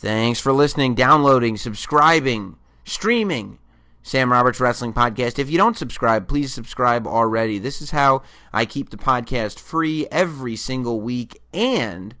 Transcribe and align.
Thanks 0.00 0.38
for 0.38 0.52
listening, 0.52 0.94
downloading, 0.94 1.56
subscribing, 1.56 2.56
streaming. 2.84 3.58
Sam 4.00 4.30
Roberts 4.30 4.60
Wrestling 4.60 4.92
Podcast. 4.92 5.40
If 5.40 5.50
you 5.50 5.58
don't 5.58 5.76
subscribe, 5.76 6.28
please 6.28 6.54
subscribe 6.54 7.04
already. 7.04 7.58
This 7.58 7.82
is 7.82 7.90
how 7.90 8.22
I 8.52 8.64
keep 8.64 8.90
the 8.90 8.96
podcast 8.96 9.58
free 9.58 10.06
every 10.10 10.54
single 10.54 11.00
week 11.00 11.42
and 11.52 12.14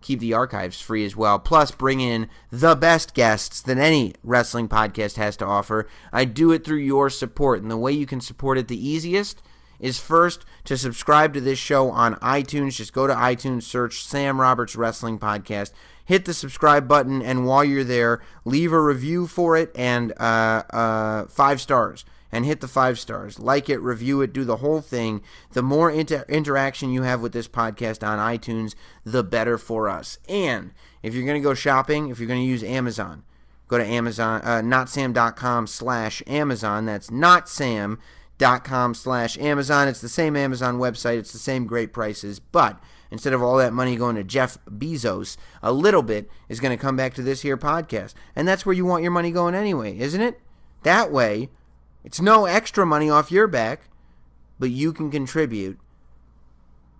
keep 0.00 0.18
the 0.18 0.34
archives 0.34 0.80
free 0.80 1.06
as 1.06 1.14
well. 1.14 1.38
Plus, 1.38 1.70
bring 1.70 2.00
in 2.00 2.28
the 2.50 2.74
best 2.74 3.14
guests 3.14 3.62
that 3.62 3.78
any 3.78 4.14
wrestling 4.24 4.68
podcast 4.68 5.16
has 5.16 5.36
to 5.36 5.46
offer. 5.46 5.88
I 6.12 6.24
do 6.24 6.50
it 6.50 6.64
through 6.64 6.78
your 6.78 7.08
support, 7.08 7.62
and 7.62 7.70
the 7.70 7.78
way 7.78 7.92
you 7.92 8.04
can 8.04 8.20
support 8.20 8.58
it 8.58 8.66
the 8.66 8.88
easiest 8.88 9.40
is 9.78 9.98
first 9.98 10.44
to 10.64 10.76
subscribe 10.76 11.34
to 11.34 11.40
this 11.40 11.58
show 11.58 11.90
on 11.90 12.16
iTunes. 12.16 12.76
Just 12.76 12.92
go 12.92 13.06
to 13.06 13.14
iTunes, 13.14 13.62
search 13.62 14.04
Sam 14.04 14.40
Roberts 14.40 14.76
Wrestling 14.76 15.18
Podcast, 15.18 15.72
hit 16.04 16.24
the 16.24 16.34
subscribe 16.34 16.88
button, 16.88 17.22
and 17.22 17.46
while 17.46 17.64
you're 17.64 17.84
there, 17.84 18.20
leave 18.44 18.72
a 18.72 18.80
review 18.80 19.26
for 19.26 19.56
it 19.56 19.70
and 19.74 20.12
uh, 20.18 20.62
uh, 20.70 21.26
five 21.26 21.60
stars. 21.60 22.04
And 22.34 22.46
hit 22.46 22.62
the 22.62 22.68
five 22.68 22.98
stars. 22.98 23.38
Like 23.38 23.68
it, 23.68 23.76
review 23.82 24.22
it, 24.22 24.32
do 24.32 24.44
the 24.44 24.56
whole 24.56 24.80
thing. 24.80 25.20
The 25.50 25.60
more 25.60 25.90
inter- 25.90 26.24
interaction 26.30 26.90
you 26.90 27.02
have 27.02 27.20
with 27.20 27.34
this 27.34 27.46
podcast 27.46 28.02
on 28.02 28.18
iTunes, 28.18 28.74
the 29.04 29.22
better 29.22 29.58
for 29.58 29.90
us. 29.90 30.18
And 30.30 30.72
if 31.02 31.12
you're 31.14 31.26
going 31.26 31.38
to 31.38 31.46
go 31.46 31.52
shopping, 31.52 32.08
if 32.08 32.18
you're 32.18 32.28
going 32.28 32.40
to 32.40 32.46
use 32.46 32.64
Amazon, 32.64 33.24
go 33.68 33.76
to 33.76 33.84
Amazon, 33.84 34.40
uh, 34.44 34.62
notsam.com 34.62 35.66
slash 35.66 36.22
Amazon. 36.26 36.86
That's 36.86 37.10
notsam.com 37.10 38.94
slash 38.94 39.36
Amazon. 39.36 39.88
It's 39.88 40.00
the 40.00 40.08
same 40.08 40.34
Amazon 40.34 40.78
website. 40.78 41.18
It's 41.18 41.34
the 41.34 41.38
same 41.38 41.66
great 41.66 41.92
prices, 41.92 42.40
but 42.40 42.80
instead 43.12 43.34
of 43.34 43.42
all 43.42 43.58
that 43.58 43.74
money 43.74 43.94
going 43.94 44.16
to 44.16 44.24
Jeff 44.24 44.56
Bezos, 44.64 45.36
a 45.62 45.70
little 45.70 46.02
bit 46.02 46.30
is 46.48 46.60
going 46.60 46.76
to 46.76 46.82
come 46.82 46.96
back 46.96 47.12
to 47.14 47.22
this 47.22 47.42
here 47.42 47.58
podcast. 47.58 48.14
And 48.34 48.48
that's 48.48 48.64
where 48.64 48.74
you 48.74 48.86
want 48.86 49.02
your 49.02 49.12
money 49.12 49.30
going 49.30 49.54
anyway, 49.54 49.98
isn't 49.98 50.20
it? 50.20 50.40
That 50.82 51.12
way, 51.12 51.50
it's 52.02 52.22
no 52.22 52.46
extra 52.46 52.86
money 52.86 53.10
off 53.10 53.30
your 53.30 53.46
back, 53.46 53.90
but 54.58 54.70
you 54.70 54.94
can 54.94 55.10
contribute 55.10 55.78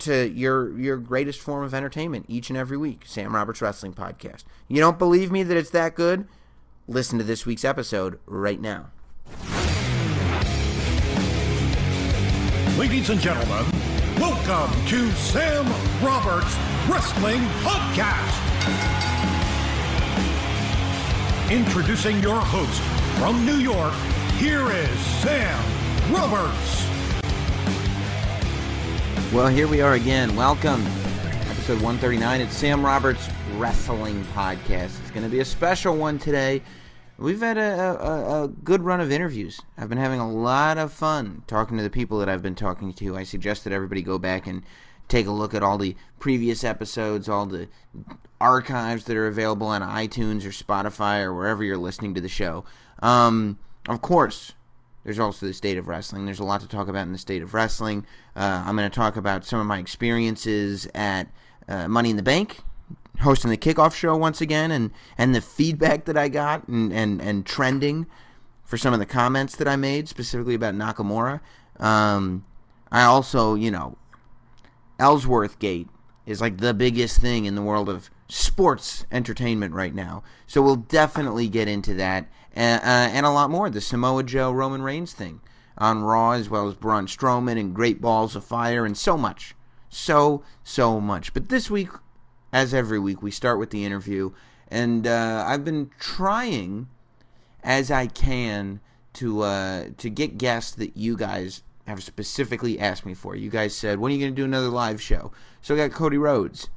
to 0.00 0.28
your 0.28 0.78
your 0.78 0.98
greatest 0.98 1.40
form 1.40 1.64
of 1.64 1.72
entertainment 1.72 2.26
each 2.28 2.50
and 2.50 2.58
every 2.58 2.76
week. 2.76 3.04
Sam 3.06 3.34
Roberts 3.34 3.62
Wrestling 3.62 3.94
Podcast. 3.94 4.44
You 4.68 4.80
don't 4.80 4.98
believe 4.98 5.32
me 5.32 5.42
that 5.44 5.56
it's 5.56 5.70
that 5.70 5.94
good? 5.94 6.28
Listen 6.86 7.18
to 7.18 7.24
this 7.24 7.46
week's 7.46 7.64
episode 7.64 8.20
right 8.26 8.60
now. 8.60 8.90
Ladies 12.76 13.08
and 13.08 13.20
gentlemen, 13.20 13.64
welcome 14.46 14.86
to 14.86 15.10
Sam 15.12 15.64
Roberts 16.04 16.56
Wrestling 16.88 17.42
Podcast. 17.62 18.40
Introducing 21.50 22.20
your 22.20 22.40
host 22.40 22.80
from 23.20 23.44
New 23.46 23.56
York, 23.56 23.94
here 24.38 24.70
is 24.72 24.98
Sam 25.20 25.62
Roberts. 26.12 26.88
Well, 29.32 29.48
here 29.48 29.68
we 29.68 29.80
are 29.80 29.94
again. 29.94 30.34
Welcome. 30.34 30.82
Episode 31.50 31.80
139. 31.80 32.40
It's 32.40 32.56
Sam 32.56 32.84
Roberts 32.84 33.28
Wrestling 33.56 34.24
Podcast. 34.34 34.98
It's 35.00 35.10
going 35.10 35.24
to 35.24 35.30
be 35.30 35.40
a 35.40 35.44
special 35.44 35.96
one 35.96 36.18
today. 36.18 36.62
We've 37.22 37.40
had 37.40 37.56
a, 37.56 37.62
a, 38.00 38.44
a, 38.44 38.48
good 38.48 38.82
run 38.82 39.00
of 39.00 39.12
interviews. 39.12 39.60
I've 39.78 39.88
been 39.88 39.98
having 39.98 40.18
a 40.18 40.28
lot 40.28 40.76
of 40.76 40.92
fun 40.92 41.44
talking 41.46 41.76
to 41.76 41.82
the 41.84 41.90
people 41.90 42.18
that 42.18 42.28
I've 42.28 42.42
been 42.42 42.56
talking 42.56 42.92
to. 42.94 43.16
I 43.16 43.22
suggest 43.22 43.62
that 43.62 43.72
everybody 43.72 44.02
go 44.02 44.18
back 44.18 44.48
and 44.48 44.64
take 45.06 45.26
a 45.26 45.30
look 45.30 45.54
at 45.54 45.62
all 45.62 45.78
the 45.78 45.94
previous 46.18 46.64
episodes, 46.64 47.28
all 47.28 47.46
the 47.46 47.68
archives 48.40 49.04
that 49.04 49.16
are 49.16 49.28
available 49.28 49.68
on 49.68 49.82
iTunes 49.82 50.44
or 50.44 50.48
Spotify 50.48 51.22
or 51.22 51.32
wherever 51.32 51.62
you're 51.62 51.76
listening 51.76 52.12
to 52.14 52.20
the 52.20 52.28
show. 52.28 52.64
Um, 53.02 53.56
of 53.88 54.02
course, 54.02 54.54
there's 55.04 55.20
also 55.20 55.46
the 55.46 55.54
state 55.54 55.78
of 55.78 55.86
wrestling. 55.86 56.24
There's 56.24 56.40
a 56.40 56.44
lot 56.44 56.60
to 56.62 56.68
talk 56.68 56.88
about 56.88 57.06
in 57.06 57.12
the 57.12 57.18
state 57.18 57.42
of 57.42 57.54
wrestling. 57.54 58.04
Uh, 58.34 58.64
I'm 58.66 58.76
going 58.76 58.90
to 58.90 58.94
talk 58.94 59.16
about 59.16 59.44
some 59.44 59.60
of 59.60 59.66
my 59.66 59.78
experiences 59.78 60.88
at 60.92 61.28
uh, 61.68 61.86
Money 61.86 62.10
in 62.10 62.16
the 62.16 62.22
Bank 62.24 62.62
hosting 63.20 63.50
the 63.50 63.56
kickoff 63.56 63.94
show 63.94 64.16
once 64.16 64.40
again 64.40 64.70
and, 64.70 64.90
and 65.16 65.34
the 65.34 65.40
feedback 65.40 66.06
that 66.06 66.16
I 66.16 66.28
got 66.28 66.66
and, 66.68 66.92
and, 66.92 67.20
and 67.20 67.46
trending 67.46 68.06
for 68.64 68.76
some 68.76 68.92
of 68.92 68.98
the 68.98 69.06
comments 69.06 69.56
that 69.56 69.68
I 69.68 69.76
made, 69.76 70.08
specifically 70.08 70.54
about 70.54 70.74
Nakamura. 70.74 71.40
Um, 71.78 72.44
I 72.90 73.04
also, 73.04 73.54
you 73.54 73.70
know, 73.70 73.96
Ellsworth 74.98 75.58
Gate 75.58 75.88
is 76.26 76.40
like 76.40 76.58
the 76.58 76.74
biggest 76.74 77.20
thing 77.20 77.44
in 77.44 77.54
the 77.54 77.62
world 77.62 77.88
of 77.88 78.10
sports 78.28 79.04
entertainment 79.12 79.74
right 79.74 79.94
now. 79.94 80.22
So 80.46 80.62
we'll 80.62 80.76
definitely 80.76 81.48
get 81.48 81.68
into 81.68 81.94
that 81.94 82.28
and, 82.52 82.80
uh, 82.82 83.14
and 83.16 83.26
a 83.26 83.30
lot 83.30 83.50
more. 83.50 83.68
The 83.68 83.80
Samoa 83.80 84.22
Joe 84.22 84.52
Roman 84.52 84.82
Reigns 84.82 85.12
thing 85.12 85.40
on 85.76 86.02
Raw, 86.02 86.32
as 86.32 86.48
well 86.48 86.68
as 86.68 86.74
Braun 86.74 87.06
Strowman 87.06 87.58
and 87.58 87.74
Great 87.74 88.00
Balls 88.00 88.36
of 88.36 88.44
Fire 88.44 88.84
and 88.84 88.96
so 88.96 89.16
much. 89.16 89.54
So, 89.88 90.42
so 90.62 91.00
much. 91.00 91.34
But 91.34 91.48
this 91.48 91.70
week, 91.70 91.88
as 92.52 92.74
every 92.74 92.98
week, 92.98 93.22
we 93.22 93.30
start 93.30 93.58
with 93.58 93.70
the 93.70 93.84
interview. 93.84 94.32
And 94.68 95.06
uh, 95.06 95.44
I've 95.46 95.64
been 95.64 95.90
trying 95.98 96.88
as 97.62 97.90
I 97.90 98.06
can 98.06 98.80
to 99.14 99.42
uh, 99.42 99.84
to 99.98 100.10
get 100.10 100.38
guests 100.38 100.72
that 100.76 100.96
you 100.96 101.16
guys 101.16 101.62
have 101.86 102.02
specifically 102.02 102.78
asked 102.78 103.04
me 103.04 103.14
for. 103.14 103.34
You 103.34 103.50
guys 103.50 103.74
said, 103.74 103.98
when 103.98 104.10
are 104.10 104.14
you 104.14 104.20
going 104.20 104.32
to 104.32 104.40
do 104.40 104.44
another 104.44 104.68
live 104.68 105.00
show? 105.00 105.32
So 105.60 105.74
I 105.74 105.78
got 105.78 105.92
Cody 105.92 106.16
Rhodes, 106.16 106.68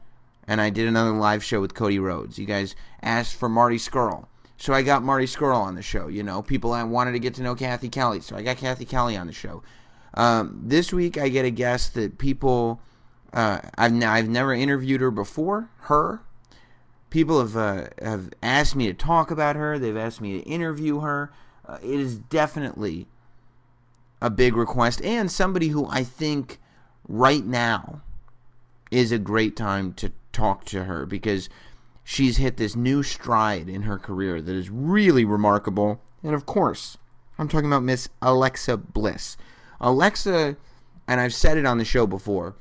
and 0.48 0.60
I 0.60 0.70
did 0.70 0.88
another 0.88 1.12
live 1.12 1.44
show 1.44 1.62
with 1.62 1.74
Cody 1.74 2.00
Rhodes. 2.00 2.38
You 2.38 2.46
guys 2.46 2.76
asked 3.02 3.36
for 3.36 3.48
Marty 3.48 3.78
Scurll. 3.78 4.26
So 4.58 4.74
I 4.74 4.82
got 4.82 5.04
Marty 5.04 5.26
Scurll 5.26 5.56
on 5.56 5.76
the 5.76 5.82
show. 5.82 6.08
You 6.08 6.24
know, 6.24 6.42
people 6.42 6.74
I 6.74 6.84
wanted 6.84 7.12
to 7.14 7.20
get 7.20 7.34
to 7.36 7.44
know 7.44 7.56
Cathy 7.56 7.90
Kelley, 7.90 8.22
so 8.22 8.36
I 8.36 8.42
got 8.42 8.58
Cathy 8.58 8.86
Kelley 8.86 9.18
on 9.18 9.28
the 9.28 9.34
show. 9.34 9.64
Um, 10.14 10.62
this 10.64 10.94
week 10.94 11.18
I 11.18 11.30
get 11.30 11.46
a 11.46 11.52
guest 11.52 11.94
that 11.96 12.18
people 12.18 12.80
uh, 13.36 13.60
I've 13.78 13.92
n- 13.92 14.04
I've 14.04 14.30
never 14.30 14.54
interviewed 14.54 15.02
her 15.02 15.12
before. 15.12 15.70
Her 15.82 16.22
people 17.10 17.40
have 17.40 17.58
uh, 17.58 17.88
have 18.02 18.32
asked 18.42 18.76
me 18.76 18.88
to 18.88 18.94
talk 18.94 19.30
about 19.30 19.58
her. 19.58 19.78
They've 19.78 19.98
asked 19.98 20.22
me 20.22 20.40
to 20.40 20.50
interview 20.50 21.02
her. 21.02 21.32
Uh, 21.68 21.78
it 21.84 22.00
is 22.00 22.18
definitely 22.18 23.08
a 24.22 24.30
big 24.30 24.56
request, 24.56 25.04
and 25.04 25.30
somebody 25.30 25.68
who 25.68 25.86
I 25.88 26.04
think 26.04 26.60
right 27.08 27.46
now 27.46 28.02
is 28.90 29.12
a 29.12 29.20
great 29.20 29.58
time 29.58 29.94
to 29.96 30.14
talk 30.32 30.64
to 30.66 30.86
her 30.86 31.06
because 31.06 31.50
she's 32.04 32.38
hit 32.38 32.56
this 32.56 32.76
new 32.76 33.04
stride 33.04 33.68
in 33.68 33.82
her 33.82 34.00
career 34.00 34.42
that 34.42 34.56
is 34.56 34.70
really 34.70 35.26
remarkable. 35.26 36.02
And 36.24 36.34
of 36.34 36.46
course, 36.46 36.98
I'm 37.38 37.50
talking 37.50 37.68
about 37.68 37.84
Miss 37.84 38.08
Alexa 38.22 38.78
Bliss. 38.78 39.36
Alexa, 39.82 40.56
and 41.06 41.20
I've 41.20 41.34
said 41.34 41.58
it 41.58 41.66
on 41.66 41.80
the 41.80 41.86
show 41.86 42.08
before 42.08 42.56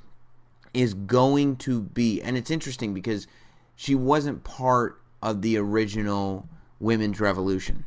is 0.75 0.95
going 0.95 1.57
to 1.57 1.83
be, 1.83 2.21
and 2.21 2.37
it's 2.37 2.51
interesting 2.51 2.93
because 2.93 3.27
she 3.77 3.95
wasn't 3.95 4.45
part 4.45 5.01
of 5.23 5.41
the 5.41 5.57
original 5.57 6.49
women's 6.81 7.21
revolution, 7.21 7.85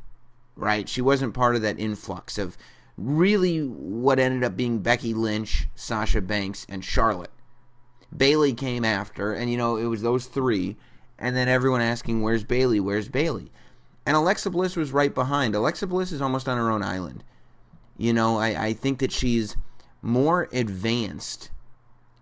right? 0.56 0.90
She 0.90 1.02
wasn't 1.02 1.34
part 1.34 1.56
of 1.56 1.62
that 1.62 1.80
influx 1.80 2.38
of 2.38 2.58
really 2.98 3.60
what 3.60 4.20
ended 4.20 4.44
up 4.44 4.58
being 4.58 4.80
Becky 4.80 5.14
Lynch, 5.14 5.68
Sasha 5.76 6.22
Banks, 6.22 6.66
and 6.68 6.84
Charlotte. 6.84 7.32
Bayley 8.16 8.54
came 8.54 8.84
after, 8.84 9.34
and 9.34 9.52
you 9.52 9.58
know, 9.58 9.76
it 9.76 9.86
was 9.86 10.02
those 10.02 10.26
three, 10.26 10.78
and 11.20 11.36
then 11.36 11.48
everyone 11.48 11.82
asking, 11.82 12.22
Where's 12.22 12.44
Bayley? 12.44 12.80
Where's 12.80 13.10
Bayley? 13.10 13.52
And 14.06 14.16
Alexa 14.16 14.50
Bliss 14.50 14.76
was 14.78 14.94
right 14.94 15.14
behind. 15.14 15.54
Alexa 15.54 15.86
Bliss 15.88 16.14
is 16.14 16.22
almost 16.22 16.48
on 16.48 16.58
her 16.58 16.72
own 16.72 16.82
island. 16.82 17.24
You 17.98 18.14
know, 18.14 18.38
I, 18.38 18.68
I 18.68 18.74
think 18.74 19.00
that 19.00 19.12
she's 19.12 19.58
more 20.02 20.48
advanced 20.54 21.50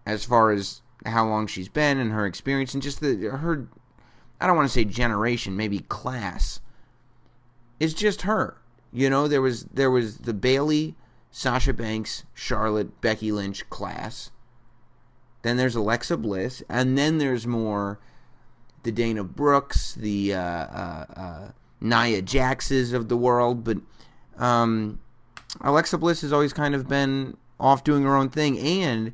as 0.06 0.26
far 0.26 0.52
as 0.52 0.82
how 1.06 1.28
long 1.28 1.48
she's 1.48 1.70
been 1.70 1.98
and 1.98 2.12
her 2.12 2.26
experience 2.26 2.74
and 2.74 2.82
just 2.82 3.00
the 3.00 3.30
her 3.30 3.68
I 4.40 4.48
don't 4.48 4.56
want 4.56 4.68
to 4.68 4.74
say 4.74 4.86
generation, 4.86 5.56
maybe 5.56 5.80
class. 5.80 6.60
It's 7.80 7.94
just 7.94 8.24
her. 8.24 8.58
You 8.92 9.10
know, 9.10 9.28
there 9.28 9.42
was 9.42 9.66
there 9.66 9.92
was 9.92 10.20
the 10.20 10.34
Bayley, 10.34 10.96
Sasha 11.32 11.74
Banks, 11.74 12.24
Charlotte, 12.34 13.02
Becky 13.02 13.32
Lynch 13.32 13.70
class. 13.70 14.32
Then 15.42 15.58
there's 15.58 15.76
Alexa 15.76 16.18
Bliss, 16.18 16.64
and 16.70 16.98
then 16.98 17.18
there's 17.18 17.46
more 17.46 18.00
the 18.84 18.92
Dana 18.92 19.24
Brooks, 19.24 19.94
the 19.96 20.34
uh, 20.34 20.40
uh, 20.40 21.06
uh, 21.16 21.52
Nia 21.82 22.22
Jaxes 22.22 22.94
of 22.94 23.10
the 23.10 23.18
world, 23.18 23.64
but 23.64 23.78
um, 24.38 25.00
Alexa 25.62 25.98
Bliss 25.98 26.22
has 26.22 26.34
always 26.34 26.54
kind 26.54 26.74
of 26.74 26.88
been 26.88 27.38
off 27.60 27.84
doing 27.84 28.04
her 28.04 28.16
own 28.16 28.30
thing, 28.30 28.58
and 28.60 29.14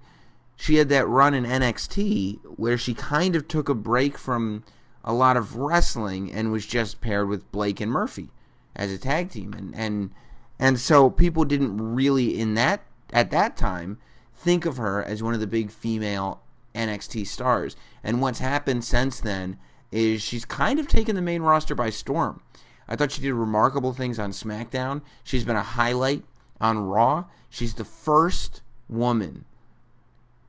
she 0.61 0.75
had 0.75 0.89
that 0.89 1.07
run 1.07 1.33
in 1.33 1.43
NXT 1.43 2.37
where 2.55 2.77
she 2.77 2.93
kind 2.93 3.35
of 3.35 3.47
took 3.47 3.67
a 3.67 3.73
break 3.73 4.15
from 4.15 4.63
a 5.03 5.11
lot 5.11 5.35
of 5.35 5.55
wrestling 5.55 6.31
and 6.31 6.51
was 6.51 6.67
just 6.67 7.01
paired 7.01 7.27
with 7.27 7.51
Blake 7.51 7.81
and 7.81 7.91
Murphy 7.91 8.29
as 8.75 8.91
a 8.91 8.99
tag 8.99 9.31
team 9.31 9.53
and 9.53 9.73
and 9.75 10.11
and 10.59 10.79
so 10.79 11.09
people 11.09 11.45
didn't 11.45 11.95
really 11.95 12.39
in 12.39 12.53
that 12.53 12.83
at 13.11 13.31
that 13.31 13.57
time 13.57 13.97
think 14.35 14.67
of 14.67 14.77
her 14.77 15.03
as 15.03 15.23
one 15.23 15.33
of 15.33 15.39
the 15.39 15.47
big 15.47 15.71
female 15.71 16.43
NXT 16.75 17.25
stars 17.25 17.75
and 18.03 18.21
what's 18.21 18.37
happened 18.37 18.83
since 18.83 19.19
then 19.19 19.57
is 19.91 20.21
she's 20.21 20.45
kind 20.45 20.79
of 20.79 20.87
taken 20.87 21.15
the 21.15 21.23
main 21.23 21.41
roster 21.41 21.73
by 21.73 21.89
storm. 21.89 22.39
I 22.87 22.95
thought 22.95 23.11
she 23.11 23.23
did 23.23 23.33
remarkable 23.33 23.93
things 23.93 24.19
on 24.19 24.29
SmackDown. 24.29 25.01
She's 25.23 25.43
been 25.43 25.55
a 25.55 25.63
highlight 25.63 26.23
on 26.61 26.85
Raw. 26.85 27.25
She's 27.49 27.73
the 27.73 27.83
first 27.83 28.61
woman 28.87 29.45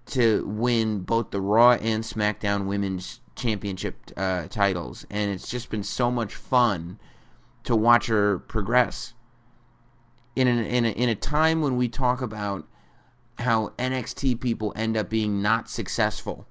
to 0.06 0.44
win 0.46 1.00
both 1.00 1.30
the 1.30 1.40
Raw 1.40 1.72
and 1.72 2.02
SmackDown 2.02 2.66
Women's 2.66 3.20
Championship 3.34 4.10
uh, 4.16 4.46
titles, 4.48 5.06
and 5.10 5.30
it's 5.30 5.50
just 5.50 5.70
been 5.70 5.82
so 5.82 6.10
much 6.10 6.34
fun 6.34 6.98
to 7.64 7.76
watch 7.76 8.06
her 8.06 8.38
progress. 8.38 9.14
In 10.34 10.48
a, 10.48 10.50
in 10.50 10.84
a, 10.84 10.90
in 10.90 11.08
a 11.08 11.14
time 11.14 11.60
when 11.60 11.76
we 11.76 11.88
talk 11.88 12.22
about 12.22 12.66
how 13.38 13.68
NXT 13.78 14.40
people 14.40 14.72
end 14.76 14.96
up 14.96 15.08
being 15.08 15.42
not 15.42 15.68
successful 15.68 16.46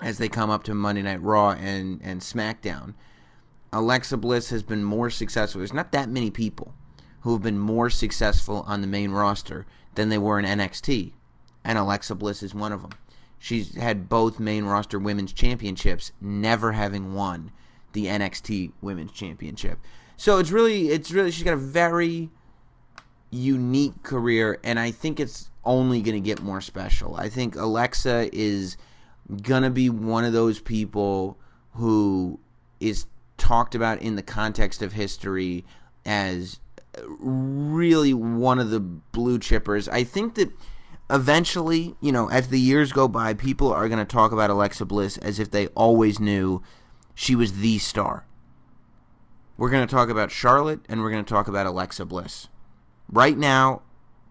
as 0.00 0.18
they 0.18 0.28
come 0.28 0.50
up 0.50 0.64
to 0.64 0.74
Monday 0.74 1.02
Night 1.02 1.22
Raw 1.22 1.50
and, 1.52 2.00
and 2.02 2.20
SmackDown, 2.20 2.94
Alexa 3.72 4.16
Bliss 4.16 4.50
has 4.50 4.62
been 4.62 4.84
more 4.84 5.10
successful. 5.10 5.60
There's 5.60 5.72
not 5.72 5.92
that 5.92 6.08
many 6.08 6.30
people 6.30 6.74
who 7.20 7.32
have 7.32 7.42
been 7.42 7.58
more 7.58 7.90
successful 7.90 8.64
on 8.66 8.80
the 8.80 8.86
main 8.86 9.10
roster 9.10 9.66
than 9.94 10.08
they 10.08 10.18
were 10.18 10.38
in 10.38 10.44
NXT, 10.44 11.12
and 11.64 11.78
Alexa 11.78 12.14
Bliss 12.14 12.42
is 12.42 12.54
one 12.54 12.72
of 12.72 12.82
them. 12.82 12.92
She's 13.38 13.74
had 13.74 14.08
both 14.08 14.38
main 14.38 14.64
roster 14.64 14.98
women's 14.98 15.32
championships, 15.32 16.12
never 16.20 16.72
having 16.72 17.14
won 17.14 17.52
the 17.92 18.06
NXT 18.06 18.72
women's 18.80 19.12
championship. 19.12 19.78
So 20.16 20.38
it's 20.38 20.50
really, 20.50 20.88
it's 20.88 21.10
really, 21.10 21.30
she's 21.30 21.44
got 21.44 21.54
a 21.54 21.58
very 21.58 22.30
unique 23.30 24.02
career, 24.02 24.58
and 24.62 24.78
I 24.78 24.90
think 24.90 25.20
it's 25.20 25.50
only 25.64 26.00
going 26.02 26.14
to 26.14 26.26
get 26.26 26.42
more 26.42 26.60
special. 26.60 27.16
I 27.16 27.28
think 27.28 27.56
Alexa 27.56 28.30
is 28.32 28.76
going 29.42 29.62
to 29.62 29.70
be 29.70 29.88
one 29.88 30.24
of 30.24 30.32
those 30.32 30.60
people 30.60 31.38
who 31.72 32.38
is 32.80 33.06
talked 33.36 33.74
about 33.74 34.00
in 34.00 34.16
the 34.16 34.22
context 34.22 34.82
of 34.82 34.92
history 34.92 35.64
as 36.04 36.60
really 37.18 38.14
one 38.14 38.58
of 38.58 38.70
the 38.70 38.80
blue 38.80 39.38
chippers. 39.38 39.88
I 39.90 40.04
think 40.04 40.34
that 40.36 40.50
eventually, 41.10 41.96
you 42.00 42.12
know, 42.12 42.28
as 42.30 42.48
the 42.48 42.60
years 42.60 42.92
go 42.92 43.08
by, 43.08 43.34
people 43.34 43.72
are 43.72 43.88
going 43.88 43.98
to 43.98 44.04
talk 44.04 44.32
about 44.32 44.50
Alexa 44.50 44.84
Bliss 44.84 45.18
as 45.18 45.38
if 45.38 45.50
they 45.50 45.66
always 45.68 46.18
knew 46.18 46.62
she 47.14 47.34
was 47.34 47.60
the 47.60 47.78
star. 47.78 48.26
We're 49.56 49.70
going 49.70 49.86
to 49.86 49.94
talk 49.94 50.08
about 50.08 50.30
Charlotte 50.30 50.80
and 50.88 51.02
we're 51.02 51.10
going 51.10 51.24
to 51.24 51.32
talk 51.32 51.46
about 51.46 51.66
Alexa 51.66 52.04
Bliss. 52.06 52.48
Right 53.08 53.38
now, 53.38 53.82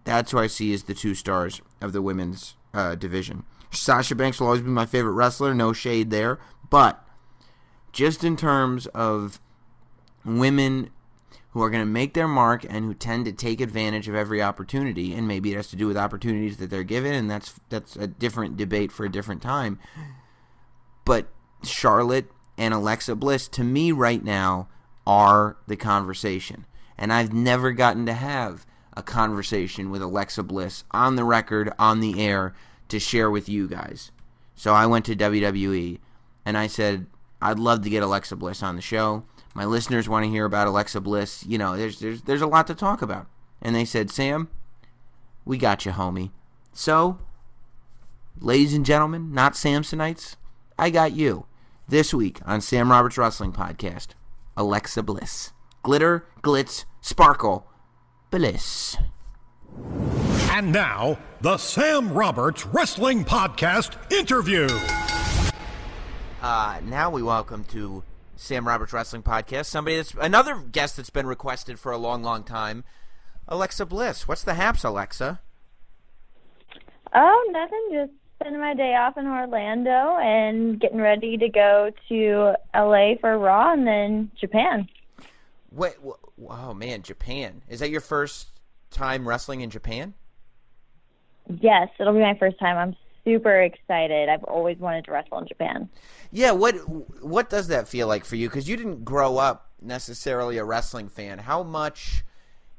that's 0.04 0.32
who 0.32 0.38
I 0.38 0.48
see 0.48 0.74
as 0.74 0.82
the 0.84 0.94
two 0.94 1.14
stars 1.14 1.62
of 1.80 1.92
the 1.92 2.02
women's 2.02 2.56
uh, 2.74 2.94
division. 2.94 3.44
Sasha 3.70 4.14
Banks 4.14 4.38
will 4.38 4.48
always 4.48 4.62
be 4.62 4.68
my 4.68 4.86
favorite 4.86 5.12
wrestler, 5.12 5.54
no 5.54 5.72
shade 5.72 6.10
there. 6.10 6.38
But 6.68 7.02
just 7.92 8.24
in 8.24 8.36
terms 8.36 8.86
of 8.88 9.40
women 10.24 10.90
who 11.54 11.62
are 11.62 11.70
going 11.70 11.82
to 11.82 11.90
make 11.90 12.14
their 12.14 12.28
mark 12.28 12.66
and 12.68 12.84
who 12.84 12.92
tend 12.92 13.24
to 13.24 13.32
take 13.32 13.60
advantage 13.60 14.08
of 14.08 14.14
every 14.14 14.42
opportunity, 14.42 15.14
and 15.14 15.26
maybe 15.26 15.52
it 15.52 15.56
has 15.56 15.68
to 15.68 15.76
do 15.76 15.86
with 15.86 15.96
opportunities 15.96 16.56
that 16.56 16.68
they're 16.68 16.82
given, 16.82 17.14
and 17.14 17.30
that's 17.30 17.54
that's 17.68 17.94
a 17.96 18.08
different 18.08 18.56
debate 18.56 18.90
for 18.90 19.06
a 19.06 19.12
different 19.12 19.40
time. 19.40 19.78
But 21.04 21.28
Charlotte 21.62 22.30
and 22.58 22.74
Alexa 22.74 23.14
Bliss, 23.14 23.46
to 23.48 23.62
me 23.62 23.92
right 23.92 24.22
now, 24.22 24.68
are 25.06 25.56
the 25.68 25.76
conversation. 25.76 26.66
And 26.98 27.12
I've 27.12 27.32
never 27.32 27.70
gotten 27.72 28.04
to 28.06 28.12
have 28.12 28.66
a 28.96 29.02
conversation 29.02 29.90
with 29.90 30.02
Alexa 30.02 30.42
Bliss 30.42 30.84
on 30.90 31.16
the 31.16 31.24
record, 31.24 31.72
on 31.78 32.00
the 32.00 32.20
air, 32.20 32.54
to 32.88 32.98
share 32.98 33.30
with 33.30 33.48
you 33.48 33.68
guys. 33.68 34.10
So 34.54 34.72
I 34.72 34.86
went 34.86 35.04
to 35.06 35.16
WWE 35.16 35.98
and 36.44 36.56
I 36.56 36.66
said, 36.66 37.06
I'd 37.40 37.58
love 37.58 37.82
to 37.82 37.90
get 37.90 38.02
Alexa 38.02 38.36
Bliss 38.36 38.62
on 38.62 38.76
the 38.76 38.82
show. 38.82 39.24
My 39.54 39.64
listeners 39.64 40.08
want 40.08 40.24
to 40.24 40.30
hear 40.30 40.44
about 40.44 40.66
Alexa 40.66 41.00
Bliss. 41.00 41.46
You 41.46 41.58
know, 41.58 41.76
there's 41.76 42.00
there's 42.00 42.22
there's 42.22 42.42
a 42.42 42.46
lot 42.46 42.66
to 42.66 42.74
talk 42.74 43.02
about. 43.02 43.28
And 43.62 43.74
they 43.74 43.84
said, 43.84 44.10
Sam, 44.10 44.48
we 45.44 45.56
got 45.56 45.86
you, 45.86 45.92
homie. 45.92 46.32
So, 46.72 47.18
ladies 48.40 48.74
and 48.74 48.84
gentlemen, 48.84 49.32
not 49.32 49.54
Samsonites, 49.54 50.36
I 50.78 50.90
got 50.90 51.12
you. 51.12 51.46
This 51.86 52.12
week 52.12 52.40
on 52.44 52.60
Sam 52.60 52.90
Roberts 52.90 53.16
Wrestling 53.16 53.52
Podcast, 53.52 54.08
Alexa 54.56 55.02
Bliss. 55.02 55.52
Glitter, 55.82 56.26
glitz, 56.42 56.84
sparkle, 57.00 57.66
bliss. 58.30 58.96
And 60.50 60.72
now, 60.72 61.18
the 61.42 61.58
Sam 61.58 62.12
Roberts 62.12 62.66
Wrestling 62.66 63.24
Podcast 63.24 64.10
interview. 64.10 64.66
Uh, 66.42 66.80
now 66.84 67.10
we 67.10 67.22
welcome 67.22 67.64
to 67.64 68.02
Sam 68.44 68.68
Roberts 68.68 68.92
Wrestling 68.92 69.22
Podcast 69.22 69.66
somebody 69.66 69.96
that's 69.96 70.14
another 70.20 70.56
guest 70.60 70.98
that's 70.98 71.10
been 71.10 71.26
requested 71.26 71.78
for 71.78 71.92
a 71.92 71.98
long, 71.98 72.22
long 72.22 72.44
time, 72.44 72.84
Alexa 73.48 73.86
Bliss. 73.86 74.28
What's 74.28 74.44
the 74.44 74.54
haps, 74.54 74.84
Alexa? 74.84 75.40
Oh, 77.14 77.48
nothing. 77.50 77.88
Just 77.92 78.12
spending 78.38 78.60
my 78.60 78.74
day 78.74 78.94
off 78.94 79.16
in 79.16 79.26
Orlando 79.26 80.18
and 80.18 80.78
getting 80.78 81.00
ready 81.00 81.38
to 81.38 81.48
go 81.48 81.90
to 82.08 82.54
LA 82.74 83.14
for 83.20 83.38
Raw 83.38 83.72
and 83.72 83.86
then 83.86 84.30
Japan. 84.38 84.88
Wait, 85.72 85.94
oh 86.48 86.74
man, 86.74 87.02
Japan. 87.02 87.62
Is 87.68 87.80
that 87.80 87.90
your 87.90 88.00
first 88.00 88.48
time 88.90 89.26
wrestling 89.26 89.62
in 89.62 89.70
Japan? 89.70 90.12
Yes, 91.60 91.88
it'll 91.98 92.12
be 92.12 92.20
my 92.20 92.36
first 92.38 92.58
time. 92.58 92.76
I'm 92.76 92.96
super 93.24 93.62
excited. 93.62 94.28
I've 94.28 94.44
always 94.44 94.78
wanted 94.78 95.04
to 95.06 95.12
wrestle 95.12 95.38
in 95.38 95.48
Japan. 95.48 95.88
Yeah, 96.34 96.50
what 96.50 96.74
what 97.22 97.48
does 97.48 97.68
that 97.68 97.86
feel 97.86 98.08
like 98.08 98.24
for 98.24 98.34
you? 98.34 98.48
Because 98.48 98.68
you 98.68 98.76
didn't 98.76 99.04
grow 99.04 99.38
up 99.38 99.70
necessarily 99.80 100.58
a 100.58 100.64
wrestling 100.64 101.08
fan. 101.08 101.38
How 101.38 101.62
much 101.62 102.24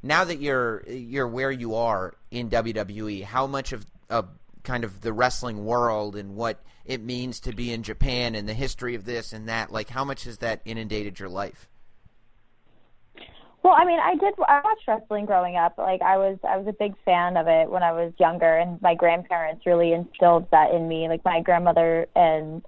now 0.03 0.25
that 0.25 0.41
you're 0.41 0.83
you're 0.89 1.27
where 1.27 1.53
you 1.53 1.75
are 1.75 2.15
in 2.31 2.49
WWE? 2.49 3.23
How 3.23 3.47
much 3.47 3.71
of 3.71 3.85
of 4.09 4.27
kind 4.63 4.83
of 4.83 4.99
the 4.99 5.13
wrestling 5.13 5.63
world 5.63 6.17
and 6.17 6.35
what 6.35 6.59
it 6.83 7.01
means 7.01 7.39
to 7.39 7.53
be 7.53 7.71
in 7.71 7.81
Japan 7.81 8.35
and 8.35 8.45
the 8.45 8.53
history 8.53 8.93
of 8.93 9.05
this 9.05 9.31
and 9.31 9.47
that? 9.47 9.71
Like, 9.71 9.87
how 9.87 10.03
much 10.03 10.25
has 10.25 10.39
that 10.39 10.59
inundated 10.65 11.17
your 11.17 11.29
life? 11.29 11.69
Well, 13.63 13.73
I 13.73 13.85
mean, 13.85 14.01
I 14.01 14.15
did. 14.15 14.33
I 14.49 14.59
watched 14.65 14.85
wrestling 14.85 15.25
growing 15.25 15.55
up. 15.55 15.77
Like, 15.77 16.01
I 16.01 16.17
was, 16.17 16.37
I 16.47 16.57
was 16.57 16.67
a 16.67 16.73
big 16.73 16.93
fan 17.05 17.37
of 17.37 17.47
it 17.47 17.71
when 17.71 17.83
I 17.83 17.93
was 17.93 18.11
younger, 18.19 18.57
and 18.57 18.81
my 18.81 18.95
grandparents 18.95 19.65
really 19.65 19.93
instilled 19.93 20.51
that 20.51 20.73
in 20.73 20.89
me. 20.89 21.07
Like 21.07 21.23
my 21.23 21.39
grandmother, 21.39 22.05
and 22.17 22.61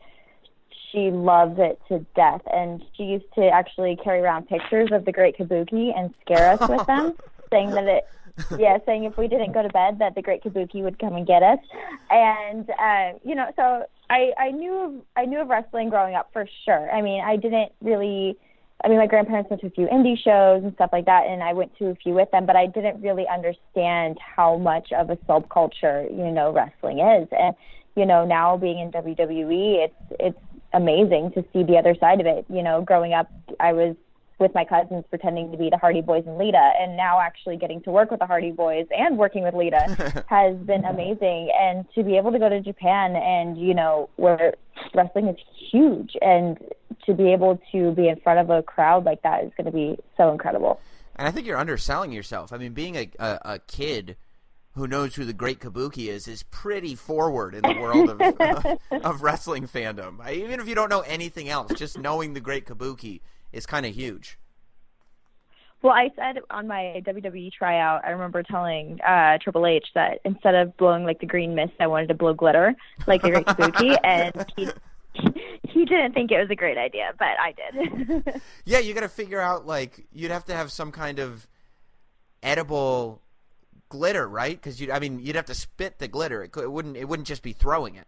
she 0.92 1.12
loves 1.12 1.58
it 1.60 1.80
to 1.88 2.06
death. 2.16 2.42
And 2.52 2.84
she 2.96 3.04
used 3.04 3.26
to 3.36 3.48
actually 3.48 3.98
carry 4.04 4.20
around 4.20 4.48
pictures 4.48 4.90
of 4.92 5.06
the 5.06 5.12
Great 5.12 5.38
Kabuki 5.38 5.98
and 5.98 6.14
scare 6.22 6.52
us 6.52 6.70
with 6.70 6.86
them, 6.88 7.14
saying 7.52 7.72
that 7.72 7.86
it, 7.86 8.08
yeah, 8.58 8.78
saying 8.86 9.04
if 9.04 9.18
we 9.18 9.28
didn't 9.28 9.52
go 9.52 9.64
to 9.64 9.70
bed, 9.70 10.00
that 10.00 10.16
the 10.16 10.22
Great 10.22 10.44
Kabuki 10.44 10.84
would 10.84 11.00
come 11.00 11.16
and 11.16 11.26
get 11.26 11.44
us. 11.44 11.60
And 12.10 12.70
uh, 12.70 13.14
you 13.24 13.36
know, 13.36 13.52
so 13.56 13.86
I, 14.10 14.32
I 14.38 14.52
knew, 14.52 14.74
of, 14.74 14.94
I 15.16 15.26
knew 15.26 15.42
of 15.42 15.48
wrestling 15.48 15.90
growing 15.90 16.16
up 16.16 16.30
for 16.34 16.48
sure. 16.66 16.92
I 16.92 17.02
mean, 17.02 17.22
I 17.24 17.36
didn't 17.36 17.72
really 17.82 18.38
I 18.84 18.90
mean, 18.90 19.00
my 19.00 19.08
grandparents 19.08 19.50
went 19.50 19.62
to 19.62 19.68
a 19.68 19.72
few 19.72 19.88
indie 19.88 20.18
shows 20.18 20.64
and 20.64 20.74
stuff 20.76 20.92
like 20.94 21.06
that, 21.06 21.26
and 21.26 21.42
I 21.42 21.54
went 21.54 21.76
to 21.78 21.88
a 21.88 21.96
few 21.96 22.14
with 22.14 22.30
them, 22.32 22.46
but 22.46 22.56
I 22.56 22.68
didn't 22.68 23.02
really 23.02 23.26
understand 23.28 24.20
how 24.20 24.58
much 24.58 24.92
of 24.92 25.10
a 25.10 25.16
subculture, 25.28 26.10
you 26.12 26.32
know, 26.32 26.52
wrestling 26.52 27.00
is. 27.00 27.28
And, 27.32 27.56
you 27.96 28.06
know, 28.06 28.24
now 28.24 28.56
being 28.56 28.78
in 28.78 28.92
WWE, 28.92 29.86
it's, 29.86 29.96
it's 30.20 30.40
amazing 30.78 31.32
to 31.32 31.44
see 31.52 31.64
the 31.64 31.78
other 31.78 31.96
side 32.00 32.20
of 32.20 32.26
it. 32.26 32.46
You 32.50 32.64
know, 32.64 32.82
growing 32.82 33.14
up, 33.14 33.30
I 33.60 33.74
was 33.74 33.96
with 34.40 34.54
my 34.54 34.64
cousins 34.64 35.04
pretending 35.10 35.52
to 35.52 35.58
be 35.58 35.70
the 35.70 35.78
Hardy 35.78 36.02
Boys 36.02 36.24
and 36.28 36.38
Lita, 36.38 36.72
and 36.80 36.96
now 36.96 37.20
actually 37.20 37.58
getting 37.58 37.82
to 37.82 37.92
work 37.92 38.12
with 38.12 38.20
the 38.20 38.28
Hardy 38.28 38.52
Boys 38.52 38.86
and 38.96 39.18
working 39.18 39.44
with 39.44 39.56
Lita 39.56 40.24
has 40.30 40.56
been 40.58 40.86
amazing. 40.86 41.52
And 41.60 41.86
to 41.96 42.04
be 42.04 42.18
able 42.18 42.32
to 42.32 42.40
go 42.40 42.48
to 42.48 42.62
Japan 42.62 43.16
and 43.16 43.58
you 43.58 43.74
know 43.74 44.10
where 44.18 44.54
wrestling 44.94 45.28
is 45.28 45.38
huge, 45.72 46.16
and 46.22 46.58
to 47.06 47.14
be 47.14 47.34
able 47.34 47.60
to 47.72 47.92
be 47.92 48.08
in 48.08 48.20
front 48.20 48.40
of 48.40 48.50
a 48.50 48.62
crowd 48.62 49.06
like 49.06 49.24
that 49.24 49.44
is 49.44 49.52
going 49.58 49.66
to 49.66 49.72
be 49.72 49.98
so 50.16 50.32
incredible. 50.32 50.80
And 51.16 51.28
I 51.28 51.32
think 51.32 51.48
you're 51.48 51.58
underselling 51.58 52.12
yourself. 52.12 52.54
I 52.54 52.58
mean, 52.58 52.74
being 52.74 52.96
a, 52.96 53.10
a, 53.18 53.40
a 53.46 53.60
kid 53.60 54.18
who 54.78 54.88
knows 54.88 55.16
who 55.16 55.26
the 55.26 55.34
Great 55.34 55.60
Kabuki 55.60 56.08
is 56.08 56.28
is 56.28 56.44
pretty 56.44 56.96
forward 56.96 57.56
in 57.56 57.62
the 57.62 57.80
world 57.80 58.10
of, 58.10 58.22
of, 58.92 59.06
of 59.06 59.22
wrestling 59.22 59.68
fandom. 59.68 60.26
Even 60.30 60.60
if 60.60 60.68
you 60.68 60.76
don't 60.76 60.90
know 60.90 61.02
anything 61.02 61.50
else, 61.50 61.74
just 61.74 61.98
knowing 61.98 62.34
the 62.34 62.40
Great 62.40 62.66
Kabuki 62.66 63.22
is 63.52 63.66
kind 63.66 63.86
of 63.86 63.94
huge. 63.94 64.38
Well, 65.82 65.94
I 65.94 66.10
said 66.16 66.40
on 66.50 66.68
my 66.68 67.02
WWE 67.06 67.52
tryout, 67.52 68.04
I 68.04 68.10
remember 68.10 68.42
telling 68.44 69.00
uh, 69.02 69.38
Triple 69.42 69.68
H 69.68 69.86
that 69.94 70.20
instead 70.26 70.56
of 70.56 70.76
blowing 70.78 71.04
like 71.04 71.20
the 71.20 71.28
green 71.28 71.54
mist, 71.54 71.74
I 71.80 71.88
wanted 71.88 72.08
to 72.08 72.16
blow 72.16 72.34
glitter 72.34 72.76
like 73.06 73.22
the 73.22 73.30
Great 73.30 73.46
Kabuki, 73.46 73.98
and 74.04 74.46
he 74.56 74.70
he 75.64 75.86
didn't 75.86 76.14
think 76.14 76.32
it 76.32 76.40
was 76.40 76.50
a 76.50 76.56
great 76.56 76.78
idea, 76.78 77.14
but 77.18 77.30
I 77.40 77.54
did. 77.54 78.42
yeah, 78.66 78.80
you 78.80 78.94
got 78.94 79.02
to 79.02 79.10
figure 79.10 79.42
out 79.42 79.66
like 79.66 80.08
you'd 80.12 80.32
have 80.32 80.46
to 80.46 80.54
have 80.54 80.72
some 80.72 80.92
kind 80.92 81.20
of 81.20 81.48
edible 82.44 83.22
glitter, 83.90 84.28
right? 84.28 84.56
Because 84.56 84.80
you, 84.80 84.92
I 84.92 85.00
mean, 85.00 85.20
you'd 85.20 85.36
have 85.36 85.46
to 85.46 85.56
spit 85.56 86.00
the 86.00 86.08
glitter. 86.08 86.44
It, 86.44 86.56
it 86.58 86.72
wouldn't. 86.72 86.98
It 86.98 87.08
wouldn't 87.08 87.28
just 87.28 87.44
be 87.44 87.54
throwing 87.54 87.96
it. 87.96 88.08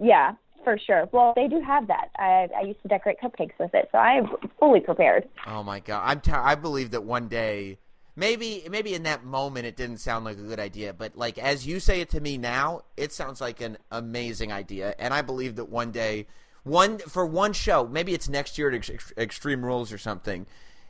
Yeah, 0.00 0.34
for 0.64 0.78
sure. 0.78 1.08
Well, 1.12 1.32
they 1.36 1.48
do 1.48 1.60
have 1.60 1.86
that. 1.88 2.10
I 2.16 2.48
I 2.56 2.62
used 2.62 2.82
to 2.82 2.88
decorate 2.88 3.18
cupcakes 3.22 3.58
with 3.58 3.74
it, 3.74 3.88
so 3.92 3.98
I'm 3.98 4.28
fully 4.58 4.80
prepared. 4.80 5.28
Oh 5.46 5.62
my 5.62 5.80
god, 5.80 6.02
I'm 6.04 6.20
t- 6.20 6.32
I 6.32 6.54
believe 6.54 6.90
that 6.92 7.04
one 7.04 7.28
day, 7.28 7.78
maybe 8.16 8.66
maybe 8.70 8.94
in 8.94 9.04
that 9.04 9.24
moment 9.24 9.66
it 9.66 9.76
didn't 9.76 9.98
sound 9.98 10.24
like 10.24 10.38
a 10.38 10.42
good 10.42 10.60
idea, 10.60 10.92
but 10.92 11.16
like 11.16 11.38
as 11.38 11.66
you 11.66 11.80
say 11.80 12.00
it 12.00 12.10
to 12.10 12.20
me 12.20 12.38
now, 12.38 12.82
it 12.96 13.12
sounds 13.12 13.40
like 13.40 13.60
an 13.60 13.78
amazing 13.90 14.52
idea, 14.52 14.94
and 14.98 15.12
I 15.14 15.22
believe 15.22 15.56
that 15.56 15.68
one 15.68 15.92
day, 15.92 16.26
one 16.64 16.98
for 16.98 17.26
one 17.26 17.52
show, 17.52 17.86
maybe 17.86 18.14
it's 18.14 18.28
next 18.28 18.58
year 18.58 18.70
at 18.70 18.74
Ex- 18.74 19.12
Extreme 19.16 19.64
Rules 19.64 19.92
or 19.92 19.98
something, 19.98 20.46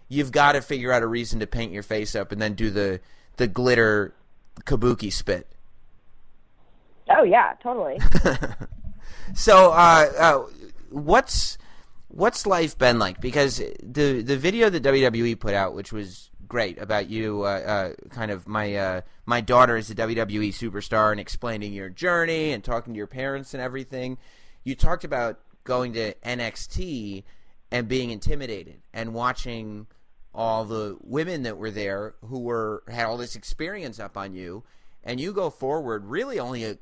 you've 0.09 0.33
got 0.33 0.53
to 0.53 0.63
figure 0.63 0.93
out 0.93 1.03
a 1.03 1.07
reason 1.07 1.41
to 1.41 1.47
paint 1.47 1.73
your 1.73 1.83
face 1.83 2.15
up 2.15 2.33
and 2.33 2.41
then 2.41 2.55
do 2.55 2.71
the 2.71 3.01
the 3.37 3.47
glitter 3.47 4.15
kabuki 4.65 5.13
spit. 5.13 5.47
Oh 7.11 7.23
yeah, 7.23 7.55
totally. 7.63 7.99
So, 9.35 9.73
uh, 9.73 10.11
uh, 10.19 10.47
what's 10.91 11.59
what's 12.09 12.47
life 12.47 12.77
been 12.77 12.99
like? 12.99 13.21
Because 13.21 13.59
the 13.83 14.23
the 14.23 14.37
video 14.37 14.69
that 14.71 14.83
WWE 14.83 15.39
put 15.39 15.55
out, 15.55 15.75
which 15.75 15.93
was 15.93 16.31
great 16.47 16.79
about 16.79 17.09
you, 17.09 17.43
uh, 17.43 17.47
uh, 17.47 18.09
kind 18.11 18.31
of 18.31 18.47
my 18.47 18.75
uh, 18.75 19.01
my 19.25 19.41
daughter 19.41 19.77
is 19.77 19.91
a 19.91 19.95
WWE 19.95 20.49
superstar, 20.49 21.11
and 21.13 21.21
explaining 21.21 21.73
your 21.73 21.89
journey 21.89 22.53
and 22.53 22.63
talking 22.63 22.93
to 22.93 22.99
your 22.99 23.07
parents 23.07 23.55
and 23.55 23.63
everything. 23.63 24.19
You 24.65 24.75
talked 24.75 25.05
about 25.05 25.41
going 25.65 25.95
to 25.95 26.15
NXT 26.15 27.25
and 27.71 27.89
being 27.89 28.11
intimidated 28.11 28.83
and 28.93 29.15
watching 29.15 29.87
all 30.35 30.65
the 30.65 30.97
women 31.01 31.43
that 31.43 31.59
were 31.59 31.71
there 31.71 32.15
who 32.25 32.41
were 32.41 32.83
had 32.89 33.05
all 33.05 33.17
this 33.17 33.37
experience 33.37 34.01
up 34.01 34.17
on 34.17 34.35
you, 34.35 34.65
and 35.05 35.21
you 35.21 35.33
go 35.33 35.51
forward 35.51 36.07
really 36.07 36.39
only 36.39 36.65
a 36.65 36.79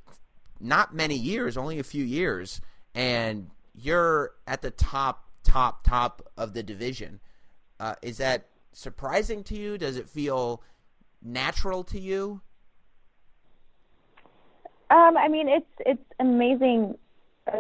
not 0.61 0.95
many 0.95 1.17
years, 1.17 1.57
only 1.57 1.79
a 1.79 1.83
few 1.85 2.05
years, 2.05 2.61
and 2.95 3.51
you're 3.75 4.33
at 4.47 4.63
the 4.63 4.71
top, 4.71 5.25
top, 5.43 5.83
top 5.85 6.31
of 6.37 6.53
the 6.53 6.63
division. 6.63 7.21
Uh, 7.79 7.95
is 8.03 8.19
that 8.19 8.47
surprising 8.73 9.43
to 9.45 9.57
you? 9.57 9.79
Does 9.79 9.97
it 9.97 10.09
feel 10.09 10.63
natural 11.23 11.83
to 11.85 11.99
you? 11.99 12.43
Um, 14.91 15.17
I 15.17 15.29
mean, 15.29 15.49
it's 15.49 15.71
it's 15.81 16.05
amazing, 16.19 16.99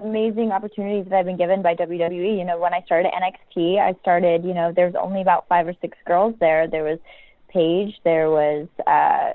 amazing 0.02 0.52
opportunities 0.52 1.10
that 1.10 1.18
I've 1.18 1.26
been 1.26 1.36
given 1.36 1.62
by 1.62 1.74
WWE. 1.74 2.38
You 2.38 2.44
know, 2.44 2.58
when 2.58 2.74
I 2.74 2.82
started 2.82 3.12
NXT, 3.12 3.78
I 3.78 3.94
started. 4.00 4.44
You 4.44 4.54
know, 4.54 4.72
there's 4.74 4.94
only 4.94 5.22
about 5.22 5.48
five 5.48 5.66
or 5.66 5.74
six 5.80 5.96
girls 6.06 6.34
there. 6.40 6.66
There 6.68 6.84
was 6.84 6.98
Paige, 7.48 7.94
there 8.04 8.30
was 8.30 8.68
uh, 8.86 9.32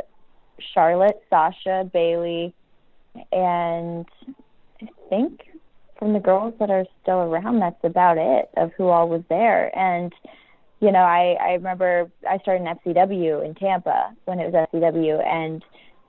Charlotte, 0.73 1.21
Sasha, 1.29 1.89
Bayley, 1.91 2.53
and 3.31 4.05
I 4.81 4.87
think 5.09 5.41
from 5.97 6.13
the 6.13 6.19
girls 6.19 6.53
that 6.59 6.69
are 6.69 6.85
still 7.01 7.19
around, 7.19 7.59
that's 7.59 7.83
about 7.83 8.17
it 8.17 8.49
of 8.57 8.71
who 8.77 8.87
all 8.89 9.09
was 9.09 9.23
there. 9.29 9.77
And 9.77 10.13
you 10.81 10.91
know, 10.91 10.99
I 10.99 11.37
I 11.39 11.51
remember 11.53 12.11
I 12.29 12.37
started 12.39 12.67
in 12.67 12.93
FCW 12.93 13.45
in 13.45 13.55
Tampa 13.55 14.13
when 14.25 14.39
it 14.39 14.51
was 14.51 14.67
FCW, 14.73 15.25
and 15.25 15.63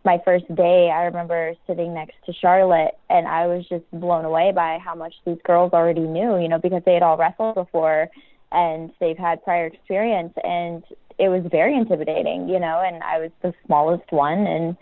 my 0.07 0.19
first 0.25 0.47
day, 0.55 0.91
I 0.91 1.03
remember 1.03 1.55
sitting 1.67 1.93
next 1.93 2.15
to 2.25 2.33
Charlotte, 2.33 2.97
and 3.11 3.27
I 3.27 3.47
was 3.47 3.69
just 3.69 3.85
blown 3.93 4.25
away 4.25 4.53
by 4.55 4.79
how 4.79 4.95
much 4.95 5.15
these 5.27 5.39
girls 5.45 5.73
already 5.75 6.01
knew. 6.01 6.39
You 6.39 6.49
know, 6.49 6.59
because 6.59 6.83
they 6.87 6.95
had 6.95 7.03
all 7.03 7.19
wrestled 7.19 7.57
before, 7.57 8.09
and 8.53 8.91
they've 9.01 9.19
had 9.19 9.45
prior 9.45 9.67
experience, 9.67 10.33
and 10.43 10.83
it 11.19 11.29
was 11.29 11.45
very 11.51 11.77
intimidating. 11.77 12.49
You 12.49 12.61
know, 12.61 12.81
and 12.81 13.03
I 13.03 13.19
was 13.19 13.31
the 13.43 13.53
smallest 13.67 14.11
one, 14.11 14.47
and 14.47 14.77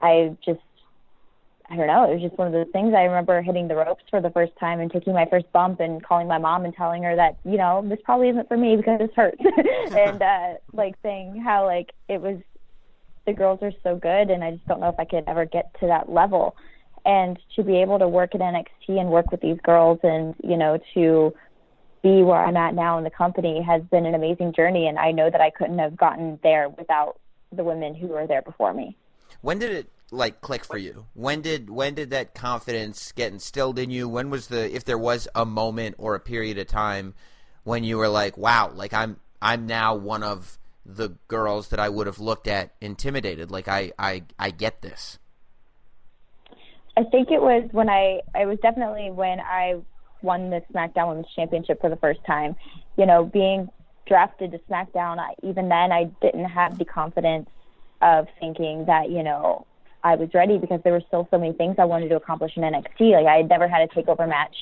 I 0.00 0.36
just 0.44 0.60
I 1.70 1.76
don't 1.76 1.86
know, 1.86 2.10
it 2.10 2.14
was 2.14 2.22
just 2.22 2.38
one 2.38 2.46
of 2.46 2.54
those 2.54 2.72
things. 2.72 2.94
I 2.94 3.02
remember 3.02 3.42
hitting 3.42 3.68
the 3.68 3.76
ropes 3.76 4.04
for 4.08 4.22
the 4.22 4.30
first 4.30 4.52
time 4.58 4.80
and 4.80 4.90
taking 4.90 5.12
my 5.12 5.26
first 5.26 5.52
bump 5.52 5.80
and 5.80 6.02
calling 6.02 6.26
my 6.26 6.38
mom 6.38 6.64
and 6.64 6.74
telling 6.74 7.02
her 7.02 7.14
that, 7.16 7.36
you 7.44 7.58
know, 7.58 7.84
this 7.86 7.98
probably 8.04 8.30
isn't 8.30 8.48
for 8.48 8.56
me 8.56 8.76
because 8.76 8.98
this 8.98 9.10
hurts. 9.14 9.42
and 9.90 10.22
uh 10.22 10.54
like 10.72 10.94
saying 11.02 11.42
how 11.44 11.66
like 11.66 11.92
it 12.08 12.22
was 12.22 12.38
the 13.28 13.34
girls 13.34 13.58
are 13.60 13.72
so 13.82 13.94
good 13.94 14.30
and 14.30 14.42
I 14.42 14.52
just 14.52 14.66
don't 14.66 14.80
know 14.80 14.88
if 14.88 14.98
I 14.98 15.04
could 15.04 15.24
ever 15.26 15.44
get 15.44 15.70
to 15.80 15.86
that 15.86 16.10
level. 16.10 16.56
And 17.04 17.38
to 17.56 17.62
be 17.62 17.76
able 17.76 17.98
to 17.98 18.08
work 18.08 18.34
at 18.34 18.40
NXT 18.40 18.98
and 18.98 19.10
work 19.10 19.30
with 19.30 19.40
these 19.40 19.58
girls 19.62 20.00
and, 20.02 20.34
you 20.42 20.56
know, 20.56 20.78
to 20.94 21.34
be 22.02 22.22
where 22.22 22.42
I'm 22.42 22.56
at 22.56 22.74
now 22.74 22.96
in 22.96 23.04
the 23.04 23.10
company 23.10 23.62
has 23.62 23.82
been 23.90 24.06
an 24.06 24.14
amazing 24.14 24.54
journey 24.54 24.86
and 24.88 24.98
I 24.98 25.12
know 25.12 25.30
that 25.30 25.40
I 25.40 25.50
couldn't 25.50 25.78
have 25.78 25.96
gotten 25.96 26.38
there 26.42 26.70
without 26.70 27.20
the 27.52 27.64
women 27.64 27.94
who 27.94 28.08
were 28.08 28.26
there 28.26 28.42
before 28.42 28.72
me. 28.72 28.96
When 29.42 29.58
did 29.58 29.72
it 29.72 29.90
like 30.10 30.40
click 30.40 30.64
for 30.64 30.78
you? 30.78 31.06
When 31.12 31.42
did 31.42 31.68
when 31.68 31.94
did 31.94 32.10
that 32.10 32.34
confidence 32.34 33.12
get 33.12 33.32
instilled 33.32 33.78
in 33.78 33.90
you? 33.90 34.08
When 34.08 34.30
was 34.30 34.46
the 34.46 34.74
if 34.74 34.84
there 34.84 34.98
was 34.98 35.28
a 35.34 35.44
moment 35.44 35.96
or 35.98 36.14
a 36.14 36.20
period 36.20 36.56
of 36.58 36.66
time 36.66 37.14
when 37.64 37.84
you 37.84 37.98
were 37.98 38.08
like, 38.08 38.38
"Wow, 38.38 38.70
like 38.74 38.94
I'm 38.94 39.20
I'm 39.42 39.66
now 39.66 39.94
one 39.94 40.22
of 40.22 40.58
the 40.88 41.10
girls 41.28 41.68
that 41.68 41.78
I 41.78 41.90
would 41.90 42.06
have 42.06 42.18
looked 42.18 42.48
at 42.48 42.72
intimidated. 42.80 43.50
Like 43.50 43.68
I 43.68 43.92
I 43.98 44.22
I 44.38 44.50
get 44.50 44.80
this." 44.82 45.18
I 46.96 47.04
think 47.04 47.30
it 47.30 47.40
was 47.40 47.68
when 47.72 47.88
I 47.88 48.20
I 48.34 48.46
was 48.46 48.58
definitely 48.60 49.10
when 49.10 49.38
I 49.38 49.80
won 50.22 50.50
the 50.50 50.62
SmackDown 50.74 51.08
Women's 51.08 51.28
Championship 51.36 51.80
for 51.80 51.90
the 51.90 51.96
first 51.96 52.20
time. 52.26 52.56
You 52.96 53.06
know, 53.06 53.24
being 53.24 53.68
drafted 54.06 54.52
to 54.52 54.58
SmackDown, 54.70 55.18
I, 55.18 55.34
even 55.42 55.68
then 55.68 55.92
I 55.92 56.04
didn't 56.22 56.46
have 56.46 56.78
the 56.78 56.84
confidence 56.84 57.48
of 58.00 58.26
thinking 58.40 58.86
that 58.86 59.10
you 59.10 59.22
know 59.22 59.66
I 60.02 60.14
was 60.14 60.30
ready 60.34 60.58
because 60.58 60.80
there 60.82 60.92
were 60.92 61.02
still 61.06 61.28
so 61.30 61.38
many 61.38 61.52
things 61.52 61.76
I 61.78 61.84
wanted 61.84 62.08
to 62.08 62.16
accomplish 62.16 62.52
in 62.56 62.62
NXT. 62.62 63.12
Like 63.12 63.26
I 63.26 63.36
had 63.36 63.48
never 63.48 63.68
had 63.68 63.82
a 63.82 63.88
takeover 63.88 64.28
match. 64.28 64.56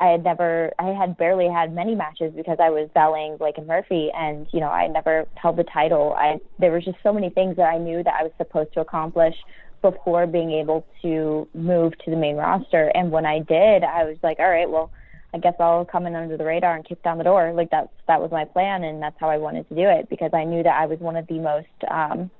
I 0.00 0.06
had 0.06 0.24
never, 0.24 0.72
I 0.78 0.88
had 0.88 1.18
barely 1.18 1.46
had 1.46 1.74
many 1.74 1.94
matches 1.94 2.32
because 2.34 2.56
I 2.58 2.70
was 2.70 2.88
battling 2.94 3.36
Blake 3.36 3.58
and 3.58 3.66
Murphy, 3.66 4.10
and 4.16 4.46
you 4.50 4.60
know 4.60 4.70
I 4.70 4.86
never 4.86 5.26
held 5.34 5.56
the 5.56 5.64
title. 5.64 6.14
I 6.16 6.40
there 6.58 6.72
was 6.72 6.84
just 6.84 6.96
so 7.02 7.12
many 7.12 7.28
things 7.28 7.56
that 7.56 7.68
I 7.68 7.76
knew 7.76 8.02
that 8.02 8.14
I 8.18 8.22
was 8.22 8.32
supposed 8.38 8.72
to 8.72 8.80
accomplish 8.80 9.34
before 9.82 10.26
being 10.26 10.52
able 10.52 10.86
to 11.02 11.46
move 11.54 11.96
to 11.98 12.10
the 12.10 12.16
main 12.16 12.36
roster. 12.36 12.90
And 12.94 13.10
when 13.10 13.26
I 13.26 13.40
did, 13.40 13.84
I 13.84 14.04
was 14.04 14.16
like, 14.22 14.38
all 14.38 14.48
right, 14.50 14.68
well, 14.68 14.90
I 15.32 15.38
guess 15.38 15.54
I'll 15.60 15.84
come 15.84 16.06
in 16.06 16.14
under 16.14 16.36
the 16.36 16.44
radar 16.44 16.74
and 16.74 16.84
kick 16.84 17.02
down 17.02 17.18
the 17.18 17.24
door. 17.24 17.52
Like 17.52 17.70
that's 17.70 17.92
that 18.08 18.22
was 18.22 18.30
my 18.30 18.46
plan, 18.46 18.84
and 18.84 19.02
that's 19.02 19.18
how 19.20 19.28
I 19.28 19.36
wanted 19.36 19.68
to 19.68 19.74
do 19.74 19.86
it 19.88 20.08
because 20.08 20.30
I 20.32 20.44
knew 20.44 20.62
that 20.62 20.80
I 20.80 20.86
was 20.86 20.98
one 20.98 21.16
of 21.16 21.26
the 21.26 21.38
most 21.38 21.68
um, 21.90 22.30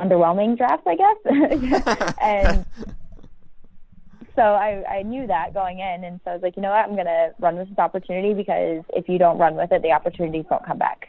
underwhelming 0.00 0.56
drafts, 0.56 0.86
I 0.86 0.96
guess. 0.96 2.14
and 2.20 2.66
so 4.36 4.42
I, 4.42 4.84
I 4.88 5.02
knew 5.02 5.26
that 5.26 5.54
going 5.54 5.78
in, 5.78 6.04
and 6.04 6.20
so 6.24 6.32
I 6.32 6.34
was 6.34 6.42
like, 6.42 6.56
you 6.56 6.62
know 6.62 6.70
what, 6.70 6.84
I'm 6.84 6.96
gonna 6.96 7.30
run 7.38 7.56
with 7.56 7.68
this 7.68 7.78
opportunity 7.78 8.34
because 8.34 8.82
if 8.94 9.08
you 9.08 9.18
don't 9.18 9.38
run 9.38 9.54
with 9.54 9.72
it, 9.72 9.82
the 9.82 9.92
opportunities 9.92 10.44
won't 10.50 10.66
come 10.66 10.78
back. 10.78 11.08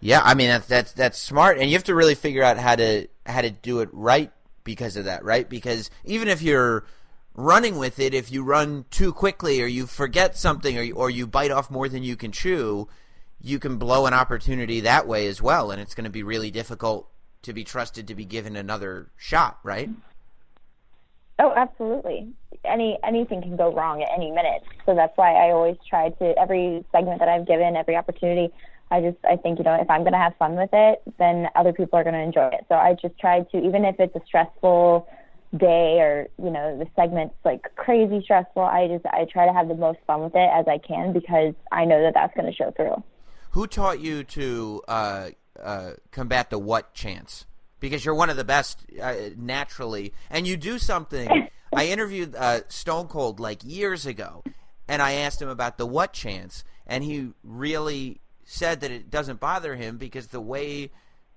Yeah, 0.00 0.20
I 0.24 0.34
mean 0.34 0.48
that's 0.48 0.66
that's 0.66 0.92
that's 0.92 1.18
smart, 1.18 1.58
and 1.58 1.68
you 1.68 1.76
have 1.76 1.84
to 1.84 1.94
really 1.94 2.14
figure 2.14 2.42
out 2.42 2.58
how 2.58 2.76
to 2.76 3.06
how 3.26 3.42
to 3.42 3.50
do 3.50 3.80
it 3.80 3.88
right 3.92 4.32
because 4.64 4.96
of 4.96 5.04
that, 5.04 5.24
right? 5.24 5.48
Because 5.48 5.90
even 6.04 6.28
if 6.28 6.42
you're 6.42 6.84
running 7.34 7.78
with 7.78 7.98
it, 7.98 8.14
if 8.14 8.32
you 8.32 8.42
run 8.42 8.84
too 8.90 9.12
quickly 9.12 9.62
or 9.62 9.66
you 9.66 9.86
forget 9.86 10.36
something 10.36 10.78
or 10.78 10.94
or 10.94 11.10
you 11.10 11.26
bite 11.26 11.50
off 11.50 11.70
more 11.70 11.88
than 11.88 12.02
you 12.02 12.16
can 12.16 12.32
chew, 12.32 12.88
you 13.40 13.58
can 13.58 13.76
blow 13.76 14.06
an 14.06 14.14
opportunity 14.14 14.80
that 14.80 15.06
way 15.06 15.26
as 15.26 15.42
well, 15.42 15.70
and 15.70 15.80
it's 15.80 15.94
going 15.94 16.04
to 16.04 16.10
be 16.10 16.22
really 16.22 16.50
difficult 16.50 17.08
to 17.42 17.52
be 17.52 17.64
trusted 17.64 18.06
to 18.08 18.14
be 18.14 18.24
given 18.24 18.56
another 18.56 19.10
shot, 19.16 19.58
right? 19.62 19.90
Oh, 21.38 21.52
absolutely. 21.56 22.28
Any 22.64 22.98
anything 23.04 23.42
can 23.42 23.56
go 23.56 23.72
wrong 23.72 24.02
at 24.02 24.08
any 24.14 24.30
minute. 24.30 24.62
So 24.86 24.94
that's 24.94 25.16
why 25.16 25.34
I 25.34 25.50
always 25.50 25.76
try 25.88 26.10
to 26.10 26.38
every 26.38 26.84
segment 26.92 27.20
that 27.20 27.28
I've 27.28 27.46
given, 27.46 27.76
every 27.76 27.96
opportunity, 27.96 28.52
I 28.90 29.00
just 29.00 29.18
I 29.24 29.36
think, 29.36 29.58
you 29.58 29.64
know, 29.64 29.74
if 29.80 29.88
I'm 29.88 30.00
going 30.00 30.12
to 30.12 30.18
have 30.18 30.34
fun 30.36 30.56
with 30.56 30.70
it, 30.72 31.02
then 31.18 31.48
other 31.54 31.72
people 31.72 31.98
are 31.98 32.02
going 32.02 32.14
to 32.14 32.20
enjoy 32.20 32.48
it. 32.48 32.66
So 32.68 32.74
I 32.74 32.96
just 33.00 33.18
try 33.18 33.40
to 33.40 33.56
even 33.58 33.84
if 33.84 33.96
it's 34.00 34.14
a 34.16 34.20
stressful 34.26 35.08
day 35.56 36.00
or, 36.00 36.28
you 36.42 36.50
know, 36.50 36.76
the 36.76 36.86
segment's 36.96 37.34
like 37.44 37.74
crazy 37.76 38.20
stressful, 38.22 38.62
I 38.62 38.88
just 38.88 39.06
I 39.06 39.26
try 39.30 39.46
to 39.46 39.52
have 39.52 39.68
the 39.68 39.76
most 39.76 40.00
fun 40.06 40.22
with 40.22 40.34
it 40.34 40.50
as 40.52 40.66
I 40.66 40.78
can 40.78 41.12
because 41.12 41.54
I 41.70 41.84
know 41.84 42.02
that 42.02 42.14
that's 42.14 42.34
going 42.34 42.46
to 42.50 42.56
show 42.56 42.72
through. 42.72 43.02
Who 43.52 43.66
taught 43.66 44.00
you 44.00 44.24
to 44.24 44.82
uh, 44.88 45.30
uh, 45.60 45.92
combat 46.10 46.50
the 46.50 46.58
what 46.58 46.92
chance 46.92 47.46
because 47.78 48.04
you're 48.04 48.14
one 48.14 48.30
of 48.30 48.36
the 48.36 48.44
best 48.44 48.84
uh, 49.00 49.14
naturally, 49.36 50.12
and 50.30 50.46
you 50.46 50.56
do 50.56 50.78
something. 50.78 51.28
I 51.72 51.86
interviewed 51.86 52.34
uh, 52.34 52.60
Stone 52.68 53.08
Cold 53.08 53.38
like 53.40 53.64
years 53.64 54.06
ago, 54.06 54.42
and 54.88 55.00
I 55.00 55.12
asked 55.12 55.40
him 55.40 55.48
about 55.48 55.78
the 55.78 55.86
what 55.86 56.12
chance, 56.12 56.64
and 56.86 57.04
he 57.04 57.30
really 57.44 58.20
said 58.44 58.80
that 58.80 58.90
it 58.90 59.10
doesn't 59.10 59.38
bother 59.38 59.76
him 59.76 59.96
because 59.96 60.28
the 60.28 60.40
way 60.40 60.90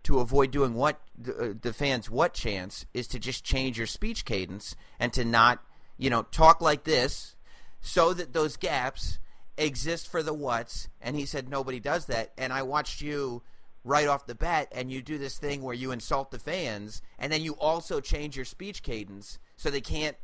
to 0.03 0.19
avoid 0.19 0.51
doing 0.51 0.73
what 0.73 0.99
the, 1.17 1.37
uh, 1.37 1.53
the 1.61 1.73
fans 1.73 2.09
what 2.09 2.33
chance 2.33 2.85
is 2.93 3.07
to 3.07 3.19
just 3.19 3.43
change 3.43 3.77
your 3.77 3.87
speech 3.87 4.25
cadence 4.25 4.75
and 4.99 5.13
to 5.13 5.23
not 5.23 5.63
you 5.97 6.09
know 6.09 6.23
talk 6.23 6.59
like 6.61 6.83
this 6.83 7.35
so 7.81 8.13
that 8.13 8.33
those 8.33 8.57
gaps 8.57 9.19
exist 9.57 10.07
for 10.09 10.23
the 10.23 10.33
what's 10.33 10.89
and 11.01 11.15
he 11.15 11.25
said 11.25 11.47
nobody 11.47 11.79
does 11.79 12.07
that 12.07 12.31
and 12.37 12.51
i 12.51 12.61
watched 12.61 13.01
you 13.01 13.41
right 13.83 14.07
off 14.07 14.25
the 14.25 14.35
bat 14.35 14.67
and 14.71 14.91
you 14.91 15.01
do 15.01 15.17
this 15.17 15.37
thing 15.37 15.61
where 15.61 15.73
you 15.73 15.91
insult 15.91 16.31
the 16.31 16.39
fans 16.39 17.01
and 17.19 17.31
then 17.31 17.41
you 17.41 17.53
also 17.53 17.99
change 17.99 18.35
your 18.35 18.45
speech 18.45 18.81
cadence 18.81 19.39
so 19.57 19.69
they 19.69 19.81
can't 19.81 20.17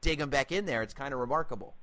dig 0.00 0.18
them 0.18 0.30
back 0.30 0.52
in 0.52 0.66
there. 0.66 0.82
It's 0.82 0.94
kind 0.94 1.12
of 1.12 1.20
remarkable. 1.20 1.74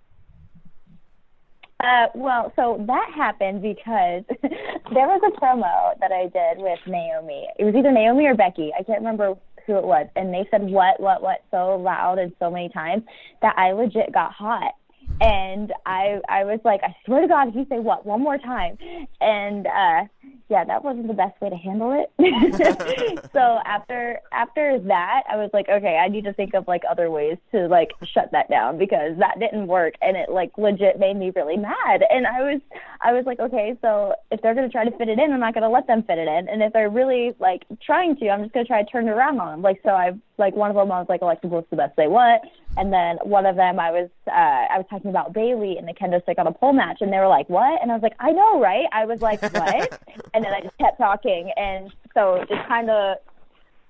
Uh, 1.80 2.08
well, 2.14 2.54
so 2.56 2.84
that 2.86 3.12
happened 3.16 3.62
because 3.62 4.24
there 4.42 5.08
was 5.08 5.22
a 5.26 5.40
promo 5.42 6.00
that 6.00 6.12
I 6.12 6.24
did 6.28 6.62
with 6.62 6.80
Naomi. 6.86 7.48
It 7.58 7.64
was 7.64 7.74
either 7.76 7.92
Naomi 7.92 8.28
or 8.28 8.36
Becky. 8.36 8.72
I 8.78 8.84
can't 8.84 9.00
remember 9.00 9.36
who 9.66 9.78
it 9.78 9.84
was. 9.84 10.08
And 10.16 10.34
they 10.34 10.48
said 10.52 10.62
what, 10.62 11.00
what, 11.00 11.24
what 11.24 11.44
so 11.50 11.78
loud 11.78 12.20
and 12.20 12.34
so 12.40 12.52
many 12.52 12.70
times 12.70 13.04
that 13.42 13.56
I 13.58 13.72
legit 13.72 14.14
got 14.14 14.32
hot. 14.32 14.74
And 15.20 15.74
I 15.86 16.20
I 16.30 16.46
was 16.46 16.60
like, 16.64 16.82
I 16.84 16.96
swear 17.06 17.22
to 17.22 17.28
God, 17.28 17.50
if 17.50 17.56
you 17.56 17.66
say 17.70 17.80
what 17.80 18.06
one 18.06 18.22
more 18.22 18.38
time, 18.38 18.78
and 19.20 19.68
uh, 19.68 20.06
yeah, 20.52 20.66
that 20.66 20.84
wasn't 20.84 21.08
the 21.08 21.14
best 21.14 21.40
way 21.40 21.50
to 21.50 21.56
handle 21.56 21.94
it. 21.94 22.12
so 23.32 23.60
after 23.66 24.20
after 24.34 24.80
that, 24.80 25.24
I 25.32 25.38
was 25.38 25.50
like, 25.54 25.70
okay, 25.70 25.96
I 25.96 26.10
need 26.10 26.26
to 26.26 26.34
think 26.34 26.54
of 26.54 26.68
like 26.68 26.82
other 26.90 27.10
ways 27.10 27.38
to 27.54 27.68
like 27.70 27.92
shut 28.14 28.34
that 28.34 28.50
down 28.50 28.78
because 28.78 29.18
that 29.20 29.40
didn't 29.40 29.68
work, 29.68 29.94
and 30.02 30.18
it 30.18 30.30
like 30.30 30.52
legit 30.58 31.00
made 31.00 31.16
me 31.16 31.32
really 31.34 31.56
mad. 31.56 32.04
And 32.10 32.28
I 32.28 32.42
was 32.42 32.60
I 33.00 33.14
was 33.14 33.26
like, 33.26 33.40
okay, 33.40 33.78
so 33.82 34.14
if 34.30 34.42
they're 34.42 34.54
gonna 34.54 34.68
try 34.68 34.84
to 34.84 34.92
fit 34.98 35.08
it 35.08 35.20
in, 35.20 35.32
I'm 35.32 35.40
not 35.40 35.54
gonna 35.54 35.70
let 35.70 35.88
them 35.88 36.04
fit 36.04 36.18
it 36.18 36.28
in, 36.28 36.50
and 36.50 36.62
if 36.62 36.74
they're 36.74 36.90
really 36.90 37.34
like 37.40 37.64
trying 37.82 38.18
to, 38.18 38.30
I'm 38.30 38.42
just 38.42 38.54
gonna 38.54 38.66
try 38.66 38.84
to 38.84 38.92
turn 38.92 39.08
it 39.08 39.12
around 39.12 39.40
on 39.40 39.52
them. 39.52 39.62
Like 39.62 39.80
so, 39.84 39.92
I 39.92 40.12
like 40.38 40.54
one 40.54 40.70
of 40.70 40.76
them, 40.76 40.92
I 40.92 41.00
was 41.00 41.08
like, 41.08 41.22
Alexa 41.22 41.48
Bliss 41.48 41.64
the 41.70 41.78
best 41.78 41.96
they 41.96 42.08
what, 42.08 42.42
and 42.78 42.92
then 42.92 43.18
one 43.24 43.46
of 43.46 43.56
them, 43.56 43.80
I 43.80 43.92
was 43.92 44.10
uh, 44.28 44.32
I 44.32 44.78
was 44.78 44.86
talking 44.90 45.10
about 45.10 45.34
Bayley 45.34 45.78
and 45.78 45.88
the 45.88 45.94
kendo 45.94 46.22
stick 46.24 46.40
on 46.40 46.48
a 46.48 46.52
pole 46.52 46.74
match, 46.74 46.98
and 47.02 47.12
they 47.12 47.20
were 47.20 47.28
like, 47.28 47.50
what? 47.50 47.82
And 47.82 47.92
I 47.92 47.94
was 47.94 48.04
like, 48.04 48.16
I 48.20 48.32
know, 48.32 48.60
right? 48.60 48.86
I 48.92 49.06
was 49.06 49.22
like, 49.22 49.42
what? 49.42 50.02
and 50.42 50.46
then 50.46 50.54
I 50.54 50.62
just 50.62 50.78
kept 50.78 50.98
talking. 50.98 51.52
And 51.56 51.94
so 52.14 52.44
just 52.50 52.68
kind 52.68 52.90
of 52.90 53.18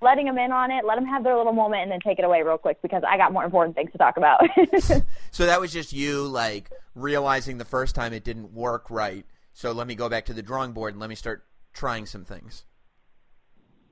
letting 0.02 0.26
them 0.26 0.36
in 0.36 0.52
on 0.52 0.70
it, 0.70 0.84
let 0.84 0.96
them 0.96 1.06
have 1.06 1.24
their 1.24 1.36
little 1.36 1.52
moment, 1.52 1.82
and 1.82 1.90
then 1.90 2.00
take 2.00 2.18
it 2.18 2.24
away 2.24 2.42
real 2.42 2.58
quick 2.58 2.82
because 2.82 3.02
I 3.08 3.16
got 3.16 3.32
more 3.32 3.44
important 3.44 3.74
things 3.74 3.90
to 3.92 3.98
talk 3.98 4.16
about. 4.16 4.40
so 5.30 5.46
that 5.46 5.60
was 5.60 5.72
just 5.72 5.92
you 5.92 6.26
like 6.26 6.70
realizing 6.94 7.58
the 7.58 7.64
first 7.64 7.94
time 7.94 8.12
it 8.12 8.24
didn't 8.24 8.52
work 8.52 8.90
right. 8.90 9.24
So 9.54 9.72
let 9.72 9.86
me 9.86 9.94
go 9.94 10.08
back 10.08 10.26
to 10.26 10.34
the 10.34 10.42
drawing 10.42 10.72
board 10.72 10.94
and 10.94 11.00
let 11.00 11.08
me 11.08 11.16
start 11.16 11.46
trying 11.72 12.06
some 12.06 12.24
things. 12.24 12.64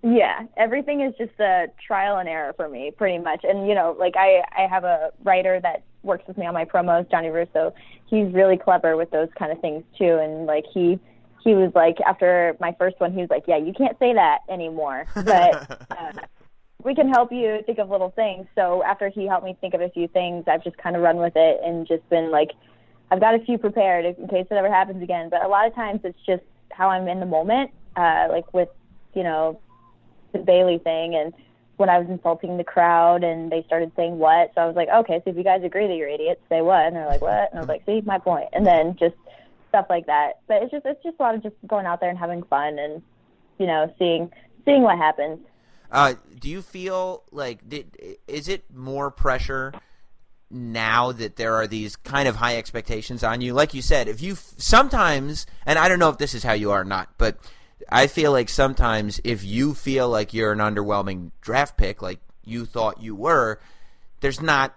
Yeah, 0.02 0.44
everything 0.56 1.02
is 1.02 1.14
just 1.18 1.38
a 1.40 1.66
trial 1.86 2.16
and 2.16 2.28
error 2.28 2.54
for 2.54 2.68
me, 2.68 2.90
pretty 2.90 3.18
much. 3.18 3.44
And 3.44 3.68
you 3.68 3.74
know, 3.74 3.94
like 3.98 4.14
I, 4.16 4.42
I 4.56 4.66
have 4.66 4.84
a 4.84 5.10
writer 5.22 5.60
that 5.62 5.84
works 6.02 6.26
with 6.26 6.38
me 6.38 6.46
on 6.46 6.54
my 6.54 6.64
promos, 6.64 7.10
Johnny 7.10 7.28
Russo. 7.28 7.74
He's 8.06 8.32
really 8.32 8.56
clever 8.56 8.96
with 8.96 9.10
those 9.10 9.28
kind 9.38 9.52
of 9.52 9.60
things 9.60 9.84
too, 9.98 10.18
and 10.18 10.46
like 10.46 10.64
he 10.72 10.98
he 11.42 11.54
was 11.54 11.72
like 11.74 11.96
after 12.06 12.56
my 12.60 12.74
first 12.78 12.98
one 13.00 13.12
he 13.12 13.20
was 13.20 13.30
like 13.30 13.44
yeah 13.46 13.56
you 13.56 13.72
can't 13.72 13.98
say 13.98 14.12
that 14.14 14.38
anymore 14.48 15.06
but 15.14 15.86
uh, 15.90 16.12
we 16.82 16.94
can 16.94 17.08
help 17.08 17.30
you 17.32 17.60
think 17.66 17.78
of 17.78 17.90
little 17.90 18.10
things 18.10 18.46
so 18.54 18.82
after 18.84 19.08
he 19.08 19.26
helped 19.26 19.44
me 19.44 19.56
think 19.60 19.74
of 19.74 19.80
a 19.80 19.88
few 19.90 20.08
things 20.08 20.44
i've 20.46 20.64
just 20.64 20.76
kind 20.78 20.96
of 20.96 21.02
run 21.02 21.16
with 21.16 21.34
it 21.36 21.60
and 21.64 21.86
just 21.86 22.08
been 22.10 22.30
like 22.30 22.50
i've 23.10 23.20
got 23.20 23.34
a 23.34 23.38
few 23.40 23.58
prepared 23.58 24.04
in 24.04 24.28
case 24.28 24.46
it 24.50 24.54
ever 24.54 24.70
happens 24.70 25.02
again 25.02 25.28
but 25.28 25.42
a 25.44 25.48
lot 25.48 25.66
of 25.66 25.74
times 25.74 26.00
it's 26.04 26.18
just 26.26 26.42
how 26.72 26.88
i'm 26.88 27.08
in 27.08 27.20
the 27.20 27.26
moment 27.26 27.70
uh 27.96 28.26
like 28.30 28.52
with 28.52 28.68
you 29.14 29.22
know 29.22 29.60
the 30.32 30.38
Bayley 30.38 30.78
thing 30.78 31.14
and 31.14 31.32
when 31.76 31.88
I 31.88 31.98
was 31.98 32.08
insulting 32.10 32.58
the 32.58 32.64
crowd 32.64 33.24
and 33.24 33.50
they 33.50 33.62
started 33.66 33.90
saying 33.96 34.18
what. 34.18 34.52
So 34.54 34.60
I 34.60 34.66
was 34.66 34.76
like, 34.76 34.88
okay, 34.88 35.20
so 35.24 35.30
if 35.30 35.36
you 35.36 35.42
guys 35.42 35.64
agree 35.64 35.86
that 35.88 35.94
you're 35.94 36.10
idiots, 36.10 36.42
say 36.50 36.60
what. 36.60 36.84
And 36.84 36.94
they're 36.94 37.06
like, 37.06 37.22
what? 37.22 37.50
And 37.50 37.58
I 37.58 37.60
was 37.60 37.68
like, 37.68 37.86
see, 37.86 38.02
my 38.04 38.18
point. 38.18 38.48
And 38.52 38.66
then 38.66 38.96
just 38.98 39.16
stuff 39.70 39.86
like 39.88 40.06
that. 40.06 40.40
But 40.46 40.62
it's 40.62 40.70
just 40.70 40.84
it's 40.84 41.02
just 41.02 41.16
a 41.18 41.22
lot 41.22 41.34
of 41.34 41.42
just 41.42 41.56
going 41.66 41.86
out 41.86 42.00
there 42.00 42.10
and 42.10 42.18
having 42.18 42.42
fun 42.44 42.78
and 42.78 43.02
you 43.58 43.66
know 43.66 43.92
seeing 43.98 44.30
seeing 44.64 44.82
what 44.82 44.98
happens. 44.98 45.40
Uh, 45.90 46.14
do 46.38 46.48
you 46.48 46.62
feel 46.62 47.24
like 47.32 47.68
did, 47.68 47.96
is 48.28 48.48
it 48.48 48.64
more 48.72 49.10
pressure 49.10 49.72
now 50.50 51.12
that 51.12 51.36
there 51.36 51.54
are 51.54 51.66
these 51.66 51.96
kind 51.96 52.28
of 52.28 52.36
high 52.36 52.56
expectations 52.56 53.24
on 53.24 53.40
you? 53.40 53.54
Like 53.54 53.74
you 53.74 53.82
said, 53.82 54.06
if 54.06 54.20
you 54.22 54.36
sometimes, 54.56 55.46
and 55.66 55.78
I 55.78 55.88
don't 55.88 55.98
know 55.98 56.10
if 56.10 56.18
this 56.18 56.34
is 56.34 56.44
how 56.44 56.52
you 56.52 56.70
are 56.70 56.82
or 56.82 56.84
not, 56.84 57.08
but 57.18 57.38
I 57.88 58.06
feel 58.06 58.30
like 58.30 58.48
sometimes 58.48 59.20
if 59.24 59.44
you 59.44 59.74
feel 59.74 60.08
like 60.08 60.32
you're 60.32 60.52
an 60.52 60.58
underwhelming 60.58 61.32
draft 61.40 61.76
pick, 61.76 62.02
like 62.02 62.20
you 62.44 62.66
thought 62.66 63.02
you 63.02 63.16
were, 63.16 63.60
there's 64.20 64.40
not 64.40 64.76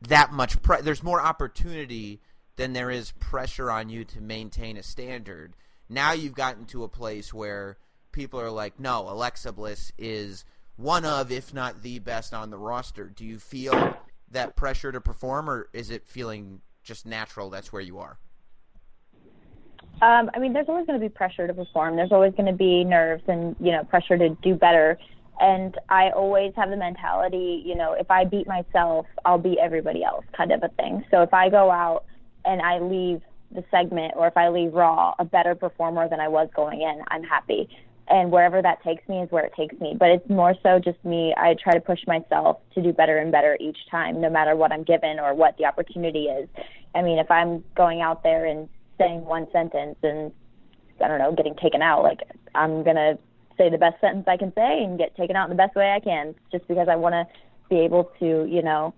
that 0.00 0.32
much. 0.32 0.62
Pre- 0.62 0.80
there's 0.80 1.02
more 1.02 1.20
opportunity 1.20 2.20
then 2.58 2.72
there 2.72 2.90
is 2.90 3.12
pressure 3.12 3.70
on 3.70 3.88
you 3.88 4.04
to 4.04 4.20
maintain 4.20 4.76
a 4.76 4.82
standard. 4.82 5.54
Now 5.88 6.12
you've 6.12 6.34
gotten 6.34 6.66
to 6.66 6.82
a 6.82 6.88
place 6.88 7.32
where 7.32 7.78
people 8.10 8.40
are 8.40 8.50
like, 8.50 8.78
no, 8.80 9.08
Alexa 9.08 9.52
Bliss 9.52 9.92
is 9.96 10.44
one 10.76 11.04
of, 11.04 11.30
if 11.30 11.54
not 11.54 11.82
the 11.82 12.00
best 12.00 12.34
on 12.34 12.50
the 12.50 12.58
roster. 12.58 13.04
Do 13.04 13.24
you 13.24 13.38
feel 13.38 13.96
that 14.32 14.56
pressure 14.56 14.90
to 14.90 15.00
perform, 15.00 15.48
or 15.48 15.68
is 15.72 15.90
it 15.90 16.06
feeling 16.06 16.60
just 16.82 17.06
natural 17.06 17.48
that's 17.48 17.72
where 17.72 17.80
you 17.80 17.98
are? 17.98 18.18
Um, 20.02 20.28
I 20.34 20.40
mean, 20.40 20.52
there's 20.52 20.68
always 20.68 20.86
going 20.86 20.98
to 20.98 21.04
be 21.04 21.08
pressure 21.08 21.46
to 21.46 21.54
perform. 21.54 21.94
There's 21.94 22.12
always 22.12 22.32
going 22.34 22.46
to 22.46 22.52
be 22.52 22.84
nerves 22.84 23.22
and 23.28 23.54
you 23.60 23.70
know 23.70 23.84
pressure 23.84 24.18
to 24.18 24.30
do 24.42 24.54
better. 24.54 24.98
And 25.40 25.76
I 25.88 26.10
always 26.10 26.52
have 26.56 26.70
the 26.70 26.76
mentality, 26.76 27.62
you 27.64 27.76
know, 27.76 27.92
if 27.92 28.10
I 28.10 28.24
beat 28.24 28.48
myself, 28.48 29.06
I'll 29.24 29.38
beat 29.38 29.58
everybody 29.62 30.02
else, 30.02 30.24
kind 30.36 30.50
of 30.50 30.64
a 30.64 30.68
thing. 30.70 31.04
So 31.12 31.22
if 31.22 31.32
I 31.32 31.48
go 31.48 31.70
out 31.70 32.04
and 32.48 32.62
I 32.62 32.78
leave 32.80 33.20
the 33.52 33.62
segment 33.70 34.14
or 34.16 34.26
if 34.26 34.36
I 34.36 34.48
leave 34.48 34.72
Raw 34.72 35.14
a 35.18 35.24
better 35.24 35.54
performer 35.54 36.08
than 36.08 36.18
I 36.20 36.28
was 36.28 36.48
going 36.56 36.80
in, 36.80 37.02
I'm 37.08 37.22
happy. 37.22 37.68
And 38.08 38.32
wherever 38.32 38.62
that 38.62 38.82
takes 38.82 39.06
me 39.06 39.20
is 39.20 39.30
where 39.30 39.44
it 39.44 39.52
takes 39.54 39.78
me. 39.80 39.94
But 39.98 40.08
it's 40.08 40.28
more 40.30 40.54
so 40.62 40.78
just 40.78 41.02
me. 41.04 41.34
I 41.36 41.54
try 41.62 41.74
to 41.74 41.80
push 41.80 42.00
myself 42.06 42.58
to 42.74 42.82
do 42.82 42.92
better 42.92 43.18
and 43.18 43.30
better 43.30 43.58
each 43.60 43.76
time, 43.90 44.20
no 44.20 44.30
matter 44.30 44.56
what 44.56 44.72
I'm 44.72 44.82
given 44.82 45.20
or 45.20 45.34
what 45.34 45.58
the 45.58 45.66
opportunity 45.66 46.24
is. 46.24 46.48
I 46.94 47.02
mean, 47.02 47.18
if 47.18 47.30
I'm 47.30 47.62
going 47.76 48.00
out 48.00 48.22
there 48.22 48.46
and 48.46 48.66
saying 48.96 49.26
one 49.26 49.46
sentence 49.52 49.96
and 50.02 50.32
I 51.04 51.08
don't 51.08 51.18
know, 51.18 51.34
getting 51.34 51.54
taken 51.54 51.82
out, 51.82 52.02
like 52.02 52.20
I'm 52.54 52.82
gonna 52.82 53.18
say 53.58 53.68
the 53.68 53.78
best 53.78 54.00
sentence 54.00 54.24
I 54.26 54.38
can 54.38 54.52
say 54.54 54.82
and 54.82 54.98
get 54.98 55.14
taken 55.16 55.36
out 55.36 55.50
in 55.50 55.50
the 55.50 55.62
best 55.62 55.76
way 55.76 55.92
I 55.92 56.00
can, 56.00 56.34
just 56.50 56.66
because 56.66 56.88
I 56.88 56.96
want 56.96 57.12
to 57.12 57.26
be 57.68 57.80
able 57.80 58.10
to, 58.20 58.46
you 58.48 58.62
know, 58.62 58.94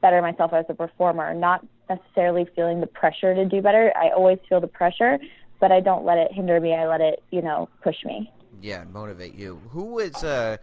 better 0.00 0.20
myself 0.22 0.52
as 0.52 0.64
a 0.68 0.74
performer, 0.74 1.34
not 1.34 1.66
necessarily 1.88 2.46
feeling 2.54 2.80
the 2.80 2.86
pressure 2.86 3.34
to 3.34 3.44
do 3.44 3.60
better. 3.62 3.92
I 3.96 4.10
always 4.10 4.38
feel 4.48 4.60
the 4.60 4.66
pressure, 4.66 5.18
but 5.60 5.72
I 5.72 5.80
don't 5.80 6.04
let 6.04 6.18
it 6.18 6.32
hinder 6.32 6.60
me. 6.60 6.74
I 6.74 6.86
let 6.86 7.00
it, 7.00 7.22
you 7.30 7.42
know, 7.42 7.68
push 7.82 7.96
me. 8.04 8.32
Yeah, 8.60 8.84
motivate 8.84 9.34
you. 9.34 9.60
Who 9.70 9.84
was 9.84 10.24
uh, 10.24 10.56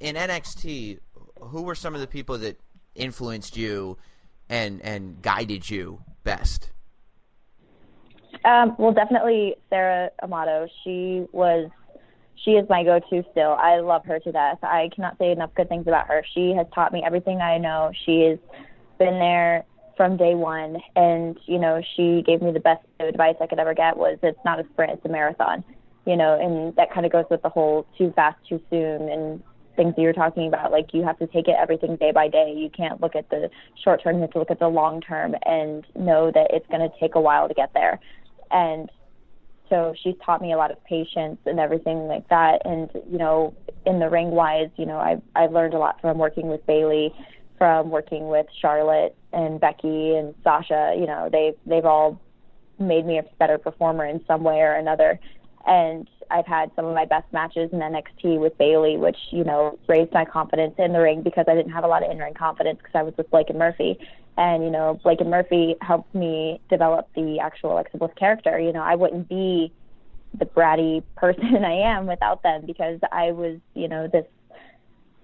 in 0.00 0.16
NXT? 0.16 0.98
Who 1.40 1.62
were 1.62 1.74
some 1.74 1.94
of 1.94 2.00
the 2.00 2.06
people 2.06 2.38
that 2.38 2.60
influenced 2.94 3.56
you 3.56 3.96
and 4.48 4.80
and 4.82 5.22
guided 5.22 5.68
you 5.68 6.02
best? 6.24 6.70
Um, 8.44 8.74
well, 8.78 8.92
definitely 8.92 9.56
Sarah 9.68 10.10
Amato. 10.22 10.66
She 10.84 11.26
was 11.32 11.70
she 12.44 12.52
is 12.52 12.68
my 12.68 12.84
go-to 12.84 13.24
still. 13.32 13.52
I 13.52 13.80
love 13.80 14.04
her 14.06 14.18
to 14.18 14.32
death. 14.32 14.58
I 14.62 14.90
cannot 14.94 15.18
say 15.18 15.32
enough 15.32 15.54
good 15.54 15.68
things 15.68 15.86
about 15.86 16.06
her. 16.08 16.24
She 16.34 16.52
has 16.56 16.66
taught 16.74 16.92
me 16.92 17.02
everything 17.04 17.40
I 17.40 17.58
know. 17.58 17.92
She 18.04 18.22
has 18.22 18.38
been 18.98 19.18
there 19.18 19.64
from 19.96 20.16
day 20.16 20.34
one 20.34 20.78
and 20.96 21.38
you 21.44 21.58
know 21.58 21.82
she 21.94 22.22
gave 22.26 22.40
me 22.40 22.50
the 22.52 22.60
best 22.60 22.82
advice 23.00 23.34
i 23.38 23.46
could 23.46 23.58
ever 23.58 23.74
get 23.74 23.94
was 23.98 24.16
it's 24.22 24.38
not 24.46 24.58
a 24.58 24.64
sprint 24.72 24.92
it's 24.92 25.04
a 25.04 25.08
marathon 25.10 25.62
you 26.06 26.16
know 26.16 26.40
and 26.40 26.74
that 26.76 26.90
kind 26.90 27.04
of 27.04 27.12
goes 27.12 27.26
with 27.30 27.42
the 27.42 27.50
whole 27.50 27.86
too 27.98 28.10
fast 28.16 28.38
too 28.48 28.58
soon 28.70 29.10
and 29.10 29.42
things 29.76 29.94
that 29.96 30.00
you're 30.00 30.14
talking 30.14 30.48
about 30.48 30.72
like 30.72 30.94
you 30.94 31.02
have 31.02 31.18
to 31.18 31.26
take 31.26 31.48
it 31.48 31.56
everything 31.58 31.96
day 31.96 32.12
by 32.12 32.28
day 32.28 32.54
you 32.56 32.70
can't 32.70 33.00
look 33.02 33.14
at 33.14 33.28
the 33.28 33.50
short 33.84 34.02
term 34.02 34.16
you 34.16 34.22
have 34.22 34.30
to 34.30 34.38
look 34.38 34.50
at 34.50 34.58
the 34.58 34.68
long 34.68 35.02
term 35.02 35.34
and 35.44 35.86
know 35.94 36.30
that 36.30 36.46
it's 36.50 36.66
going 36.68 36.80
to 36.80 36.90
take 36.98 37.14
a 37.14 37.20
while 37.20 37.46
to 37.46 37.52
get 37.52 37.70
there 37.74 38.00
and 38.50 38.90
so 39.70 39.94
she's 40.02 40.14
taught 40.24 40.42
me 40.42 40.52
a 40.52 40.56
lot 40.56 40.70
of 40.70 40.84
patience 40.84 41.38
and 41.46 41.58
everything 41.58 42.06
like 42.06 42.28
that 42.28 42.60
and 42.66 42.90
you 43.10 43.16
know 43.16 43.54
in 43.86 43.98
the 43.98 44.10
ring 44.10 44.30
wise 44.30 44.68
you 44.76 44.84
know 44.84 44.98
i've 44.98 45.22
i've 45.36 45.52
learned 45.52 45.72
a 45.72 45.78
lot 45.78 45.98
from 46.00 46.18
working 46.18 46.48
with 46.48 46.64
Bayley, 46.66 47.14
from 47.60 47.90
working 47.90 48.28
with 48.28 48.46
Charlotte 48.58 49.14
and 49.34 49.60
Becky 49.60 50.16
and 50.16 50.34
Sasha, 50.42 50.96
you 50.98 51.06
know, 51.06 51.28
they've 51.30 51.54
they've 51.66 51.84
all 51.84 52.18
made 52.78 53.04
me 53.04 53.18
a 53.18 53.22
better 53.38 53.58
performer 53.58 54.06
in 54.06 54.24
some 54.26 54.42
way 54.42 54.60
or 54.60 54.72
another. 54.72 55.20
And 55.66 56.08
I've 56.30 56.46
had 56.46 56.70
some 56.74 56.86
of 56.86 56.94
my 56.94 57.04
best 57.04 57.30
matches 57.34 57.68
in 57.70 57.80
NXT 57.80 58.40
with 58.40 58.56
Bayley, 58.56 58.96
which 58.96 59.18
you 59.30 59.44
know 59.44 59.78
raised 59.88 60.10
my 60.12 60.24
confidence 60.24 60.74
in 60.78 60.94
the 60.94 61.00
ring 61.00 61.22
because 61.22 61.44
I 61.48 61.54
didn't 61.54 61.72
have 61.72 61.84
a 61.84 61.86
lot 61.86 62.02
of 62.02 62.10
in-ring 62.10 62.32
confidence 62.32 62.78
because 62.78 62.94
I 62.94 63.02
was 63.02 63.14
with 63.18 63.30
Blake 63.30 63.50
and 63.50 63.58
Murphy. 63.58 63.98
And 64.36 64.64
you 64.64 64.70
know, 64.70 64.98
Blake 65.02 65.20
and 65.20 65.30
Murphy 65.30 65.76
helped 65.80 66.14
me 66.14 66.60
develop 66.68 67.08
the 67.14 67.40
actual 67.40 67.72
Alexa 67.72 67.98
Bliss 67.98 68.12
character. 68.16 68.58
You 68.58 68.72
know, 68.72 68.82
I 68.82 68.94
wouldn't 68.94 69.28
be 69.28 69.72
the 70.38 70.46
bratty 70.46 71.02
person 71.16 71.56
I 71.64 71.72
am 71.72 72.06
without 72.06 72.42
them 72.42 72.64
because 72.66 73.00
I 73.12 73.32
was, 73.32 73.58
you 73.74 73.88
know, 73.88 74.08
this 74.08 74.26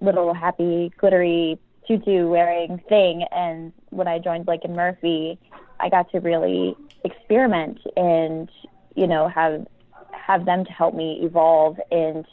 little 0.01 0.33
happy, 0.33 0.91
glittery 0.97 1.57
tutu 1.87 2.27
wearing 2.27 2.81
thing. 2.89 3.23
And 3.31 3.71
when 3.89 4.07
I 4.07 4.19
joined 4.19 4.45
Blake 4.45 4.61
and 4.63 4.75
Murphy, 4.75 5.39
I 5.79 5.89
got 5.89 6.11
to 6.11 6.19
really 6.19 6.75
experiment 7.03 7.79
and 7.95 8.49
you 8.95 9.07
know 9.07 9.27
have 9.27 9.65
have 10.11 10.45
them 10.45 10.65
to 10.65 10.71
help 10.71 10.93
me 10.93 11.19
evolve 11.21 11.77
and 11.91 12.25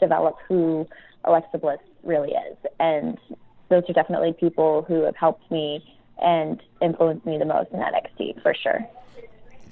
develop 0.00 0.36
who 0.46 0.86
Alexa 1.24 1.58
Bliss 1.58 1.78
really 2.04 2.30
is. 2.30 2.56
And 2.78 3.18
those 3.70 3.84
are 3.88 3.92
definitely 3.92 4.34
people 4.38 4.84
who 4.86 5.02
have 5.04 5.16
helped 5.16 5.50
me 5.50 5.82
and 6.18 6.62
influenced 6.80 7.26
me 7.26 7.38
the 7.38 7.44
most 7.44 7.70
in 7.72 7.80
NXT 7.80 8.42
for 8.42 8.54
sure. 8.54 8.86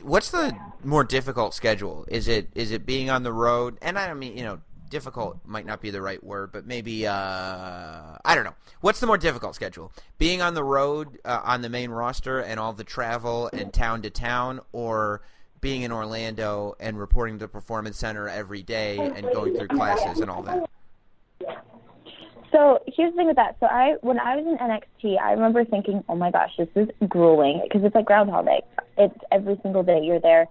What's 0.02 0.30
the 0.30 0.56
more 0.84 1.04
difficult 1.04 1.54
schedule? 1.54 2.04
Is 2.08 2.28
it 2.28 2.48
is 2.54 2.70
it 2.70 2.86
being 2.86 3.10
on 3.10 3.22
the 3.22 3.32
road? 3.32 3.78
And 3.82 3.98
I 3.98 4.06
don't 4.06 4.18
mean 4.18 4.36
you 4.36 4.44
know 4.44 4.60
difficult 4.88 5.38
might 5.44 5.66
not 5.66 5.80
be 5.80 5.90
the 5.90 6.00
right 6.00 6.22
word, 6.22 6.52
but 6.52 6.66
maybe 6.66 7.06
uh, 7.06 7.12
I 8.24 8.34
don't 8.34 8.44
know. 8.44 8.54
What's 8.80 9.00
the 9.00 9.06
more 9.06 9.18
difficult 9.18 9.54
schedule? 9.54 9.92
Being 10.18 10.42
on 10.42 10.54
the 10.54 10.64
road 10.64 11.18
uh, 11.24 11.40
on 11.44 11.62
the 11.62 11.68
main 11.68 11.90
roster 11.90 12.40
and 12.40 12.60
all 12.60 12.72
the 12.72 12.84
travel 12.84 13.50
and 13.52 13.72
town 13.72 14.02
to 14.02 14.10
town, 14.10 14.60
or 14.72 15.22
being 15.60 15.82
in 15.82 15.92
Orlando 15.92 16.76
and 16.78 16.98
reporting 16.98 17.38
to 17.38 17.44
the 17.44 17.48
Performance 17.48 17.98
Center 17.98 18.28
every 18.28 18.62
day 18.62 18.98
and 18.98 19.26
going 19.32 19.56
through 19.56 19.68
classes 19.68 20.20
and 20.20 20.30
all 20.30 20.42
that? 20.42 20.68
So 22.56 22.78
here's 22.86 23.12
the 23.12 23.18
thing 23.18 23.26
with 23.26 23.36
that. 23.36 23.58
So 23.60 23.66
I, 23.66 23.96
when 24.00 24.18
I 24.18 24.34
was 24.34 24.46
in 24.46 24.56
NXT, 24.56 25.20
I 25.20 25.32
remember 25.32 25.62
thinking, 25.66 26.02
"Oh 26.08 26.16
my 26.16 26.30
gosh, 26.30 26.52
this 26.56 26.68
is 26.74 26.88
grueling," 27.06 27.60
because 27.62 27.84
it's 27.84 27.94
like 27.94 28.06
Groundhog 28.06 28.46
Day. 28.46 28.62
It's 28.96 29.18
every 29.30 29.58
single 29.62 29.82
day. 29.82 30.00
You're 30.02 30.20
there 30.20 30.46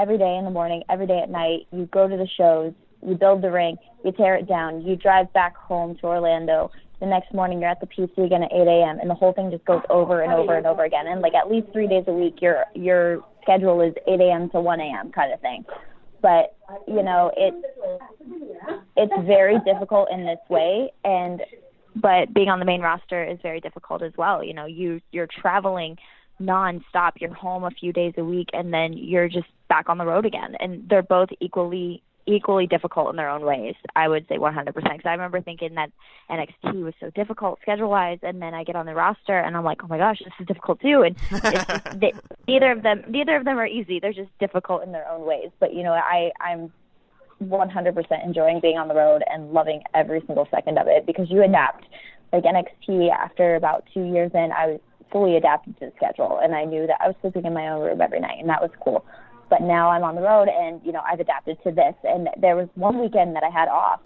every 0.00 0.16
day 0.16 0.36
in 0.36 0.46
the 0.46 0.50
morning, 0.50 0.82
every 0.88 1.06
day 1.06 1.20
at 1.22 1.28
night. 1.28 1.66
You 1.70 1.84
go 1.92 2.08
to 2.08 2.16
the 2.16 2.26
shows, 2.38 2.72
you 3.06 3.14
build 3.14 3.42
the 3.42 3.50
ring, 3.50 3.76
you 4.06 4.12
tear 4.12 4.36
it 4.36 4.48
down, 4.48 4.80
you 4.86 4.96
drive 4.96 5.30
back 5.34 5.54
home 5.54 5.96
to 5.96 6.06
Orlando. 6.06 6.70
The 6.98 7.06
next 7.06 7.34
morning, 7.34 7.60
you're 7.60 7.68
at 7.70 7.80
the 7.80 7.86
PC 7.86 8.24
again 8.24 8.42
at 8.42 8.52
8 8.52 8.66
a.m. 8.66 8.98
and 8.98 9.10
the 9.10 9.14
whole 9.14 9.34
thing 9.34 9.50
just 9.50 9.64
goes 9.66 9.82
over 9.90 10.22
and 10.22 10.32
over 10.32 10.56
and 10.56 10.66
over 10.66 10.84
again. 10.84 11.06
And 11.06 11.20
like 11.20 11.34
at 11.34 11.50
least 11.50 11.68
three 11.74 11.88
days 11.88 12.04
a 12.06 12.12
week, 12.12 12.40
your 12.40 12.64
your 12.74 13.22
schedule 13.42 13.82
is 13.82 13.92
8 14.06 14.18
a.m. 14.18 14.48
to 14.50 14.60
1 14.60 14.80
a.m. 14.80 15.12
kind 15.12 15.30
of 15.30 15.40
thing. 15.40 15.66
But 16.22 16.56
you 16.86 17.02
know, 17.02 17.30
it's 17.36 17.66
it's 18.96 19.26
very 19.26 19.58
difficult 19.64 20.08
in 20.10 20.24
this 20.24 20.38
way, 20.48 20.90
and 21.04 21.42
but 21.96 22.32
being 22.32 22.48
on 22.48 22.58
the 22.58 22.64
main 22.64 22.80
roster 22.80 23.24
is 23.24 23.38
very 23.42 23.60
difficult 23.60 24.02
as 24.02 24.12
well. 24.16 24.42
You 24.44 24.54
know, 24.54 24.66
you 24.66 25.00
you're 25.12 25.28
traveling 25.28 25.96
nonstop. 26.40 27.12
You're 27.20 27.34
home 27.34 27.64
a 27.64 27.70
few 27.70 27.92
days 27.92 28.14
a 28.16 28.24
week, 28.24 28.48
and 28.52 28.72
then 28.72 28.92
you're 28.92 29.28
just 29.28 29.48
back 29.68 29.88
on 29.88 29.98
the 29.98 30.06
road 30.06 30.26
again. 30.26 30.56
And 30.60 30.88
they're 30.88 31.02
both 31.02 31.28
equally 31.40 32.02
equally 32.30 32.66
difficult 32.66 33.10
in 33.10 33.16
their 33.16 33.28
own 33.28 33.42
ways. 33.42 33.74
I 33.96 34.08
would 34.08 34.26
say 34.28 34.36
100%. 34.36 34.74
Because 34.74 35.00
I 35.04 35.12
remember 35.12 35.40
thinking 35.40 35.74
that 35.74 35.90
NXT 36.30 36.82
was 36.82 36.94
so 37.00 37.10
difficult 37.10 37.58
schedule-wise, 37.62 38.18
and 38.22 38.40
then 38.40 38.54
I 38.54 38.64
get 38.64 38.76
on 38.76 38.86
the 38.86 38.94
roster 38.94 39.38
and 39.38 39.56
I'm 39.56 39.64
like, 39.64 39.82
oh 39.82 39.88
my 39.88 39.98
gosh, 39.98 40.18
this 40.18 40.32
is 40.40 40.46
difficult 40.46 40.80
too. 40.80 41.02
And 41.02 41.16
it's 41.30 41.50
just, 41.50 42.00
they, 42.00 42.12
neither 42.46 42.72
of 42.72 42.82
them, 42.82 43.04
neither 43.08 43.36
of 43.36 43.44
them 43.44 43.58
are 43.58 43.66
easy. 43.66 44.00
They're 44.00 44.12
just 44.12 44.30
difficult 44.38 44.82
in 44.82 44.92
their 44.92 45.08
own 45.08 45.26
ways. 45.26 45.50
But 45.58 45.74
you 45.74 45.82
know, 45.82 45.92
I 45.92 46.30
I'm 46.40 46.72
100% 47.42 48.24
enjoying 48.24 48.60
being 48.60 48.76
on 48.76 48.88
the 48.88 48.94
road 48.94 49.22
and 49.30 49.52
loving 49.52 49.82
every 49.94 50.22
single 50.26 50.46
second 50.50 50.78
of 50.78 50.86
it 50.88 51.06
because 51.06 51.30
you 51.30 51.42
adapt. 51.42 51.84
Like 52.32 52.44
NXT, 52.44 53.10
after 53.10 53.56
about 53.56 53.84
two 53.92 54.04
years 54.04 54.30
in, 54.34 54.50
I 54.56 54.66
was 54.66 54.80
fully 55.10 55.36
adapted 55.36 55.76
to 55.80 55.86
the 55.86 55.92
schedule, 55.96 56.38
and 56.40 56.54
I 56.54 56.64
knew 56.64 56.86
that 56.86 56.98
I 57.00 57.08
was 57.08 57.16
sleeping 57.22 57.44
in 57.44 57.52
my 57.52 57.68
own 57.68 57.82
room 57.82 58.00
every 58.00 58.20
night, 58.20 58.38
and 58.38 58.48
that 58.48 58.62
was 58.62 58.70
cool 58.84 59.04
but 59.50 59.60
now 59.60 59.90
I'm 59.90 60.04
on 60.04 60.14
the 60.14 60.22
road 60.22 60.48
and 60.48 60.80
you 60.84 60.92
know 60.92 61.02
I've 61.06 61.20
adapted 61.20 61.58
to 61.64 61.70
this. 61.70 61.94
And 62.04 62.28
there 62.40 62.56
was 62.56 62.68
one 62.74 62.98
weekend 62.98 63.36
that 63.36 63.42
I 63.42 63.50
had 63.50 63.68
off 63.68 64.00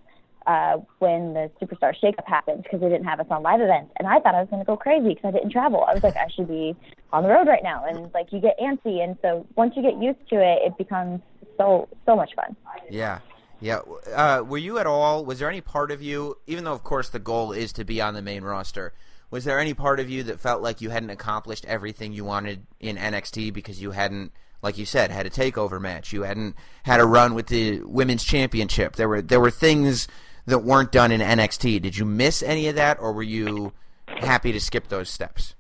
uh, 0.47 0.79
when 0.99 1.35
the 1.35 1.51
Superstar 1.61 1.95
Shakeup 2.03 2.27
happened 2.27 2.65
because 2.65 2.81
they 2.81 2.89
didn't 2.89 3.05
have 3.05 3.21
us 3.21 3.27
on 3.31 3.43
live 3.43 3.61
events, 3.61 3.93
and 3.99 4.09
I 4.09 4.19
thought 4.21 4.35
I 4.35 4.41
was 4.41 4.49
going 4.51 4.61
to 4.61 4.67
go 4.67 4.77
crazy 4.77 5.11
because 5.11 5.29
I 5.29 5.31
didn't 5.31 5.51
travel. 5.51 5.85
I 5.89 5.95
was 5.95 6.03
like, 6.03 6.17
I 6.17 6.29
should 6.35 6.49
be 6.49 6.75
on 7.13 7.23
the 7.23 7.29
road 7.29 7.47
right 7.47 7.63
now, 7.63 7.85
and 7.87 8.13
like 8.13 8.33
you 8.33 8.41
get 8.41 8.59
antsy, 8.59 9.03
and 9.03 9.17
so 9.23 9.47
once 9.55 9.75
you 9.77 9.83
get 9.83 9.97
used 10.03 10.29
to 10.31 10.37
it, 10.37 10.59
it 10.67 10.79
becomes 10.79 11.21
so 11.57 11.89
so 12.07 12.17
much 12.17 12.35
fun. 12.35 12.57
Yeah. 12.91 13.21
Yeah. 13.61 13.81
Uh, 14.13 14.43
were 14.47 14.59
you 14.59 14.79
at 14.79 14.87
all? 14.87 15.25
Was 15.25 15.39
there 15.39 15.49
any 15.49 15.61
part 15.61 15.91
of 15.91 16.03
you, 16.03 16.37
even 16.47 16.65
though 16.65 16.73
of 16.73 16.83
course 16.83 17.09
the 17.09 17.19
goal 17.19 17.53
is 17.53 17.73
to 17.75 17.85
be 17.85 18.01
on 18.01 18.13
the 18.13 18.21
main 18.21 18.43
roster, 18.43 18.93
was 19.31 19.45
there 19.45 19.59
any 19.59 19.73
part 19.73 20.01
of 20.01 20.11
you 20.11 20.23
that 20.25 20.41
felt 20.41 20.61
like 20.61 20.81
you 20.81 20.91
hadn't 20.91 21.11
accomplished 21.11 21.65
everything 21.65 22.13
you 22.13 22.25
wanted 22.25 22.67
in 22.79 22.97
NXT 22.97 23.53
because 23.53 23.81
you 23.81 23.93
hadn't 23.93 24.33
like 24.65 24.79
you 24.79 24.87
said, 24.87 25.11
had 25.11 25.27
a 25.27 25.31
takeover 25.31 25.81
match. 25.81 26.13
You 26.13 26.23
hadn't 26.23 26.57
had 26.85 26.99
a 26.99 27.05
run 27.05 27.35
with 27.35 27.49
the 27.49 27.83
women's 27.83 28.25
championship. 28.25 28.97
There 28.97 29.09
were 29.09 29.23
there 29.23 29.39
were 29.39 29.51
things 29.51 30.09
that 30.47 30.61
weren't 30.61 30.91
done 30.91 31.13
in 31.13 31.21
NXT. 31.21 31.83
Did 31.83 31.97
you 31.97 32.05
miss 32.05 32.43
any 32.43 32.67
of 32.69 32.75
that, 32.75 32.99
or 32.99 33.13
were 33.13 33.23
you 33.23 33.73
happy 34.07 34.53
to 34.53 34.61
skip 34.61 34.89
those 34.89 35.11
steps? 35.11 35.55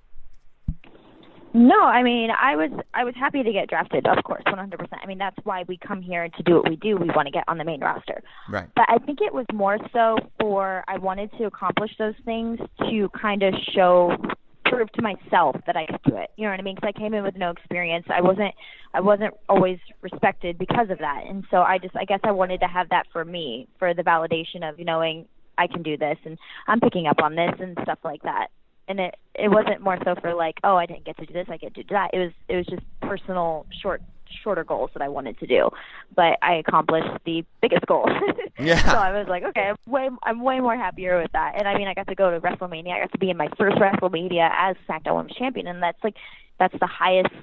No, 1.56 1.82
I 1.82 2.02
mean, 2.02 2.30
I 2.30 2.56
was 2.56 2.70
I 2.94 3.04
was 3.04 3.14
happy 3.14 3.44
to 3.44 3.52
get 3.52 3.68
drafted, 3.68 4.06
of 4.08 4.24
course, 4.24 4.42
100%. 4.44 4.88
I 5.00 5.06
mean, 5.06 5.18
that's 5.18 5.36
why 5.44 5.64
we 5.68 5.76
come 5.76 6.02
here 6.02 6.28
to 6.28 6.42
do 6.42 6.54
what 6.54 6.68
we 6.68 6.74
do. 6.74 6.96
We 6.96 7.10
want 7.14 7.26
to 7.26 7.30
get 7.30 7.44
on 7.46 7.58
the 7.58 7.64
main 7.64 7.80
roster. 7.80 8.22
Right. 8.48 8.66
But 8.74 8.86
I 8.88 8.98
think 8.98 9.20
it 9.20 9.32
was 9.32 9.46
more 9.52 9.78
so 9.92 10.16
for 10.40 10.82
I 10.88 10.98
wanted 10.98 11.30
to 11.38 11.44
accomplish 11.44 11.92
those 11.96 12.16
things 12.24 12.58
to 12.90 13.08
kind 13.10 13.44
of 13.44 13.54
show 13.72 14.16
prove 14.64 14.90
to 14.92 15.02
myself 15.02 15.56
that 15.66 15.76
I 15.76 15.86
could 15.86 16.02
do 16.04 16.16
it. 16.16 16.30
You 16.36 16.44
know 16.44 16.50
what 16.50 16.60
I 16.60 16.62
mean? 16.62 16.74
Because 16.74 16.92
I 16.94 16.98
came 16.98 17.14
in 17.14 17.22
with 17.22 17.36
no 17.36 17.50
experience. 17.50 18.06
I 18.08 18.20
wasn't 18.20 18.54
I 18.92 19.00
wasn't 19.00 19.34
always 19.48 19.78
respected 20.02 20.58
because 20.58 20.90
of 20.90 20.98
that. 20.98 21.24
And 21.28 21.44
so 21.50 21.58
I 21.58 21.78
just 21.78 21.96
I 21.96 22.04
guess 22.04 22.20
I 22.24 22.32
wanted 22.32 22.60
to 22.60 22.66
have 22.66 22.88
that 22.90 23.06
for 23.12 23.24
me 23.24 23.68
for 23.78 23.94
the 23.94 24.02
validation 24.02 24.68
of 24.68 24.78
knowing 24.78 25.26
I 25.56 25.66
can 25.66 25.82
do 25.82 25.96
this 25.96 26.18
and 26.24 26.38
I'm 26.66 26.80
picking 26.80 27.06
up 27.06 27.22
on 27.22 27.34
this 27.34 27.52
and 27.60 27.76
stuff 27.82 27.98
like 28.04 28.22
that. 28.22 28.48
And 28.88 29.00
it 29.00 29.14
it 29.34 29.48
wasn't 29.48 29.80
more 29.80 29.98
so 30.04 30.14
for 30.20 30.34
like, 30.34 30.56
oh, 30.64 30.76
I 30.76 30.86
didn't 30.86 31.04
get 31.04 31.16
to 31.18 31.26
do 31.26 31.32
this, 31.32 31.46
I 31.48 31.56
get 31.56 31.74
to 31.74 31.82
do 31.82 31.94
that. 31.94 32.10
It 32.12 32.18
was 32.18 32.32
it 32.48 32.56
was 32.56 32.66
just 32.66 32.82
personal 33.00 33.66
short 33.82 34.02
shorter 34.42 34.64
goals 34.64 34.90
that 34.94 35.02
I 35.02 35.08
wanted 35.08 35.38
to 35.40 35.46
do, 35.46 35.70
but 36.14 36.38
I 36.42 36.54
accomplished 36.54 37.08
the 37.24 37.44
biggest 37.60 37.86
goal. 37.86 38.08
yeah. 38.58 38.82
so 38.90 38.96
I 38.96 39.18
was 39.18 39.28
like, 39.28 39.44
okay, 39.44 39.70
I'm 39.70 39.92
way 39.92 40.08
I'm 40.22 40.42
way 40.42 40.60
more 40.60 40.76
happier 40.76 41.20
with 41.20 41.32
that. 41.32 41.54
And 41.56 41.68
I 41.68 41.76
mean, 41.76 41.88
I 41.88 41.94
got 41.94 42.08
to 42.08 42.14
go 42.14 42.30
to 42.30 42.40
WrestleMania. 42.40 42.92
I 42.92 43.00
got 43.00 43.12
to 43.12 43.18
be 43.18 43.30
in 43.30 43.36
my 43.36 43.48
first 43.58 43.76
WrestleMania 43.76 44.50
as 44.56 44.76
SmackDown 44.88 45.16
Women's 45.16 45.36
Champion, 45.36 45.66
and 45.66 45.82
that's 45.82 46.02
like 46.02 46.16
that's 46.58 46.78
the 46.78 46.86
highest 46.86 47.34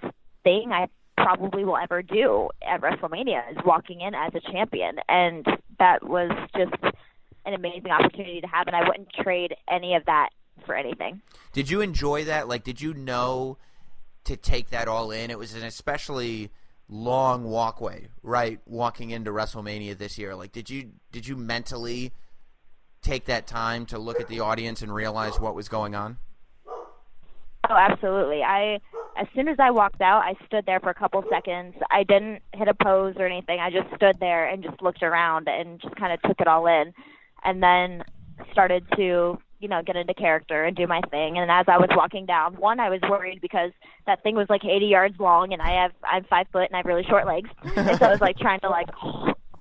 thing 0.44 0.72
I 0.72 0.88
probably 1.18 1.64
will 1.64 1.78
ever 1.78 2.02
do 2.02 2.50
at 2.62 2.82
WrestleMania 2.82 3.52
is 3.52 3.58
walking 3.66 4.02
in 4.02 4.16
as 4.16 4.34
a 4.34 4.40
champion, 4.52 4.98
and 5.08 5.46
that 5.80 6.04
was 6.04 6.32
just 6.56 6.96
an 7.46 7.54
amazing 7.54 7.92
opportunity 7.92 8.42
to 8.42 8.48
have, 8.48 8.68
and 8.68 8.76
I 8.76 8.88
wouldn't 8.88 9.10
trade 9.14 9.56
any 9.70 9.96
of 9.96 10.06
that 10.06 10.30
for 10.66 10.76
anything. 10.76 11.22
Did 11.54 11.70
you 11.70 11.82
enjoy 11.82 12.26
that? 12.26 12.48
Like, 12.48 12.64
did 12.64 12.82
you 12.82 12.94
know 12.94 13.58
to 14.26 14.36
take 14.36 14.70
that 14.70 14.88
all 14.88 15.12
in? 15.12 15.32
It 15.32 15.40
was 15.40 15.54
an 15.54 15.64
especially 15.64 16.52
long 16.92 17.46
walkway, 17.46 18.10
right? 18.22 18.60
Walking 18.68 19.10
into 19.10 19.32
WrestleMania 19.32 19.98
this 19.98 20.20
year. 20.20 20.36
Like 20.36 20.52
did 20.52 20.70
you 20.70 20.92
did 21.12 21.28
you 21.28 21.36
mentally 21.36 22.12
take 23.02 23.26
that 23.26 23.48
time 23.48 23.88
to 23.88 23.98
look 23.98 24.20
at 24.20 24.28
the 24.28 24.42
audience 24.42 24.84
and 24.84 24.94
realize 24.94 25.40
what 25.40 25.56
was 25.56 25.68
going 25.70 25.96
on? 25.96 26.18
Oh, 27.70 27.76
absolutely. 27.76 28.44
I 28.44 28.80
as 29.18 29.28
soon 29.34 29.48
as 29.48 29.58
I 29.60 29.72
walked 29.72 30.02
out, 30.02 30.24
I 30.24 30.36
stood 30.46 30.66
there 30.66 30.80
for 30.80 30.90
a 30.90 30.94
couple 30.94 31.24
seconds. 31.30 31.76
I 31.90 32.04
didn't 32.04 32.42
hit 32.54 32.68
a 32.68 32.74
pose 32.74 33.16
or 33.18 33.26
anything. 33.26 33.60
I 33.60 33.70
just 33.70 33.94
stood 33.96 34.20
there 34.20 34.48
and 34.48 34.62
just 34.62 34.82
looked 34.82 35.04
around 35.04 35.48
and 35.48 35.80
just 35.82 35.96
kind 35.96 36.14
of 36.14 36.22
took 36.24 36.40
it 36.40 36.48
all 36.48 36.68
in. 36.68 36.94
And 37.44 37.64
then 37.64 38.04
started 38.52 38.86
to 38.98 39.38
you 39.62 39.68
know, 39.68 39.82
get 39.84 39.96
into 39.96 40.14
character 40.14 40.64
and 40.64 40.76
do 40.76 40.88
my 40.88 41.02
thing. 41.12 41.38
And 41.38 41.50
as 41.52 41.66
I 41.68 41.78
was 41.78 41.90
walking 41.96 42.26
down, 42.26 42.56
one, 42.56 42.80
I 42.80 42.90
was 42.90 43.00
worried 43.10 43.40
because 43.42 43.72
that 44.08 44.24
thing 44.24 44.36
was 44.36 44.48
like 44.50 44.66
80 44.66 44.88
yards 44.88 45.20
long, 45.20 45.54
and 45.54 45.62
I 45.62 45.84
have 45.84 45.92
I'm 46.04 46.24
five 46.26 46.48
foot 46.52 46.66
and 46.66 46.74
I 46.74 46.78
have 46.78 46.86
really 46.86 47.04
short 47.04 47.28
legs, 47.28 47.50
and 47.76 47.98
so 47.98 48.06
I 48.06 48.12
was 48.12 48.22
like 48.22 48.38
trying 48.40 48.60
to 48.62 48.70
like 48.70 48.90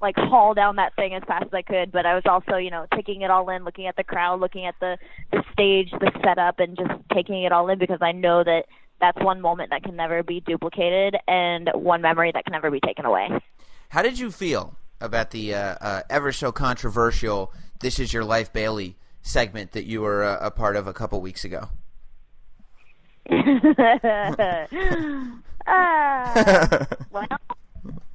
like 0.00 0.16
haul 0.16 0.54
down 0.54 0.76
that 0.76 0.96
thing 0.96 1.14
as 1.14 1.22
fast 1.26 1.44
as 1.44 1.54
I 1.54 1.62
could. 1.62 1.92
But 1.92 2.06
I 2.06 2.14
was 2.14 2.22
also, 2.26 2.56
you 2.56 2.70
know, 2.70 2.86
taking 2.94 3.22
it 3.22 3.30
all 3.30 3.48
in, 3.50 3.64
looking 3.64 3.86
at 3.86 3.96
the 3.96 4.04
crowd, 4.04 4.40
looking 4.40 4.66
at 4.66 4.74
the 4.80 4.96
the 5.32 5.42
stage, 5.52 5.90
the 5.92 6.10
setup, 6.24 6.58
and 6.58 6.76
just 6.76 6.90
taking 7.12 7.42
it 7.42 7.52
all 7.52 7.68
in 7.68 7.78
because 7.78 7.98
I 8.00 8.12
know 8.12 8.42
that 8.42 8.64
that's 9.00 9.18
one 9.22 9.40
moment 9.40 9.70
that 9.70 9.82
can 9.82 9.96
never 9.96 10.22
be 10.22 10.40
duplicated 10.40 11.16
and 11.26 11.70
one 11.74 12.02
memory 12.02 12.30
that 12.32 12.44
can 12.44 12.52
never 12.52 12.70
be 12.70 12.80
taken 12.80 13.04
away. 13.04 13.28
How 13.90 14.02
did 14.02 14.18
you 14.18 14.30
feel 14.30 14.76
about 15.00 15.30
the 15.30 15.54
uh, 15.54 15.76
uh, 15.80 16.02
ever 16.08 16.32
so 16.32 16.52
controversial 16.52 17.52
"This 17.80 17.98
Is 17.98 18.12
Your 18.12 18.24
Life" 18.24 18.52
Bayley 18.52 18.96
segment 19.22 19.72
that 19.72 19.84
you 19.84 20.00
were 20.02 20.22
a, 20.22 20.46
a 20.46 20.50
part 20.50 20.76
of 20.76 20.86
a 20.86 20.92
couple 20.92 21.20
weeks 21.20 21.44
ago? 21.44 21.68
uh, 23.30 24.66
well, 27.10 27.26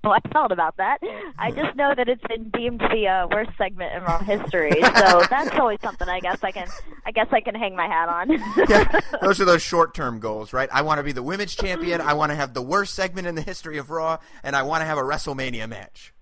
I 0.04 0.20
felt 0.32 0.50
about 0.50 0.76
that. 0.78 0.98
I 1.38 1.50
just 1.52 1.76
know 1.76 1.94
that 1.96 2.08
it's 2.08 2.22
been 2.28 2.50
deemed 2.50 2.80
the 2.80 3.06
uh, 3.06 3.28
worst 3.30 3.50
segment 3.56 3.94
in 3.94 4.02
Raw 4.02 4.18
history, 4.18 4.72
so 4.72 5.22
that's 5.30 5.54
always 5.56 5.80
something 5.80 6.08
I 6.08 6.20
guess 6.20 6.42
I 6.42 6.50
can 6.50 6.66
I 7.06 7.12
guess 7.12 7.28
I 7.30 7.40
can 7.40 7.54
hang 7.54 7.76
my 7.76 7.86
hat 7.86 8.08
on. 8.08 8.30
yeah, 8.68 9.00
those 9.20 9.40
are 9.40 9.44
those 9.44 9.62
short 9.62 9.94
term 9.94 10.18
goals, 10.18 10.52
right? 10.52 10.68
I 10.72 10.82
want 10.82 10.98
to 10.98 11.04
be 11.04 11.12
the 11.12 11.22
women's 11.22 11.54
champion. 11.54 12.00
I 12.00 12.14
want 12.14 12.30
to 12.30 12.36
have 12.36 12.54
the 12.54 12.62
worst 12.62 12.94
segment 12.94 13.26
in 13.26 13.34
the 13.34 13.42
history 13.42 13.78
of 13.78 13.90
Raw, 13.90 14.18
and 14.42 14.56
I 14.56 14.62
want 14.62 14.80
to 14.80 14.86
have 14.86 14.98
a 14.98 15.02
WrestleMania 15.02 15.68
match. 15.68 16.12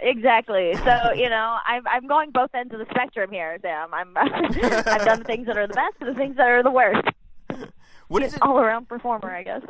Exactly. 0.00 0.74
So 0.74 1.12
you 1.14 1.30
know, 1.30 1.56
I'm 1.66 1.86
I'm 1.86 2.06
going 2.06 2.30
both 2.30 2.50
ends 2.54 2.72
of 2.72 2.80
the 2.80 2.86
spectrum 2.90 3.30
here, 3.30 3.58
Sam. 3.62 3.92
I'm 3.92 4.12
I've 4.16 5.04
done 5.04 5.20
the 5.20 5.24
things 5.24 5.46
that 5.46 5.56
are 5.56 5.66
the 5.66 5.74
best 5.74 5.94
and 6.00 6.10
the 6.10 6.14
things 6.14 6.36
that 6.36 6.48
are 6.48 6.62
the 6.62 6.70
worst. 6.70 7.08
What 8.08 8.22
is 8.22 8.34
it? 8.34 8.42
All 8.42 8.60
around 8.60 8.88
performer, 8.88 9.34
I 9.34 9.42
guess. 9.42 9.62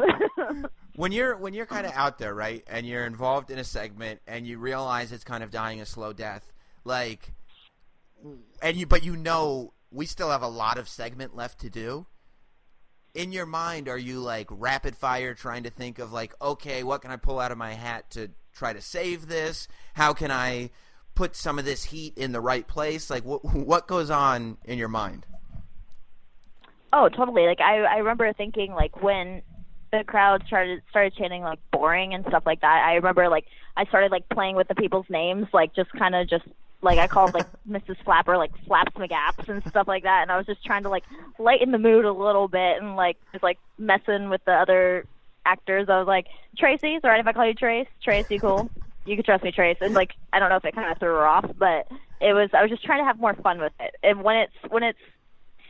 when 0.97 1.11
you're 1.11 1.39
when 1.39 1.55
you're 1.55 1.65
kind 1.65 1.87
of 1.87 1.93
out 1.95 2.19
there, 2.19 2.35
right, 2.35 2.63
and 2.67 2.87
you're 2.87 3.07
involved 3.07 3.51
in 3.51 3.59
a 3.59 3.65
segment, 3.65 4.21
and 4.27 4.47
you 4.47 4.59
realize 4.59 5.11
it's 5.11 5.25
kind 5.25 5.43
of 5.43 5.51
dying 5.51 5.81
a 5.81 5.87
slow 5.87 6.13
death, 6.13 6.53
like 6.85 7.33
and 8.61 8.77
you 8.77 8.87
but 8.87 9.05
you 9.05 9.17
know 9.17 9.73
we 9.91 10.05
still 10.05 10.31
have 10.31 10.43
a 10.43 10.49
lot 10.49 10.77
of 10.79 10.89
segment 10.89 11.35
left 11.35 11.61
to 11.61 11.71
do. 11.71 12.07
In 13.15 13.33
your 13.33 13.47
mind, 13.47 13.89
are 13.89 13.97
you 13.97 14.21
like 14.21 14.49
rapid 14.51 14.95
fire 14.97 15.33
trying 15.33 15.63
to 15.63 15.71
think 15.71 15.99
of 15.99 16.13
like, 16.13 16.35
okay, 16.43 16.83
what 16.83 17.01
can 17.01 17.11
I 17.11 17.17
pull 17.17 17.41
out 17.41 17.53
of 17.53 17.57
my 17.57 17.73
hat 17.73 18.11
to 18.11 18.31
try 18.57 18.73
to 18.73 18.81
save 18.81 19.29
this? 19.29 19.69
How 19.95 20.13
can 20.13 20.31
I 20.31 20.71
put 21.15 21.37
some 21.37 21.59
of 21.59 21.65
this 21.65 21.85
heat 21.85 22.17
in 22.17 22.33
the 22.33 22.41
right 22.41 22.67
place? 22.67 23.11
Like, 23.11 23.25
what 23.25 23.45
what 23.55 23.87
goes 23.87 24.11
on 24.11 24.59
in 24.65 24.79
your 24.79 24.89
mind? 24.89 25.27
Oh, 26.93 27.09
totally. 27.09 27.47
Like 27.47 27.61
I, 27.61 27.83
I 27.83 27.97
remember 27.99 28.33
thinking 28.33 28.73
like 28.73 29.03
when 29.03 29.43
the 29.93 30.05
crowd 30.05 30.45
started 30.47 30.83
started 30.91 31.15
chanting 31.17 31.43
like 31.43 31.59
boring 31.73 32.15
and 32.15 32.25
stuff 32.29 32.45
like 32.47 32.61
that. 32.61 32.85
I 32.87 32.95
remember 32.95 33.29
like 33.29 33.45
I 33.77 33.85
started 33.87 34.11
like 34.11 34.29
playing 34.29 34.57
with 34.57 34.69
the 34.69 34.75
people's 34.75 35.07
names, 35.09 35.47
like 35.53 35.75
just 35.75 35.93
kind 35.93 36.15
of 36.15 36.29
just 36.29 36.45
like 36.83 36.99
I 36.99 37.07
called 37.07 37.35
like 37.35 37.47
Mrs. 37.69 37.97
Flapper 38.05 38.37
like 38.37 38.53
Flaps 38.67 38.93
McGaps 38.97 39.49
and 39.49 39.63
stuff 39.69 39.89
like 39.89 40.05
that, 40.05 40.23
and 40.23 40.33
I 40.33 40.37
was 40.37 40.47
just 40.47 40.65
trying 40.65 40.85
to 40.85 40.89
like 40.89 41.05
lighten 41.39 41.73
the 41.73 41.79
mood 41.79 42.05
a 42.05 42.13
little 42.13 42.49
bit 42.49 42.81
and 42.81 42.97
like 42.97 43.17
just 43.33 43.43
like 43.43 43.59
messing 43.79 44.31
with 44.31 44.45
the 44.45 44.53
other 44.53 45.07
actors. 45.47 45.87
I 45.89 45.99
was 45.99 46.07
like 46.07 46.27
Tracy, 46.59 46.95
is 46.95 47.05
alright 47.05 47.21
if 47.21 47.27
I 47.27 47.33
call 47.33 47.47
you 47.47 47.55
Trace? 47.55 47.87
Tracy, 48.03 48.39
cool. 48.39 48.69
You 49.05 49.15
can 49.17 49.25
trust 49.25 49.45
me, 49.45 49.53
Trace. 49.53 49.77
And 49.81 49.95
like 49.95 50.11
I 50.33 50.39
don't 50.41 50.51
know 50.51 50.57
if 50.57 50.65
it 50.65 50.75
kind 50.75 50.91
of 50.91 50.99
threw 50.99 51.11
her 51.15 51.27
off, 51.27 51.45
but 51.59 51.87
it 52.21 52.33
was 52.33 52.51
I 52.53 52.63
was 52.63 52.71
just 52.71 52.85
trying 52.85 53.01
to 53.01 53.05
have 53.05 53.21
more 53.21 53.35
fun 53.35 53.61
with 53.61 53.73
it. 53.81 53.95
And 54.03 54.23
when 54.23 54.37
it's 54.37 54.53
when 54.73 54.83
it's 54.83 54.99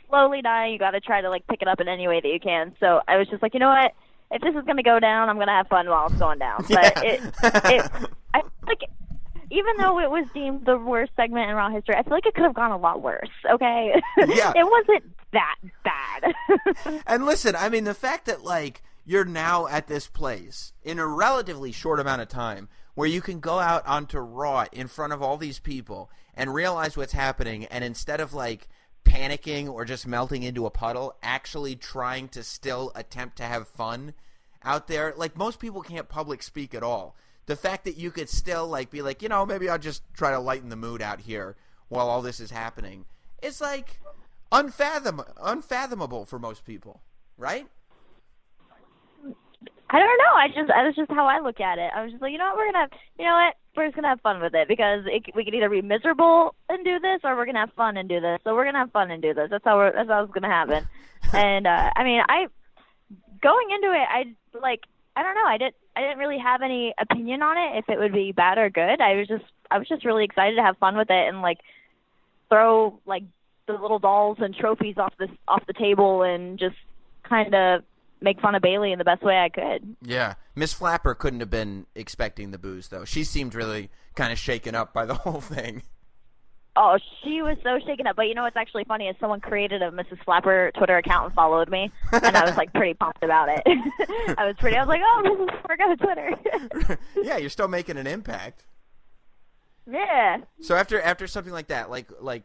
slowly 0.09 0.41
dying, 0.43 0.73
you 0.73 0.79
got 0.79 0.93
to 0.93 1.01
try 1.01 1.21
to 1.21 1.29
like 1.29 1.47
pick 1.49 1.62
it 1.62 1.69
up 1.69 1.81
in 1.81 1.89
any 1.89 2.09
way 2.09 2.21
that 2.21 2.29
you 2.29 2.41
can. 2.41 2.75
So 2.81 3.01
I 3.09 3.17
was 3.17 3.29
just 3.29 3.43
like, 3.43 3.55
you 3.55 3.61
know 3.61 3.69
what? 3.69 3.93
If 4.31 4.43
this 4.43 4.55
is 4.59 4.65
gonna 4.67 4.83
go 4.83 4.99
down, 4.99 5.29
I'm 5.29 5.39
gonna 5.39 5.53
have 5.57 5.69
fun 5.69 5.89
while 5.89 6.09
it's 6.09 6.19
going 6.19 6.39
down. 6.39 6.65
But 6.69 6.93
Yeah. 7.03 7.03
it, 7.03 7.21
it, 7.45 7.91
I 8.35 8.41
feel 8.41 8.51
like, 8.67 8.81
even 9.51 9.77
though 9.79 10.01
it 10.01 10.11
was 10.11 10.27
deemed 10.35 10.67
the 10.67 10.77
worst 10.77 11.12
segment 11.15 11.49
in 11.49 11.55
Raw 11.57 11.71
history, 11.71 11.95
I 11.95 12.03
feel 12.03 12.12
like 12.12 12.27
it 12.27 12.35
could 12.35 12.43
have 12.45 12.55
gone 12.55 12.73
a 12.73 12.77
lot 12.77 13.03
worse. 13.03 13.29
Okay, 13.49 13.93
Yeah. 14.19 14.53
it 14.57 14.67
wasn't 14.69 15.15
that 15.33 15.55
bad. 15.85 16.35
And 17.07 17.25
listen, 17.27 17.55
I 17.55 17.69
mean, 17.69 17.85
the 17.85 17.95
fact 17.95 18.27
that 18.27 18.43
like 18.43 18.83
you're 19.07 19.25
now 19.25 19.69
at 19.69 19.87
this 19.87 20.09
place 20.09 20.73
in 20.83 20.99
a 20.99 21.07
relatively 21.07 21.73
short 21.73 22.01
amount 22.01 22.21
of 22.21 22.29
time 22.29 22.69
where 22.95 23.09
you 23.09 23.21
can 23.21 23.40
go 23.40 23.61
out 23.61 23.87
onto 23.87 24.19
Raw 24.19 24.66
in 24.73 24.88
front 24.88 25.12
of 25.12 25.23
all 25.23 25.37
these 25.37 25.61
people 25.61 26.11
and 26.35 26.53
realize 26.53 26.97
what's 26.97 27.12
happening, 27.12 27.64
and 27.66 27.85
instead 27.85 28.21
of 28.21 28.35
like 28.35 28.69
panicking 29.05 29.69
or 29.71 29.85
just 29.85 30.07
melting 30.07 30.42
into 30.42 30.66
a 30.66 30.71
puddle, 30.71 31.14
actually 31.23 31.77
trying 31.77 32.29
to 32.29 32.42
still 32.42 32.92
attempt 32.95 33.37
to 33.37 33.45
have 33.45 33.69
fun 33.69 34.12
out 34.64 34.88
there. 34.88 35.14
Like 35.16 35.37
most 35.37 35.61
people 35.61 35.83
can't 35.83 36.09
public 36.09 36.42
speak 36.42 36.75
at 36.75 36.83
all. 36.83 37.16
The 37.47 37.57
fact 37.57 37.85
that 37.85 37.97
you 37.97 38.11
could 38.11 38.29
still 38.29 38.66
like 38.66 38.90
be 38.90 39.03
like, 39.03 39.23
you 39.23 39.29
know, 39.29 39.47
maybe 39.47 39.69
I'll 39.69 39.79
just 39.79 40.03
try 40.12 40.33
to 40.33 40.40
lighten 40.40 40.69
the 40.69 40.77
mood 40.77 41.01
out 41.01 41.21
here 41.21 41.57
while 41.88 42.09
all 42.09 42.21
this 42.23 42.40
is 42.40 42.51
happening. 42.51 43.05
It's 43.40 43.61
like 43.61 44.01
unfathom 44.51 45.25
unfathomable 45.40 46.27
for 46.27 46.38
most 46.38 46.64
people, 46.64 47.03
right? 47.38 47.69
I 49.88 49.99
don't 50.01 50.18
know. 50.18 50.35
I 50.35 50.49
just 50.49 50.68
that's 50.68 50.96
just 50.96 51.11
how 51.11 51.27
I 51.27 51.40
look 51.40 51.61
at 51.61 51.79
it. 51.79 51.90
I 51.94 52.03
was 52.03 52.11
just 52.11 52.22
like, 52.22 52.33
you 52.33 52.38
know 52.38 52.46
what, 52.46 52.57
we're 52.57 52.72
gonna 52.72 52.88
have, 52.90 52.90
you 53.18 53.25
know 53.25 53.35
what, 53.35 53.55
we're 53.77 53.87
just 53.87 53.94
gonna 53.94 54.09
have 54.09 54.20
fun 54.20 54.40
with 54.40 54.55
it 54.55 54.66
because 54.66 55.05
it, 55.07 55.35
we 55.35 55.44
could 55.44 55.55
either 55.55 55.70
be 55.70 55.83
miserable 55.83 56.55
and 56.68 56.85
do 56.85 56.99
this, 56.99 57.20
or 57.22 57.37
we're 57.37 57.46
gonna 57.46 57.61
have 57.61 57.72
fun 57.75 57.96
and 57.96 58.09
do 58.09 58.20
this. 58.20 58.40
So 58.42 58.55
we're 58.55 58.64
gonna 58.64 58.79
have 58.79 58.90
fun 58.90 59.11
and 59.11 59.22
do 59.22 59.33
this. 59.33 59.49
That's 59.51 59.64
how 59.64 59.77
we're, 59.77 59.92
that's 59.92 60.09
how 60.09 60.25
it's 60.25 60.33
gonna 60.33 60.49
happen. 60.49 60.88
and 61.33 61.66
uh, 61.66 61.90
I 61.94 62.03
mean, 62.03 62.20
I 62.29 62.46
going 63.40 63.68
into 63.70 63.92
it, 63.92 64.07
I 64.11 64.35
like 64.61 64.81
I 65.14 65.22
don't 65.22 65.35
know. 65.35 65.46
I 65.46 65.59
didn't 65.59 65.77
I 65.94 66.01
didn't 66.01 66.18
really 66.18 66.38
have 66.38 66.62
any 66.62 66.92
opinion 66.99 67.42
on 67.42 67.57
it 67.57 67.79
if 67.79 67.88
it 67.88 67.99
would 67.99 68.12
be 68.12 68.33
bad 68.33 68.59
or 68.59 68.70
good. 68.70 69.01
I 69.01 69.14
was 69.14 69.29
just 69.29 69.44
I 69.70 69.79
was 69.79 69.88
just 69.88 70.05
really 70.05 70.25
excited 70.25 70.57
to 70.57 70.62
have 70.62 70.79
fun 70.79 70.96
with 70.96 71.11
it 71.11 71.29
and 71.29 71.42
like 71.42 71.59
throw 72.49 72.99
like 73.07 73.22
the 73.66 73.75
little 73.75 73.99
dolls 73.99 74.38
and 74.40 74.55
trophies 74.55 74.96
off 74.99 75.14
the 75.18 75.29
off 75.49 75.64
the 75.66 75.72
table 75.72 76.22
and 76.22 76.59
just 76.59 76.77
kind 77.22 77.55
of 77.55 77.83
make 78.27 78.41
fun 78.41 78.55
of 78.55 78.61
Bayley 78.62 78.93
in 78.93 78.99
the 78.99 79.05
best 79.05 79.23
way 79.23 79.39
I 79.39 79.49
could. 79.49 79.97
Yeah. 80.03 80.35
Miss 80.55 80.73
Flapper 80.73 81.15
couldn't 81.15 81.41
have 81.41 81.49
been 81.51 81.87
expecting 81.95 82.51
the 82.51 82.59
booze 82.59 82.89
though. 82.89 83.05
She 83.07 83.25
seemed 83.25 83.55
really 83.55 83.89
kind 84.15 84.33
of 84.33 84.39
shaken 84.39 84.75
up 84.75 84.93
by 84.93 85.07
the 85.07 85.15
whole 85.25 85.41
thing. 85.41 85.83
Oh, 86.79 86.99
she 87.23 87.41
was 87.41 87.57
so 87.62 87.79
shaken 87.87 88.07
up. 88.07 88.17
But 88.17 88.25
you 88.29 88.35
know 88.35 88.43
what's 88.43 88.57
actually 88.57 88.85
funny 88.85 89.07
is 89.07 89.17
someone 89.19 89.41
created 89.41 89.81
a 89.81 89.91
Mrs. 89.91 90.23
Flapper 90.25 90.71
Twitter 90.77 90.99
account 90.99 91.25
and 91.27 91.35
followed 91.35 91.71
me, 91.71 91.91
and 92.12 92.37
I 92.37 92.45
was 92.45 92.57
like 92.59 92.71
pretty 92.75 92.93
pumped 92.93 93.23
about 93.25 93.49
it. 93.49 93.62
I 94.37 94.45
was 94.45 94.57
pretty. 94.59 94.77
I 94.77 94.81
was 94.85 94.89
like, 94.89 95.01
oh, 95.03 95.23
Mrs. 95.25 95.51
Flapper 95.62 95.77
got 95.79 95.93
a 95.93 95.97
Twitter. 95.97 96.99
yeah, 97.23 97.39
you're 97.39 97.49
still 97.49 97.69
making 97.69 97.97
an 97.97 98.07
impact. 98.07 98.65
yeah. 99.91 100.39
So 100.61 100.75
after 100.75 101.01
after 101.01 101.27
something 101.27 101.53
like 101.53 101.69
that, 101.69 101.89
like 101.91 102.09
like 102.21 102.45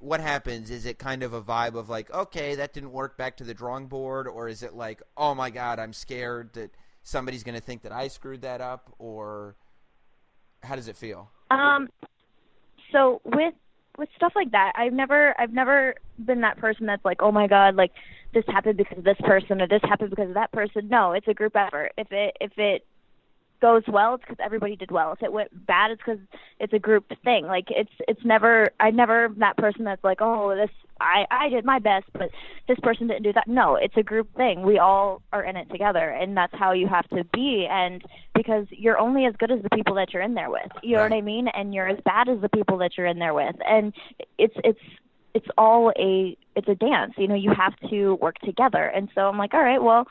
what 0.00 0.20
happens? 0.20 0.70
Is 0.70 0.86
it 0.86 0.98
kind 0.98 1.22
of 1.22 1.32
a 1.32 1.42
vibe 1.42 1.74
of 1.74 1.88
like, 1.88 2.10
okay, 2.12 2.54
that 2.56 2.72
didn't 2.72 2.92
work, 2.92 3.16
back 3.16 3.36
to 3.36 3.44
the 3.44 3.54
drawing 3.54 3.86
board, 3.86 4.26
or 4.26 4.48
is 4.48 4.62
it 4.62 4.74
like, 4.74 5.02
oh 5.16 5.34
my 5.34 5.50
god, 5.50 5.78
I'm 5.78 5.92
scared 5.92 6.54
that 6.54 6.70
somebody's 7.02 7.42
going 7.42 7.54
to 7.54 7.60
think 7.60 7.82
that 7.82 7.92
I 7.92 8.08
screwed 8.08 8.42
that 8.42 8.60
up, 8.60 8.92
or 8.98 9.56
how 10.62 10.74
does 10.74 10.88
it 10.88 10.96
feel? 10.96 11.30
Um. 11.50 11.88
So 12.92 13.20
with 13.24 13.54
with 13.98 14.08
stuff 14.16 14.32
like 14.34 14.50
that, 14.52 14.72
I've 14.76 14.92
never 14.92 15.34
I've 15.38 15.52
never 15.52 15.94
been 16.24 16.40
that 16.40 16.56
person 16.56 16.86
that's 16.86 17.04
like, 17.04 17.22
oh 17.22 17.30
my 17.30 17.46
god, 17.46 17.76
like 17.76 17.92
this 18.32 18.44
happened 18.48 18.78
because 18.78 18.98
of 18.98 19.04
this 19.04 19.18
person 19.20 19.60
or 19.60 19.68
this 19.68 19.82
happened 19.82 20.10
because 20.10 20.28
of 20.28 20.34
that 20.34 20.52
person. 20.52 20.88
No, 20.88 21.12
it's 21.12 21.28
a 21.28 21.34
group 21.34 21.54
effort. 21.54 21.92
If 21.98 22.10
it 22.10 22.36
if 22.40 22.52
it 22.56 22.86
goes 23.60 23.82
well, 23.88 24.14
it's 24.14 24.24
because 24.24 24.38
everybody 24.42 24.76
did 24.76 24.90
well. 24.90 25.12
If 25.12 25.22
it 25.22 25.32
went 25.32 25.66
bad, 25.66 25.90
it's 25.90 26.02
because 26.04 26.20
it's 26.58 26.72
a 26.72 26.78
group 26.78 27.06
thing. 27.24 27.46
Like 27.46 27.66
it's 27.70 27.90
it's 28.08 28.24
never 28.24 28.70
I 28.80 28.90
never 28.90 29.32
that 29.38 29.56
person 29.56 29.84
that's 29.84 30.02
like, 30.04 30.18
oh, 30.20 30.54
this 30.56 30.70
I 31.00 31.26
I 31.30 31.48
did 31.48 31.64
my 31.64 31.78
best, 31.78 32.06
but 32.12 32.30
this 32.68 32.78
person 32.82 33.06
didn't 33.08 33.22
do 33.22 33.32
that. 33.32 33.46
No, 33.46 33.76
it's 33.76 33.96
a 33.96 34.02
group 34.02 34.34
thing. 34.36 34.62
We 34.62 34.78
all 34.78 35.22
are 35.32 35.42
in 35.42 35.56
it 35.56 35.70
together, 35.70 36.08
and 36.08 36.36
that's 36.36 36.54
how 36.54 36.72
you 36.72 36.86
have 36.88 37.08
to 37.10 37.24
be. 37.32 37.66
And 37.70 38.02
because 38.34 38.66
you're 38.70 38.98
only 38.98 39.26
as 39.26 39.34
good 39.38 39.50
as 39.50 39.62
the 39.62 39.70
people 39.70 39.94
that 39.96 40.12
you're 40.12 40.22
in 40.22 40.34
there 40.34 40.50
with. 40.50 40.70
You 40.82 40.96
know 40.96 41.02
what 41.02 41.12
I 41.12 41.20
mean? 41.20 41.48
And 41.48 41.74
you're 41.74 41.88
as 41.88 41.98
bad 42.04 42.28
as 42.28 42.40
the 42.40 42.48
people 42.48 42.78
that 42.78 42.92
you're 42.96 43.06
in 43.06 43.18
there 43.18 43.34
with. 43.34 43.56
And 43.66 43.92
it's 44.38 44.54
it's 44.64 44.80
it's 45.34 45.46
all 45.56 45.92
a 45.98 46.36
it's 46.56 46.68
a 46.68 46.74
dance. 46.74 47.14
You 47.16 47.28
know, 47.28 47.34
you 47.34 47.52
have 47.56 47.74
to 47.90 48.14
work 48.16 48.38
together. 48.40 48.84
And 48.84 49.08
so 49.14 49.22
I'm 49.22 49.38
like, 49.38 49.54
all 49.54 49.62
right, 49.62 49.82
well, 49.82 50.06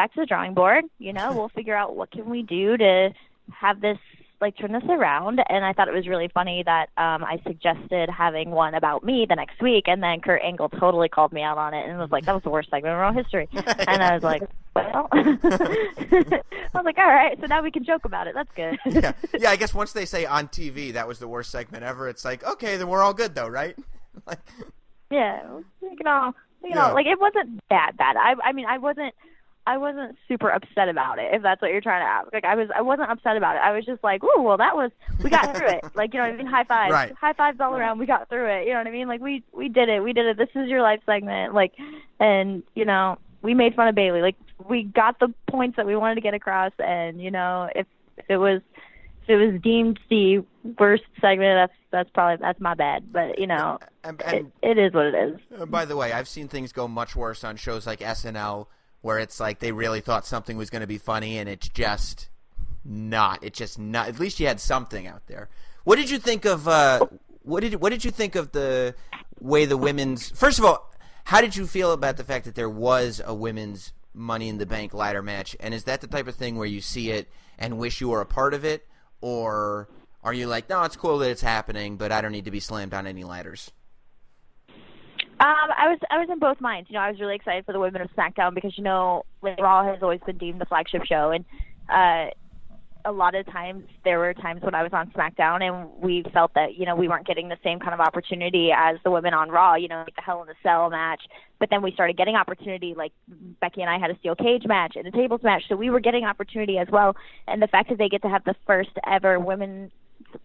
back 0.00 0.14
to 0.14 0.20
the 0.20 0.26
drawing 0.26 0.54
board. 0.54 0.84
You 0.98 1.12
know, 1.12 1.34
we'll 1.34 1.50
figure 1.50 1.76
out 1.76 1.94
what 1.94 2.10
can 2.10 2.30
we 2.30 2.42
do 2.42 2.78
to 2.78 3.10
have 3.52 3.82
this 3.82 3.98
like 4.40 4.56
turn 4.56 4.72
this 4.72 4.84
around 4.88 5.38
and 5.50 5.62
I 5.62 5.74
thought 5.74 5.88
it 5.88 5.94
was 5.94 6.08
really 6.08 6.30
funny 6.32 6.62
that 6.64 6.86
um 6.96 7.22
I 7.22 7.38
suggested 7.46 8.08
having 8.08 8.50
one 8.50 8.72
about 8.74 9.04
me 9.04 9.26
the 9.28 9.34
next 9.36 9.60
week 9.60 9.84
and 9.86 10.02
then 10.02 10.22
Kurt 10.22 10.40
Angle 10.42 10.70
totally 10.70 11.10
called 11.10 11.30
me 11.34 11.42
out 11.42 11.58
on 11.58 11.74
it 11.74 11.86
and 11.86 11.98
was 11.98 12.10
like 12.10 12.24
that 12.24 12.32
was 12.32 12.42
the 12.42 12.48
worst 12.48 12.70
segment 12.70 12.92
in 12.92 12.98
Raw 12.98 13.12
history 13.12 13.50
and 13.52 14.02
I 14.02 14.14
was 14.14 14.22
like 14.22 14.42
well 14.74 15.08
I 15.12 15.28
was 16.74 16.84
like 16.86 16.96
all 16.96 17.04
right 17.04 17.36
so 17.38 17.46
now 17.48 17.62
we 17.62 17.70
can 17.70 17.84
joke 17.84 18.06
about 18.06 18.28
it 18.28 18.34
that's 18.34 18.48
good 18.56 18.78
yeah, 18.86 19.12
yeah. 19.38 19.50
I 19.50 19.56
guess 19.56 19.74
once 19.74 19.92
they 19.92 20.06
say 20.06 20.24
on 20.24 20.48
TV 20.48 20.94
that 20.94 21.06
was 21.06 21.18
the 21.18 21.28
worst 21.28 21.50
segment 21.50 21.84
ever, 21.84 22.08
it's 22.08 22.24
like, 22.24 22.42
okay, 22.42 22.78
then 22.78 22.88
we're 22.88 23.02
all 23.02 23.12
good 23.12 23.34
though, 23.34 23.48
right? 23.48 23.76
like, 24.26 24.38
yeah 25.10 25.42
you 25.82 25.96
know 26.02 26.32
you 26.62 26.70
Yeah. 26.70 26.88
know 26.88 26.94
like 26.94 27.04
it 27.06 27.20
wasn't 27.20 27.60
that 27.68 27.92
bad 27.98 28.16
I 28.16 28.36
I 28.42 28.52
mean 28.52 28.64
I 28.64 28.78
wasn't 28.78 29.12
I 29.70 29.76
wasn't 29.76 30.16
super 30.26 30.48
upset 30.50 30.88
about 30.88 31.18
it, 31.20 31.32
if 31.32 31.42
that's 31.42 31.62
what 31.62 31.70
you're 31.70 31.80
trying 31.80 32.02
to 32.02 32.06
ask. 32.10 32.32
Like 32.32 32.44
I 32.44 32.56
was, 32.56 32.68
I 32.74 32.82
wasn't 32.82 33.10
upset 33.10 33.36
about 33.36 33.54
it. 33.54 33.60
I 33.60 33.70
was 33.70 33.84
just 33.84 34.02
like, 34.02 34.22
"Ooh, 34.24 34.42
well, 34.42 34.56
that 34.56 34.74
was 34.74 34.90
we 35.22 35.30
got 35.30 35.56
through 35.56 35.68
it." 35.68 35.84
Like 35.94 36.12
you 36.12 36.18
know, 36.18 36.26
what 36.26 36.34
I 36.34 36.36
mean, 36.36 36.46
high 36.46 36.64
fives, 36.64 36.92
Right. 36.92 37.14
high 37.14 37.34
fives 37.34 37.60
all 37.60 37.74
around. 37.76 37.98
We 37.98 38.06
got 38.06 38.28
through 38.28 38.46
it. 38.46 38.66
You 38.66 38.72
know 38.72 38.78
what 38.80 38.86
I 38.86 38.90
mean? 38.90 39.06
Like 39.06 39.20
we 39.20 39.44
we 39.52 39.68
did 39.68 39.88
it. 39.88 40.02
We 40.02 40.12
did 40.12 40.26
it. 40.26 40.36
This 40.36 40.48
is 40.56 40.68
your 40.68 40.82
life 40.82 41.00
segment. 41.06 41.54
Like, 41.54 41.72
and 42.18 42.62
you 42.74 42.84
know, 42.84 43.18
we 43.42 43.54
made 43.54 43.74
fun 43.74 43.86
of 43.88 43.94
Bayley. 43.94 44.22
Like 44.22 44.36
we 44.68 44.82
got 44.82 45.20
the 45.20 45.32
points 45.48 45.76
that 45.76 45.86
we 45.86 45.94
wanted 45.96 46.16
to 46.16 46.20
get 46.20 46.34
across. 46.34 46.72
And 46.78 47.20
you 47.20 47.30
know, 47.30 47.68
if, 47.74 47.86
if 48.16 48.24
it 48.28 48.38
was 48.38 48.60
if 49.24 49.30
it 49.30 49.36
was 49.36 49.60
deemed 49.62 50.00
the 50.08 50.44
worst 50.78 51.04
segment, 51.20 51.56
that's 51.56 51.78
that's 51.92 52.10
probably 52.10 52.36
that's 52.40 52.60
my 52.60 52.74
bad. 52.74 53.12
But 53.12 53.38
you 53.38 53.46
know, 53.46 53.78
and, 54.02 54.20
it, 54.20 54.26
and 54.34 54.52
it 54.62 54.78
is 54.78 54.92
what 54.92 55.06
it 55.06 55.14
is. 55.14 55.68
By 55.68 55.84
the 55.84 55.96
way, 55.96 56.12
I've 56.12 56.28
seen 56.28 56.48
things 56.48 56.72
go 56.72 56.88
much 56.88 57.14
worse 57.14 57.44
on 57.44 57.56
shows 57.56 57.86
like 57.86 58.00
SNL, 58.00 58.66
where 59.02 59.18
it's 59.18 59.40
like 59.40 59.58
they 59.58 59.72
really 59.72 60.00
thought 60.00 60.26
something 60.26 60.56
was 60.56 60.70
going 60.70 60.80
to 60.80 60.86
be 60.86 60.98
funny, 60.98 61.38
and 61.38 61.48
it's 61.48 61.68
just 61.68 62.28
not. 62.84 63.42
It's 63.42 63.58
just 63.58 63.78
not. 63.78 64.08
At 64.08 64.18
least 64.18 64.40
you 64.40 64.46
had 64.46 64.60
something 64.60 65.06
out 65.06 65.26
there. 65.26 65.48
What 65.84 65.96
did 65.96 66.10
you 66.10 66.18
think 66.18 66.44
of? 66.44 66.68
Uh, 66.68 67.06
what 67.42 67.60
did 67.60 67.76
What 67.76 67.90
did 67.90 68.04
you 68.04 68.10
think 68.10 68.34
of 68.36 68.52
the 68.52 68.94
way 69.40 69.64
the 69.64 69.76
women's? 69.76 70.30
First 70.30 70.58
of 70.58 70.64
all, 70.64 70.92
how 71.24 71.40
did 71.40 71.56
you 71.56 71.66
feel 71.66 71.92
about 71.92 72.16
the 72.16 72.24
fact 72.24 72.44
that 72.44 72.54
there 72.54 72.70
was 72.70 73.20
a 73.24 73.34
women's 73.34 73.92
Money 74.12 74.48
in 74.48 74.58
the 74.58 74.66
Bank 74.66 74.92
ladder 74.92 75.22
match? 75.22 75.56
And 75.60 75.72
is 75.72 75.84
that 75.84 76.00
the 76.00 76.06
type 76.06 76.26
of 76.26 76.34
thing 76.34 76.56
where 76.56 76.66
you 76.66 76.80
see 76.80 77.10
it 77.10 77.28
and 77.58 77.78
wish 77.78 78.00
you 78.00 78.08
were 78.08 78.20
a 78.20 78.26
part 78.26 78.54
of 78.54 78.64
it, 78.64 78.86
or 79.20 79.88
are 80.22 80.34
you 80.34 80.46
like, 80.46 80.68
no, 80.68 80.82
it's 80.82 80.96
cool 80.96 81.18
that 81.18 81.30
it's 81.30 81.42
happening, 81.42 81.96
but 81.96 82.12
I 82.12 82.20
don't 82.20 82.32
need 82.32 82.44
to 82.46 82.50
be 82.50 82.60
slammed 82.60 82.94
on 82.94 83.06
any 83.06 83.24
ladders? 83.24 83.70
Um, 85.40 85.70
I 85.74 85.88
was 85.88 85.98
I 86.10 86.18
was 86.18 86.28
in 86.30 86.38
both 86.38 86.60
minds. 86.60 86.90
You 86.90 86.94
know, 86.94 87.00
I 87.00 87.10
was 87.10 87.18
really 87.18 87.34
excited 87.34 87.64
for 87.64 87.72
the 87.72 87.80
women 87.80 88.02
of 88.02 88.10
SmackDown 88.10 88.54
because 88.54 88.76
you 88.76 88.84
know 88.84 89.24
Raw 89.40 89.84
has 89.84 90.02
always 90.02 90.20
been 90.26 90.36
deemed 90.36 90.60
the 90.60 90.66
flagship 90.66 91.04
show, 91.06 91.30
and 91.30 91.46
uh, 91.88 92.30
a 93.06 93.12
lot 93.12 93.34
of 93.34 93.46
times 93.46 93.84
there 94.04 94.18
were 94.18 94.34
times 94.34 94.60
when 94.62 94.74
I 94.74 94.82
was 94.82 94.92
on 94.92 95.10
SmackDown 95.12 95.62
and 95.62 95.88
we 95.98 96.24
felt 96.34 96.52
that 96.54 96.74
you 96.76 96.84
know 96.84 96.94
we 96.94 97.08
weren't 97.08 97.26
getting 97.26 97.48
the 97.48 97.56
same 97.64 97.80
kind 97.80 97.94
of 97.94 98.00
opportunity 98.00 98.70
as 98.76 98.98
the 99.02 99.10
women 99.10 99.32
on 99.32 99.48
Raw. 99.48 99.76
You 99.76 99.88
know, 99.88 100.02
like 100.04 100.14
the 100.14 100.20
Hell 100.20 100.42
in 100.42 100.48
a 100.50 100.54
Cell 100.62 100.90
match. 100.90 101.22
But 101.58 101.70
then 101.70 101.80
we 101.80 101.90
started 101.92 102.18
getting 102.18 102.36
opportunity. 102.36 102.92
Like 102.94 103.12
Becky 103.62 103.80
and 103.80 103.88
I 103.88 103.98
had 103.98 104.10
a 104.10 104.18
steel 104.18 104.34
cage 104.34 104.64
match 104.66 104.94
and 104.96 105.06
a 105.06 105.10
tables 105.10 105.40
match, 105.42 105.62
so 105.70 105.74
we 105.74 105.88
were 105.88 106.00
getting 106.00 106.24
opportunity 106.24 106.76
as 106.76 106.88
well. 106.92 107.16
And 107.48 107.62
the 107.62 107.66
fact 107.66 107.88
that 107.88 107.96
they 107.96 108.10
get 108.10 108.20
to 108.22 108.28
have 108.28 108.44
the 108.44 108.56
first 108.66 108.90
ever 109.06 109.40
women 109.40 109.90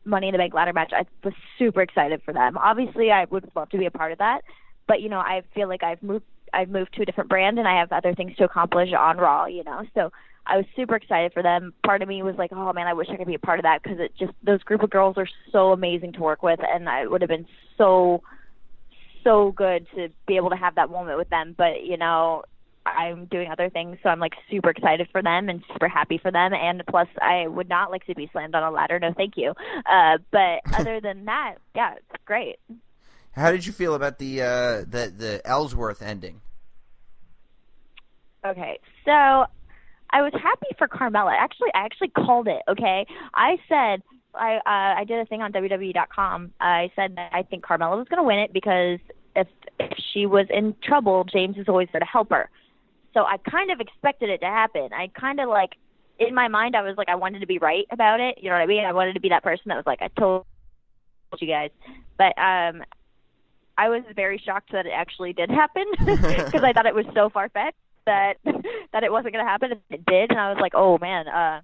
Money 0.06 0.30
in 0.30 0.32
the 0.32 0.38
Bank 0.38 0.54
ladder 0.54 0.74
match, 0.74 0.92
I 0.96 1.06
was 1.24 1.34
super 1.60 1.82
excited 1.82 2.22
for 2.24 2.34
them. 2.34 2.58
Obviously, 2.58 3.12
I 3.12 3.26
would 3.26 3.50
love 3.56 3.70
to 3.70 3.78
be 3.78 3.86
a 3.86 3.92
part 3.92 4.12
of 4.12 4.20
that, 4.20 4.42
but 4.88 5.02
you 5.02 5.10
know, 5.10 5.20
I 5.20 5.44
feel 5.54 5.68
like 5.68 5.84
I've 5.84 6.02
moved 6.02 6.26
I've 6.54 6.70
moved 6.70 6.94
to 6.94 7.02
a 7.02 7.06
different 7.06 7.30
brand 7.30 7.60
and 7.60 7.68
I 7.68 7.80
have 7.80 7.92
other 7.92 8.14
things 8.14 8.36
to 8.38 8.46
accomplish 8.46 8.90
on 8.98 9.18
Raw, 9.18 9.46
you 9.46 9.64
know. 9.64 9.84
So 9.94 10.12
I 10.48 10.58
was 10.58 10.66
super 10.76 10.96
excited 10.96 11.34
for 11.34 11.44
them. 11.44 11.74
Part 11.84 12.02
of 12.02 12.08
me 12.08 12.22
was 12.24 12.36
like, 12.38 12.52
oh 12.54 12.72
man, 12.72 12.88
I 12.88 12.94
wish 12.94 13.08
I 13.12 13.18
could 13.18 13.28
be 13.28 13.36
a 13.36 13.40
part 13.40 13.60
of 13.60 13.64
that 13.64 13.82
because 13.84 14.00
it 14.00 14.14
just 14.18 14.34
those 14.44 14.62
group 14.64 14.84
of 14.84 14.90
girls 14.90 15.18
are 15.18 15.28
so 15.52 15.72
amazing 15.72 16.14
to 16.14 16.22
work 16.22 16.44
with, 16.44 16.60
and 16.62 16.88
I 16.88 17.08
would 17.08 17.22
have 17.22 17.30
been 17.30 17.48
so 17.78 18.22
so 19.24 19.52
good 19.52 19.88
to 19.96 20.10
be 20.28 20.38
able 20.38 20.52
to 20.52 20.56
have 20.56 20.76
that 20.76 20.90
moment 20.90 21.18
with 21.18 21.30
them. 21.30 21.56
But 21.58 21.84
you 21.84 21.98
know, 21.98 22.44
I'm 22.86 23.26
doing 23.26 23.50
other 23.52 23.70
things, 23.70 23.98
so 24.04 24.10
I'm 24.10 24.20
like 24.20 24.34
super 24.50 24.70
excited 24.70 25.10
for 25.12 25.24
them 25.24 25.50
and 25.50 25.64
super 25.74 25.88
happy 25.88 26.20
for 26.20 26.32
them. 26.32 26.54
And 26.54 26.84
plus, 26.88 27.08
I 27.20 27.48
would 27.48 27.68
not 27.68 27.90
like 27.90 28.06
to 28.06 28.16
be 28.16 28.30
slammed 28.32 28.54
on 28.54 28.64
a 28.64 28.72
ladder. 28.72 29.00
No, 29.00 29.14
thank 29.18 29.34
you. 29.38 29.54
Uh, 29.86 30.20
but 30.32 30.62
other 30.74 31.02
than 31.02 31.26
that, 31.26 31.56
yeah, 31.76 31.96
it's 31.96 32.24
great. 32.26 32.58
How 33.36 33.52
did 33.52 33.66
you 33.66 33.74
feel 33.74 33.96
about 33.96 34.18
the 34.18 34.42
uh, 34.42 34.80
the 34.82 35.14
the 35.16 35.42
Ellsworth 35.46 36.02
ending? 36.02 36.42
Okay, 38.46 38.80
so 39.04 39.12
I 39.12 40.22
was 40.22 40.32
happy 40.34 40.68
for 40.78 40.88
Carmella. 40.88 41.34
Actually, 41.38 41.70
I 41.74 41.80
actually 41.80 42.10
called 42.10 42.48
it. 42.48 42.62
Okay, 42.68 43.06
I 43.34 43.58
said 43.68 44.02
I 44.34 44.58
uh, 44.58 45.02
I 45.02 45.04
did 45.04 45.20
a 45.20 45.26
thing 45.26 45.42
on 45.42 45.52
WWE.com. 45.52 46.52
I 46.62 46.92
said 46.96 47.16
that 47.18 47.32
I 47.34 47.44
think 47.44 47.66
Carmella 47.66 47.98
was 47.98 48.08
going 48.08 48.20
to 48.20 48.24
win 48.24 48.40
it 48.40 48.54
because 48.54 49.00
if 49.36 49.48
if 49.80 49.92
she 50.14 50.26
was 50.26 50.48
in 50.50 50.76
trouble, 50.82 51.26
James 51.26 51.58
is 51.58 51.68
always 51.68 51.90
there 51.92 52.00
to 52.00 52.06
help 52.06 52.30
her. 52.30 52.50
So 53.14 53.22
I 53.22 53.38
kind 53.38 53.72
of 53.72 53.80
expected 53.80 54.30
it 54.30 54.40
to 54.40 54.48
happen. 54.48 54.90
I 54.94 55.08
kind 55.08 55.40
of 55.40 55.50
like 55.50 55.72
in 56.20 56.34
my 56.34 56.48
mind 56.48 56.76
I 56.76 56.82
was 56.82 56.96
like 56.98 57.10
I 57.10 57.16
wanted 57.16 57.40
to 57.40 57.48
be 57.48 57.58
right 57.58 57.86
about 57.92 58.20
it. 58.20 58.38
You 58.42 58.50
know 58.50 58.56
what 58.56 58.62
I 58.62 58.68
mean? 58.68 58.86
I 58.86 58.94
wanted 58.94 59.14
to 59.14 59.20
be 59.20 59.30
that 59.30 59.44
person 59.44 59.64
that 59.68 59.76
was 59.76 59.86
like 59.86 60.02
I 60.02 60.08
told 60.20 60.46
you 61.40 61.48
guys. 61.48 61.72
But 62.18 62.38
um 62.38 62.84
I 63.78 63.90
was 63.90 64.04
very 64.16 64.42
shocked 64.44 64.72
that 64.72 64.86
it 64.86 64.94
actually 64.96 65.34
did 65.34 65.50
happen 65.50 65.86
because 66.00 66.64
I 66.64 66.74
thought 66.74 66.86
it 66.86 66.96
was 66.96 67.06
so 67.14 67.30
far 67.30 67.50
fetched 67.50 67.78
that 68.06 68.36
that 68.94 69.04
it 69.04 69.12
wasn't 69.12 69.34
going 69.34 69.46
to 69.46 69.50
happen. 69.50 69.72
And 69.72 69.82
it 69.90 70.06
did, 70.06 70.32
and 70.32 70.40
I 70.40 70.50
was 70.52 70.60
like, 70.62 70.74
oh 70.76 70.98
man. 71.00 71.28
uh 71.28 71.62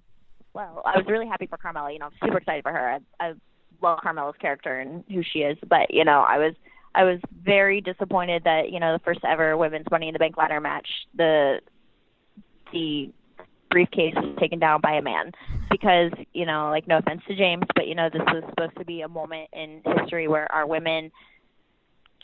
Well, 0.52 0.82
I 0.84 0.96
was 0.98 1.06
really 1.08 1.26
happy 1.26 1.46
for 1.46 1.56
Carmella. 1.56 1.92
You 1.92 1.98
know, 1.98 2.06
I'm 2.06 2.26
super 2.26 2.38
excited 2.38 2.62
for 2.62 2.72
her. 2.72 2.98
I, 3.20 3.26
I 3.26 3.32
love 3.80 4.00
Carmella's 4.04 4.36
character 4.40 4.78
and 4.78 5.04
who 5.08 5.22
she 5.22 5.40
is. 5.40 5.58
But 5.68 5.92
you 5.92 6.04
know, 6.04 6.20
I 6.20 6.38
was 6.38 6.54
I 6.94 7.04
was 7.04 7.20
very 7.42 7.80
disappointed 7.80 8.44
that 8.44 8.70
you 8.70 8.80
know 8.80 8.92
the 8.92 9.04
first 9.04 9.20
ever 9.24 9.56
women's 9.56 9.86
Money 9.90 10.08
in 10.08 10.12
the 10.12 10.18
Bank 10.18 10.36
ladder 10.36 10.60
match, 10.60 10.88
the 11.14 11.60
the 12.72 13.10
briefcase 13.70 14.14
was 14.16 14.36
taken 14.38 14.58
down 14.58 14.80
by 14.82 14.92
a 14.92 15.02
man 15.02 15.32
because 15.70 16.10
you 16.34 16.44
know 16.44 16.68
like 16.70 16.86
no 16.86 16.98
offense 16.98 17.22
to 17.28 17.34
James, 17.34 17.64
but 17.74 17.86
you 17.86 17.94
know 17.94 18.08
this 18.12 18.22
was 18.26 18.44
supposed 18.50 18.76
to 18.78 18.84
be 18.84 19.00
a 19.00 19.08
moment 19.08 19.48
in 19.52 19.82
history 19.98 20.28
where 20.28 20.50
our 20.52 20.66
women 20.66 21.10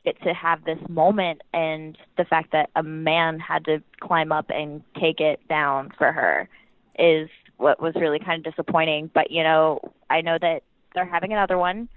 get 0.09 0.23
to 0.23 0.33
have 0.35 0.65
this 0.65 0.79
moment 0.89 1.41
and 1.53 1.97
the 2.17 2.25
fact 2.25 2.53
that 2.53 2.71
a 2.77 2.83
man 2.83 3.39
had 3.39 3.65
to 3.65 3.83
climb 4.01 4.33
up 4.33 4.47
and 4.51 4.83
take 5.01 5.21
it 5.21 5.41
down 5.49 5.91
for 5.99 6.13
her 6.13 6.49
is 6.99 7.29
what 7.57 7.81
was 7.83 7.95
really 7.97 8.19
kind 8.19 8.45
of 8.47 8.53
disappointing 8.53 9.11
but 9.15 9.31
you 9.31 9.43
know 9.43 9.81
i 10.11 10.21
know 10.21 10.37
that 10.41 10.63
they're 10.95 11.05
having 11.05 11.33
another 11.33 11.59
one 11.59 11.89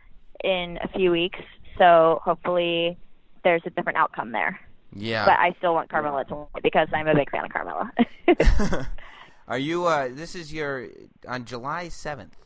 in 0.44 0.78
a 0.84 0.88
few 0.98 1.12
weeks 1.12 1.40
so 1.78 2.20
hopefully 2.24 2.98
there's 3.44 3.62
a 3.66 3.70
different 3.72 3.98
outcome 3.98 4.32
there 4.32 4.60
Yeah. 4.96 5.26
but 5.26 5.38
i 5.40 5.54
still 5.60 5.74
want 5.74 5.90
Carmella 5.90 6.28
to 6.30 6.36
win 6.36 6.48
because 6.64 6.88
i'm 6.94 7.08
a 7.08 7.16
big 7.16 7.30
fan 7.32 7.46
of 7.46 7.52
Carmella. 7.52 7.90
Are 9.48 9.58
you? 9.58 9.86
Uh, 9.86 10.08
this 10.12 10.34
is 10.36 10.54
your 10.54 10.88
on 11.28 11.44
July 11.46 11.90
seventh, 11.90 12.38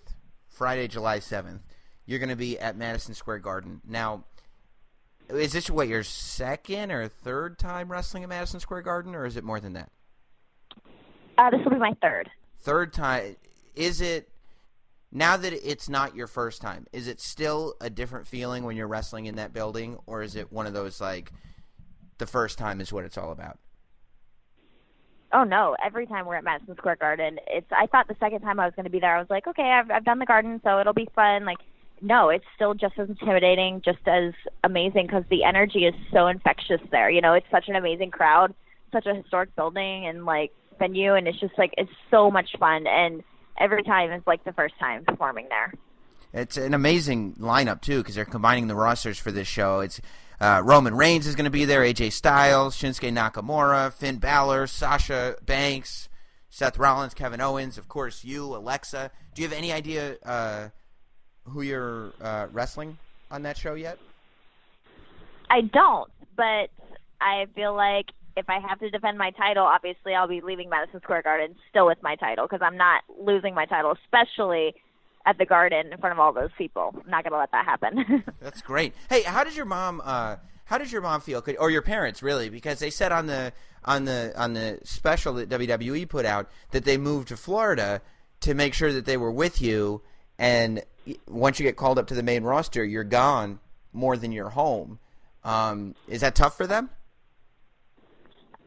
Friday, 0.48 0.88
July 0.88 1.20
seventh. 1.20 1.62
You're 2.08 2.18
going 2.20 2.30
to 2.30 2.36
be 2.36 2.58
at 2.58 2.76
Madison 2.78 3.14
Square 3.14 3.40
Garden. 3.40 3.82
Now, 3.88 4.24
is 5.30 5.54
this 5.54 5.70
what 5.70 5.88
your 5.88 6.04
second 6.04 6.92
or 6.92 7.08
third 7.08 7.58
time 7.58 7.92
wrestling 7.92 8.24
at 8.24 8.30
Madison 8.30 8.60
Square 8.60 8.84
Garden, 8.84 9.16
or 9.16 9.26
is 9.26 9.38
it 9.38 9.44
more 9.44 9.60
than 9.60 9.74
that? 9.74 9.92
uh, 11.38 11.50
this 11.50 11.60
will 11.64 11.72
be 11.72 11.78
my 11.78 11.94
third 12.02 12.30
Third 12.60 12.94
time. 12.94 13.36
Is 13.76 14.02
it 14.02 14.30
now 15.12 15.38
that 15.38 15.54
it's 15.54 15.88
not 15.88 16.16
your 16.16 16.26
first 16.28 16.62
time? 16.62 16.88
Is 16.92 17.08
it 17.08 17.20
still 17.22 17.76
a 17.80 17.90
different 17.90 18.26
feeling 18.26 18.64
when 18.64 18.76
you're 18.76 18.88
wrestling 18.88 19.28
in 19.28 19.36
that 19.36 19.54
building, 19.54 19.98
or 20.08 20.24
is 20.24 20.36
it 20.36 20.52
one 20.52 20.66
of 20.66 20.74
those 20.74 21.00
like 21.00 21.32
the 22.18 22.26
first 22.26 22.58
time 22.58 22.82
is 22.82 22.92
what 22.92 23.06
it's 23.06 23.18
all 23.18 23.32
about? 23.32 23.60
Oh 25.32 25.44
no! 25.44 25.76
Every 25.86 26.08
time 26.08 26.26
we're 26.26 26.36
at 26.36 26.44
Madison 26.44 26.76
Square 26.78 26.96
Garden, 26.96 27.40
it's. 27.48 27.68
I 27.72 27.88
thought 27.88 28.08
the 28.08 28.16
second 28.20 28.42
time 28.42 28.60
I 28.60 28.66
was 28.66 28.74
going 28.76 28.86
to 28.86 28.90
be 28.90 29.00
there, 29.00 29.16
I 29.16 29.20
was 29.20 29.30
like, 29.30 29.46
okay, 29.48 29.70
I've 29.70 29.92
I've 29.92 30.06
done 30.06 30.20
the 30.20 30.26
Garden, 30.26 30.62
so 30.64 30.80
it'll 30.80 30.94
be 30.94 31.10
fun. 31.14 31.46
Like, 31.46 31.58
no, 32.02 32.30
it's 32.30 32.46
still 32.56 32.74
just 32.74 32.98
as 33.00 33.10
intimidating, 33.10 33.82
just 33.84 34.06
as 34.08 34.34
amazing 34.64 35.08
because 35.08 35.24
the 35.30 35.44
energy 35.44 35.86
is 35.86 35.96
so 36.12 36.28
infectious 36.28 36.82
there. 36.92 37.10
You 37.10 37.22
know, 37.22 37.34
it's 37.34 37.50
such 37.52 37.68
an 37.68 37.76
amazing 37.76 38.12
crowd, 38.12 38.54
such 38.92 39.06
a 39.06 39.16
historic 39.16 39.56
building 39.56 40.06
and 40.08 40.26
like 40.26 40.52
venue, 40.78 41.16
and 41.16 41.28
it's 41.28 41.40
just 41.40 41.58
like 41.58 41.74
it's 41.78 41.92
so 42.12 42.30
much 42.30 42.56
fun. 42.60 42.86
And 42.88 43.24
every 43.60 43.84
time 43.84 44.12
is 44.12 44.24
like 44.26 44.44
the 44.44 44.54
first 44.54 44.78
time 44.80 45.06
performing 45.06 45.48
there. 45.50 45.74
It's 46.34 46.58
an 46.58 46.74
amazing 46.74 47.36
lineup 47.36 47.82
too 47.82 48.00
because 48.00 48.16
they're 48.16 48.26
combining 48.26 48.68
the 48.68 48.76
rosters 48.76 49.18
for 49.18 49.32
this 49.32 49.48
show. 49.48 49.80
It's 49.80 50.02
uh, 50.40 50.62
Roman 50.66 50.96
Reigns 50.96 51.28
is 51.28 51.36
going 51.36 51.46
to 51.46 51.52
be 51.52 51.64
there, 51.64 51.82
AJ 51.82 52.12
Styles, 52.12 52.76
Shinsuke 52.76 53.14
Nakamura, 53.14 53.94
Finn 53.94 54.18
Balor, 54.18 54.68
Sasha 54.68 55.38
Banks, 55.46 56.10
Seth 56.50 56.78
Rollins, 56.78 57.14
Kevin 57.14 57.40
Owens, 57.40 57.78
of 57.78 57.88
course 57.88 58.26
you, 58.26 58.44
Alexa. 58.44 59.12
Do 59.34 59.42
you 59.42 59.48
have 59.48 59.58
any 59.58 59.72
idea 59.72 60.18
uh, 60.26 60.70
who 61.48 61.62
you're 61.62 62.14
uh, 62.22 62.48
wrestling 62.52 62.98
on 63.32 63.44
that 63.44 63.58
show 63.58 63.74
yet? 63.74 63.98
I 65.50 65.62
don't, 65.62 66.10
but 66.36 66.70
I 67.22 67.46
feel 67.56 67.76
like 67.76 68.08
if 68.36 68.50
I 68.50 68.60
have 68.60 68.80
to 68.80 68.90
defend 68.90 69.18
my 69.18 69.32
title, 69.32 69.64
obviously 69.64 70.14
I'll 70.14 70.28
be 70.28 70.42
leaving 70.42 70.70
Madison 70.70 71.02
Square 71.02 71.24
Garden 71.24 71.56
still 71.70 71.86
with 71.86 72.02
my 72.02 72.16
title 72.16 72.46
because 72.46 72.62
I'm 72.62 72.78
not 72.78 73.04
losing 73.20 73.54
my 73.54 73.66
title, 73.66 73.96
especially 74.04 74.76
at 75.26 75.38
the 75.38 75.46
Garden 75.46 75.92
in 75.92 75.98
front 76.00 76.14
of 76.14 76.20
all 76.20 76.34
those 76.34 76.52
people. 76.58 76.94
I'm 77.04 77.10
not 77.10 77.24
gonna 77.24 77.38
let 77.38 77.52
that 77.52 77.66
happen. 77.66 78.24
That's 78.42 78.62
great. 78.62 78.94
Hey, 79.10 79.24
how 79.24 79.44
does 79.44 79.56
your 79.56 79.66
mom? 79.66 80.02
Uh, 80.04 80.38
how 80.66 80.78
does 80.78 80.92
your 80.92 81.02
mom 81.02 81.22
feel? 81.22 81.42
Could, 81.42 81.58
or 81.58 81.70
your 81.70 81.82
parents 81.82 82.22
really? 82.22 82.50
Because 82.50 82.80
they 82.80 82.90
said 82.90 83.12
on 83.12 83.28
the 83.28 83.54
on 83.84 84.06
the 84.06 84.34
on 84.36 84.54
the 84.54 84.80
special 84.84 85.34
that 85.36 85.50
WWE 85.50 86.08
put 86.10 86.26
out 86.26 86.50
that 86.72 86.86
they 86.86 86.98
moved 86.98 87.30
to 87.30 87.38
Florida 87.38 88.02
to 88.42 88.54
make 88.54 88.74
sure 88.74 88.92
that 88.92 89.06
they 89.06 89.18
were 89.18 89.32
with 89.32 89.62
you, 89.62 90.02
and 90.38 90.84
once 91.28 91.60
you 91.60 91.66
get 91.66 91.76
called 91.76 92.00
up 92.00 92.08
to 92.08 92.14
the 92.14 92.24
main 92.24 92.44
roster, 92.44 92.84
you're 92.84 93.04
gone 93.04 93.60
more 93.94 94.18
than 94.18 94.32
you're 94.32 94.50
home. 94.50 95.00
Um, 95.44 95.96
is 96.08 96.22
that 96.22 96.36
tough 96.36 96.58
for 96.58 96.68
them? 96.68 96.90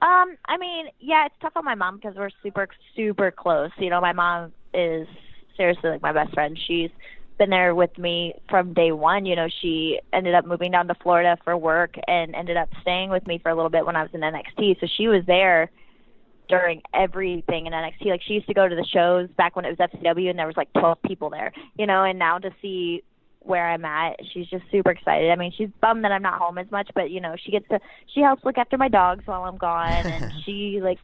Um, 0.00 0.36
I 0.46 0.56
mean, 0.58 0.86
yeah, 1.00 1.26
it's 1.26 1.34
tough 1.40 1.54
on 1.56 1.64
my 1.64 1.74
mom 1.74 1.96
because 1.96 2.14
we're 2.16 2.30
super, 2.42 2.68
super 2.94 3.30
close. 3.32 3.70
You 3.78 3.90
know, 3.90 4.00
my 4.00 4.12
mom 4.12 4.52
is 4.72 5.08
seriously 5.56 5.90
like 5.90 6.02
my 6.02 6.12
best 6.12 6.32
friend. 6.34 6.56
She's 6.66 6.90
been 7.36 7.50
there 7.50 7.74
with 7.74 7.96
me 7.98 8.34
from 8.48 8.74
day 8.74 8.92
one. 8.92 9.26
You 9.26 9.34
know, 9.34 9.48
she 9.60 10.00
ended 10.12 10.34
up 10.34 10.46
moving 10.46 10.70
down 10.70 10.86
to 10.88 10.94
Florida 10.94 11.36
for 11.42 11.56
work 11.56 11.96
and 12.06 12.34
ended 12.34 12.56
up 12.56 12.68
staying 12.82 13.10
with 13.10 13.26
me 13.26 13.38
for 13.38 13.50
a 13.50 13.54
little 13.54 13.70
bit 13.70 13.84
when 13.84 13.96
I 13.96 14.02
was 14.02 14.10
in 14.14 14.20
NXT. 14.20 14.80
So 14.80 14.86
she 14.96 15.08
was 15.08 15.24
there 15.26 15.70
during 16.48 16.82
everything 16.94 17.66
in 17.66 17.72
NXT. 17.72 18.06
Like 18.06 18.22
she 18.26 18.34
used 18.34 18.46
to 18.48 18.54
go 18.54 18.68
to 18.68 18.74
the 18.74 18.84
shows 18.84 19.28
back 19.36 19.56
when 19.56 19.64
it 19.64 19.78
was 19.78 19.90
FCW 19.90 20.30
and 20.30 20.38
there 20.38 20.46
was 20.46 20.56
like 20.56 20.72
12 20.74 20.98
people 21.02 21.30
there, 21.30 21.52
you 21.76 21.86
know, 21.86 22.04
and 22.04 22.18
now 22.18 22.38
to 22.38 22.50
see 22.60 23.02
where 23.40 23.68
I'm 23.68 23.84
at, 23.84 24.16
she's 24.32 24.46
just 24.46 24.64
super 24.70 24.90
excited. 24.90 25.30
I 25.30 25.36
mean, 25.36 25.52
she's 25.56 25.70
bummed 25.80 26.04
that 26.04 26.12
I'm 26.12 26.22
not 26.22 26.38
home 26.38 26.58
as 26.58 26.70
much, 26.70 26.90
but 26.94 27.10
you 27.10 27.20
know, 27.20 27.34
she 27.42 27.50
gets 27.50 27.68
to 27.68 27.80
she 28.14 28.20
helps 28.20 28.44
look 28.44 28.58
after 28.58 28.76
my 28.76 28.88
dogs 28.88 29.26
while 29.26 29.44
I'm 29.44 29.56
gone 29.56 30.06
and 30.06 30.32
she 30.44 30.80
like 30.82 30.98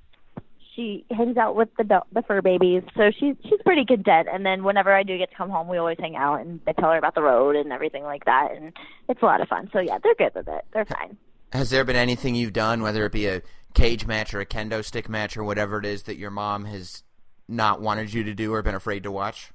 she 0.74 1.04
hangs 1.10 1.36
out 1.36 1.54
with 1.54 1.68
the 1.78 1.84
do- 1.84 2.00
the 2.12 2.22
fur 2.22 2.42
babies. 2.42 2.82
So 2.96 3.10
she's 3.10 3.36
she's 3.44 3.60
pretty 3.64 3.84
content. 3.84 4.28
And 4.32 4.44
then 4.44 4.64
whenever 4.64 4.94
I 4.94 5.02
do 5.02 5.16
get 5.16 5.30
to 5.30 5.36
come 5.36 5.50
home, 5.50 5.68
we 5.68 5.78
always 5.78 5.98
hang 6.00 6.16
out 6.16 6.40
and 6.40 6.60
I 6.66 6.72
tell 6.72 6.90
her 6.90 6.98
about 6.98 7.14
the 7.14 7.22
road 7.22 7.56
and 7.56 7.72
everything 7.72 8.02
like 8.04 8.24
that 8.24 8.50
and 8.54 8.72
it's 9.08 9.22
a 9.22 9.24
lot 9.24 9.40
of 9.40 9.48
fun. 9.48 9.70
So 9.72 9.80
yeah, 9.80 9.98
they're 10.02 10.14
good 10.14 10.34
with 10.34 10.48
it. 10.48 10.64
They're 10.72 10.86
fine. 10.86 11.16
Has 11.52 11.70
there 11.70 11.84
been 11.84 11.96
anything 11.96 12.34
you've 12.34 12.52
done, 12.52 12.82
whether 12.82 13.06
it 13.06 13.12
be 13.12 13.26
a 13.26 13.40
cage 13.74 14.06
match 14.06 14.32
or 14.32 14.40
a 14.40 14.46
kendo 14.46 14.84
stick 14.84 15.08
match 15.08 15.36
or 15.36 15.44
whatever 15.44 15.78
it 15.78 15.84
is, 15.84 16.04
that 16.04 16.16
your 16.16 16.30
mom 16.30 16.64
has 16.64 17.02
not 17.48 17.80
wanted 17.80 18.12
you 18.14 18.24
to 18.24 18.34
do 18.34 18.54
or 18.54 18.62
been 18.62 18.74
afraid 18.74 19.02
to 19.02 19.10
watch? 19.10 19.52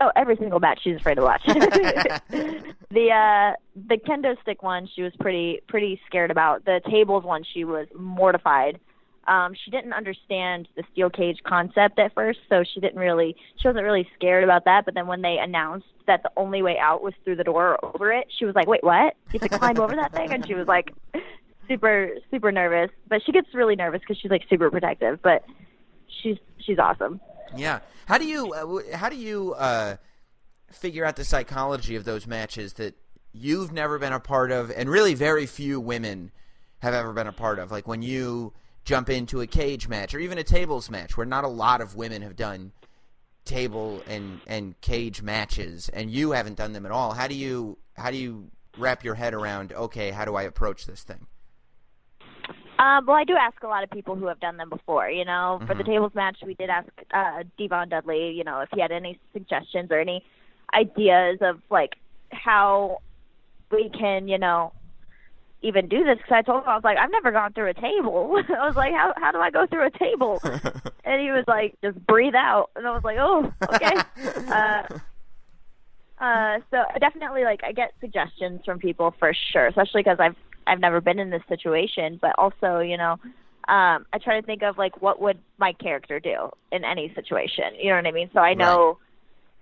Oh, 0.00 0.12
every 0.14 0.36
single 0.36 0.60
match 0.60 0.80
she's 0.84 0.96
afraid 0.96 1.16
to 1.16 1.22
watch. 1.22 1.42
the 1.46 3.10
uh 3.10 3.52
the 3.88 3.96
kendo 4.06 4.40
stick 4.42 4.62
one 4.62 4.88
she 4.94 5.02
was 5.02 5.12
pretty 5.18 5.60
pretty 5.66 6.00
scared 6.06 6.30
about. 6.30 6.64
The 6.64 6.80
tables 6.88 7.24
one 7.24 7.42
she 7.52 7.64
was 7.64 7.88
mortified. 7.98 8.78
um, 9.28 9.54
she 9.62 9.70
didn't 9.70 9.92
understand 9.92 10.68
the 10.74 10.82
steel 10.92 11.10
cage 11.10 11.38
concept 11.44 11.98
at 11.98 12.14
first, 12.14 12.38
so 12.48 12.64
she 12.64 12.80
didn't 12.80 12.98
really, 12.98 13.36
she 13.56 13.68
wasn't 13.68 13.84
really 13.84 14.08
scared 14.16 14.42
about 14.42 14.64
that. 14.64 14.84
But 14.86 14.94
then 14.94 15.06
when 15.06 15.20
they 15.20 15.36
announced 15.38 15.86
that 16.06 16.22
the 16.22 16.30
only 16.36 16.62
way 16.62 16.78
out 16.78 17.02
was 17.02 17.12
through 17.24 17.36
the 17.36 17.44
door 17.44 17.76
or 17.76 17.94
over 17.94 18.10
it, 18.12 18.28
she 18.38 18.46
was 18.46 18.54
like, 18.54 18.66
"Wait, 18.66 18.82
what? 18.82 19.14
You 19.32 19.40
have 19.40 19.50
to 19.50 19.58
climb 19.58 19.78
over 19.78 19.94
that 19.96 20.12
thing?" 20.12 20.32
And 20.32 20.46
she 20.46 20.54
was 20.54 20.66
like, 20.66 20.94
super, 21.68 22.10
super 22.30 22.50
nervous. 22.50 22.90
But 23.08 23.22
she 23.24 23.32
gets 23.32 23.48
really 23.54 23.76
nervous 23.76 24.00
because 24.00 24.18
she's 24.18 24.30
like 24.30 24.42
super 24.48 24.70
protective. 24.70 25.20
But 25.22 25.44
she's 26.22 26.38
she's 26.58 26.78
awesome. 26.78 27.20
Yeah. 27.56 27.80
How 28.06 28.18
do 28.18 28.26
you 28.26 28.52
uh, 28.52 28.96
how 28.96 29.08
do 29.08 29.16
you 29.16 29.54
uh, 29.54 29.96
figure 30.70 31.04
out 31.04 31.16
the 31.16 31.24
psychology 31.24 31.96
of 31.96 32.04
those 32.04 32.26
matches 32.26 32.74
that 32.74 32.94
you've 33.32 33.72
never 33.72 33.98
been 33.98 34.12
a 34.12 34.20
part 34.20 34.50
of, 34.50 34.70
and 34.70 34.88
really 34.88 35.14
very 35.14 35.46
few 35.46 35.80
women 35.80 36.32
have 36.80 36.94
ever 36.94 37.12
been 37.12 37.26
a 37.26 37.32
part 37.32 37.58
of? 37.58 37.70
Like 37.70 37.86
when 37.86 38.02
you 38.02 38.54
jump 38.88 39.10
into 39.10 39.42
a 39.42 39.46
cage 39.46 39.86
match 39.86 40.14
or 40.14 40.18
even 40.18 40.38
a 40.38 40.42
tables 40.42 40.90
match 40.90 41.14
where 41.14 41.26
not 41.26 41.44
a 41.44 41.48
lot 41.48 41.82
of 41.82 41.94
women 41.94 42.22
have 42.22 42.34
done 42.34 42.72
table 43.44 44.02
and 44.08 44.40
and 44.46 44.80
cage 44.80 45.20
matches 45.20 45.90
and 45.90 46.10
you 46.10 46.30
haven't 46.30 46.56
done 46.56 46.72
them 46.72 46.86
at 46.86 46.92
all 46.92 47.12
how 47.12 47.26
do 47.26 47.34
you 47.34 47.76
how 47.98 48.10
do 48.10 48.16
you 48.16 48.50
wrap 48.78 49.04
your 49.04 49.14
head 49.14 49.34
around 49.34 49.74
okay 49.74 50.10
how 50.10 50.24
do 50.24 50.36
i 50.36 50.42
approach 50.42 50.86
this 50.86 51.02
thing 51.02 51.26
um, 52.78 53.06
well, 53.06 53.16
I 53.16 53.24
do 53.24 53.34
ask 53.34 53.62
a 53.62 53.66
lot 53.66 53.84
of 53.84 53.90
people 53.90 54.16
who 54.16 54.26
have 54.26 54.40
done 54.40 54.56
them 54.56 54.68
before. 54.68 55.08
You 55.10 55.24
know, 55.24 55.60
for 55.66 55.74
the 55.74 55.82
Mm-hmm. 55.82 55.92
tables 55.92 56.12
match, 56.14 56.38
we 56.44 56.54
did 56.54 56.70
ask 56.70 56.88
uh, 57.12 57.42
D-Von 57.56 57.88
Dudley. 57.88 58.30
You 58.30 58.44
know, 58.44 58.60
if 58.60 58.68
he 58.74 58.80
had 58.80 58.92
any 58.92 59.18
suggestions 59.32 59.90
or 59.90 60.00
any 60.00 60.24
ideas 60.74 61.38
of 61.40 61.60
like 61.70 61.90
how 62.32 62.98
we 63.70 63.90
can, 63.90 64.28
you 64.28 64.38
know, 64.38 64.72
even 65.62 65.88
do 65.88 66.04
this. 66.04 66.18
Because 66.18 66.32
I 66.32 66.42
told 66.42 66.62
him 66.62 66.68
I 66.68 66.74
was 66.74 66.84
like, 66.84 66.98
I've 66.98 67.10
never 67.10 67.32
gone 67.32 67.52
through 67.52 67.70
a 67.70 67.74
table. 67.74 68.36
I 68.48 68.66
was 68.66 68.76
like, 68.76 68.92
how 68.92 69.12
how 69.16 69.32
do 69.32 69.38
I 69.38 69.50
go 69.50 69.66
through 69.66 69.86
a 69.86 69.98
table? 69.98 70.42
and 71.04 71.20
he 71.20 71.30
was 71.30 71.44
like, 71.48 71.74
just 71.82 71.98
breathe 72.06 72.34
out. 72.34 72.70
And 72.76 72.86
I 72.86 72.90
was 72.92 73.04
like, 73.04 73.16
oh, 73.18 73.52
okay. 73.74 74.04
uh, 74.50 74.82
uh, 76.20 76.58
so 76.70 76.78
definitely, 77.00 77.44
like, 77.44 77.60
I 77.64 77.72
get 77.72 77.92
suggestions 78.00 78.60
from 78.64 78.78
people 78.78 79.14
for 79.18 79.32
sure, 79.52 79.66
especially 79.68 80.02
because 80.02 80.18
I've 80.20 80.36
I've 80.68 80.80
never 80.80 81.00
been 81.00 81.18
in 81.18 81.30
this 81.30 81.42
situation. 81.48 82.18
But 82.20 82.32
also, 82.38 82.80
you 82.80 82.96
know, 82.96 83.12
um, 83.68 84.06
I 84.12 84.18
try 84.22 84.40
to 84.40 84.46
think 84.46 84.62
of 84.62 84.78
like 84.78 85.02
what 85.02 85.20
would 85.20 85.38
my 85.58 85.72
character 85.72 86.20
do 86.20 86.50
in 86.72 86.84
any 86.84 87.12
situation. 87.14 87.74
You 87.80 87.90
know 87.90 87.96
what 87.96 88.06
I 88.06 88.12
mean? 88.12 88.30
So 88.32 88.40
I 88.40 88.54
know 88.54 88.98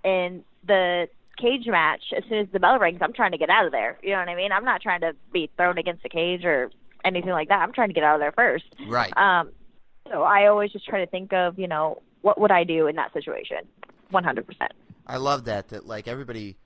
in 0.03 0.43
the 0.65 1.07
cage 1.37 1.67
match, 1.67 2.01
as 2.15 2.23
soon 2.29 2.39
as 2.39 2.47
the 2.51 2.59
bell 2.59 2.79
rings, 2.79 2.99
I'm 3.01 3.13
trying 3.13 3.31
to 3.31 3.37
get 3.37 3.49
out 3.49 3.65
of 3.65 3.71
there. 3.71 3.97
You 4.01 4.11
know 4.11 4.19
what 4.19 4.29
I 4.29 4.35
mean? 4.35 4.51
I'm 4.51 4.65
not 4.65 4.81
trying 4.81 5.01
to 5.01 5.13
be 5.31 5.49
thrown 5.55 5.77
against 5.77 6.03
the 6.03 6.09
cage 6.09 6.43
or 6.45 6.71
anything 7.05 7.31
like 7.31 7.49
that. 7.49 7.59
I'm 7.59 7.73
trying 7.73 7.89
to 7.89 7.93
get 7.93 8.03
out 8.03 8.15
of 8.15 8.21
there 8.21 8.31
first. 8.31 8.65
right 8.87 9.15
Um, 9.17 9.51
so 10.09 10.23
I 10.23 10.47
always 10.47 10.71
just 10.71 10.85
try 10.85 11.03
to 11.03 11.11
think 11.11 11.33
of, 11.33 11.59
you 11.59 11.67
know, 11.67 12.01
what 12.21 12.39
would 12.39 12.51
I 12.51 12.63
do 12.63 12.87
in 12.87 12.95
that 12.95 13.13
situation? 13.13 13.57
100%. 14.11 14.45
I 15.05 15.17
love 15.17 15.45
that 15.45 15.69
that 15.69 15.85
like 15.85 16.07
everybody 16.07 16.57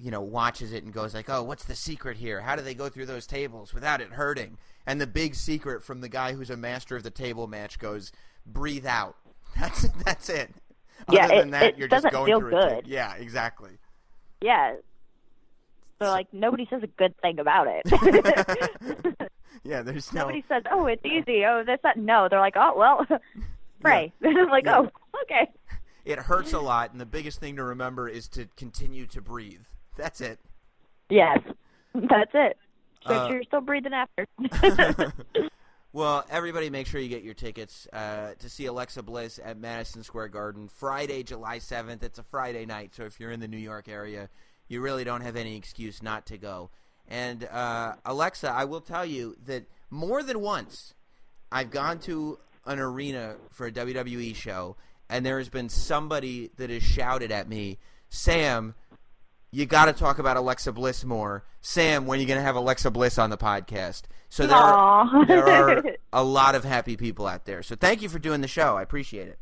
you 0.00 0.10
know 0.10 0.20
watches 0.20 0.72
it 0.72 0.84
and 0.84 0.92
goes 0.92 1.14
like, 1.14 1.28
"Oh, 1.28 1.42
what's 1.42 1.64
the 1.64 1.74
secret 1.74 2.16
here? 2.18 2.40
How 2.40 2.56
do 2.56 2.62
they 2.62 2.74
go 2.74 2.88
through 2.88 3.06
those 3.06 3.26
tables 3.26 3.72
without 3.74 4.00
it 4.00 4.10
hurting?" 4.12 4.58
And 4.86 5.00
the 5.00 5.06
big 5.06 5.34
secret 5.34 5.82
from 5.82 6.00
the 6.00 6.08
guy 6.08 6.32
who's 6.32 6.50
a 6.50 6.56
master 6.56 6.96
of 6.96 7.02
the 7.02 7.10
table 7.10 7.46
match 7.46 7.78
goes, 7.78 8.12
"Breathe 8.46 8.86
out." 8.86 9.16
That's 9.58 9.88
that's 10.04 10.28
it. 10.28 10.50
Yeah, 11.10 11.24
Other 11.26 11.36
than 11.38 11.48
it- 11.48 11.50
that, 11.52 11.64
it 11.64 11.78
you're 11.78 11.88
just 11.88 12.04
doesn't 12.04 12.12
going 12.12 12.26
feel 12.26 12.40
through 12.40 12.56
a 12.56 12.68
good. 12.76 12.86
Yeah, 12.86 13.14
exactly. 13.14 13.72
Yeah. 14.40 14.74
So 16.00 16.08
like 16.10 16.28
nobody 16.32 16.66
says 16.70 16.82
a 16.82 16.86
good 16.86 17.14
thing 17.22 17.38
about 17.40 17.66
it. 17.68 19.28
Yeah, 19.64 19.82
there's 19.82 20.12
no 20.14 20.20
nobody 20.20 20.44
says, 20.48 20.62
"Oh, 20.70 20.86
it's 20.86 21.04
easy." 21.04 21.44
Oh, 21.44 21.64
that's 21.66 21.82
not. 21.82 21.96
No, 21.96 22.28
they're 22.30 22.38
like, 22.40 22.54
"Oh, 22.56 22.74
well, 22.76 23.04
pray." 23.80 24.12
I'm 24.24 24.48
like, 24.48 24.64
Yeah. 24.66 24.78
"Oh, 24.78 24.90
okay." 25.24 25.50
it 26.04 26.18
hurts 26.20 26.52
a 26.54 26.60
lot 26.60 26.92
and 26.92 27.00
the 27.00 27.04
biggest 27.06 27.38
thing 27.40 27.56
to 27.56 27.62
remember 27.64 28.08
is 28.08 28.28
to 28.28 28.46
continue 28.56 29.04
to 29.06 29.20
breathe. 29.20 29.66
That's 29.98 30.22
it. 30.22 30.38
Yes, 31.10 31.38
that's 31.94 32.30
it. 32.32 32.56
Make 33.06 33.16
Uh, 33.18 33.26
sure 33.26 33.34
you're 33.36 33.42
still 33.44 33.60
breathing 33.60 33.92
after. 33.92 34.26
Well, 35.90 36.22
everybody 36.28 36.68
make 36.68 36.86
sure 36.86 37.00
you 37.00 37.08
get 37.08 37.22
your 37.22 37.32
tickets 37.32 37.88
uh, 37.94 38.32
to 38.40 38.50
see 38.50 38.66
Alexa 38.66 39.02
Bliss 39.02 39.40
at 39.42 39.56
Madison 39.58 40.02
Square 40.02 40.28
Garden 40.28 40.68
Friday, 40.68 41.22
July 41.22 41.58
7th. 41.60 42.02
It's 42.02 42.18
a 42.18 42.22
Friday 42.22 42.66
night, 42.66 42.94
so 42.94 43.04
if 43.04 43.18
you're 43.18 43.30
in 43.30 43.40
the 43.40 43.48
New 43.48 43.56
York 43.56 43.88
area, 43.88 44.28
you 44.68 44.82
really 44.82 45.02
don't 45.02 45.22
have 45.22 45.34
any 45.34 45.56
excuse 45.56 46.02
not 46.02 46.26
to 46.26 46.36
go. 46.36 46.68
And 47.08 47.44
uh, 47.50 47.94
Alexa, 48.04 48.50
I 48.50 48.64
will 48.64 48.82
tell 48.82 49.06
you 49.06 49.36
that 49.46 49.64
more 49.90 50.22
than 50.22 50.40
once 50.40 50.92
I've 51.50 51.70
gone 51.70 52.00
to 52.00 52.38
an 52.66 52.78
arena 52.78 53.36
for 53.50 53.66
a 53.66 53.72
WWE 53.72 54.34
show, 54.36 54.76
and 55.08 55.24
there 55.24 55.38
has 55.38 55.48
been 55.48 55.70
somebody 55.70 56.50
that 56.58 56.68
has 56.68 56.82
shouted 56.82 57.32
at 57.32 57.48
me, 57.48 57.78
Sam, 58.10 58.74
you 59.50 59.66
got 59.66 59.86
to 59.86 59.92
talk 59.92 60.18
about 60.18 60.36
Alexa 60.36 60.72
Bliss 60.72 61.04
more. 61.04 61.44
Sam, 61.60 62.06
when 62.06 62.18
are 62.18 62.22
you 62.22 62.28
going 62.28 62.38
to 62.38 62.44
have 62.44 62.56
Alexa 62.56 62.90
Bliss 62.90 63.18
on 63.18 63.30
the 63.30 63.38
podcast? 63.38 64.02
So 64.28 64.46
there 64.46 64.56
are, 64.56 65.26
there 65.26 65.48
are 65.48 65.82
a 66.12 66.22
lot 66.22 66.54
of 66.54 66.64
happy 66.64 66.96
people 66.96 67.26
out 67.26 67.46
there. 67.46 67.62
So 67.62 67.74
thank 67.74 68.02
you 68.02 68.08
for 68.08 68.18
doing 68.18 68.42
the 68.42 68.48
show. 68.48 68.76
I 68.76 68.82
appreciate 68.82 69.28
it. 69.28 69.38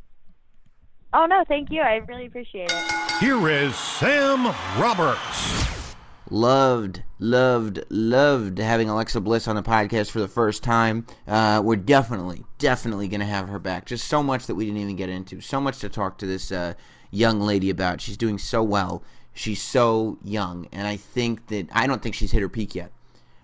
oh 1.13 1.27
no, 1.27 1.45
thank 1.49 1.71
you. 1.71 1.81
I 1.83 1.97
really 1.97 2.27
appreciate 2.27 2.71
it. 2.73 3.13
Here 3.21 3.49
is 3.49 3.75
Sam 3.75 4.47
Roberts. 4.81 5.95
Loved, 6.29 7.03
loved, 7.21 7.85
loved 7.89 8.59
having 8.59 8.89
Alexa 8.89 9.21
Bliss 9.21 9.47
on 9.47 9.55
the 9.55 9.63
podcast 9.63 10.11
for 10.11 10.19
the 10.19 10.27
first 10.27 10.63
time. 10.65 11.07
Uh, 11.27 11.63
we're 11.65 11.77
definitely, 11.77 12.45
definitely 12.59 13.07
going 13.07 13.21
to 13.21 13.27
have 13.27 13.49
her 13.49 13.61
back. 13.61 13.87
Just 13.87 14.09
so 14.09 14.25
much 14.25 14.47
that 14.47 14.57
we 14.57 14.67
didn't 14.67 14.81
even 14.81 14.97
get 14.97 15.09
into. 15.09 15.41
So 15.41 15.61
much 15.61 15.79
to 15.81 15.89
talk 15.89 16.19
to 16.19 16.27
this 16.27 16.51
uh, 16.51 16.75
young 17.13 17.41
lady 17.41 17.71
about. 17.71 18.01
She's 18.01 18.17
doing 18.17 18.39
so 18.39 18.63
well. 18.63 19.05
She's 19.37 19.61
so 19.61 20.19
young. 20.25 20.67
And 20.73 20.89
I 20.89 20.97
think 20.97 21.49
that, 21.49 21.69
I 21.73 21.87
don't 21.87 22.03
think 22.03 22.15
she's 22.15 22.33
hit 22.33 22.41
her 22.41 22.49
peak 22.49 22.75
yet. 22.75 22.91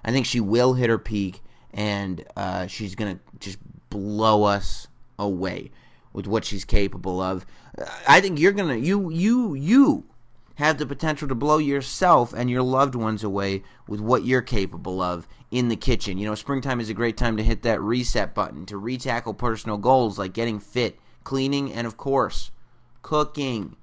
I 0.04 0.10
think 0.10 0.26
she 0.26 0.40
will 0.40 0.74
hit 0.74 0.90
her 0.90 0.98
peak, 0.98 1.42
and 1.72 2.24
uh, 2.34 2.66
she's 2.66 2.94
to 3.16 3.38
just 3.38 3.58
blow 3.90 4.42
us 4.44 4.88
away 5.18 5.70
with 6.12 6.26
what 6.26 6.44
she's 6.44 6.64
capable 6.64 7.20
of. 7.20 7.46
I 8.08 8.20
think 8.20 8.40
you're 8.40 8.52
to, 8.70 8.78
you, 8.78 9.10
you, 9.10 9.54
you 9.54 10.04
have 10.56 10.78
the 10.78 10.86
potential 10.86 11.28
to 11.28 11.34
blow 11.34 11.58
yourself 11.58 12.32
and 12.32 12.50
your 12.50 12.62
loved 12.62 12.94
ones 12.94 13.22
away 13.22 13.62
with 13.86 14.00
what 14.00 14.24
you're 14.24 14.42
capable 14.42 15.00
of 15.00 15.28
in 15.50 15.68
the 15.68 15.76
kitchen. 15.76 16.18
You 16.18 16.26
know, 16.26 16.34
springtime 16.34 16.80
is 16.80 16.88
a 16.88 16.94
great 16.94 17.16
time 17.16 17.36
to 17.36 17.42
hit 17.42 17.62
that 17.62 17.80
reset 17.80 18.34
button, 18.34 18.66
to 18.66 18.80
retackle 18.80 19.36
personal 19.36 19.76
goals 19.76 20.18
like 20.18 20.32
getting 20.32 20.58
fit, 20.58 20.98
cleaning, 21.22 21.72
and 21.72 21.86
of 21.86 21.96
course, 21.96 22.50
cooking. 23.02 23.76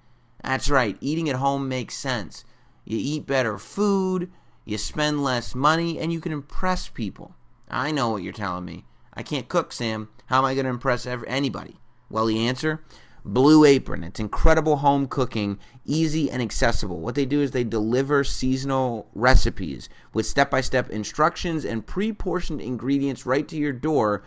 That's 0.43 0.69
right, 0.69 0.97
eating 1.01 1.29
at 1.29 1.35
home 1.35 1.67
makes 1.67 1.95
sense. 1.95 2.45
You 2.85 2.97
eat 2.99 3.27
better 3.27 3.57
food, 3.57 4.31
you 4.65 4.77
spend 4.77 5.23
less 5.23 5.53
money, 5.53 5.99
and 5.99 6.11
you 6.13 6.19
can 6.19 6.31
impress 6.31 6.87
people. 6.87 7.35
I 7.69 7.91
know 7.91 8.09
what 8.09 8.23
you're 8.23 8.33
telling 8.33 8.65
me. 8.65 8.85
I 9.13 9.23
can't 9.23 9.49
cook, 9.49 9.71
Sam. 9.71 10.09
How 10.27 10.39
am 10.39 10.45
I 10.45 10.53
going 10.53 10.65
to 10.65 10.71
impress 10.71 11.05
ever- 11.05 11.27
anybody? 11.27 11.79
Well, 12.09 12.25
the 12.25 12.47
answer 12.47 12.83
Blue 13.25 13.65
Apron. 13.65 14.03
It's 14.03 14.19
incredible 14.19 14.77
home 14.77 15.07
cooking, 15.07 15.59
easy 15.85 16.31
and 16.31 16.41
accessible. 16.41 17.01
What 17.01 17.15
they 17.15 17.25
do 17.25 17.41
is 17.41 17.51
they 17.51 17.63
deliver 17.63 18.23
seasonal 18.23 19.09
recipes 19.13 19.89
with 20.13 20.25
step 20.25 20.49
by 20.49 20.61
step 20.61 20.89
instructions 20.89 21.65
and 21.65 21.85
pre 21.85 22.13
portioned 22.13 22.61
ingredients 22.61 23.25
right 23.25 23.47
to 23.47 23.57
your 23.57 23.73
door. 23.73 24.23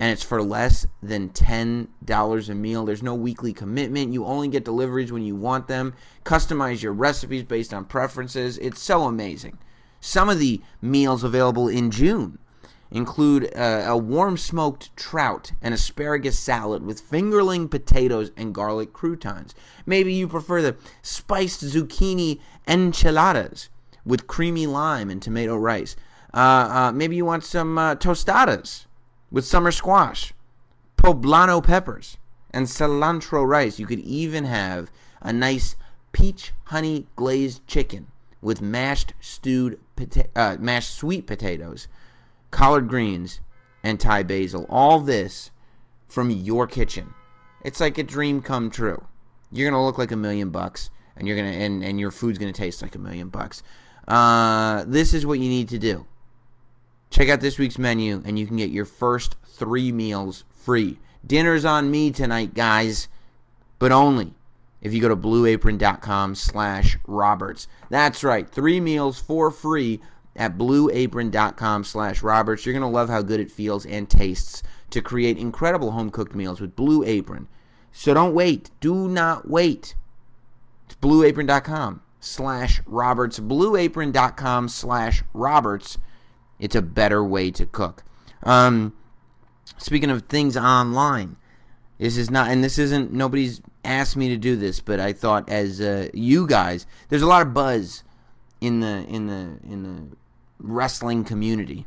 And 0.00 0.10
it's 0.10 0.22
for 0.22 0.42
less 0.42 0.86
than 1.02 1.28
$10 1.28 2.48
a 2.48 2.54
meal. 2.54 2.84
There's 2.86 3.02
no 3.02 3.14
weekly 3.14 3.52
commitment. 3.52 4.14
You 4.14 4.24
only 4.24 4.48
get 4.48 4.64
deliveries 4.64 5.12
when 5.12 5.22
you 5.22 5.36
want 5.36 5.68
them. 5.68 5.94
Customize 6.24 6.82
your 6.82 6.94
recipes 6.94 7.44
based 7.44 7.74
on 7.74 7.84
preferences. 7.84 8.56
It's 8.58 8.80
so 8.80 9.02
amazing. 9.02 9.58
Some 10.00 10.30
of 10.30 10.38
the 10.38 10.62
meals 10.80 11.22
available 11.22 11.68
in 11.68 11.90
June 11.90 12.38
include 12.90 13.54
uh, 13.54 13.84
a 13.86 13.96
warm 13.96 14.38
smoked 14.38 14.96
trout 14.96 15.52
and 15.60 15.74
asparagus 15.74 16.38
salad 16.38 16.82
with 16.82 17.08
fingerling 17.08 17.70
potatoes 17.70 18.30
and 18.38 18.54
garlic 18.54 18.94
croutons. 18.94 19.54
Maybe 19.84 20.14
you 20.14 20.26
prefer 20.26 20.62
the 20.62 20.76
spiced 21.02 21.62
zucchini 21.62 22.40
enchiladas 22.66 23.68
with 24.04 24.26
creamy 24.26 24.66
lime 24.66 25.10
and 25.10 25.20
tomato 25.20 25.56
rice. 25.56 25.94
Uh, 26.32 26.36
uh, 26.88 26.92
maybe 26.92 27.16
you 27.16 27.26
want 27.26 27.44
some 27.44 27.76
uh, 27.76 27.94
tostadas 27.96 28.86
with 29.30 29.46
summer 29.46 29.70
squash, 29.70 30.32
poblano 30.96 31.62
peppers, 31.62 32.16
and 32.50 32.66
cilantro 32.66 33.46
rice. 33.46 33.78
You 33.78 33.86
could 33.86 34.00
even 34.00 34.44
have 34.44 34.90
a 35.20 35.32
nice 35.32 35.76
peach 36.12 36.52
honey 36.64 37.06
glazed 37.16 37.66
chicken 37.66 38.08
with 38.42 38.60
mashed 38.60 39.14
stewed 39.20 39.78
pota- 39.96 40.28
uh, 40.34 40.56
mashed 40.58 40.94
sweet 40.94 41.26
potatoes 41.26 41.88
collard 42.50 42.88
greens, 42.88 43.40
and 43.82 43.98
Thai 43.98 44.22
basil. 44.22 44.66
All 44.68 45.00
this 45.00 45.50
from 46.08 46.30
your 46.30 46.66
kitchen. 46.66 47.14
It's 47.64 47.80
like 47.80 47.98
a 47.98 48.02
dream 48.02 48.42
come 48.42 48.70
true. 48.70 49.04
You're 49.52 49.70
gonna 49.70 49.84
look 49.84 49.98
like 49.98 50.12
a 50.12 50.16
million 50.16 50.50
bucks, 50.50 50.90
and 51.16 51.26
you're 51.26 51.36
gonna 51.36 51.48
and, 51.48 51.82
and 51.84 52.00
your 52.00 52.10
food's 52.10 52.38
gonna 52.38 52.52
taste 52.52 52.82
like 52.82 52.94
a 52.94 52.98
million 52.98 53.28
bucks. 53.28 53.62
Uh, 54.06 54.84
this 54.86 55.14
is 55.14 55.24
what 55.24 55.38
you 55.38 55.48
need 55.48 55.68
to 55.68 55.78
do. 55.78 56.06
Check 57.10 57.28
out 57.28 57.40
this 57.40 57.58
week's 57.58 57.78
menu, 57.78 58.22
and 58.24 58.38
you 58.38 58.46
can 58.46 58.56
get 58.56 58.70
your 58.70 58.84
first 58.84 59.36
three 59.44 59.92
meals 59.92 60.44
free. 60.50 60.98
Dinner's 61.26 61.64
on 61.64 61.90
me 61.90 62.10
tonight, 62.10 62.54
guys, 62.54 63.08
but 63.78 63.92
only 63.92 64.34
if 64.80 64.94
you 64.94 65.00
go 65.00 65.08
to 65.08 65.16
blueapron.com 65.16 66.34
slash 66.34 66.96
roberts. 67.06 67.68
That's 67.90 68.24
right, 68.24 68.48
three 68.48 68.80
meals 68.80 69.20
for 69.20 69.50
free 69.50 70.00
at 70.36 70.56
blueapron.com 70.56 71.84
slash 71.84 72.22
roberts. 72.22 72.64
You're 72.64 72.72
going 72.72 72.82
to 72.82 72.88
love 72.88 73.08
how 73.08 73.22
good 73.22 73.40
it 73.40 73.50
feels 73.50 73.84
and 73.84 74.08
tastes 74.08 74.62
to 74.90 75.02
create 75.02 75.36
incredible 75.36 75.90
home-cooked 75.90 76.34
meals 76.34 76.60
with 76.60 76.76
Blue 76.76 77.04
Apron. 77.04 77.48
So 77.92 78.14
don't 78.14 78.34
wait. 78.34 78.70
Do 78.80 79.08
not 79.08 79.48
wait. 79.48 79.94
It's 80.86 80.94
blueapron.com 80.96 82.02
slash 82.20 82.80
roberts. 82.86 83.40
blueapron.com 83.40 84.68
slash 84.68 85.22
roberts. 85.34 85.98
It's 86.60 86.76
a 86.76 86.82
better 86.82 87.24
way 87.24 87.50
to 87.52 87.66
cook. 87.66 88.04
Um, 88.44 88.92
speaking 89.78 90.10
of 90.10 90.22
things 90.26 90.56
online, 90.56 91.36
this 91.98 92.16
is 92.16 92.30
not, 92.30 92.50
and 92.50 92.62
this 92.62 92.78
isn't, 92.78 93.12
nobody's 93.12 93.60
asked 93.84 94.16
me 94.16 94.28
to 94.28 94.36
do 94.36 94.56
this, 94.56 94.80
but 94.80 95.00
I 95.00 95.12
thought 95.12 95.48
as 95.48 95.80
uh, 95.80 96.08
you 96.14 96.46
guys, 96.46 96.86
there's 97.08 97.22
a 97.22 97.26
lot 97.26 97.42
of 97.42 97.52
buzz 97.52 98.04
in 98.60 98.80
the 98.80 99.06
in 99.08 99.26
the 99.26 99.58
in 99.66 99.82
the 99.82 100.16
wrestling 100.58 101.24
community 101.24 101.86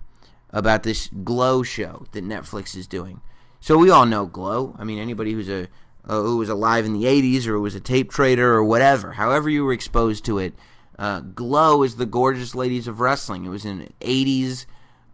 about 0.49 0.84
this 0.84 1.07
Glow 1.24 1.63
show 1.63 2.05
that 2.11 2.24
Netflix 2.24 2.76
is 2.76 2.88
doing. 2.88 3.21
So 3.59 3.78
we 3.78 3.89
all 3.89 4.05
know 4.05 4.26
Glow. 4.26 4.76
I 4.78 4.84
mean, 4.84 4.99
anybody 4.99 5.34
who's 5.34 5.49
a 5.49 5.67
uh, 6.05 6.21
who 6.21 6.38
was 6.38 6.49
alive 6.49 6.86
in 6.86 6.93
the 6.93 7.05
80s 7.05 7.47
or 7.47 7.53
who 7.53 7.61
was 7.61 7.76
a 7.76 7.80
tape 7.80 8.11
trader 8.11 8.53
or 8.53 8.63
whatever, 8.63 9.13
however 9.13 9.49
you 9.49 9.63
were 9.63 9.71
exposed 9.71 10.26
to 10.26 10.38
it, 10.38 10.53
uh, 11.00 11.22
Glow 11.22 11.84
is 11.84 11.96
the 11.96 12.06
gorgeous 12.06 12.54
ladies 12.56 12.88
of 12.88 13.00
wrestling. 13.00 13.46
It 13.46 13.50
was 13.50 13.66
an 13.66 13.91
80s 14.02 14.66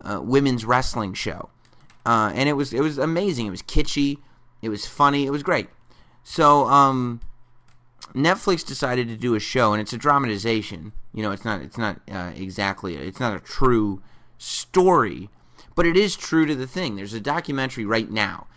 uh, 0.01 0.21
women's 0.21 0.65
wrestling 0.65 1.13
show, 1.13 1.49
uh, 2.05 2.31
and 2.33 2.49
it 2.49 2.53
was 2.53 2.73
it 2.73 2.81
was 2.81 2.97
amazing. 2.97 3.47
It 3.47 3.51
was 3.51 3.61
kitschy, 3.61 4.17
it 4.61 4.69
was 4.69 4.85
funny, 4.85 5.25
it 5.25 5.31
was 5.31 5.43
great. 5.43 5.69
So 6.23 6.67
um, 6.67 7.21
Netflix 8.13 8.65
decided 8.65 9.07
to 9.07 9.15
do 9.15 9.35
a 9.35 9.39
show, 9.39 9.73
and 9.73 9.81
it's 9.81 9.93
a 9.93 9.97
dramatization. 9.97 10.91
You 11.13 11.23
know, 11.23 11.31
it's 11.31 11.45
not 11.45 11.61
it's 11.61 11.77
not 11.77 11.99
uh, 12.11 12.31
exactly 12.35 12.95
it's 12.95 13.19
not 13.19 13.35
a 13.35 13.39
true 13.39 14.01
story, 14.37 15.29
but 15.75 15.85
it 15.85 15.95
is 15.95 16.15
true 16.15 16.45
to 16.45 16.55
the 16.55 16.67
thing. 16.67 16.95
There's 16.95 17.13
a 17.13 17.21
documentary 17.21 17.85
right 17.85 18.09
now. 18.09 18.47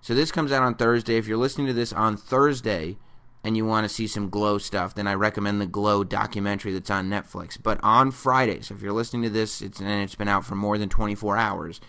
So 0.00 0.14
this 0.14 0.32
comes 0.32 0.50
out 0.50 0.62
on 0.62 0.74
Thursday. 0.74 1.16
If 1.16 1.28
you're 1.28 1.38
listening 1.38 1.68
to 1.68 1.72
this 1.72 1.92
on 1.92 2.16
Thursday 2.16 2.96
and 3.44 3.56
you 3.56 3.64
want 3.64 3.84
to 3.84 3.94
see 3.94 4.06
some 4.06 4.30
Glow 4.30 4.58
stuff, 4.58 4.94
then 4.94 5.06
I 5.06 5.14
recommend 5.14 5.60
the 5.60 5.66
Glow 5.66 6.04
documentary 6.04 6.72
that's 6.72 6.90
on 6.90 7.08
Netflix. 7.10 7.58
But 7.60 7.80
on 7.82 8.10
Friday, 8.10 8.60
so 8.62 8.74
if 8.74 8.82
you're 8.82 8.92
listening 8.92 9.22
to 9.22 9.30
this, 9.30 9.60
it's 9.60 9.80
and 9.80 9.88
it's 9.88 10.14
been 10.14 10.28
out 10.28 10.44
for 10.44 10.54
more 10.54 10.78
than 10.78 10.88
24 10.88 11.36
hours, 11.36 11.80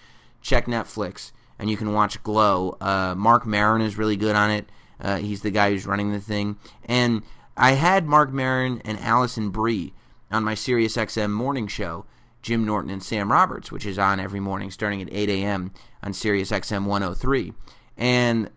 check 0.41 0.66
Netflix 0.66 1.32
and 1.60 1.70
you 1.70 1.78
can 1.78 1.93
watch 1.93 2.22
Glow. 2.24 2.78
Uh, 2.82 3.16
Marc 3.18 3.45
Maron 3.45 3.82
is 3.82 3.97
really 3.97 4.18
good 4.18 4.36
on 4.36 4.51
it. 4.51 4.70
Uh, 4.99 5.18
he's 5.18 5.41
the 5.41 5.51
guy 5.51 5.72
who's 5.72 5.86
running 5.86 6.12
the 6.12 6.20
thing. 6.20 6.58
And 6.86 7.24
I 7.56 7.72
had 7.72 8.06
Marc 8.06 8.32
Maron 8.32 8.82
and 8.84 8.99
Alison 8.99 9.49
Brie 9.49 9.93
on 10.32 10.43
my 10.43 10.56
SiriusXM 10.56 11.32
morning 11.32 11.68
show, 11.68 12.06
Jim 12.41 12.66
Norton 12.66 12.89
and 12.89 13.04
Sam 13.04 13.32
Roberts, 13.32 13.72
which 13.72 13.86
is 13.86 13.99
on 13.99 14.20
every 14.20 14.39
morning 14.39 14.72
starting 14.72 15.01
at 15.01 15.10
8 15.12 15.30
a.m. 15.30 15.72
on 16.01 16.12
SiriusXM 16.12 16.86
103. 16.86 17.54
And 17.97 18.49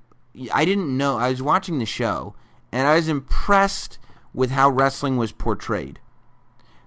I 0.52 0.64
didn't 0.64 0.96
know, 0.96 1.18
I 1.18 1.30
was 1.30 1.42
watching 1.42 1.78
the 1.78 1.86
show, 1.86 2.34
and 2.76 2.86
I 2.86 2.96
was 2.96 3.08
impressed 3.08 3.98
with 4.34 4.50
how 4.50 4.68
wrestling 4.68 5.16
was 5.16 5.32
portrayed. 5.32 5.98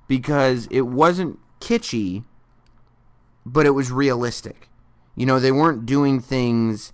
Because 0.08 0.68
it 0.70 0.82
wasn't 0.82 1.40
kitschy, 1.60 2.26
but 3.44 3.66
it 3.66 3.72
was 3.72 3.92
realistic. 3.92 4.70
You 5.16 5.26
know, 5.26 5.40
they 5.40 5.52
weren't 5.52 5.88
doing 5.88 6.20
things 6.20 6.94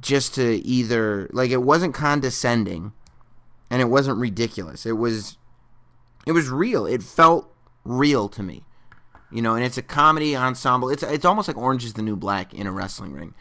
just 0.00 0.34
to 0.36 0.54
either 0.66 1.28
like 1.34 1.50
it 1.50 1.62
wasn't 1.62 1.94
condescending 1.94 2.92
and 3.68 3.82
it 3.82 3.90
wasn't 3.90 4.16
ridiculous. 4.16 4.86
It 4.86 4.96
was 4.96 5.36
it 6.26 6.32
was 6.32 6.48
real. 6.48 6.86
It 6.86 7.02
felt 7.02 7.54
real 7.84 8.30
to 8.30 8.42
me. 8.42 8.64
You 9.30 9.42
know, 9.42 9.54
and 9.54 9.62
it's 9.62 9.76
a 9.76 9.82
comedy 9.82 10.34
ensemble. 10.34 10.88
It's 10.88 11.02
it's 11.02 11.26
almost 11.26 11.46
like 11.46 11.58
Orange 11.58 11.84
is 11.84 11.92
the 11.92 12.02
New 12.02 12.16
Black 12.16 12.54
in 12.54 12.66
a 12.66 12.72
wrestling 12.72 13.12
ring. 13.12 13.34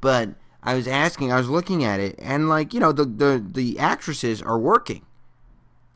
But 0.00 0.30
I 0.62 0.74
was 0.74 0.86
asking, 0.86 1.32
I 1.32 1.38
was 1.38 1.48
looking 1.48 1.84
at 1.84 2.00
it 2.00 2.16
and 2.18 2.48
like, 2.48 2.74
you 2.74 2.80
know, 2.80 2.92
the 2.92 3.04
the 3.04 3.44
the 3.44 3.78
actresses 3.78 4.42
are 4.42 4.58
working 4.58 5.06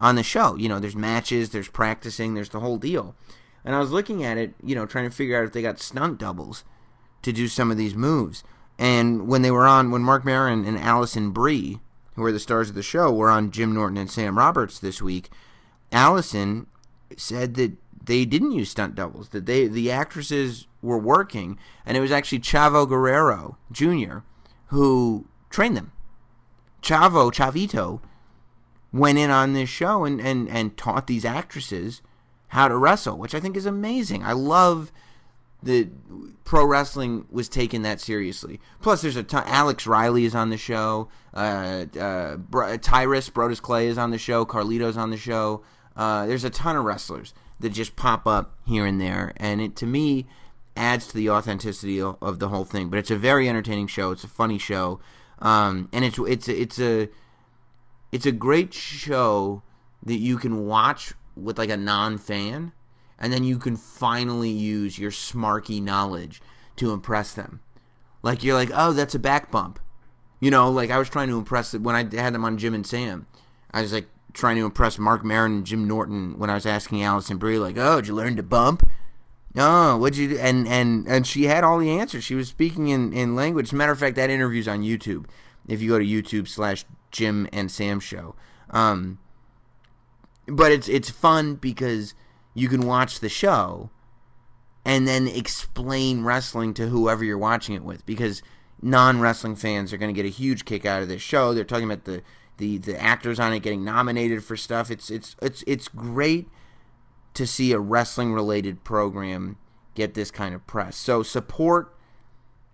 on 0.01 0.17
the 0.17 0.23
show. 0.23 0.57
You 0.57 0.69
know, 0.69 0.81
there's 0.81 0.97
matches, 0.97 1.51
there's 1.51 1.69
practicing, 1.69 2.35
there's 2.35 2.51
the 2.51 2.61
whole 2.61 2.79
deal. 2.79 3.15
And 3.65 3.75
I 3.75 3.79
was 3.79 3.91
looking 3.91 4.23
at 4.23 4.37
it, 4.37 4.55
you 4.63 4.75
know, 4.75 4.87
trying 4.87 5.09
to 5.09 5.15
figure 5.15 5.39
out 5.39 5.47
if 5.47 5.53
they 5.53 5.63
got 5.63 5.81
stunt 5.81 6.19
doubles 6.19 6.65
to 7.23 7.33
do 7.33 7.49
some 7.49 7.71
of 7.71 7.77
these 7.77 7.95
moves. 7.95 8.45
And 8.79 9.27
when 9.29 9.43
they 9.43 9.51
were 9.51 9.67
on, 9.67 9.91
when 9.91 10.03
Marc 10.03 10.25
Maron 10.25 10.65
and 10.65 10.79
Alison 10.79 11.31
Brie, 11.31 11.81
who 12.15 12.25
are 12.25 12.33
the 12.33 12.41
stars 12.41 12.69
of 12.69 12.75
the 12.75 12.83
show, 12.83 13.13
were 13.13 13.31
on 13.31 13.51
Jim 13.51 13.73
Norton 13.75 13.97
and 13.97 14.11
Sam 14.11 14.37
Roberts 14.37 14.79
this 14.79 15.01
week, 15.01 15.31
Alison 15.93 16.67
said 17.17 17.55
that 17.55 17.73
they 18.05 18.25
didn't 18.25 18.53
use 18.53 18.71
stunt 18.71 18.95
doubles, 18.95 19.31
that 19.31 19.47
they 19.47 19.67
the 19.67 19.91
actresses 19.91 20.67
were 20.83 20.99
working, 20.99 21.59
and 21.87 21.97
it 21.97 22.01
was 22.01 22.13
actually 22.13 22.41
Chavo 22.41 22.87
Guerrero 22.87 23.57
Jr. 23.73 24.19
who 24.67 25.27
trained 25.51 25.77
them. 25.77 25.93
Chavo 26.83 27.33
Chavito 27.33 28.01
went 28.93 29.19
in 29.19 29.31
on 29.31 29.55
this 29.55 29.69
show 29.69 30.05
and, 30.05 30.21
and, 30.21 30.49
and 30.49 30.77
taught 30.77 31.07
these 31.07 31.25
actresses 31.25 32.03
how 32.49 32.69
to 32.69 32.77
wrestle, 32.77 33.19
which 33.19 33.35
I 33.35 33.41
think 33.41 33.57
is 33.57 33.67
amazing. 33.67 34.23
I 34.23 34.33
love 34.33 34.93
that 35.63 35.89
pro 36.45 36.65
wrestling 36.65 37.27
was 37.31 37.49
taken 37.49 37.83
that 37.83 38.01
seriously. 38.01 38.61
Plus, 38.81 39.03
there's 39.03 39.17
a 39.17 39.23
ton. 39.23 39.43
Alex 39.47 39.87
Riley 39.87 40.25
is 40.25 40.35
on 40.35 40.51
the 40.51 40.57
show. 40.57 41.09
Uh, 41.33 41.87
uh, 41.99 42.37
Tyrus 42.81 43.31
Brodus 43.31 43.61
Clay 43.61 43.89
is 43.89 43.99
on 43.99 44.11
the 44.11 44.19
show. 44.19 44.45
Carlito's 44.45 44.97
on 44.97 45.11
the 45.11 45.17
show. 45.17 45.63
Uh, 45.97 46.27
there's 46.27 46.45
a 46.45 46.51
ton 46.51 46.77
of 46.77 46.85
wrestlers 46.85 47.35
that 47.61 47.71
just 47.71 47.97
pop 47.97 48.27
up 48.27 48.57
here 48.67 48.85
and 48.85 49.01
there, 49.01 49.33
and 49.37 49.61
it 49.61 49.75
to 49.77 49.87
me 49.87 50.27
adds 50.77 51.07
to 51.09 51.17
the 51.17 51.31
authenticity 51.31 52.01
of 52.01 52.39
the 52.39 52.49
whole 52.49 52.65
thing. 52.65 52.89
But 52.89 52.99
it's 52.99 53.11
a 53.11 53.17
very 53.17 53.49
entertaining 53.49 53.87
show. 53.87 54.11
It's 54.11 54.25
a 54.25 54.29
funny 54.29 54.59
show, 54.59 55.01
um, 55.39 55.89
and 55.93 56.05
it's 56.05 56.19
it's 56.19 56.49
it's 56.49 56.79
a 56.79 57.09
it's 58.13 58.27
a 58.27 58.33
great 58.33 58.75
show 58.75 59.63
that 60.03 60.17
you 60.17 60.37
can 60.37 60.67
watch 60.67 61.15
with 61.37 61.59
like 61.59 61.71
a 61.71 61.77
non 61.77 62.19
fan 62.19 62.73
and 63.19 63.33
then 63.33 63.45
you 63.45 63.59
can 63.59 63.77
finally 63.77 64.51
use 64.51 64.99
your 64.99 65.11
smarky 65.11 65.83
knowledge 65.83 66.43
to 66.77 66.93
impress 66.93 67.33
them. 67.33 67.61
Like 68.23 68.43
you're 68.43 68.55
like, 68.55 68.71
oh, 68.75 68.93
that's 68.93 69.15
a 69.15 69.19
back 69.19 69.51
bump. 69.51 69.79
You 70.41 70.51
know, 70.51 70.71
like 70.71 70.91
I 70.91 70.99
was 70.99 71.09
trying 71.09 71.29
to 71.29 71.39
impress 71.39 71.75
when 71.75 71.95
I 71.95 72.01
had 72.01 72.35
them 72.35 72.45
on 72.45 72.59
Jim 72.59 72.75
and 72.75 72.87
Sam. 72.87 73.27
I 73.73 73.83
was 73.83 73.93
like 73.93 74.09
trying 74.33 74.57
to 74.57 74.65
impress 74.65 74.99
Marc 74.99 75.25
Maron 75.25 75.53
and 75.53 75.67
Jim 75.67 75.87
Norton 75.87 76.39
when 76.39 76.51
I 76.51 76.55
was 76.55 76.67
asking 76.67 77.03
Alison 77.03 77.39
Brie, 77.39 77.59
like, 77.59 77.79
oh, 77.79 78.01
did 78.01 78.09
you 78.09 78.15
learn 78.15 78.37
to 78.37 78.43
bump? 78.43 78.89
No, 79.55 79.97
what'd 79.97 80.19
you 80.19 80.31
do? 80.31 80.39
And 80.39 80.67
and 80.67 81.07
and 81.07 81.27
she 81.27 81.45
had 81.45 81.63
all 81.63 81.79
the 81.79 81.91
answers. 81.91 82.25
She 82.25 82.35
was 82.35 82.49
speaking 82.49 82.89
in 82.89 83.13
in 83.13 83.37
language. 83.37 83.73
Matter 83.73 83.93
of 83.93 83.99
fact, 83.99 84.17
that 84.17 84.31
interview's 84.31 84.67
on 84.67 84.83
YouTube. 84.83 85.27
If 85.69 85.81
you 85.81 85.91
go 85.91 85.99
to 85.99 86.05
YouTube 86.05 86.49
slash 86.49 86.85
Jim 87.13 87.49
and 87.53 87.71
Sam 87.71 88.01
show, 88.01 88.35
um, 88.71 89.19
but 90.47 90.73
it's 90.73 90.89
it's 90.89 91.09
fun 91.09 91.55
because 91.55 92.15
you 92.53 92.69
can 92.69 92.83
watch 92.83 93.21
the 93.21 93.29
show 93.29 93.91
and 94.85 95.07
then 95.07 95.29
explain 95.29 96.25
wrestling 96.25 96.75
to 96.75 96.89
whoever 96.89 97.25
you're 97.25 97.39
watching 97.39 97.75
it 97.75 97.85
with 97.85 98.05
because 98.05 98.43
non-wrestling 98.83 99.57
fans 99.57 99.93
are 99.93 99.97
going 99.97 100.13
to 100.13 100.21
get 100.21 100.29
a 100.29 100.33
huge 100.33 100.65
kick 100.65 100.85
out 100.85 101.01
of 101.01 101.09
this 101.09 101.23
show. 101.23 101.55
They're 101.55 101.65
talking 101.65 101.91
about 101.91 102.05
the, 102.05 102.23
the 102.59 102.79
the 102.79 103.01
actors 103.01 103.39
on 103.39 103.53
it 103.53 103.61
getting 103.61 103.85
nominated 103.85 104.43
for 104.43 104.57
stuff. 104.57 104.91
It's 104.91 105.11
it's 105.11 105.37
it's 105.41 105.63
it's 105.67 105.87
great 105.89 106.49
to 107.35 107.47
see 107.47 107.73
a 107.73 107.79
wrestling 107.79 108.33
related 108.33 108.85
program 108.85 109.57
get 109.95 110.15
this 110.15 110.31
kind 110.31 110.55
of 110.55 110.67
press. 110.67 110.97
So 110.97 111.23
support 111.23 111.97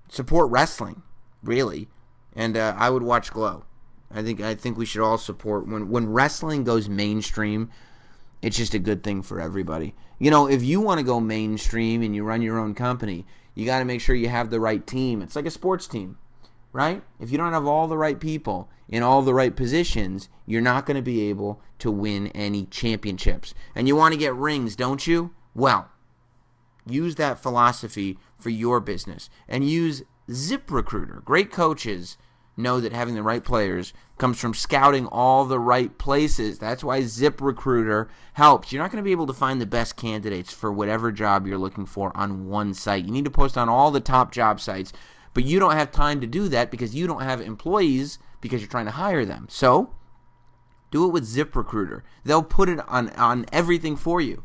support 0.09 0.51
wrestling, 0.51 1.03
really. 1.43 1.89
And 2.35 2.57
uh, 2.57 2.75
I 2.77 2.91
would 2.91 3.03
watch 3.03 3.33
Glow. 3.33 3.65
I 4.11 4.23
think 4.23 4.41
I 4.41 4.55
think 4.55 4.77
we 4.77 4.87
should 4.87 5.03
all 5.03 5.19
support 5.19 5.67
when 5.67 5.89
when 5.89 6.13
wrestling 6.13 6.65
goes 6.65 6.89
mainstream 6.89 7.71
it's 8.43 8.57
just 8.57 8.75
a 8.75 8.79
good 8.79 9.03
thing 9.03 9.23
for 9.23 9.41
everybody. 9.41 9.95
You 10.19 10.31
know, 10.31 10.49
if 10.49 10.63
you 10.63 10.81
want 10.81 10.99
to 10.99 11.05
go 11.05 11.21
mainstream 11.21 12.03
and 12.03 12.15
you 12.15 12.25
run 12.25 12.43
your 12.43 12.59
own 12.59 12.75
company, 12.75 13.27
you 13.55 13.67
got 13.67 13.81
to 13.81 13.85
make 13.85 14.01
sure 14.01 14.15
you 14.15 14.29
have 14.29 14.51
the 14.51 14.61
right 14.61 14.87
team. 14.87 15.23
It's 15.23 15.37
like 15.37 15.47
a 15.47 15.51
sports 15.51 15.87
team, 15.87 16.19
right? 16.73 17.03
If 17.18 17.31
you 17.31 17.39
don't 17.39 17.53
have 17.53 17.66
all 17.66 17.89
the 17.89 17.99
right 17.99 18.21
people 18.21 18.68
in 18.89 19.03
all 19.03 19.23
the 19.23 19.35
right 19.35 19.55
positions, 19.55 20.29
you're 20.47 20.61
not 20.61 20.87
going 20.87 20.97
to 20.97 21.03
be 21.03 21.29
able 21.29 21.61
to 21.79 21.91
win 21.91 22.29
any 22.29 22.66
championships. 22.66 23.55
And 23.75 23.89
you 23.89 23.97
want 23.97 24.12
to 24.12 24.18
get 24.18 24.35
rings, 24.35 24.77
don't 24.77 25.07
you? 25.07 25.35
Well, 25.55 25.89
use 26.87 27.16
that 27.16 27.39
philosophy 27.39 28.18
for 28.39 28.51
your 28.51 28.81
business 28.81 29.31
and 29.49 29.68
use 29.68 30.03
ZipRecruiter. 30.29 31.25
Great 31.25 31.51
coaches 31.51 32.16
know 32.57 32.81
that 32.81 32.93
having 32.93 33.14
the 33.14 33.23
right 33.23 33.43
players 33.43 33.93
comes 34.18 34.39
from 34.39 34.55
scouting 34.55 35.07
all 35.07 35.45
the 35.45 35.59
right 35.59 35.97
places. 35.99 36.59
That's 36.59 36.85
why 36.85 37.01
ZipRecruiter 37.01 38.09
helps. 38.35 38.71
You're 38.71 38.83
not 38.83 38.91
going 38.91 39.03
to 39.03 39.07
be 39.07 39.12
able 39.12 39.27
to 39.29 39.33
find 39.33 39.61
the 39.61 39.66
best 39.66 39.97
candidates 39.97 40.53
for 40.53 40.71
whatever 40.71 41.11
job 41.11 41.47
you're 41.47 41.59
looking 41.59 41.87
for 41.87 42.14
on 42.16 42.49
one 42.49 42.75
site. 42.75 43.05
You 43.05 43.12
need 43.12 43.25
to 43.25 43.31
post 43.31 43.57
on 43.57 43.68
all 43.68 43.91
the 43.91 44.01
top 44.01 44.33
job 44.33 44.61
sites. 44.61 44.93
But 45.35 45.45
you 45.45 45.59
don't 45.59 45.76
have 45.76 45.93
time 45.93 46.20
to 46.20 46.26
do 46.26 46.49
that 46.49 46.70
because 46.70 46.95
you 46.95 47.07
don't 47.07 47.22
have 47.22 47.41
employees 47.41 48.18
because 48.41 48.61
you're 48.61 48.70
trying 48.70 48.87
to 48.87 48.93
hire 48.93 49.24
them. 49.24 49.47
So, 49.49 49.95
do 50.91 51.07
it 51.07 51.12
with 51.12 51.24
ZipRecruiter. 51.24 52.03
They'll 52.24 52.43
put 52.43 52.68
it 52.68 52.81
on 52.89 53.11
on 53.11 53.47
everything 53.53 53.97
for 53.97 54.20
you. 54.20 54.43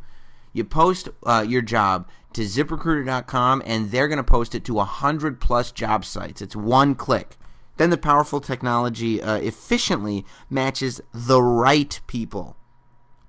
You 0.53 0.63
post 0.63 1.09
uh, 1.25 1.45
your 1.47 1.61
job 1.61 2.07
to 2.33 2.41
ziprecruiter.com 2.41 3.63
and 3.65 3.91
they're 3.91 4.07
going 4.07 4.17
to 4.17 4.23
post 4.23 4.55
it 4.55 4.63
to 4.65 4.73
100 4.75 5.41
plus 5.41 5.71
job 5.71 6.05
sites. 6.05 6.41
It's 6.41 6.55
one 6.55 6.95
click. 6.95 7.37
Then 7.77 7.89
the 7.89 7.97
powerful 7.97 8.39
technology 8.39 9.21
uh, 9.21 9.35
efficiently 9.37 10.25
matches 10.49 11.01
the 11.13 11.41
right 11.41 11.99
people 12.07 12.55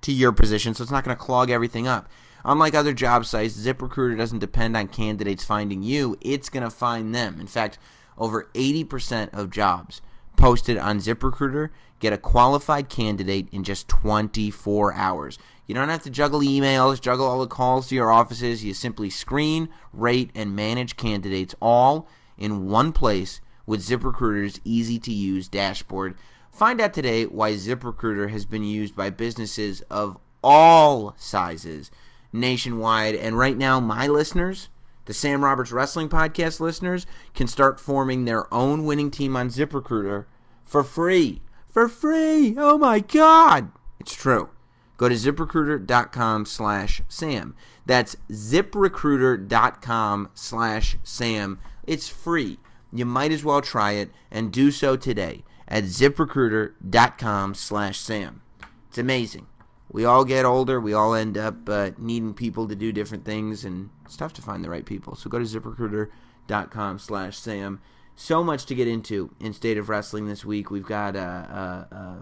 to 0.01 0.13
your 0.13 0.31
position, 0.31 0.73
so 0.73 0.83
it's 0.83 0.91
not 0.91 1.03
going 1.03 1.17
to 1.17 1.21
clog 1.21 1.49
everything 1.49 1.87
up. 1.87 2.07
Unlike 2.45 2.75
other 2.75 2.93
job 2.93 3.25
sites, 3.25 3.57
ZipRecruiter 3.57 4.17
doesn't 4.17 4.39
depend 4.39 4.77
on 4.77 4.87
candidates 4.87 5.43
finding 5.43 5.83
you, 5.83 6.17
it's 6.21 6.49
going 6.49 6.63
to 6.63 6.69
find 6.69 7.13
them. 7.13 7.39
In 7.39 7.47
fact, 7.47 7.77
over 8.17 8.49
80% 8.53 9.29
of 9.33 9.51
jobs 9.51 10.01
posted 10.35 10.77
on 10.77 10.99
ZipRecruiter 10.99 11.69
get 11.99 12.13
a 12.13 12.17
qualified 12.17 12.89
candidate 12.89 13.47
in 13.51 13.63
just 13.63 13.87
24 13.87 14.93
hours. 14.93 15.39
You 15.65 15.75
don't 15.75 15.89
have 15.89 16.03
to 16.03 16.09
juggle 16.09 16.39
emails, 16.41 17.01
juggle 17.01 17.25
all 17.25 17.39
the 17.39 17.47
calls 17.47 17.89
to 17.89 17.95
your 17.95 18.11
offices. 18.11 18.63
You 18.63 18.73
simply 18.73 19.09
screen, 19.09 19.69
rate, 19.91 20.31
and 20.33 20.55
manage 20.55 20.95
candidates 20.95 21.55
all 21.61 22.07
in 22.37 22.67
one 22.67 22.93
place 22.93 23.41
with 23.65 23.85
ZipRecruiter's 23.85 24.61
easy 24.63 24.99
to 24.99 25.11
use 25.11 25.49
dashboard. 25.49 26.15
Find 26.51 26.79
out 26.79 26.93
today 26.93 27.25
why 27.25 27.53
ZipRecruiter 27.53 28.29
has 28.29 28.45
been 28.45 28.63
used 28.63 28.95
by 28.95 29.09
businesses 29.09 29.81
of 29.89 30.17
all 30.43 31.13
sizes 31.17 31.91
nationwide. 32.31 33.15
And 33.15 33.37
right 33.37 33.57
now, 33.57 33.79
my 33.79 34.07
listeners, 34.07 34.69
the 35.05 35.13
Sam 35.13 35.43
Roberts 35.43 35.71
Wrestling 35.71 36.09
Podcast 36.09 36.59
listeners, 36.59 37.05
can 37.33 37.47
start 37.47 37.79
forming 37.79 38.25
their 38.25 38.51
own 38.53 38.85
winning 38.85 39.11
team 39.11 39.35
on 39.35 39.49
ZipRecruiter 39.49 40.25
for 40.65 40.83
free. 40.83 41.41
For 41.69 41.87
free! 41.87 42.55
Oh 42.57 42.77
my 42.77 42.99
God! 42.99 43.71
It's 43.99 44.13
true. 44.13 44.49
Go 44.97 45.09
to 45.09 45.15
ziprecruiter.com 45.15 46.45
slash 46.45 47.01
Sam. 47.07 47.55
That's 47.85 48.15
ziprecruiter.com 48.31 50.29
slash 50.33 50.97
Sam. 51.03 51.59
It's 51.83 52.09
free. 52.09 52.59
You 52.91 53.05
might 53.05 53.31
as 53.31 53.43
well 53.43 53.61
try 53.61 53.91
it 53.91 54.11
and 54.31 54.51
do 54.51 54.71
so 54.71 54.95
today 54.95 55.43
at 55.67 55.83
ziprecruiter.com 55.83 57.53
slash 57.53 57.99
Sam. 57.99 58.41
It's 58.89 58.97
amazing. 58.97 59.45
We 59.89 60.05
all 60.05 60.25
get 60.25 60.45
older. 60.45 60.79
We 60.79 60.93
all 60.93 61.13
end 61.13 61.37
up 61.37 61.69
uh, 61.69 61.91
needing 61.97 62.33
people 62.33 62.67
to 62.67 62.75
do 62.75 62.91
different 62.91 63.25
things, 63.25 63.63
and 63.63 63.89
it's 64.05 64.17
tough 64.17 64.33
to 64.33 64.41
find 64.41 64.63
the 64.63 64.69
right 64.69 64.85
people. 64.85 65.15
So 65.15 65.29
go 65.29 65.39
to 65.39 65.45
ziprecruiter.com 65.45 66.99
slash 66.99 67.37
Sam. 67.37 67.79
So 68.15 68.43
much 68.43 68.65
to 68.65 68.75
get 68.75 68.87
into 68.87 69.33
in 69.39 69.53
State 69.53 69.77
of 69.77 69.89
Wrestling 69.89 70.27
this 70.27 70.43
week. 70.43 70.71
We've 70.71 70.85
got 70.85 71.15
uh, 71.15 71.19
uh, 71.19 71.85
uh, 71.91 72.15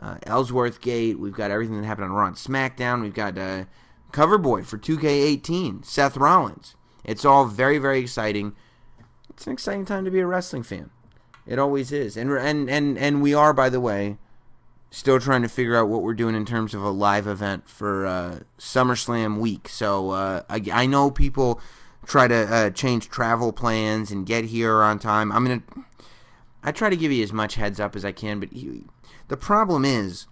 uh 0.00 0.18
Ellsworth 0.24 0.80
Gate. 0.80 1.18
We've 1.18 1.34
got 1.34 1.50
everything 1.50 1.80
that 1.80 1.86
happened 1.86 2.06
on 2.06 2.12
Raw 2.12 2.26
and 2.26 2.36
SmackDown. 2.36 3.02
We've 3.02 3.14
got 3.14 3.38
uh, 3.38 3.64
Cover 4.10 4.38
Boy 4.38 4.62
for 4.62 4.78
2K18, 4.78 5.84
Seth 5.84 6.16
Rollins. 6.16 6.74
It's 7.04 7.24
all 7.24 7.44
very, 7.44 7.78
very 7.78 8.00
exciting. 8.00 8.56
It's 9.28 9.46
an 9.46 9.52
exciting 9.52 9.84
time 9.84 10.04
to 10.04 10.10
be 10.10 10.20
a 10.20 10.26
wrestling 10.26 10.62
fan. 10.62 10.90
It 11.46 11.58
always 11.58 11.92
is. 11.92 12.16
And 12.16 12.30
and 12.32 12.70
and 12.70 12.96
and 12.96 13.22
we 13.22 13.34
are, 13.34 13.52
by 13.52 13.68
the 13.68 13.80
way, 13.80 14.16
still 14.94 15.18
trying 15.18 15.42
to 15.42 15.48
figure 15.48 15.76
out 15.76 15.88
what 15.88 16.02
we're 16.02 16.14
doing 16.14 16.36
in 16.36 16.46
terms 16.46 16.72
of 16.72 16.80
a 16.80 16.88
live 16.88 17.26
event 17.26 17.68
for 17.68 18.06
uh, 18.06 18.38
SummerSlam 18.58 19.38
week. 19.38 19.68
So 19.68 20.10
uh, 20.10 20.42
I, 20.48 20.62
I, 20.72 20.86
know 20.86 21.10
people 21.10 21.60
try 22.06 22.28
to 22.28 22.54
uh, 22.54 22.70
change 22.70 23.08
travel 23.08 23.52
plans 23.52 24.12
and 24.12 24.24
get 24.24 24.44
here 24.44 24.82
on 24.82 25.00
time. 25.00 25.32
I'm 25.32 25.44
gonna. 25.44 25.62
I 26.62 26.70
try 26.70 26.90
to 26.90 26.96
give 26.96 27.10
you 27.10 27.24
as 27.24 27.32
much 27.32 27.56
heads 27.56 27.80
up 27.80 27.96
as 27.96 28.04
I 28.04 28.12
can, 28.12 28.38
but 28.38 28.52
he, 28.52 28.84
the 29.26 29.36
problem 29.36 29.84
is 29.84 30.28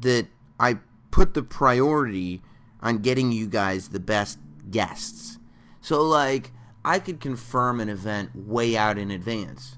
that 0.00 0.28
I 0.58 0.78
put 1.10 1.34
the 1.34 1.42
priority 1.42 2.40
on 2.80 2.98
getting 2.98 3.30
you 3.30 3.46
guys 3.46 3.90
the 3.90 4.00
best 4.00 4.38
guests. 4.70 5.38
So 5.82 6.02
like 6.02 6.50
I 6.82 6.98
could 6.98 7.20
confirm 7.20 7.78
an 7.78 7.90
event 7.90 8.30
way 8.34 8.74
out 8.74 8.96
in 8.96 9.10
advance 9.10 9.76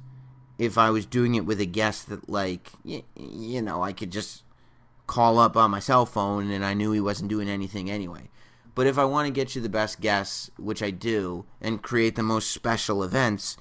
if 0.58 0.78
I 0.78 0.90
was 0.90 1.06
doing 1.06 1.34
it 1.34 1.46
with 1.46 1.60
a 1.60 1.66
guest 1.66 2.08
that, 2.08 2.28
like, 2.28 2.70
you, 2.84 3.02
you 3.16 3.62
know, 3.62 3.82
I 3.82 3.92
could 3.92 4.10
just 4.10 4.44
call 5.06 5.38
up 5.38 5.56
on 5.56 5.70
my 5.70 5.80
cell 5.80 6.06
phone 6.06 6.50
and 6.50 6.64
I 6.64 6.74
knew 6.74 6.92
he 6.92 7.00
wasn't 7.00 7.30
doing 7.30 7.48
anything 7.48 7.90
anyway. 7.90 8.30
But 8.74 8.86
if 8.86 8.98
I 8.98 9.04
want 9.04 9.26
to 9.26 9.32
get 9.32 9.54
you 9.54 9.60
the 9.60 9.68
best 9.68 10.00
guests, 10.00 10.50
which 10.56 10.82
I 10.82 10.90
do, 10.90 11.44
and 11.60 11.82
create 11.82 12.16
the 12.16 12.22
most 12.22 12.50
special 12.50 13.02
events, 13.02 13.56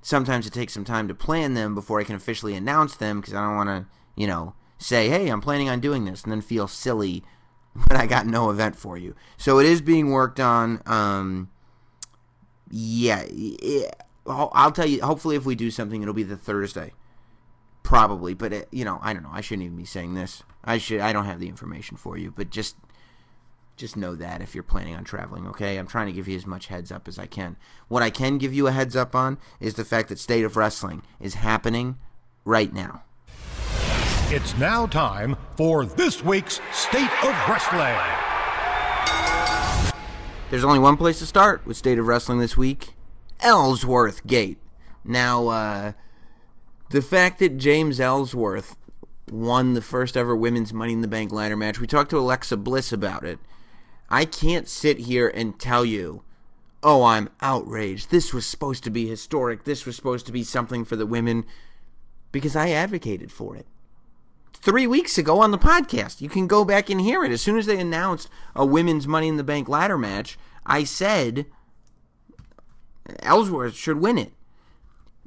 sometimes 0.00 0.46
it 0.46 0.52
takes 0.52 0.72
some 0.72 0.84
time 0.84 1.08
to 1.08 1.14
plan 1.14 1.54
them 1.54 1.74
before 1.74 2.00
I 2.00 2.04
can 2.04 2.14
officially 2.14 2.54
announce 2.54 2.96
them 2.96 3.20
because 3.20 3.34
I 3.34 3.42
don't 3.42 3.56
want 3.56 3.68
to, 3.68 3.86
you 4.16 4.26
know, 4.26 4.54
say, 4.78 5.08
hey, 5.08 5.28
I'm 5.28 5.40
planning 5.40 5.68
on 5.68 5.80
doing 5.80 6.04
this, 6.04 6.22
and 6.22 6.32
then 6.32 6.40
feel 6.40 6.68
silly 6.68 7.24
when 7.88 8.00
I 8.00 8.06
got 8.06 8.26
no 8.26 8.50
event 8.50 8.76
for 8.76 8.96
you. 8.96 9.14
So 9.36 9.58
it 9.58 9.66
is 9.66 9.80
being 9.80 10.10
worked 10.10 10.40
on. 10.40 10.80
Um, 10.86 11.50
yeah, 12.70 13.24
I'll 14.28 14.72
tell 14.72 14.86
you. 14.86 15.02
Hopefully, 15.02 15.36
if 15.36 15.44
we 15.44 15.54
do 15.54 15.70
something, 15.70 16.02
it'll 16.02 16.14
be 16.14 16.22
the 16.22 16.36
Thursday, 16.36 16.92
probably. 17.82 18.34
But 18.34 18.52
it, 18.52 18.68
you 18.70 18.84
know, 18.84 18.98
I 19.02 19.12
don't 19.12 19.22
know. 19.22 19.32
I 19.32 19.40
shouldn't 19.40 19.64
even 19.64 19.76
be 19.76 19.84
saying 19.84 20.14
this. 20.14 20.42
I 20.64 20.78
should. 20.78 21.00
I 21.00 21.12
don't 21.12 21.24
have 21.24 21.40
the 21.40 21.48
information 21.48 21.96
for 21.96 22.16
you, 22.16 22.30
but 22.30 22.50
just 22.50 22.76
just 23.78 23.96
know 23.96 24.14
that 24.16 24.42
if 24.42 24.54
you're 24.54 24.64
planning 24.64 24.94
on 24.94 25.04
traveling, 25.04 25.46
okay? 25.46 25.76
I'm 25.76 25.86
trying 25.86 26.06
to 26.06 26.12
give 26.12 26.26
you 26.28 26.36
as 26.36 26.46
much 26.46 26.66
heads 26.66 26.90
up 26.90 27.06
as 27.06 27.18
I 27.18 27.26
can. 27.26 27.56
What 27.86 28.02
I 28.02 28.10
can 28.10 28.36
give 28.36 28.52
you 28.52 28.66
a 28.66 28.72
heads 28.72 28.96
up 28.96 29.14
on 29.14 29.38
is 29.60 29.74
the 29.74 29.84
fact 29.84 30.08
that 30.08 30.18
State 30.18 30.44
of 30.44 30.56
Wrestling 30.56 31.02
is 31.20 31.34
happening 31.34 31.96
right 32.44 32.72
now. 32.72 33.04
It's 34.30 34.58
now 34.58 34.86
time 34.86 35.36
for 35.56 35.86
this 35.86 36.22
week's 36.22 36.60
State 36.72 37.10
of 37.24 37.48
Wrestling. 37.48 37.96
There's 40.50 40.64
only 40.64 40.80
one 40.80 40.96
place 40.96 41.18
to 41.20 41.26
start 41.26 41.64
with 41.64 41.76
State 41.76 41.98
of 41.98 42.06
Wrestling 42.06 42.40
this 42.40 42.56
week 42.56 42.94
Ellsworth 43.40 44.26
Gate. 44.26 44.58
Now, 45.04 45.48
uh, 45.48 45.92
the 46.90 47.02
fact 47.02 47.38
that 47.38 47.58
James 47.58 48.00
Ellsworth 48.00 48.76
won 49.30 49.74
the 49.74 49.82
first 49.82 50.16
ever 50.16 50.34
women's 50.34 50.72
Money 50.72 50.92
in 50.92 51.02
the 51.02 51.08
Bank 51.08 51.32
ladder 51.32 51.56
match, 51.56 51.80
we 51.80 51.86
talked 51.86 52.10
to 52.10 52.18
Alexa 52.18 52.56
Bliss 52.56 52.92
about 52.92 53.24
it. 53.24 53.38
I 54.10 54.24
can't 54.24 54.68
sit 54.68 55.00
here 55.00 55.28
and 55.28 55.58
tell 55.58 55.84
you, 55.84 56.22
oh, 56.82 57.04
I'm 57.04 57.28
outraged. 57.40 58.10
This 58.10 58.32
was 58.32 58.46
supposed 58.46 58.84
to 58.84 58.90
be 58.90 59.06
historic. 59.06 59.64
This 59.64 59.84
was 59.84 59.96
supposed 59.96 60.26
to 60.26 60.32
be 60.32 60.42
something 60.42 60.84
for 60.84 60.96
the 60.96 61.06
women 61.06 61.44
because 62.32 62.56
I 62.56 62.70
advocated 62.70 63.30
for 63.30 63.56
it. 63.56 63.66
Three 64.54 64.86
weeks 64.86 65.18
ago 65.18 65.40
on 65.40 65.50
the 65.50 65.58
podcast. 65.58 66.20
You 66.20 66.28
can 66.28 66.46
go 66.46 66.64
back 66.64 66.90
and 66.90 67.00
hear 67.00 67.24
it. 67.24 67.32
As 67.32 67.40
soon 67.40 67.58
as 67.58 67.66
they 67.66 67.78
announced 67.78 68.28
a 68.56 68.66
women's 68.66 69.06
Money 69.06 69.28
in 69.28 69.36
the 69.36 69.44
Bank 69.44 69.68
ladder 69.68 69.98
match, 69.98 70.38
I 70.66 70.84
said 70.84 71.46
Ellsworth 73.22 73.74
should 73.74 74.00
win 74.00 74.18
it. 74.18 74.32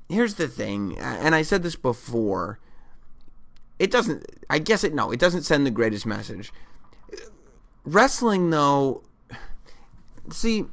Here's 0.09 0.35
the 0.35 0.47
thing, 0.47 0.97
and 0.97 1.33
I 1.33 1.41
said 1.41 1.63
this 1.63 1.75
before. 1.75 2.59
It 3.79 3.89
doesn't, 3.89 4.25
I 4.49 4.59
guess 4.59 4.83
it, 4.83 4.93
no, 4.93 5.11
it 5.11 5.19
doesn't 5.19 5.43
send 5.43 5.65
the 5.65 5.71
greatest 5.71 6.05
message. 6.05 6.51
Wrestling, 7.85 8.49
though, 8.49 9.03
see, 10.29 10.65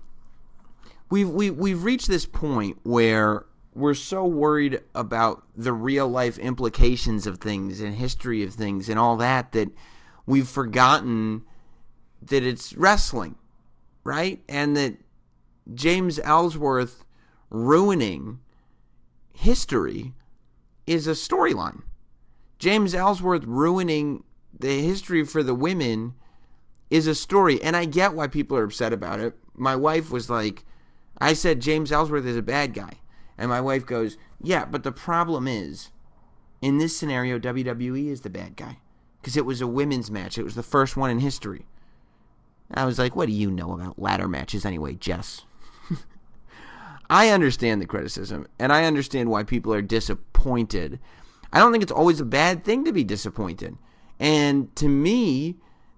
we've, 1.09 1.31
we, 1.31 1.51
we've 1.51 1.85
reached 1.85 2.09
this 2.09 2.27
point 2.27 2.79
where 2.83 3.47
we're 3.75 3.95
so 3.95 4.27
worried 4.27 4.81
about 4.95 5.45
the 5.57 5.73
real 5.73 6.09
life 6.09 6.37
implications 6.39 7.27
of 7.27 7.39
things 7.39 7.81
and 7.81 7.95
history 7.95 8.43
of 8.43 8.53
things 8.55 8.89
and 8.89 8.99
all 8.99 9.17
that 9.17 9.53
that 9.53 9.71
we've 10.27 10.49
forgotten 10.49 11.43
that 12.21 12.43
it's 12.43 12.75
wrestling, 12.75 13.37
right? 14.03 14.43
And 14.49 14.77
that 14.77 14.97
James 15.73 16.19
Ellsworth 16.21 17.05
ruining 17.51 18.41
history 19.33 20.15
is 20.87 21.07
a 21.07 21.13
storyline. 21.13 21.83
James 22.59 22.95
Ellsworth 22.95 23.45
ruining 23.45 24.25
the 24.59 24.81
history 24.81 25.25
for 25.25 25.43
the 25.43 25.55
women 25.55 26.15
is 26.91 27.07
a 27.07 27.15
story. 27.15 27.63
And 27.63 27.77
I 27.77 27.85
get 27.85 28.15
why 28.15 28.27
people 28.27 28.57
are 28.57 28.65
upset 28.65 28.93
about 28.93 29.21
it. 29.21 29.37
My 29.55 29.77
wife 29.77 30.11
was 30.11 30.31
like, 30.31 30.65
I 31.19 31.35
said 31.35 31.61
James 31.61 31.93
Ellsworth 31.93 32.27
is 32.27 32.37
a 32.37 32.43
bad 32.43 32.75
guy. 32.75 32.93
And 33.37 33.49
my 33.51 33.61
wife 33.61 33.87
goes, 33.87 34.17
Yeah, 34.43 34.65
but 34.65 34.83
the 34.83 34.93
problem 34.93 35.47
is, 35.47 35.91
in 36.61 36.79
this 36.79 36.97
scenario, 36.97 37.39
WWE 37.39 38.09
is 38.09 38.23
the 38.23 38.31
bad 38.31 38.57
guy. 38.57 38.79
Because 39.21 39.37
it 39.37 39.45
was 39.45 39.61
a 39.61 39.67
women's 39.67 40.11
match, 40.11 40.39
it 40.39 40.45
was 40.45 40.55
the 40.55 40.63
first 40.63 40.97
one 40.97 41.11
in 41.11 41.21
history. 41.21 41.67
I 42.73 42.85
was 42.85 42.99
like, 42.99 43.15
What 43.15 43.27
do 43.27 43.33
you 43.33 43.51
know 43.51 43.75
about 43.75 43.99
ladder 43.99 44.29
matches 44.29 44.65
anyway, 44.65 44.95
Jess? 44.95 45.45
I 47.11 47.31
understand 47.31 47.81
the 47.81 47.87
criticism, 47.87 48.47
and 48.59 48.73
I 48.73 48.85
understand 48.85 49.31
why 49.31 49.43
people 49.43 49.73
are 49.73 49.83
disappointed. 49.83 50.99
I 51.53 51.59
don't 51.59 51.73
think 51.73 51.83
it's 51.83 51.93
always 51.93 52.21
a 52.21 52.25
bad 52.27 52.65
thing 52.65 52.85
to 52.85 52.93
be 52.93 53.05
disappointed. 53.05 53.79
And 54.21 54.75
to 54.77 54.89
me, 54.89 55.57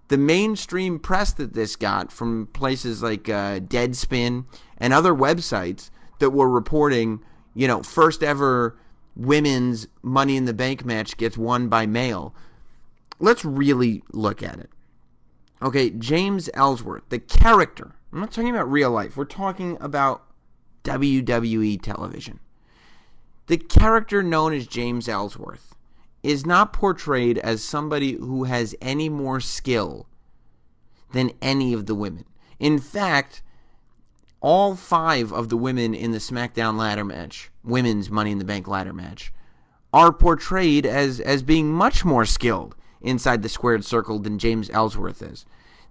the 0.09 0.19
mainstream 0.19 0.99
press 0.99 1.33
that 1.35 1.55
this 1.55 1.77
got 1.77 2.13
from 2.13 2.49
places 2.49 3.03
like 3.03 3.29
uh, 3.29 3.61
Deadspin 3.61 4.45
and 4.79 4.93
other 4.93 5.13
websites 5.13 5.91
that 6.19 6.31
were 6.31 6.49
reporting, 6.49 7.23
you 7.55 7.67
know, 7.67 7.83
first 7.83 8.23
ever 8.23 8.77
women's 9.17 9.89
Money 10.03 10.37
in 10.37 10.45
the 10.45 10.55
Bank 10.55 10.85
match 10.85 11.17
gets 11.17 11.37
won 11.37 11.69
by 11.69 11.87
male. 11.87 12.35
Let's 13.19 13.45
really 13.45 14.03
look 14.13 14.43
at 14.43 14.59
it. 14.59 14.71
Okay, 15.63 15.91
James 15.91 16.49
Ellsworth, 16.55 17.09
the 17.09 17.19
character. 17.19 17.97
I'm 18.13 18.21
not 18.21 18.33
talking 18.33 18.51
about 18.51 18.71
real 18.71 18.91
life. 18.91 19.17
We're 19.17 19.25
talking 19.25 19.77
about 19.81 20.25
WWE 20.85 21.81
television. 21.83 22.41
The 23.47 23.59
character 23.59 24.23
known 24.23 24.53
as 24.53 24.67
James 24.67 25.09
Ellsworth 25.09 25.75
is 26.23 26.47
not 26.47 26.73
portrayed 26.73 27.39
as 27.39 27.65
somebody 27.65 28.13
who 28.13 28.45
has 28.45 28.75
any 28.81 29.09
more 29.09 29.41
skill 29.41 30.07
than 31.13 31.33
any 31.43 31.73
of 31.73 31.87
the 31.87 31.95
women. 31.95 32.25
In 32.59 32.79
fact, 32.79 33.43
all 34.41 34.75
five 34.75 35.33
of 35.33 35.49
the 35.49 35.57
women 35.57 35.95
in 35.95 36.13
the 36.13 36.19
SmackDown 36.19 36.77
ladder 36.77 37.05
match, 37.05 37.51
women's 37.65 38.11
Money 38.11 38.33
in 38.33 38.39
the 38.39 38.45
Bank 38.45 38.69
ladder 38.69 38.93
match, 38.93 39.33
are 39.93 40.13
portrayed 40.13 40.87
as 40.87 41.21
as 41.21 41.43
being 41.43 41.73
much 41.73 42.05
more 42.05 42.25
skilled 42.25 42.77
inside 43.01 43.43
the 43.43 43.49
squared 43.49 43.85
circle 43.85 44.19
than 44.19 44.39
James 44.39 44.71
Ellsworth 44.71 45.23
is. 45.23 45.45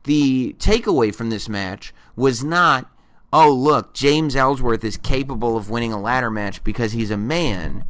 The 0.04 0.56
takeaway 0.60 1.14
from 1.14 1.30
this 1.30 1.50
match 1.50 1.94
was 2.16 2.44
not, 2.44 2.90
oh 3.32 3.54
look, 3.54 3.94
James 3.94 4.36
Ellsworth 4.36 4.84
is 4.84 4.98
capable 4.98 5.58
of 5.58 5.70
winning 5.70 5.94
a 5.94 6.00
ladder 6.00 6.32
match 6.32 6.64
because 6.64 6.92
he's 6.92 7.12
a 7.12 7.18
man, 7.18 7.86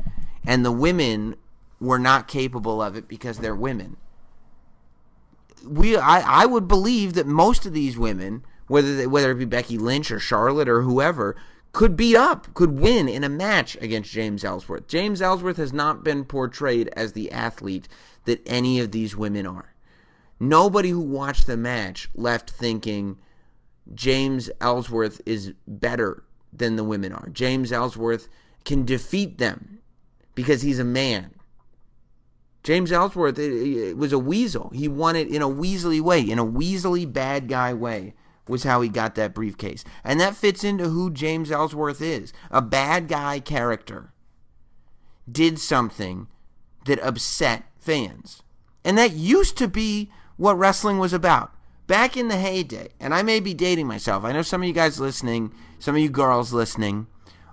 and 0.45 0.65
the 0.65 0.71
women 0.71 1.35
were 1.79 1.99
not 1.99 2.27
capable 2.27 2.81
of 2.81 2.95
it 2.95 3.07
because 3.07 3.39
they're 3.39 3.55
women. 3.55 3.97
We 5.65 5.97
I, 5.97 6.43
I 6.43 6.45
would 6.45 6.67
believe 6.67 7.13
that 7.13 7.27
most 7.27 7.65
of 7.65 7.73
these 7.73 7.97
women 7.97 8.43
whether 8.69 8.95
they, 8.95 9.07
whether 9.07 9.31
it 9.31 9.35
be 9.35 9.45
Becky 9.45 9.77
Lynch 9.77 10.11
or 10.11 10.19
Charlotte 10.19 10.69
or 10.69 10.83
whoever, 10.83 11.35
could 11.73 11.97
beat 11.97 12.15
up, 12.15 12.53
could 12.53 12.79
win 12.79 13.09
in 13.09 13.23
a 13.23 13.29
match 13.29 13.75
against 13.81 14.11
James 14.11 14.45
Ellsworth. 14.45 14.87
James 14.87 15.21
Ellsworth 15.21 15.57
has 15.57 15.73
not 15.73 16.03
been 16.03 16.23
portrayed 16.23 16.87
as 16.95 17.13
the 17.13 17.31
athlete 17.31 17.87
that 18.25 18.41
any 18.45 18.79
of 18.79 18.91
these 18.91 19.17
women 19.17 19.45
are. 19.45 19.73
Nobody 20.39 20.89
who 20.89 21.01
watched 21.01 21.47
the 21.47 21.57
match 21.57 22.09
left 22.15 22.51
thinking 22.51 23.17
James 23.93 24.49
Ellsworth 24.61 25.21
is 25.25 25.53
better 25.67 26.23
than 26.53 26.75
the 26.75 26.83
women 26.83 27.11
are. 27.13 27.29
James 27.29 27.71
Ellsworth 27.71 28.27
can 28.65 28.85
defeat 28.85 29.37
them 29.37 29.79
because 30.35 30.61
he's 30.61 30.79
a 30.79 30.83
man. 30.83 31.33
James 32.63 32.91
Ellsworth 32.91 33.39
it, 33.39 33.51
it 33.51 33.97
was 33.97 34.13
a 34.13 34.19
weasel. 34.19 34.69
He 34.73 34.87
won 34.87 35.15
it 35.15 35.29
in 35.29 35.41
a 35.41 35.49
weaselly 35.49 36.01
way, 36.01 36.21
in 36.21 36.39
a 36.39 36.45
weaselly 36.45 37.11
bad 37.11 37.47
guy 37.47 37.73
way 37.73 38.13
was 38.47 38.63
how 38.63 38.81
he 38.81 38.89
got 38.89 39.15
that 39.15 39.33
briefcase. 39.33 39.83
And 40.03 40.19
that 40.19 40.35
fits 40.35 40.63
into 40.63 40.89
who 40.89 41.11
James 41.11 41.51
Ellsworth 41.51 42.01
is 42.01 42.33
a 42.51 42.61
bad 42.61 43.07
guy 43.07 43.39
character. 43.39 44.11
Did 45.31 45.59
something 45.59 46.27
that 46.85 46.99
upset 46.99 47.65
fans. 47.79 48.41
And 48.83 48.97
that 48.97 49.11
used 49.11 49.57
to 49.57 49.67
be 49.67 50.11
what 50.37 50.57
wrestling 50.57 50.97
was 50.97 51.13
about. 51.13 51.53
Back 51.89 52.15
in 52.15 52.27
the 52.27 52.37
heyday, 52.37 52.89
and 52.99 53.15
I 53.15 53.23
may 53.23 53.39
be 53.39 53.55
dating 53.55 53.87
myself. 53.87 54.23
I 54.23 54.31
know 54.31 54.43
some 54.43 54.61
of 54.61 54.67
you 54.67 54.75
guys 54.75 54.99
listening, 54.99 55.51
some 55.79 55.95
of 55.95 56.01
you 56.01 56.07
girls 56.07 56.53
listening, 56.53 57.07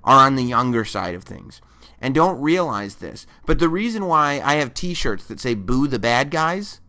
are 0.05 0.27
on 0.27 0.37
the 0.37 0.45
younger 0.45 0.85
side 0.85 1.15
of 1.15 1.25
things 1.25 1.63
and 2.03 2.15
don't 2.15 2.39
realize 2.43 2.97
this. 2.97 3.27
But 3.47 3.61
the 3.61 3.71
reason 3.71 4.05
why 4.05 4.43
I 4.45 4.57
have 4.57 4.75
t 4.75 4.93
shirts 4.93 5.25
that 5.25 5.41
say 5.41 5.55
boo 5.55 5.89
the 5.89 5.99
bad 5.99 6.31
guys 6.31 6.83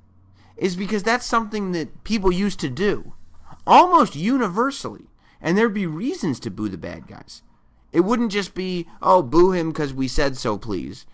is 0.58 0.76
because 0.76 1.04
that's 1.04 1.26
something 1.26 1.72
that 1.72 2.04
people 2.04 2.34
used 2.34 2.60
to 2.60 2.70
do 2.70 3.14
almost 3.66 4.14
universally. 4.14 5.06
And 5.40 5.58
there'd 5.58 5.74
be 5.74 5.88
reasons 5.88 6.42
to 6.42 6.52
boo 6.52 6.68
the 6.68 6.78
bad 6.78 7.08
guys. 7.08 7.44
It 7.94 8.02
wouldn't 8.02 8.34
just 8.34 8.56
be, 8.56 8.88
oh, 9.02 9.22
boo 9.22 9.54
him 9.54 9.70
because 9.72 9.94
we 9.94 10.10
said 10.10 10.36
so, 10.36 10.58
please. 10.58 11.06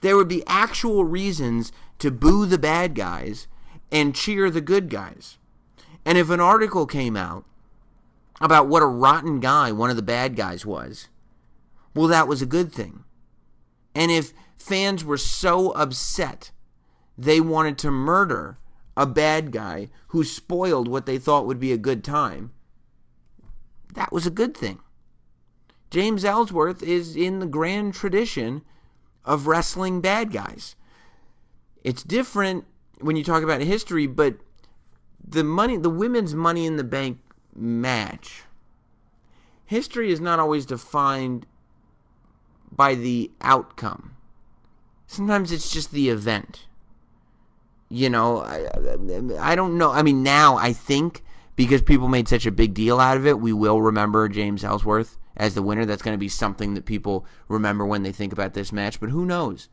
There 0.00 0.16
would 0.16 0.26
be 0.26 0.42
actual 0.48 1.04
reasons 1.04 1.70
to 2.00 2.10
boo 2.10 2.46
the 2.46 2.58
bad 2.58 2.96
guys 2.96 3.46
and 3.92 4.12
cheer 4.12 4.50
the 4.50 4.60
good 4.60 4.90
guys. 4.90 5.38
And 6.08 6.16
if 6.16 6.30
an 6.30 6.40
article 6.40 6.86
came 6.86 7.18
out 7.18 7.44
about 8.40 8.66
what 8.66 8.82
a 8.82 8.86
rotten 8.86 9.40
guy 9.40 9.72
one 9.72 9.90
of 9.90 9.96
the 9.96 10.00
bad 10.00 10.36
guys 10.36 10.64
was, 10.64 11.08
well, 11.94 12.06
that 12.06 12.26
was 12.26 12.40
a 12.40 12.46
good 12.46 12.72
thing. 12.72 13.04
And 13.94 14.10
if 14.10 14.32
fans 14.56 15.04
were 15.04 15.18
so 15.18 15.72
upset 15.72 16.50
they 17.18 17.42
wanted 17.42 17.76
to 17.78 17.90
murder 17.90 18.56
a 18.96 19.04
bad 19.04 19.52
guy 19.52 19.90
who 20.08 20.24
spoiled 20.24 20.88
what 20.88 21.04
they 21.04 21.18
thought 21.18 21.46
would 21.46 21.60
be 21.60 21.72
a 21.72 21.76
good 21.76 22.02
time, 22.02 22.52
that 23.92 24.10
was 24.10 24.26
a 24.26 24.30
good 24.30 24.56
thing. 24.56 24.78
James 25.90 26.24
Ellsworth 26.24 26.82
is 26.82 27.16
in 27.16 27.40
the 27.40 27.46
grand 27.46 27.92
tradition 27.92 28.62
of 29.26 29.46
wrestling 29.46 30.00
bad 30.00 30.32
guys. 30.32 30.74
It's 31.84 32.02
different 32.02 32.64
when 32.98 33.16
you 33.16 33.24
talk 33.24 33.42
about 33.42 33.60
history, 33.60 34.06
but 34.06 34.36
the 35.28 35.44
money, 35.44 35.76
the 35.76 35.90
women's 35.90 36.34
Money 36.34 36.66
in 36.66 36.76
the 36.76 36.84
Bank 36.84 37.18
match, 37.54 38.44
history 39.64 40.10
is 40.10 40.20
not 40.20 40.38
always 40.38 40.66
defined 40.66 41.46
by 42.70 42.94
the 42.94 43.30
outcome. 43.40 44.14
Sometimes 45.06 45.52
it's 45.52 45.70
just 45.70 45.90
the 45.92 46.10
event 46.10 46.66
you 47.88 48.10
know, 48.10 48.42
I, 48.42 48.66
I 49.40 49.54
don't 49.54 49.78
know. 49.78 49.90
I 49.90 50.02
mean, 50.02 50.22
now 50.22 50.56
I 50.56 50.72
think 50.72 51.22
because 51.56 51.82
people 51.82 52.08
made 52.08 52.28
such 52.28 52.46
a 52.46 52.52
big 52.52 52.74
deal 52.74 53.00
out 53.00 53.16
of 53.16 53.26
it, 53.26 53.40
we 53.40 53.52
will 53.52 53.80
remember 53.80 54.28
James 54.28 54.62
Ellsworth 54.62 55.16
as 55.36 55.54
the 55.54 55.62
winner. 55.62 55.86
That's 55.86 56.02
going 56.02 56.14
to 56.14 56.18
be 56.18 56.28
something 56.28 56.74
that 56.74 56.84
people 56.84 57.24
remember 57.48 57.86
when 57.86 58.02
they 58.02 58.12
think 58.12 58.32
about 58.32 58.54
this 58.54 58.72
match. 58.72 59.00
But 59.00 59.10
who 59.10 59.24
knows? 59.24 59.68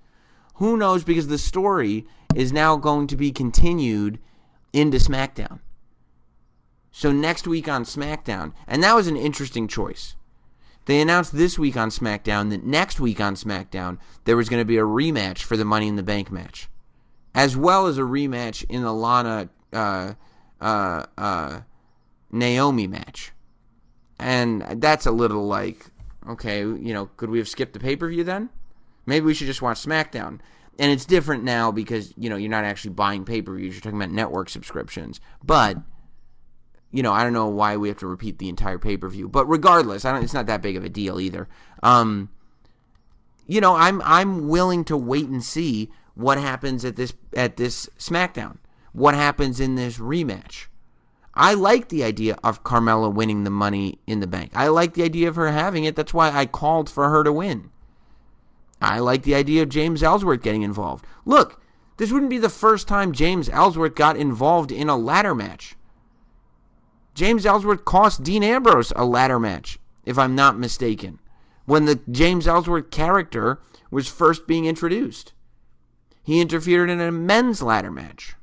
Who 0.55 0.77
knows? 0.77 1.03
Because 1.03 1.27
the 1.27 1.37
story 1.37 2.05
is 2.33 2.53
now 2.53 2.77
going 2.77 3.07
to 3.07 3.17
be 3.17 3.31
continued 3.31 4.19
into 4.75 4.97
SmackDown. 4.97 5.59
So 6.91 7.11
next 7.11 7.47
week 7.47 7.67
on 7.67 7.83
SmackDown, 7.83 8.53
and 8.67 8.83
that 8.83 8.95
was 8.95 9.07
an 9.07 9.17
interesting 9.17 9.67
choice. 9.67 10.15
They 10.85 11.01
announced 11.01 11.35
this 11.35 11.57
week 11.57 11.75
on 11.75 11.89
SmackDown 11.89 12.51
that 12.51 12.63
next 12.63 12.99
week 12.99 13.19
on 13.19 13.35
SmackDown 13.35 13.97
there 14.25 14.37
was 14.37 14.49
going 14.49 14.61
to 14.61 14.65
be 14.65 14.77
a 14.77 14.83
rematch 14.83 15.39
for 15.39 15.57
the 15.57 15.65
Money 15.65 15.87
in 15.87 15.95
the 15.95 16.03
Bank 16.03 16.31
match 16.31 16.69
as 17.35 17.57
well 17.57 17.85
as 17.85 17.97
a 17.97 18.01
rematch 18.01 18.65
in 18.69 18.81
the 18.81 18.93
Lana 18.93 19.49
uh, 19.73 20.13
uh, 20.61 21.05
uh, 21.17 21.61
Naomi 22.31 22.87
match. 22.87 23.33
And 24.17 24.61
that's 24.81 25.05
a 25.05 25.11
little 25.11 25.45
like, 25.45 25.87
okay, 26.29 26.59
you 26.61 26.93
know, 26.93 27.07
could 27.17 27.29
we 27.29 27.37
have 27.37 27.49
skipped 27.49 27.73
the 27.73 27.79
pay 27.79 27.97
per 27.97 28.07
view 28.07 28.23
then? 28.23 28.49
Maybe 29.05 29.25
we 29.25 29.33
should 29.33 29.47
just 29.47 29.61
watch 29.61 29.85
SmackDown. 29.85 30.39
And 30.77 30.91
it's 30.91 31.05
different 31.05 31.43
now 31.43 31.71
because, 31.71 32.13
you 32.17 32.29
know, 32.29 32.35
you're 32.35 32.49
not 32.49 32.65
actually 32.65 32.91
buying 32.91 33.23
pay 33.23 33.41
per 33.41 33.55
views, 33.55 33.75
you're 33.75 33.81
talking 33.81 33.99
about 34.01 34.11
network 34.11 34.49
subscriptions. 34.49 35.21
But, 35.43 35.77
you 36.91 37.01
know, 37.01 37.13
I 37.13 37.23
don't 37.23 37.33
know 37.33 37.47
why 37.47 37.77
we 37.77 37.87
have 37.87 37.97
to 37.99 38.07
repeat 38.07 38.39
the 38.39 38.49
entire 38.49 38.77
pay 38.77 38.97
per 38.97 39.07
view. 39.07 39.29
But 39.29 39.45
regardless, 39.45 40.03
I 40.03 40.11
don't, 40.11 40.23
it's 40.23 40.33
not 40.33 40.47
that 40.47 40.61
big 40.61 40.75
of 40.75 40.83
a 40.83 40.89
deal 40.89 41.19
either. 41.19 41.47
Um, 41.81 42.29
you 43.47 43.61
know, 43.61 43.75
I'm 43.75 44.01
I'm 44.03 44.47
willing 44.47 44.83
to 44.85 44.97
wait 44.97 45.27
and 45.27 45.43
see 45.43 45.91
what 46.15 46.37
happens 46.37 46.83
at 46.83 46.95
this 46.95 47.13
at 47.35 47.57
this 47.57 47.89
SmackDown, 47.99 48.57
what 48.91 49.13
happens 49.13 49.59
in 49.59 49.75
this 49.75 49.97
rematch. 49.97 50.65
I 51.33 51.53
like 51.53 51.89
the 51.89 52.03
idea 52.03 52.37
of 52.43 52.63
Carmella 52.63 53.13
winning 53.13 53.43
the 53.43 53.49
money 53.49 53.99
in 54.07 54.21
the 54.21 54.27
bank. 54.27 54.51
I 54.55 54.69
like 54.69 54.93
the 54.93 55.03
idea 55.03 55.27
of 55.27 55.35
her 55.35 55.51
having 55.51 55.83
it. 55.83 55.95
That's 55.95 56.13
why 56.13 56.31
I 56.31 56.45
called 56.45 56.89
for 56.89 57.09
her 57.09 57.23
to 57.23 57.33
win. 57.33 57.71
I 58.81 58.99
like 58.99 59.23
the 59.23 59.35
idea 59.35 59.63
of 59.63 59.69
James 59.69 60.03
Ellsworth 60.03 60.41
getting 60.41 60.61
involved. 60.61 61.05
Look, 61.25 61.61
this 61.97 62.11
wouldn't 62.11 62.29
be 62.29 62.37
the 62.37 62.49
first 62.49 62.87
time 62.87 63.13
James 63.13 63.49
Ellsworth 63.49 63.95
got 63.95 64.17
involved 64.17 64.71
in 64.71 64.89
a 64.89 64.97
ladder 64.97 65.33
match. 65.33 65.75
James 67.13 67.45
Ellsworth 67.45 67.85
cost 67.85 68.23
Dean 68.23 68.43
Ambrose 68.43 68.91
a 68.95 69.05
ladder 69.05 69.39
match, 69.39 69.79
if 70.05 70.19
I'm 70.19 70.35
not 70.35 70.59
mistaken, 70.59 71.19
when 71.65 71.85
the 71.85 72.01
James 72.11 72.47
Ellsworth 72.47 72.91
character 72.91 73.61
was 73.89 74.09
first 74.09 74.45
being 74.45 74.65
introduced. 74.65 75.31
He 76.21 76.41
interfered 76.41 76.89
in 76.89 76.99
a 76.99 77.11
men's 77.11 77.61
ladder 77.61 77.91
match. 77.91 78.35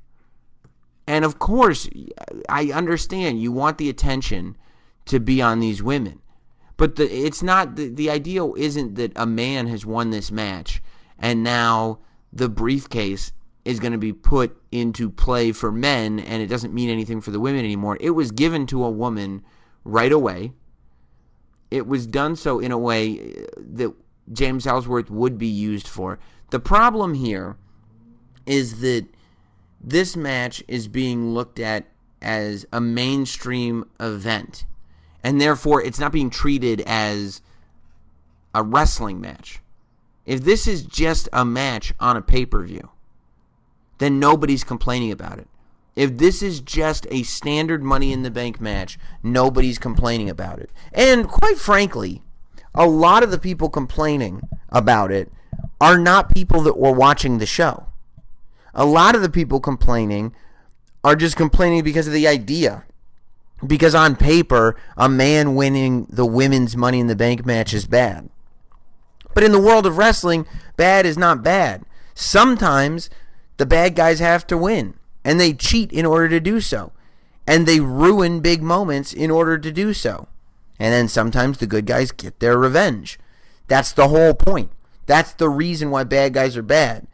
And 1.07 1.25
of 1.25 1.39
course, 1.39 1.89
I 2.49 2.71
understand 2.73 3.43
you 3.43 3.53
want 3.53 3.77
the 3.77 3.91
attention 3.91 4.57
to 5.07 5.21
be 5.21 5.43
on 5.43 5.61
these 5.61 5.83
women. 5.83 6.22
But 6.77 6.97
the, 6.97 7.05
it's 7.05 7.43
not 7.43 7.77
the, 7.77 7.89
the 7.89 8.11
ideal 8.11 8.55
isn't 8.57 8.95
that 8.97 9.13
a 9.17 9.27
man 9.27 9.67
has 9.67 9.87
won 9.87 10.11
this 10.11 10.31
match 10.31 10.83
and 11.19 11.43
now 11.43 12.01
the 12.33 12.49
briefcase 12.49 13.33
is 13.65 13.79
going 13.79 13.93
to 13.93 13.99
be 13.99 14.13
put 14.13 14.61
into 14.73 15.09
play 15.09 15.53
for 15.53 15.71
men 15.71 16.19
and 16.19 16.43
it 16.43 16.47
doesn't 16.47 16.75
mean 16.75 16.91
anything 16.91 17.21
for 17.21 17.31
the 17.31 17.41
women 17.41 17.65
anymore. 17.65 17.97
It 18.01 18.11
was 18.11 18.33
given 18.33 18.67
to 18.69 18.85
a 18.85 18.91
woman 18.91 19.45
right 19.85 20.11
away. 20.11 20.53
It 21.71 21.87
was 21.87 22.07
done 22.07 22.37
so 22.37 22.59
in 22.59 22.73
a 22.73 22.79
way 22.79 23.19
uh, 23.19 23.47
that 23.57 23.95
James 24.33 24.67
Ellsworth 24.67 25.11
would 25.11 25.39
be 25.39 25.47
used 25.47 25.87
for. 25.87 26.19
The 26.51 26.61
problem 26.61 27.15
here 27.15 27.57
is 28.47 28.81
that 28.81 29.07
this 29.81 30.17
match 30.17 30.63
is 30.69 30.89
being 30.89 31.33
looked 31.33 31.59
at 31.59 31.87
as 32.21 32.67
a 32.73 32.81
mainstream 32.81 33.85
event. 33.99 34.65
And 35.25 35.41
therefore, 35.41 35.83
it's 35.83 36.01
not 36.01 36.13
being 36.13 36.31
treated 36.31 36.81
as 36.83 37.43
a 38.55 38.63
wrestling 38.63 39.21
match, 39.21 39.61
if 40.25 40.43
this 40.43 40.67
is 40.67 40.83
just 40.83 41.29
a 41.33 41.45
match 41.45 41.93
on 41.99 42.17
a 42.17 42.23
pay 42.23 42.47
per 42.47 42.63
view, 42.63 42.91
then 43.99 44.19
nobody's 44.19 44.65
complaining 44.65 45.11
about 45.11 45.39
it. 45.39 45.49
If 45.95 46.17
this 46.17 46.43
is 46.43 46.61
just 46.61 47.07
a 47.11 47.23
standard 47.23 47.83
Money 47.83 48.13
in 48.13 48.23
the 48.23 48.31
Bank 48.31 48.61
match, 48.61 48.99
nobody's 49.23 49.79
complaining 49.79 50.31
about 50.31 50.59
it. 50.59 50.71
And 50.93 51.29
quite 51.29 51.59
frankly, 51.59 52.23
a 52.75 52.87
lot 52.87 53.23
of 53.23 53.31
the 53.31 53.39
people 53.39 53.69
complaining 53.69 54.41
about 54.71 55.11
it 55.11 55.31
are 55.81 55.99
not 55.99 56.35
people 56.35 56.63
that 56.63 56.79
were 56.79 56.93
watching 56.93 57.39
the 57.39 57.47
show. 57.47 57.87
A 58.75 58.87
lot 58.87 59.15
of 59.15 59.21
the 59.21 59.29
people 59.29 59.61
complaining 59.61 60.35
are 61.05 61.17
just 61.17 61.37
complaining 61.37 61.85
because 61.85 62.07
of 62.07 62.15
the 62.15 62.27
idea. 62.27 62.85
Because 63.67 63.95
on 63.95 64.17
paper, 64.17 64.77
a 64.97 65.09
man 65.09 65.55
winning 65.55 66.07
the 66.11 66.27
women's 66.27 66.77
Money 66.77 67.01
in 67.01 67.07
the 67.07 67.17
Bank 67.17 67.47
match 67.47 67.73
is 67.73 67.87
bad. 67.87 68.29
But 69.35 69.45
in 69.45 69.53
the 69.53 69.61
world 69.61 69.87
of 69.87 69.99
wrestling, 69.99 70.47
bad 70.77 71.07
is 71.07 71.17
not 71.17 71.43
bad. 71.43 71.85
Sometimes 72.15 73.09
the 73.57 73.67
bad 73.67 73.95
guys 73.95 74.19
have 74.19 74.47
to 74.49 74.59
win 74.59 74.95
and 75.25 75.39
they 75.39 75.53
cheat 75.53 75.93
in 75.93 76.05
order 76.05 76.29
to 76.29 76.41
do 76.41 76.61
so. 76.61 76.93
And 77.47 77.67
they 77.67 77.81
ruin 77.81 78.41
big 78.41 78.63
moments 78.63 79.13
in 79.13 79.31
order 79.31 79.59
to 79.59 79.73
do 79.73 79.93
so. 79.95 80.29
And 80.79 80.93
then 80.93 81.09
sometimes 81.09 81.59
the 81.59 81.67
good 81.67 81.87
guys 81.87 82.13
get 82.13 82.41
their 82.41 82.59
revenge. 82.59 83.19
That's 83.69 83.93
the 83.93 84.09
whole 84.09 84.35
point. 84.35 84.71
That's 85.07 85.33
the 85.33 85.49
reason 85.49 85.91
why 85.91 86.05
bad 86.05 86.35
guys 86.35 86.57
are 86.57 86.63
bad. 86.63 87.07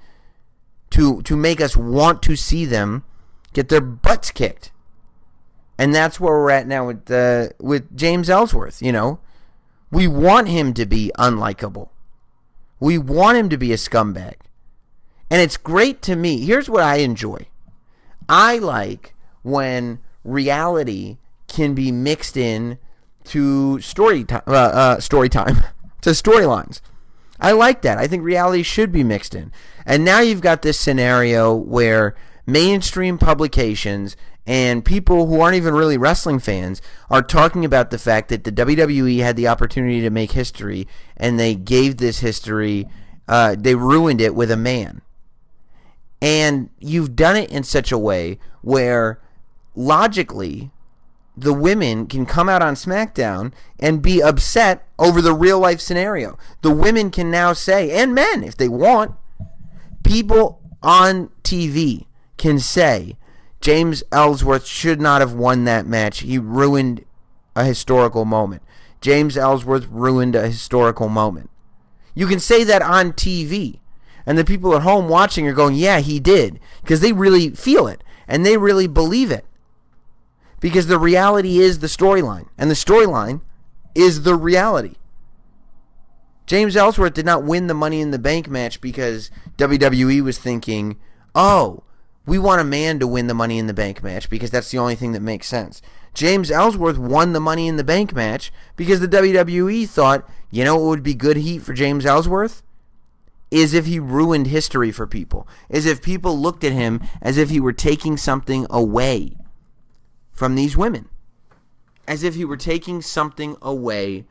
To 0.90 1.20
to 1.22 1.36
make 1.36 1.60
us 1.60 1.76
want 1.76 2.22
to 2.22 2.36
see 2.36 2.64
them 2.64 3.04
get 3.52 3.68
their 3.68 3.80
butts 3.80 4.30
kicked. 4.30 4.72
And 5.78 5.94
that's 5.94 6.18
where 6.18 6.34
we're 6.34 6.50
at 6.50 6.66
now 6.66 6.86
with 6.86 7.10
uh, 7.10 7.50
with 7.58 7.96
James 7.96 8.28
Ellsworth, 8.28 8.82
you 8.82 8.92
know. 8.92 9.20
We 9.90 10.06
want 10.06 10.48
him 10.48 10.74
to 10.74 10.84
be 10.84 11.12
unlikable. 11.18 11.88
We 12.80 12.98
want 12.98 13.38
him 13.38 13.48
to 13.48 13.56
be 13.56 13.72
a 13.72 13.76
scumbag. 13.76 14.34
And 15.30 15.40
it's 15.40 15.56
great 15.56 16.02
to 16.02 16.16
me. 16.16 16.40
Here's 16.40 16.68
what 16.68 16.82
I 16.82 16.96
enjoy. 16.96 17.46
I 18.28 18.58
like 18.58 19.14
when 19.42 20.00
reality 20.24 21.18
can 21.46 21.74
be 21.74 21.90
mixed 21.90 22.36
in 22.36 22.78
to 23.24 23.80
story 23.80 24.24
time, 24.24 24.42
uh, 24.46 24.52
uh, 24.52 25.00
story 25.00 25.28
time, 25.28 25.62
to 26.02 26.10
storylines. 26.10 26.80
I 27.40 27.52
like 27.52 27.82
that. 27.82 27.98
I 27.98 28.06
think 28.06 28.22
reality 28.22 28.62
should 28.62 28.90
be 28.90 29.04
mixed 29.04 29.34
in. 29.34 29.52
And 29.86 30.04
now 30.04 30.20
you've 30.20 30.40
got 30.40 30.62
this 30.62 30.78
scenario 30.78 31.54
where 31.54 32.16
mainstream 32.46 33.18
publications 33.18 34.16
and 34.48 34.82
people 34.82 35.26
who 35.26 35.42
aren't 35.42 35.56
even 35.56 35.74
really 35.74 35.98
wrestling 35.98 36.38
fans 36.38 36.80
are 37.10 37.20
talking 37.20 37.66
about 37.66 37.90
the 37.90 37.98
fact 37.98 38.30
that 38.30 38.44
the 38.44 38.50
WWE 38.50 39.18
had 39.18 39.36
the 39.36 39.46
opportunity 39.46 40.00
to 40.00 40.08
make 40.08 40.32
history 40.32 40.88
and 41.18 41.38
they 41.38 41.54
gave 41.54 41.98
this 41.98 42.20
history, 42.20 42.88
uh, 43.28 43.54
they 43.58 43.74
ruined 43.74 44.22
it 44.22 44.34
with 44.34 44.50
a 44.50 44.56
man. 44.56 45.02
And 46.22 46.70
you've 46.80 47.14
done 47.14 47.36
it 47.36 47.50
in 47.50 47.62
such 47.62 47.92
a 47.92 47.98
way 47.98 48.38
where 48.62 49.20
logically 49.76 50.70
the 51.36 51.52
women 51.52 52.06
can 52.06 52.24
come 52.24 52.48
out 52.48 52.62
on 52.62 52.74
SmackDown 52.74 53.52
and 53.78 54.00
be 54.00 54.22
upset 54.22 54.88
over 54.98 55.20
the 55.20 55.34
real 55.34 55.60
life 55.60 55.80
scenario. 55.80 56.38
The 56.62 56.72
women 56.72 57.10
can 57.10 57.30
now 57.30 57.52
say, 57.52 57.90
and 57.90 58.14
men 58.14 58.42
if 58.42 58.56
they 58.56 58.68
want, 58.68 59.14
people 60.04 60.58
on 60.82 61.28
TV 61.44 62.06
can 62.38 62.58
say 62.58 63.18
James 63.60 64.02
Ellsworth 64.12 64.66
should 64.66 65.00
not 65.00 65.20
have 65.20 65.32
won 65.32 65.64
that 65.64 65.86
match. 65.86 66.20
He 66.20 66.38
ruined 66.38 67.04
a 67.56 67.64
historical 67.64 68.24
moment. 68.24 68.62
James 69.00 69.36
Ellsworth 69.36 69.86
ruined 69.88 70.34
a 70.36 70.48
historical 70.48 71.08
moment. 71.08 71.50
You 72.14 72.26
can 72.26 72.40
say 72.40 72.64
that 72.64 72.82
on 72.82 73.12
TV 73.12 73.80
and 74.26 74.36
the 74.36 74.44
people 74.44 74.74
at 74.74 74.82
home 74.82 75.08
watching 75.08 75.46
are 75.46 75.52
going, 75.52 75.74
yeah, 75.74 76.00
he 76.00 76.20
did, 76.20 76.60
because 76.82 77.00
they 77.00 77.12
really 77.12 77.50
feel 77.50 77.86
it 77.86 78.02
and 78.26 78.44
they 78.44 78.56
really 78.56 78.86
believe 78.86 79.30
it. 79.30 79.44
Because 80.60 80.86
the 80.86 80.98
reality 80.98 81.58
is 81.58 81.78
the 81.78 81.86
storyline, 81.86 82.48
and 82.58 82.68
the 82.68 82.74
storyline 82.74 83.40
is 83.94 84.22
the 84.22 84.34
reality. 84.34 84.96
James 86.46 86.76
Ellsworth 86.76 87.14
did 87.14 87.26
not 87.26 87.44
win 87.44 87.68
the 87.68 87.74
Money 87.74 88.00
in 88.00 88.10
the 88.10 88.18
Bank 88.18 88.48
match 88.48 88.80
because 88.80 89.30
WWE 89.56 90.20
was 90.22 90.38
thinking, 90.38 90.98
oh, 91.34 91.84
we 92.28 92.38
want 92.38 92.60
a 92.60 92.64
man 92.64 92.98
to 92.98 93.06
win 93.06 93.26
the 93.26 93.34
Money 93.34 93.58
in 93.58 93.68
the 93.68 93.74
Bank 93.74 94.02
match 94.02 94.28
because 94.28 94.50
that's 94.50 94.70
the 94.70 94.78
only 94.78 94.94
thing 94.94 95.12
that 95.12 95.20
makes 95.20 95.48
sense. 95.48 95.80
James 96.12 96.50
Ellsworth 96.50 96.98
won 96.98 97.32
the 97.32 97.40
Money 97.40 97.66
in 97.66 97.76
the 97.76 97.84
Bank 97.84 98.14
match 98.14 98.52
because 98.76 99.00
the 99.00 99.08
WWE 99.08 99.88
thought, 99.88 100.28
you 100.50 100.62
know 100.62 100.76
what 100.76 100.88
would 100.88 101.02
be 101.02 101.14
good 101.14 101.38
heat 101.38 101.62
for 101.62 101.72
James 101.72 102.04
Ellsworth? 102.04 102.62
is 103.50 103.72
if 103.72 103.86
he 103.86 103.98
ruined 103.98 104.46
history 104.48 104.92
for 104.92 105.06
people, 105.06 105.48
is 105.70 105.86
if 105.86 106.02
people 106.02 106.38
looked 106.38 106.64
at 106.64 106.72
him 106.72 107.00
as 107.22 107.38
if 107.38 107.48
he 107.48 107.58
were 107.58 107.72
taking 107.72 108.18
something 108.18 108.66
away 108.68 109.36
from 110.32 110.54
these 110.54 110.76
women, 110.76 111.08
as 112.06 112.22
if 112.22 112.34
he 112.34 112.44
were 112.44 112.58
taking 112.58 113.00
something 113.00 113.56
away 113.62 114.26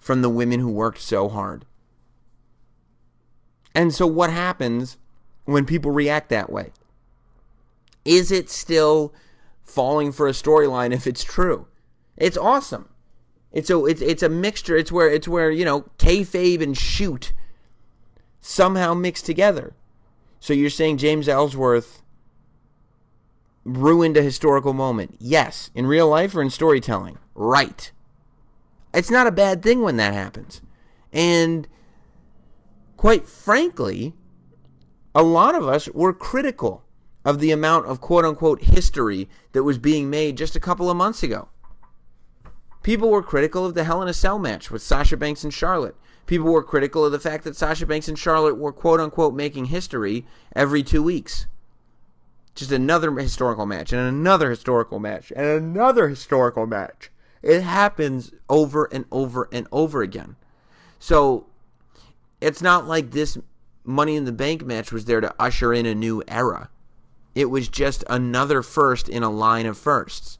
from 0.00 0.20
the 0.20 0.28
women 0.28 0.58
who 0.58 0.68
worked 0.68 1.00
so 1.00 1.28
hard. 1.28 1.64
And 3.72 3.94
so, 3.94 4.04
what 4.04 4.30
happens 4.30 4.96
when 5.44 5.64
people 5.64 5.92
react 5.92 6.28
that 6.30 6.50
way? 6.50 6.72
Is 8.06 8.30
it 8.30 8.48
still 8.48 9.12
falling 9.64 10.12
for 10.12 10.28
a 10.28 10.32
storyline 10.32 10.94
if 10.94 11.06
it's 11.06 11.24
true? 11.24 11.66
It's 12.16 12.36
awesome. 12.36 12.88
It's 13.52 13.68
a 13.68 13.84
it's, 13.84 14.00
it's 14.00 14.22
a 14.22 14.28
mixture. 14.28 14.76
It's 14.76 14.92
where 14.92 15.10
it's 15.10 15.28
where 15.28 15.50
you 15.50 15.64
know 15.64 15.82
kayfabe 15.98 16.62
and 16.62 16.76
shoot 16.76 17.32
somehow 18.40 18.94
mixed 18.94 19.26
together. 19.26 19.74
So 20.38 20.52
you're 20.52 20.70
saying 20.70 20.98
James 20.98 21.28
Ellsworth 21.28 22.02
ruined 23.64 24.16
a 24.16 24.22
historical 24.22 24.72
moment? 24.72 25.16
Yes. 25.18 25.70
In 25.74 25.86
real 25.86 26.08
life 26.08 26.34
or 26.34 26.42
in 26.42 26.50
storytelling? 26.50 27.18
Right. 27.34 27.90
It's 28.94 29.10
not 29.10 29.26
a 29.26 29.32
bad 29.32 29.62
thing 29.62 29.82
when 29.82 29.96
that 29.96 30.14
happens. 30.14 30.62
And 31.12 31.66
quite 32.96 33.26
frankly, 33.28 34.14
a 35.14 35.22
lot 35.22 35.54
of 35.54 35.66
us 35.66 35.88
were 35.88 36.12
critical 36.12 36.85
of 37.26 37.40
the 37.40 37.50
amount 37.50 37.86
of 37.86 38.00
quote 38.00 38.24
unquote 38.24 38.62
history 38.62 39.28
that 39.52 39.64
was 39.64 39.78
being 39.78 40.08
made 40.08 40.36
just 40.38 40.54
a 40.54 40.60
couple 40.60 40.88
of 40.88 40.96
months 40.96 41.24
ago. 41.24 41.48
People 42.84 43.10
were 43.10 43.22
critical 43.22 43.66
of 43.66 43.74
the 43.74 43.82
Hell 43.82 44.00
in 44.00 44.06
a 44.06 44.14
Cell 44.14 44.38
match 44.38 44.70
with 44.70 44.80
Sasha 44.80 45.16
Banks 45.16 45.42
and 45.42 45.52
Charlotte. 45.52 45.96
People 46.26 46.52
were 46.52 46.62
critical 46.62 47.04
of 47.04 47.10
the 47.10 47.18
fact 47.18 47.42
that 47.42 47.56
Sasha 47.56 47.84
Banks 47.84 48.06
and 48.06 48.16
Charlotte 48.16 48.56
were 48.56 48.72
quote 48.72 49.00
unquote 49.00 49.34
making 49.34 49.66
history 49.66 50.24
every 50.54 50.84
two 50.84 51.02
weeks. 51.02 51.46
Just 52.54 52.70
another 52.70 53.10
historical 53.10 53.66
match, 53.66 53.92
and 53.92 54.00
another 54.00 54.48
historical 54.48 55.00
match, 55.00 55.32
and 55.34 55.46
another 55.46 56.08
historical 56.08 56.66
match. 56.66 57.10
It 57.42 57.62
happens 57.62 58.30
over 58.48 58.84
and 58.92 59.04
over 59.10 59.48
and 59.50 59.66
over 59.72 60.00
again. 60.00 60.36
So 61.00 61.46
it's 62.40 62.62
not 62.62 62.86
like 62.86 63.10
this 63.10 63.36
Money 63.84 64.14
in 64.14 64.26
the 64.26 64.32
Bank 64.32 64.64
match 64.64 64.92
was 64.92 65.06
there 65.06 65.20
to 65.20 65.34
usher 65.40 65.74
in 65.74 65.86
a 65.86 65.94
new 65.94 66.22
era. 66.28 66.70
It 67.36 67.50
was 67.50 67.68
just 67.68 68.02
another 68.10 68.62
first 68.62 69.08
in 69.08 69.22
a 69.22 69.30
line 69.30 69.66
of 69.66 69.78
firsts. 69.78 70.38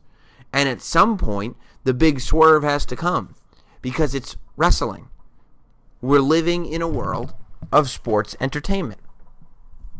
And 0.52 0.68
at 0.68 0.82
some 0.82 1.16
point, 1.16 1.56
the 1.84 1.94
big 1.94 2.20
swerve 2.20 2.64
has 2.64 2.84
to 2.86 2.96
come 2.96 3.36
because 3.80 4.16
it's 4.16 4.36
wrestling 4.56 5.10
we're 6.00 6.20
living 6.20 6.66
in 6.66 6.82
a 6.82 6.88
world 6.88 7.34
of 7.72 7.90
sports 7.90 8.36
entertainment. 8.40 9.00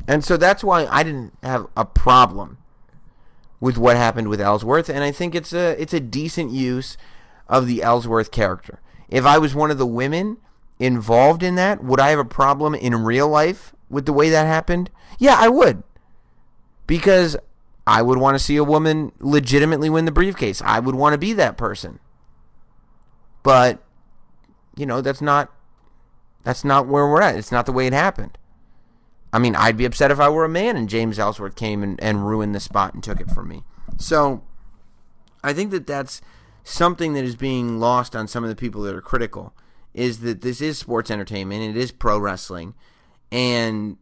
And 0.07 0.24
so 0.24 0.36
that's 0.36 0.62
why 0.62 0.86
I 0.86 1.03
didn't 1.03 1.36
have 1.42 1.66
a 1.76 1.84
problem 1.84 2.59
with 3.61 3.78
what 3.78 3.97
happened 3.97 4.28
with 4.28 4.40
Ellsworth, 4.40 4.88
and 4.88 5.03
I 5.03 5.11
think 5.11 5.34
it's 5.34 5.53
a 5.53 5.80
it's 5.80 5.94
a 5.94 6.01
decent 6.01 6.51
use 6.51 6.97
of 7.49 7.66
the 7.66 7.82
Ellsworth 7.82 8.30
character. 8.30 8.80
If 9.09 9.24
I 9.24 9.38
was 9.38 9.55
one 9.55 9.70
of 9.70 9.78
the 9.78 9.86
women 9.86 10.36
involved 10.78 11.42
in 11.42 11.55
that, 11.55 11.82
would 11.82 11.99
I 11.99 12.11
have 12.11 12.18
a 12.18 12.24
problem 12.24 12.74
in 12.74 12.94
real 13.05 13.28
life 13.28 13.74
with 13.88 14.05
the 14.05 14.12
way 14.12 14.28
that 14.30 14.47
happened? 14.47 14.90
Yeah, 15.18 15.36
I 15.38 15.49
would. 15.49 15.82
Because 16.87 17.37
I 17.87 18.03
would 18.03 18.18
want 18.18 18.34
to 18.37 18.43
see 18.43 18.57
a 18.57 18.64
woman 18.64 19.12
legitimately 19.20 19.91
win 19.91 20.05
the 20.05 20.12
briefcase. 20.12 20.61
I 20.64 20.80
would 20.80 20.95
want 20.95 21.14
to 21.14 21.18
be 21.18 21.32
that 21.34 21.57
person. 21.57 22.01
But 23.43 23.82
you 24.76 24.87
know, 24.87 25.01
that's 25.01 25.22
not 25.22 25.53
that's 26.43 26.64
not 26.64 26.87
where 26.87 27.07
we're 27.07 27.22
at. 27.22 27.37
It's 27.37 27.53
not 27.53 27.66
the 27.66 27.72
way 27.72 27.87
it 27.87 27.93
happened. 27.93 28.39
I 29.32 29.39
mean, 29.39 29.57
I'd 29.57 29.76
be 29.76 29.84
upset 29.84 30.11
if 30.11 30.20
I 30.20 30.28
were 30.28 30.45
a 30.45 30.49
man 30.49 30.76
and 30.76 30.89
James 30.89 31.18
Ellsworth 31.18 31.57
came 31.57 31.82
and, 31.82 32.01
and 32.03 32.26
ruined 32.26 32.55
the 32.55 32.61
spot 32.61 32.95
and 32.95 33.03
took 33.03 33.20
it 33.20 33.30
from 33.30 33.49
me. 33.49 33.64
So 33.99 34.43
I 35.43 35.53
think 35.53 35.70
that 35.72 35.87
that's 35.87 36.20
something 36.64 37.12
that 37.14 37.24
is 37.24 37.37
being 37.37 37.78
lost 37.78 38.16
on 38.16 38.28
some 38.28 38.45
of 38.45 38.51
the 38.51 38.57
people 38.57 38.82
that 38.82 38.95
are 38.95 39.01
critical 39.01 39.55
is 39.95 40.20
that 40.20 40.43
this 40.43 40.61
is 40.61 40.78
sports 40.78 41.11
entertainment, 41.11 41.62
it 41.62 41.76
is 41.76 41.91
pro 41.91 42.18
wrestling, 42.18 42.74
and 43.32 43.97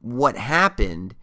what 0.00 0.36
happened 0.36 1.14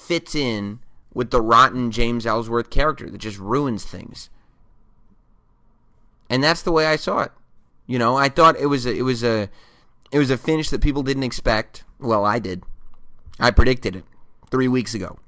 fits 0.00 0.34
in 0.34 0.80
with 1.12 1.30
the 1.30 1.40
rotten 1.40 1.90
James 1.90 2.26
Ellsworth 2.26 2.70
character 2.70 3.10
that 3.10 3.18
just 3.18 3.38
ruins 3.38 3.84
things. 3.84 4.30
And 6.28 6.42
that's 6.42 6.62
the 6.62 6.72
way 6.72 6.86
I 6.86 6.96
saw 6.96 7.20
it. 7.20 7.32
You 7.86 7.98
know, 7.98 8.16
I 8.16 8.28
thought 8.28 8.56
it 8.56 8.66
was 8.66 8.86
a, 8.86 8.94
it 8.94 9.02
was 9.02 9.24
a 9.24 9.50
it 10.12 10.18
was 10.18 10.30
a 10.30 10.38
finish 10.38 10.70
that 10.70 10.80
people 10.80 11.02
didn't 11.02 11.24
expect. 11.24 11.84
Well, 11.98 12.24
I 12.24 12.38
did. 12.38 12.62
I 13.38 13.50
predicted 13.50 13.96
it 13.96 14.04
three 14.50 14.68
weeks 14.68 14.94
ago, 14.94 15.18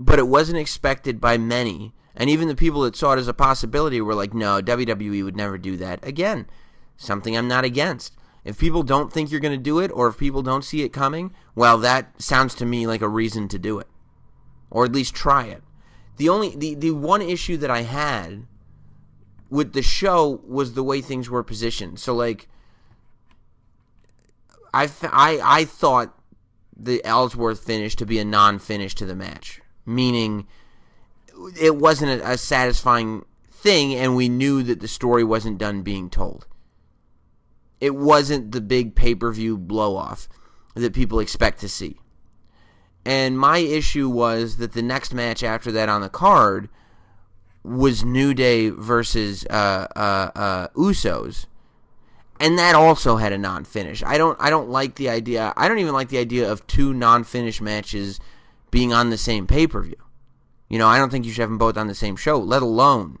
but 0.00 0.18
it 0.18 0.28
wasn't 0.28 0.58
expected 0.58 1.20
by 1.20 1.36
many. 1.36 1.92
And 2.16 2.30
even 2.30 2.48
the 2.48 2.54
people 2.54 2.82
that 2.82 2.96
saw 2.96 3.12
it 3.12 3.18
as 3.18 3.28
a 3.28 3.34
possibility 3.34 4.00
were 4.00 4.14
like, 4.14 4.32
"No, 4.32 4.62
WWE 4.62 5.24
would 5.24 5.36
never 5.36 5.58
do 5.58 5.76
that." 5.76 6.06
Again, 6.06 6.46
something 6.96 7.36
I'm 7.36 7.48
not 7.48 7.64
against. 7.64 8.16
If 8.44 8.58
people 8.58 8.82
don't 8.82 9.12
think 9.12 9.30
you're 9.30 9.40
going 9.40 9.58
to 9.58 9.62
do 9.62 9.78
it, 9.78 9.90
or 9.94 10.08
if 10.08 10.18
people 10.18 10.42
don't 10.42 10.64
see 10.64 10.82
it 10.82 10.90
coming, 10.90 11.34
well, 11.54 11.78
that 11.78 12.20
sounds 12.20 12.54
to 12.56 12.66
me 12.66 12.86
like 12.86 13.00
a 13.00 13.08
reason 13.08 13.48
to 13.48 13.58
do 13.58 13.78
it, 13.78 13.88
or 14.70 14.84
at 14.84 14.92
least 14.92 15.14
try 15.14 15.46
it. 15.46 15.62
The 16.16 16.28
only 16.28 16.54
the, 16.54 16.74
the 16.74 16.90
one 16.90 17.22
issue 17.22 17.56
that 17.56 17.70
I 17.70 17.82
had 17.82 18.46
with 19.50 19.72
the 19.72 19.82
show 19.82 20.40
was 20.46 20.74
the 20.74 20.82
way 20.82 21.00
things 21.00 21.30
were 21.30 21.42
positioned. 21.42 21.98
So 21.98 22.14
like 22.14 22.48
I, 24.74 24.90
I, 25.02 25.40
I 25.42 25.64
thought 25.64 26.18
the 26.76 27.04
Ellsworth 27.04 27.60
finish 27.60 27.94
to 27.96 28.06
be 28.06 28.18
a 28.18 28.24
non-finish 28.24 28.94
to 28.96 29.06
the 29.06 29.14
match, 29.14 29.60
meaning 29.86 30.46
it 31.60 31.76
wasn't 31.76 32.20
a, 32.20 32.32
a 32.32 32.38
satisfying 32.38 33.24
thing, 33.50 33.94
and 33.94 34.16
we 34.16 34.28
knew 34.28 34.62
that 34.64 34.80
the 34.80 34.88
story 34.88 35.24
wasn't 35.24 35.58
done 35.58 35.82
being 35.82 36.10
told. 36.10 36.46
It 37.84 37.94
wasn't 37.94 38.52
the 38.52 38.60
big 38.60 38.94
pay-per-view 38.94 39.58
blow-off 39.58 40.28
that 40.74 40.94
people 40.94 41.20
expect 41.20 41.60
to 41.60 41.68
see. 41.68 42.00
And 43.04 43.38
my 43.38 43.58
issue 43.58 44.08
was 44.08 44.56
that 44.56 44.72
the 44.72 44.82
next 44.82 45.12
match 45.12 45.42
after 45.42 45.70
that 45.72 45.88
on 45.88 46.00
the 46.00 46.08
card 46.08 46.68
was 47.62 48.04
New 48.04 48.32
Day 48.34 48.70
versus 48.70 49.44
uh, 49.50 49.86
uh, 49.94 50.30
uh, 50.34 50.68
Usos 50.68 51.46
and 52.40 52.58
that 52.58 52.74
also 52.74 53.16
had 53.16 53.32
a 53.32 53.38
non-finish. 53.38 54.02
I 54.02 54.18
don't 54.18 54.36
I 54.40 54.50
don't 54.50 54.68
like 54.68 54.96
the 54.96 55.08
idea. 55.08 55.52
I 55.56 55.68
don't 55.68 55.78
even 55.78 55.92
like 55.92 56.08
the 56.08 56.18
idea 56.18 56.50
of 56.50 56.66
two 56.66 56.92
non-finish 56.92 57.60
matches 57.60 58.20
being 58.70 58.92
on 58.92 59.10
the 59.10 59.16
same 59.16 59.46
pay-per-view. 59.46 59.96
You 60.68 60.78
know, 60.78 60.88
I 60.88 60.98
don't 60.98 61.10
think 61.10 61.24
you 61.24 61.32
should 61.32 61.42
have 61.42 61.50
them 61.50 61.58
both 61.58 61.76
on 61.76 61.86
the 61.86 61.94
same 61.94 62.16
show, 62.16 62.38
let 62.38 62.62
alone 62.62 63.18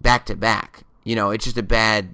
back 0.00 0.26
to 0.26 0.36
back. 0.36 0.84
You 1.04 1.16
know, 1.16 1.30
it's 1.30 1.44
just 1.44 1.56
a 1.56 1.62
bad 1.62 2.10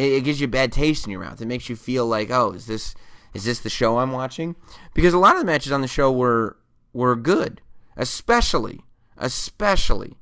it, 0.00 0.12
it 0.12 0.24
gives 0.24 0.40
you 0.40 0.46
a 0.46 0.48
bad 0.48 0.72
taste 0.72 1.04
in 1.04 1.10
your 1.10 1.20
mouth. 1.20 1.40
It 1.40 1.46
makes 1.46 1.68
you 1.68 1.76
feel 1.76 2.06
like, 2.06 2.30
"Oh, 2.30 2.52
is 2.52 2.66
this 2.66 2.94
is 3.34 3.44
this 3.44 3.60
the 3.60 3.70
show 3.70 3.98
I'm 3.98 4.12
watching?" 4.12 4.56
Because 4.94 5.14
a 5.14 5.18
lot 5.18 5.34
of 5.34 5.40
the 5.40 5.46
matches 5.46 5.72
on 5.72 5.82
the 5.82 5.88
show 5.88 6.10
were 6.10 6.56
were 6.92 7.16
good, 7.16 7.60
especially 7.96 8.80
especially 9.20 10.16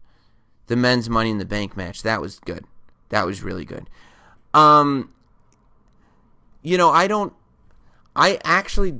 the 0.66 0.76
men's 0.76 1.08
money 1.08 1.30
in 1.30 1.38
the 1.38 1.44
bank 1.44 1.76
match. 1.76 2.02
That 2.02 2.20
was 2.20 2.40
good. 2.40 2.64
That 3.08 3.24
was 3.24 3.42
really 3.42 3.64
good. 3.64 3.88
Um, 4.52 5.14
you 6.62 6.76
know, 6.76 6.90
I 6.90 7.06
don't. 7.06 7.32
I 8.14 8.40
actually, 8.44 8.98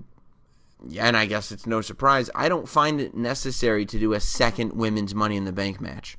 and 0.99 1.17
I 1.17 1.27
guess 1.27 1.51
it's 1.51 1.67
no 1.67 1.81
surprise. 1.81 2.31
I 2.35 2.49
don't 2.49 2.69
find 2.69 3.01
it 3.01 3.15
necessary 3.15 3.85
to 3.87 3.99
do 3.99 4.13
a 4.13 4.21
second 4.21 4.75
women's 4.75 5.15
Money 5.15 5.37
in 5.37 5.45
the 5.45 5.53
Bank 5.53 5.81
match. 5.81 6.17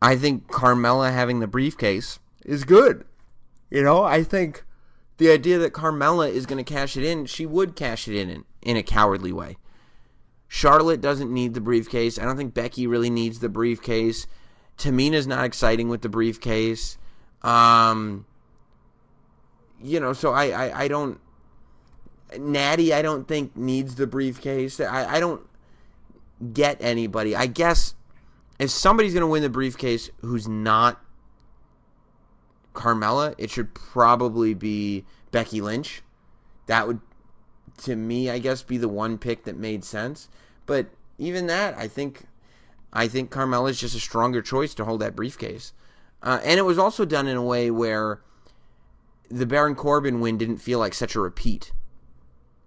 I 0.00 0.16
think 0.16 0.46
Carmella 0.46 1.12
having 1.12 1.40
the 1.40 1.46
briefcase 1.46 2.20
is 2.44 2.64
good. 2.64 3.04
You 3.70 3.82
know, 3.82 4.02
I 4.02 4.24
think 4.24 4.64
the 5.18 5.30
idea 5.30 5.58
that 5.58 5.72
Carmella 5.72 6.30
is 6.30 6.46
going 6.46 6.62
to 6.62 6.72
cash 6.72 6.96
it 6.96 7.04
in, 7.04 7.26
she 7.26 7.46
would 7.46 7.76
cash 7.76 8.08
it 8.08 8.16
in, 8.16 8.28
in 8.30 8.44
in 8.62 8.76
a 8.76 8.82
cowardly 8.82 9.32
way. 9.32 9.56
Charlotte 10.48 11.00
doesn't 11.00 11.32
need 11.32 11.54
the 11.54 11.60
briefcase. 11.60 12.18
I 12.18 12.24
don't 12.24 12.36
think 12.36 12.54
Becky 12.54 12.86
really 12.86 13.10
needs 13.10 13.38
the 13.38 13.48
briefcase. 13.48 14.26
Tamina's 14.76 15.26
not 15.26 15.44
exciting 15.44 15.88
with 15.88 16.02
the 16.02 16.08
briefcase. 16.08 16.98
Um, 17.42 18.26
you 19.82 20.00
know, 20.00 20.12
so 20.12 20.32
I, 20.32 20.46
I, 20.46 20.82
I 20.82 20.88
don't. 20.88 21.20
Natty, 22.38 22.92
I 22.92 23.02
don't 23.02 23.26
think 23.26 23.56
needs 23.56 23.96
the 23.96 24.06
briefcase. 24.06 24.80
I, 24.80 25.16
I 25.16 25.20
don't 25.20 25.42
get 26.52 26.78
anybody. 26.80 27.34
I 27.34 27.46
guess 27.46 27.94
if 28.58 28.70
somebody's 28.70 29.14
going 29.14 29.22
to 29.22 29.26
win 29.26 29.42
the 29.42 29.50
briefcase 29.50 30.10
who's 30.20 30.46
not 30.46 31.00
Carmella, 32.74 33.34
it 33.38 33.50
should 33.50 33.74
probably 33.74 34.54
be 34.54 35.04
Becky 35.30 35.60
Lynch. 35.60 36.02
That 36.66 36.86
would, 36.86 37.00
to 37.82 37.96
me, 37.96 38.30
I 38.30 38.38
guess, 38.38 38.62
be 38.62 38.78
the 38.78 38.88
one 38.88 39.18
pick 39.18 39.44
that 39.44 39.56
made 39.56 39.84
sense. 39.84 40.28
But 40.66 40.86
even 41.18 41.46
that, 41.48 41.76
I 41.76 41.88
think, 41.88 42.24
I 42.92 43.08
think 43.08 43.30
Carmella 43.30 43.70
is 43.70 43.80
just 43.80 43.96
a 43.96 44.00
stronger 44.00 44.42
choice 44.42 44.74
to 44.74 44.84
hold 44.84 45.00
that 45.00 45.16
briefcase. 45.16 45.72
Uh, 46.22 46.40
and 46.44 46.58
it 46.58 46.64
was 46.64 46.78
also 46.78 47.04
done 47.04 47.26
in 47.26 47.36
a 47.36 47.42
way 47.42 47.70
where 47.70 48.20
the 49.30 49.46
Baron 49.46 49.74
Corbin 49.74 50.20
win 50.20 50.38
didn't 50.38 50.58
feel 50.58 50.78
like 50.78 50.94
such 50.94 51.14
a 51.14 51.20
repeat. 51.20 51.72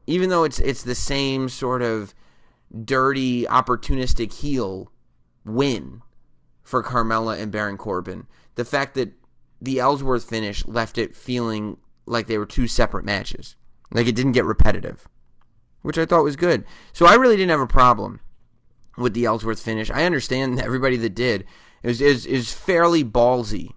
Even 0.07 0.29
though 0.29 0.43
it's 0.43 0.59
it's 0.59 0.83
the 0.83 0.95
same 0.95 1.49
sort 1.49 1.81
of 1.81 2.13
dirty, 2.83 3.43
opportunistic 3.45 4.33
heel 4.33 4.91
win 5.45 6.01
for 6.63 6.83
Carmella 6.83 7.39
and 7.39 7.51
Baron 7.51 7.77
Corbin, 7.77 8.27
the 8.55 8.65
fact 8.65 8.95
that 8.95 9.13
the 9.63 9.79
Ellsworth 9.79 10.25
finish 10.25 10.65
left 10.65 10.97
it 10.97 11.15
feeling 11.15 11.77
like 12.05 12.27
they 12.27 12.37
were 12.37 12.45
two 12.45 12.67
separate 12.67 13.05
matches. 13.05 13.55
Like 13.91 14.07
it 14.07 14.15
didn't 14.15 14.31
get 14.33 14.45
repetitive, 14.45 15.07
which 15.81 15.97
I 15.97 16.05
thought 16.05 16.23
was 16.23 16.35
good. 16.35 16.65
So 16.91 17.05
I 17.05 17.15
really 17.15 17.37
didn't 17.37 17.51
have 17.51 17.59
a 17.59 17.67
problem 17.67 18.19
with 18.97 19.13
the 19.13 19.25
Ellsworth 19.25 19.61
finish. 19.61 19.89
I 19.89 20.05
understand 20.05 20.59
everybody 20.61 20.97
that 20.97 21.15
did. 21.15 21.45
Was, 21.83 21.99
it 21.99 22.29
was 22.29 22.53
fairly 22.53 23.03
ballsy 23.03 23.71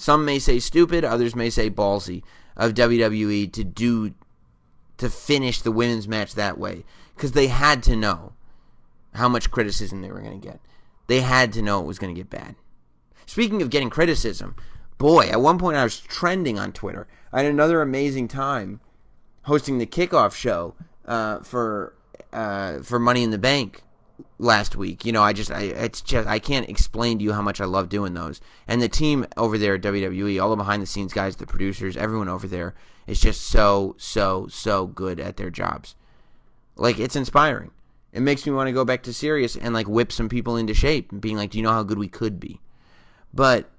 some 0.00 0.24
may 0.24 0.38
say 0.38 0.58
stupid, 0.60 1.04
others 1.04 1.36
may 1.36 1.50
say 1.50 1.68
ballsy 1.68 2.22
of 2.56 2.72
WWE 2.72 3.52
to 3.52 3.62
do 3.62 4.14
to 4.96 5.10
finish 5.10 5.60
the 5.60 5.70
women's 5.70 6.08
match 6.08 6.34
that 6.34 6.56
way 6.56 6.86
because 7.14 7.32
they 7.32 7.48
had 7.48 7.82
to 7.82 7.94
know 7.94 8.32
how 9.12 9.28
much 9.28 9.50
criticism 9.50 10.00
they 10.00 10.10
were 10.10 10.22
going 10.22 10.40
to 10.40 10.48
get. 10.48 10.58
They 11.06 11.20
had 11.20 11.52
to 11.52 11.60
know 11.60 11.80
it 11.80 11.86
was 11.86 11.98
going 11.98 12.14
to 12.14 12.18
get 12.18 12.30
bad. 12.30 12.56
Speaking 13.26 13.60
of 13.60 13.68
getting 13.68 13.90
criticism, 13.90 14.56
boy, 15.00 15.28
at 15.28 15.40
one 15.40 15.58
point 15.58 15.78
I 15.78 15.82
was 15.82 15.98
trending 15.98 16.58
on 16.58 16.72
Twitter. 16.72 17.08
I 17.32 17.42
had 17.42 17.50
another 17.50 17.80
amazing 17.80 18.28
time 18.28 18.80
hosting 19.44 19.78
the 19.78 19.86
kickoff 19.86 20.34
show 20.34 20.74
uh, 21.06 21.40
for 21.40 21.94
uh, 22.34 22.80
for 22.82 22.98
Money 22.98 23.22
in 23.22 23.30
the 23.30 23.38
Bank 23.38 23.82
last 24.38 24.76
week. 24.76 25.06
You 25.06 25.12
know, 25.12 25.22
I 25.22 25.32
just 25.32 25.50
I 25.50 25.62
it's 25.62 26.02
just 26.02 26.28
I 26.28 26.38
can't 26.38 26.68
explain 26.68 27.18
to 27.18 27.24
you 27.24 27.32
how 27.32 27.40
much 27.40 27.62
I 27.62 27.64
love 27.64 27.88
doing 27.88 28.12
those. 28.12 28.42
And 28.68 28.82
the 28.82 28.90
team 28.90 29.26
over 29.38 29.56
there 29.56 29.76
at 29.76 29.80
WWE, 29.80 30.40
all 30.40 30.50
the 30.50 30.56
behind 30.56 30.82
the 30.82 30.86
scenes 30.86 31.14
guys, 31.14 31.36
the 31.36 31.46
producers, 31.46 31.96
everyone 31.96 32.28
over 32.28 32.46
there 32.46 32.74
is 33.06 33.20
just 33.20 33.40
so 33.40 33.96
so 33.96 34.48
so 34.48 34.86
good 34.86 35.18
at 35.18 35.38
their 35.38 35.50
jobs. 35.50 35.96
Like 36.76 36.98
it's 36.98 37.16
inspiring. 37.16 37.70
It 38.12 38.20
makes 38.20 38.44
me 38.44 38.52
want 38.52 38.66
to 38.66 38.72
go 38.72 38.84
back 38.84 39.02
to 39.04 39.14
Sirius 39.14 39.56
and 39.56 39.72
like 39.72 39.88
whip 39.88 40.12
some 40.12 40.28
people 40.28 40.58
into 40.58 40.74
shape 40.74 41.10
and 41.10 41.22
being 41.22 41.38
like, 41.38 41.52
"Do 41.52 41.58
you 41.58 41.64
know 41.64 41.72
how 41.72 41.84
good 41.84 41.98
we 41.98 42.08
could 42.08 42.38
be?" 42.38 42.60
But 43.32 43.70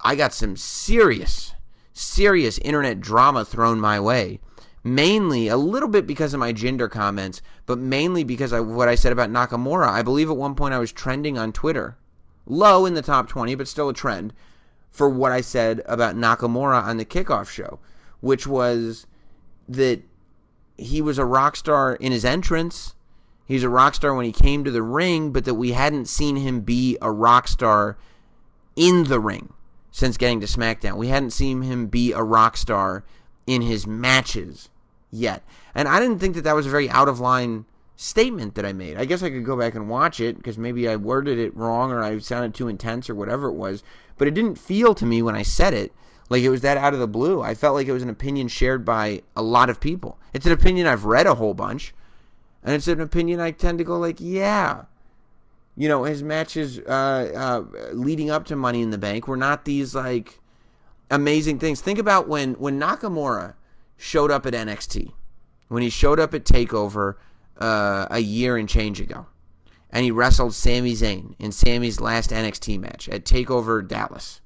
I 0.00 0.14
got 0.14 0.32
some 0.32 0.56
serious 0.56 1.54
serious 1.92 2.58
internet 2.58 3.00
drama 3.00 3.44
thrown 3.44 3.80
my 3.80 3.98
way 3.98 4.38
mainly 4.84 5.48
a 5.48 5.56
little 5.56 5.88
bit 5.88 6.06
because 6.06 6.34
of 6.34 6.40
my 6.40 6.52
gender 6.52 6.88
comments, 6.88 7.42
but 7.66 7.78
mainly 7.78 8.24
because 8.24 8.52
of 8.52 8.66
what 8.66 8.88
I 8.88 8.94
said 8.94 9.12
about 9.12 9.30
Nakamura. 9.30 9.88
I 9.88 10.02
believe 10.02 10.30
at 10.30 10.36
one 10.36 10.54
point 10.54 10.74
I 10.74 10.78
was 10.78 10.92
trending 10.92 11.38
on 11.38 11.52
Twitter, 11.52 11.96
low 12.46 12.86
in 12.86 12.94
the 12.94 13.02
top 13.02 13.28
20, 13.28 13.54
but 13.54 13.68
still 13.68 13.88
a 13.88 13.94
trend, 13.94 14.32
for 14.90 15.08
what 15.08 15.32
I 15.32 15.40
said 15.40 15.82
about 15.86 16.16
Nakamura 16.16 16.82
on 16.82 16.96
the 16.96 17.04
kickoff 17.04 17.48
show, 17.48 17.78
which 18.20 18.46
was 18.46 19.06
that 19.68 20.02
he 20.76 21.02
was 21.02 21.18
a 21.18 21.24
rock 21.24 21.56
star 21.56 21.94
in 21.94 22.12
his 22.12 22.24
entrance. 22.24 22.94
He's 23.44 23.64
a 23.64 23.68
rock 23.68 23.94
star 23.94 24.14
when 24.14 24.26
he 24.26 24.32
came 24.32 24.64
to 24.64 24.70
the 24.70 24.82
ring, 24.82 25.32
but 25.32 25.44
that 25.44 25.54
we 25.54 25.72
hadn't 25.72 26.06
seen 26.06 26.36
him 26.36 26.60
be 26.60 26.96
a 27.02 27.10
rock 27.10 27.48
star 27.48 27.98
in 28.76 29.04
the 29.04 29.20
ring 29.20 29.52
since 29.98 30.16
getting 30.16 30.40
to 30.40 30.46
SmackDown. 30.46 30.96
We 30.96 31.08
hadn't 31.08 31.32
seen 31.32 31.62
him 31.62 31.88
be 31.88 32.12
a 32.12 32.22
rock 32.22 32.56
star 32.56 33.02
in 33.48 33.62
his 33.62 33.84
matches 33.84 34.68
yet. 35.10 35.42
And 35.74 35.88
I 35.88 35.98
didn't 35.98 36.20
think 36.20 36.36
that 36.36 36.44
that 36.44 36.54
was 36.54 36.68
a 36.68 36.70
very 36.70 36.88
out 36.88 37.08
of 37.08 37.18
line 37.18 37.64
statement 37.96 38.54
that 38.54 38.64
I 38.64 38.72
made. 38.72 38.96
I 38.96 39.06
guess 39.06 39.24
I 39.24 39.30
could 39.30 39.44
go 39.44 39.56
back 39.56 39.74
and 39.74 39.88
watch 39.88 40.20
it 40.20 40.36
because 40.36 40.56
maybe 40.56 40.88
I 40.88 40.94
worded 40.94 41.40
it 41.40 41.56
wrong 41.56 41.90
or 41.90 42.00
I 42.00 42.16
sounded 42.18 42.54
too 42.54 42.68
intense 42.68 43.10
or 43.10 43.16
whatever 43.16 43.48
it 43.48 43.54
was. 43.54 43.82
But 44.18 44.28
it 44.28 44.34
didn't 44.34 44.54
feel 44.54 44.94
to 44.94 45.04
me 45.04 45.20
when 45.20 45.34
I 45.34 45.42
said 45.42 45.74
it 45.74 45.92
like 46.28 46.44
it 46.44 46.50
was 46.50 46.60
that 46.60 46.76
out 46.78 46.94
of 46.94 47.00
the 47.00 47.08
blue. 47.08 47.42
I 47.42 47.56
felt 47.56 47.74
like 47.74 47.88
it 47.88 47.92
was 47.92 48.04
an 48.04 48.08
opinion 48.08 48.46
shared 48.46 48.84
by 48.84 49.22
a 49.34 49.42
lot 49.42 49.68
of 49.68 49.80
people. 49.80 50.16
It's 50.32 50.46
an 50.46 50.52
opinion 50.52 50.86
I've 50.86 51.06
read 51.06 51.26
a 51.26 51.34
whole 51.34 51.54
bunch. 51.54 51.92
And 52.62 52.72
it's 52.72 52.86
an 52.86 53.00
opinion 53.00 53.40
I 53.40 53.50
tend 53.50 53.78
to 53.78 53.84
go 53.84 53.98
like, 53.98 54.18
yeah. 54.20 54.84
You 55.78 55.88
know, 55.88 56.02
his 56.02 56.24
matches 56.24 56.80
uh, 56.80 56.90
uh, 56.90 57.92
leading 57.92 58.30
up 58.30 58.46
to 58.46 58.56
Money 58.56 58.82
in 58.82 58.90
the 58.90 58.98
Bank 58.98 59.28
were 59.28 59.36
not 59.36 59.64
these 59.64 59.94
like 59.94 60.40
amazing 61.08 61.60
things. 61.60 61.80
Think 61.80 62.00
about 62.00 62.26
when 62.26 62.54
when 62.54 62.80
Nakamura 62.80 63.54
showed 63.96 64.32
up 64.32 64.44
at 64.44 64.54
NXT, 64.54 65.12
when 65.68 65.84
he 65.84 65.88
showed 65.88 66.18
up 66.18 66.34
at 66.34 66.44
Takeover 66.44 67.14
uh, 67.58 68.08
a 68.10 68.18
year 68.18 68.56
and 68.56 68.68
change 68.68 69.00
ago, 69.00 69.26
and 69.90 70.04
he 70.04 70.10
wrestled 70.10 70.52
Sami 70.52 70.94
Zayn 70.94 71.36
in 71.38 71.52
Sami's 71.52 72.00
last 72.00 72.30
NXT 72.30 72.80
match 72.80 73.08
at 73.08 73.24
Takeover 73.24 73.86
Dallas. 73.86 74.40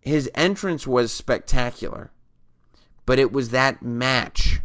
his 0.00 0.30
entrance 0.34 0.86
was 0.86 1.12
spectacular, 1.12 2.10
but 3.04 3.18
it 3.18 3.30
was 3.30 3.50
that 3.50 3.82
match 3.82 4.60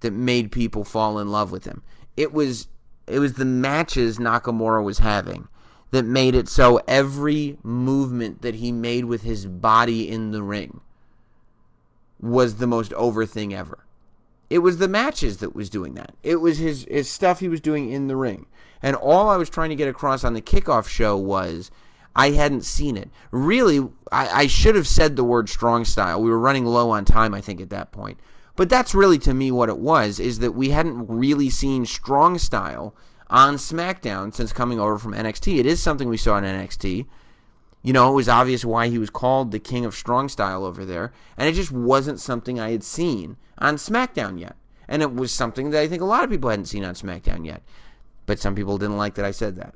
that 0.00 0.12
made 0.12 0.50
people 0.50 0.84
fall 0.84 1.18
in 1.18 1.28
love 1.30 1.52
with 1.52 1.66
him. 1.66 1.82
It 2.16 2.32
was 2.32 2.68
it 3.06 3.18
was 3.18 3.34
the 3.34 3.44
matches 3.44 4.18
Nakamura 4.18 4.82
was 4.82 4.98
having 4.98 5.48
that 5.90 6.04
made 6.04 6.34
it 6.34 6.48
so 6.48 6.80
every 6.88 7.58
movement 7.62 8.42
that 8.42 8.56
he 8.56 8.72
made 8.72 9.04
with 9.04 9.22
his 9.22 9.46
body 9.46 10.08
in 10.08 10.32
the 10.32 10.42
ring 10.42 10.80
was 12.20 12.56
the 12.56 12.66
most 12.66 12.92
over 12.94 13.24
thing 13.24 13.54
ever. 13.54 13.78
It 14.48 14.58
was 14.60 14.78
the 14.78 14.88
matches 14.88 15.38
that 15.38 15.54
was 15.54 15.70
doing 15.70 15.94
that. 15.94 16.14
It 16.22 16.36
was 16.36 16.58
his 16.58 16.86
his 16.88 17.10
stuff 17.10 17.40
he 17.40 17.48
was 17.48 17.60
doing 17.60 17.90
in 17.90 18.06
the 18.06 18.16
ring. 18.16 18.46
And 18.82 18.94
all 18.96 19.28
I 19.28 19.36
was 19.36 19.50
trying 19.50 19.70
to 19.70 19.76
get 19.76 19.88
across 19.88 20.22
on 20.22 20.34
the 20.34 20.40
kickoff 20.40 20.86
show 20.86 21.16
was 21.16 21.70
I 22.14 22.30
hadn't 22.30 22.62
seen 22.64 22.96
it. 22.96 23.10
Really, 23.30 23.80
I, 24.10 24.28
I 24.28 24.46
should 24.46 24.74
have 24.74 24.86
said 24.86 25.16
the 25.16 25.24
word 25.24 25.48
strong 25.48 25.84
style. 25.84 26.22
We 26.22 26.30
were 26.30 26.38
running 26.38 26.64
low 26.64 26.90
on 26.90 27.04
time, 27.04 27.34
I 27.34 27.40
think, 27.40 27.60
at 27.60 27.70
that 27.70 27.92
point. 27.92 28.18
But 28.56 28.70
that's 28.70 28.94
really 28.94 29.18
to 29.18 29.34
me 29.34 29.50
what 29.50 29.68
it 29.68 29.78
was, 29.78 30.18
is 30.18 30.38
that 30.40 30.52
we 30.52 30.70
hadn't 30.70 31.06
really 31.06 31.50
seen 31.50 31.84
strong 31.84 32.38
style 32.38 32.94
on 33.28 33.56
SmackDown 33.56 34.32
since 34.34 34.52
coming 34.52 34.80
over 34.80 34.98
from 34.98 35.12
NXT. 35.12 35.58
It 35.58 35.66
is 35.66 35.82
something 35.82 36.08
we 36.08 36.16
saw 36.16 36.38
in 36.38 36.44
NXT. 36.44 37.06
You 37.82 37.92
know, 37.92 38.10
it 38.10 38.14
was 38.14 38.28
obvious 38.28 38.64
why 38.64 38.88
he 38.88 38.98
was 38.98 39.10
called 39.10 39.52
the 39.52 39.58
king 39.58 39.84
of 39.84 39.94
strong 39.94 40.28
style 40.28 40.64
over 40.64 40.84
there, 40.84 41.12
and 41.36 41.48
it 41.48 41.52
just 41.52 41.70
wasn't 41.70 42.18
something 42.18 42.58
I 42.58 42.70
had 42.70 42.82
seen 42.82 43.36
on 43.58 43.76
SmackDown 43.76 44.40
yet. 44.40 44.56
And 44.88 45.02
it 45.02 45.14
was 45.14 45.32
something 45.32 45.70
that 45.70 45.82
I 45.82 45.88
think 45.88 46.02
a 46.02 46.06
lot 46.06 46.24
of 46.24 46.30
people 46.30 46.50
hadn't 46.50 46.66
seen 46.66 46.84
on 46.84 46.94
SmackDown 46.94 47.44
yet. 47.44 47.62
But 48.24 48.38
some 48.38 48.54
people 48.54 48.78
didn't 48.78 48.96
like 48.96 49.14
that 49.14 49.24
I 49.24 49.30
said 49.30 49.56
that. 49.56 49.74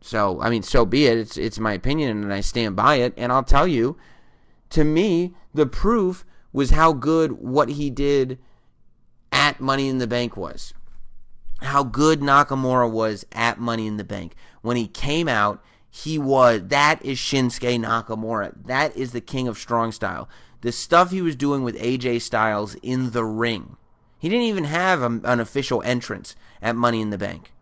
So, 0.00 0.40
I 0.40 0.50
mean, 0.50 0.62
so 0.62 0.84
be 0.84 1.06
it. 1.06 1.18
It's 1.18 1.36
it's 1.36 1.58
my 1.58 1.72
opinion 1.72 2.22
and 2.22 2.32
I 2.32 2.40
stand 2.40 2.76
by 2.76 2.96
it. 2.96 3.14
And 3.16 3.32
I'll 3.32 3.42
tell 3.42 3.66
you, 3.66 3.96
to 4.70 4.84
me, 4.84 5.34
the 5.54 5.66
proof 5.66 6.24
was 6.52 6.70
how 6.70 6.92
good 6.92 7.32
what 7.32 7.70
he 7.70 7.90
did 7.90 8.38
at 9.32 9.60
Money 9.60 9.88
in 9.88 9.98
the 9.98 10.06
Bank 10.06 10.36
was. 10.36 10.72
How 11.60 11.82
good 11.82 12.20
Nakamura 12.20 12.90
was 12.90 13.26
at 13.32 13.58
Money 13.58 13.86
in 13.86 13.96
the 13.96 14.04
Bank. 14.04 14.34
When 14.62 14.76
he 14.76 14.86
came 14.86 15.28
out, 15.28 15.62
he 15.90 16.18
was 16.18 16.62
that 16.68 17.04
is 17.04 17.18
Shinsuke 17.18 17.80
Nakamura. 17.80 18.52
That 18.66 18.96
is 18.96 19.12
the 19.12 19.20
king 19.20 19.48
of 19.48 19.58
strong 19.58 19.92
style. 19.92 20.28
The 20.60 20.72
stuff 20.72 21.10
he 21.10 21.22
was 21.22 21.36
doing 21.36 21.62
with 21.62 21.76
AJ 21.76 22.22
Styles 22.22 22.74
in 22.82 23.10
the 23.10 23.24
ring. 23.24 23.76
He 24.18 24.28
didn't 24.28 24.46
even 24.46 24.64
have 24.64 25.02
a, 25.02 25.20
an 25.24 25.40
official 25.40 25.82
entrance 25.82 26.34
at 26.60 26.76
Money 26.76 27.00
in 27.00 27.10
the 27.10 27.18
Bank. 27.18 27.52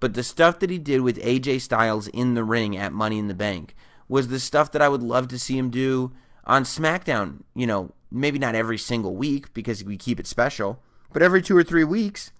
But 0.00 0.14
the 0.14 0.22
stuff 0.22 0.58
that 0.60 0.70
he 0.70 0.78
did 0.78 1.02
with 1.02 1.18
AJ 1.18 1.60
Styles 1.60 2.08
in 2.08 2.34
the 2.34 2.44
ring 2.44 2.76
at 2.76 2.92
Money 2.92 3.18
in 3.18 3.28
the 3.28 3.34
Bank 3.34 3.74
was 4.08 4.28
the 4.28 4.40
stuff 4.40 4.72
that 4.72 4.82
I 4.82 4.88
would 4.88 5.02
love 5.02 5.28
to 5.28 5.38
see 5.38 5.58
him 5.58 5.70
do 5.70 6.12
on 6.48 6.64
SmackDown. 6.64 7.42
You 7.54 7.66
know, 7.66 7.92
maybe 8.10 8.38
not 8.38 8.54
every 8.54 8.78
single 8.78 9.14
week 9.14 9.52
because 9.54 9.84
we 9.84 9.96
keep 9.96 10.18
it 10.18 10.26
special, 10.26 10.82
but 11.12 11.22
every 11.22 11.42
two 11.42 11.56
or 11.56 11.62
three 11.62 11.84
weeks, 11.84 12.32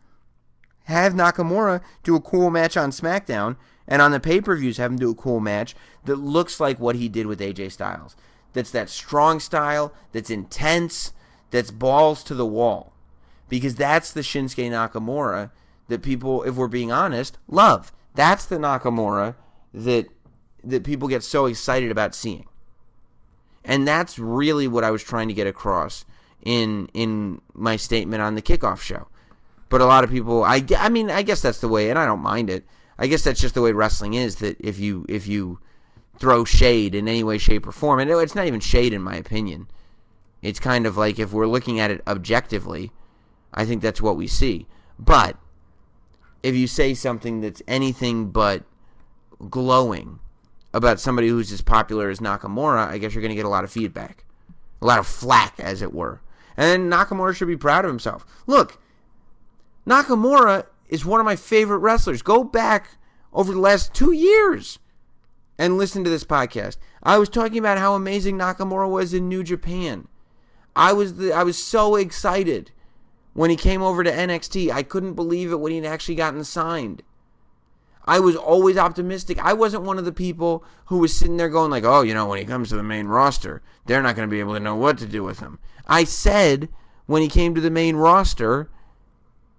have 0.84 1.12
Nakamura 1.12 1.82
do 2.02 2.16
a 2.16 2.20
cool 2.20 2.48
match 2.48 2.74
on 2.76 2.90
SmackDown, 2.90 3.56
and 3.86 4.00
on 4.00 4.10
the 4.10 4.20
pay 4.20 4.40
per 4.40 4.56
views, 4.56 4.78
have 4.78 4.90
him 4.90 4.98
do 4.98 5.10
a 5.10 5.14
cool 5.14 5.38
match 5.38 5.76
that 6.06 6.16
looks 6.16 6.58
like 6.58 6.80
what 6.80 6.96
he 6.96 7.08
did 7.08 7.26
with 7.26 7.40
AJ 7.40 7.72
Styles. 7.72 8.16
That's 8.54 8.70
that 8.70 8.88
strong 8.88 9.38
style, 9.38 9.92
that's 10.12 10.30
intense, 10.30 11.12
that's 11.50 11.70
balls 11.70 12.24
to 12.24 12.34
the 12.34 12.46
wall. 12.46 12.94
Because 13.50 13.74
that's 13.74 14.12
the 14.12 14.22
Shinsuke 14.22 14.70
Nakamura 14.70 15.50
that 15.88 16.02
people, 16.02 16.42
if 16.42 16.54
we're 16.54 16.68
being 16.68 16.90
honest, 16.90 17.38
love. 17.46 17.92
That's 18.14 18.46
the 18.46 18.56
Nakamura 18.56 19.36
that 19.72 20.08
that 20.64 20.84
people 20.84 21.08
get 21.08 21.22
so 21.22 21.46
excited 21.46 21.90
about 21.90 22.14
seeing. 22.14 22.46
And 23.64 23.86
that's 23.86 24.18
really 24.18 24.66
what 24.68 24.84
I 24.84 24.90
was 24.90 25.02
trying 25.02 25.28
to 25.28 25.34
get 25.34 25.46
across 25.46 26.04
in 26.42 26.88
in 26.94 27.40
my 27.54 27.76
statement 27.76 28.22
on 28.22 28.34
the 28.34 28.42
kickoff 28.42 28.80
show. 28.80 29.08
But 29.68 29.80
a 29.80 29.86
lot 29.86 30.04
of 30.04 30.10
people, 30.10 30.44
I, 30.44 30.64
I 30.78 30.88
mean, 30.88 31.10
I 31.10 31.22
guess 31.22 31.42
that's 31.42 31.60
the 31.60 31.68
way, 31.68 31.90
and 31.90 31.98
I 31.98 32.06
don't 32.06 32.22
mind 32.22 32.48
it. 32.48 32.64
I 32.98 33.06
guess 33.06 33.22
that's 33.22 33.40
just 33.40 33.54
the 33.54 33.62
way 33.62 33.72
wrestling 33.72 34.14
is. 34.14 34.36
That 34.36 34.56
if 34.60 34.78
you 34.78 35.04
if 35.08 35.26
you 35.26 35.60
throw 36.18 36.44
shade 36.44 36.94
in 36.94 37.06
any 37.06 37.22
way, 37.22 37.38
shape, 37.38 37.66
or 37.66 37.72
form, 37.72 38.00
and 38.00 38.10
it's 38.10 38.34
not 38.34 38.46
even 38.46 38.60
shade 38.60 38.92
in 38.92 39.02
my 39.02 39.16
opinion. 39.16 39.68
It's 40.42 40.60
kind 40.60 40.86
of 40.86 40.96
like 40.96 41.18
if 41.18 41.32
we're 41.32 41.46
looking 41.46 41.80
at 41.80 41.90
it 41.90 42.02
objectively, 42.06 42.92
I 43.52 43.64
think 43.64 43.82
that's 43.82 44.00
what 44.00 44.16
we 44.16 44.26
see. 44.26 44.66
But 44.98 45.36
if 46.42 46.54
you 46.54 46.66
say 46.66 46.94
something 46.94 47.40
that's 47.40 47.62
anything 47.66 48.30
but 48.30 48.64
glowing 49.50 50.20
about 50.72 51.00
somebody 51.00 51.28
who's 51.28 51.52
as 51.52 51.60
popular 51.60 52.10
as 52.10 52.20
Nakamura, 52.20 52.88
I 52.88 52.98
guess 52.98 53.14
you're 53.14 53.22
going 53.22 53.30
to 53.30 53.36
get 53.36 53.46
a 53.46 53.50
lot 53.50 53.64
of 53.64 53.70
feedback, 53.70 54.24
a 54.82 54.86
lot 54.86 54.98
of 54.98 55.06
flack, 55.06 55.58
as 55.58 55.82
it 55.82 55.94
were. 55.94 56.20
And 56.56 56.92
Nakamura 56.92 57.34
should 57.34 57.48
be 57.48 57.56
proud 57.56 57.84
of 57.84 57.90
himself. 57.90 58.26
Look, 58.46 58.80
Nakamura 59.86 60.66
is 60.88 61.04
one 61.04 61.20
of 61.20 61.26
my 61.26 61.36
favorite 61.36 61.78
wrestlers. 61.78 62.22
Go 62.22 62.44
back 62.44 62.98
over 63.32 63.52
the 63.52 63.60
last 63.60 63.94
two 63.94 64.12
years 64.12 64.78
and 65.58 65.78
listen 65.78 66.04
to 66.04 66.10
this 66.10 66.24
podcast. 66.24 66.76
I 67.02 67.18
was 67.18 67.28
talking 67.28 67.58
about 67.58 67.78
how 67.78 67.94
amazing 67.94 68.38
Nakamura 68.38 68.90
was 68.90 69.14
in 69.14 69.28
New 69.28 69.42
Japan. 69.42 70.08
I 70.76 70.92
was 70.92 71.16
the, 71.16 71.32
I 71.32 71.42
was 71.42 71.62
so 71.62 71.96
excited 71.96 72.70
when 73.32 73.50
he 73.50 73.56
came 73.56 73.82
over 73.82 74.04
to 74.04 74.10
NXT. 74.10 74.70
I 74.70 74.82
couldn't 74.82 75.14
believe 75.14 75.52
it 75.52 75.60
when 75.60 75.72
he'd 75.72 75.84
actually 75.84 76.14
gotten 76.14 76.44
signed. 76.44 77.02
I 78.08 78.20
was 78.20 78.36
always 78.36 78.78
optimistic. 78.78 79.38
I 79.38 79.52
wasn't 79.52 79.82
one 79.82 79.98
of 79.98 80.06
the 80.06 80.12
people 80.12 80.64
who 80.86 80.98
was 80.98 81.14
sitting 81.14 81.36
there 81.36 81.50
going 81.50 81.70
like, 81.70 81.84
"Oh, 81.84 82.00
you 82.00 82.14
know, 82.14 82.26
when 82.26 82.38
he 82.38 82.46
comes 82.46 82.70
to 82.70 82.76
the 82.76 82.82
main 82.82 83.06
roster, 83.06 83.60
they're 83.84 84.02
not 84.02 84.16
going 84.16 84.26
to 84.26 84.34
be 84.34 84.40
able 84.40 84.54
to 84.54 84.60
know 84.60 84.76
what 84.76 84.96
to 84.98 85.06
do 85.06 85.22
with 85.22 85.40
him." 85.40 85.58
I 85.86 86.04
said 86.04 86.70
when 87.04 87.20
he 87.20 87.28
came 87.28 87.54
to 87.54 87.60
the 87.60 87.70
main 87.70 87.96
roster, 87.96 88.70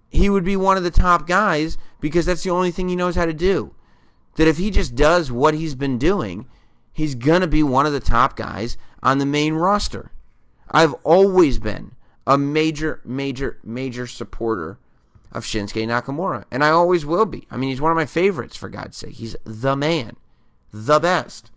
he 0.08 0.28
would 0.28 0.44
be 0.44 0.56
one 0.56 0.76
of 0.76 0.82
the 0.82 0.90
top 0.90 1.28
guys 1.28 1.78
because 2.00 2.26
that's 2.26 2.42
the 2.42 2.50
only 2.50 2.72
thing 2.72 2.88
he 2.88 2.96
knows 2.96 3.14
how 3.14 3.24
to 3.24 3.32
do. 3.32 3.72
That 4.34 4.48
if 4.48 4.58
he 4.58 4.70
just 4.70 4.96
does 4.96 5.30
what 5.30 5.54
he's 5.54 5.76
been 5.76 5.96
doing, 5.96 6.46
he's 6.92 7.14
going 7.14 7.42
to 7.42 7.46
be 7.46 7.62
one 7.62 7.86
of 7.86 7.92
the 7.92 8.00
top 8.00 8.34
guys 8.34 8.76
on 9.00 9.18
the 9.18 9.26
main 9.26 9.54
roster. 9.54 10.10
I've 10.68 10.94
always 11.04 11.60
been 11.60 11.92
a 12.26 12.36
major, 12.36 13.00
major, 13.04 13.58
major 13.62 14.08
supporter 14.08 14.78
of 15.32 15.44
Shinsuke 15.44 15.86
Nakamura, 15.86 16.44
and 16.50 16.64
I 16.64 16.70
always 16.70 17.06
will 17.06 17.26
be. 17.26 17.46
I 17.50 17.56
mean, 17.56 17.70
he's 17.70 17.80
one 17.80 17.92
of 17.92 17.96
my 17.96 18.06
favorites, 18.06 18.56
for 18.56 18.68
God's 18.68 18.96
sake. 18.96 19.14
He's 19.14 19.36
the 19.44 19.76
man, 19.76 20.16
the 20.72 20.98
best. 20.98 21.50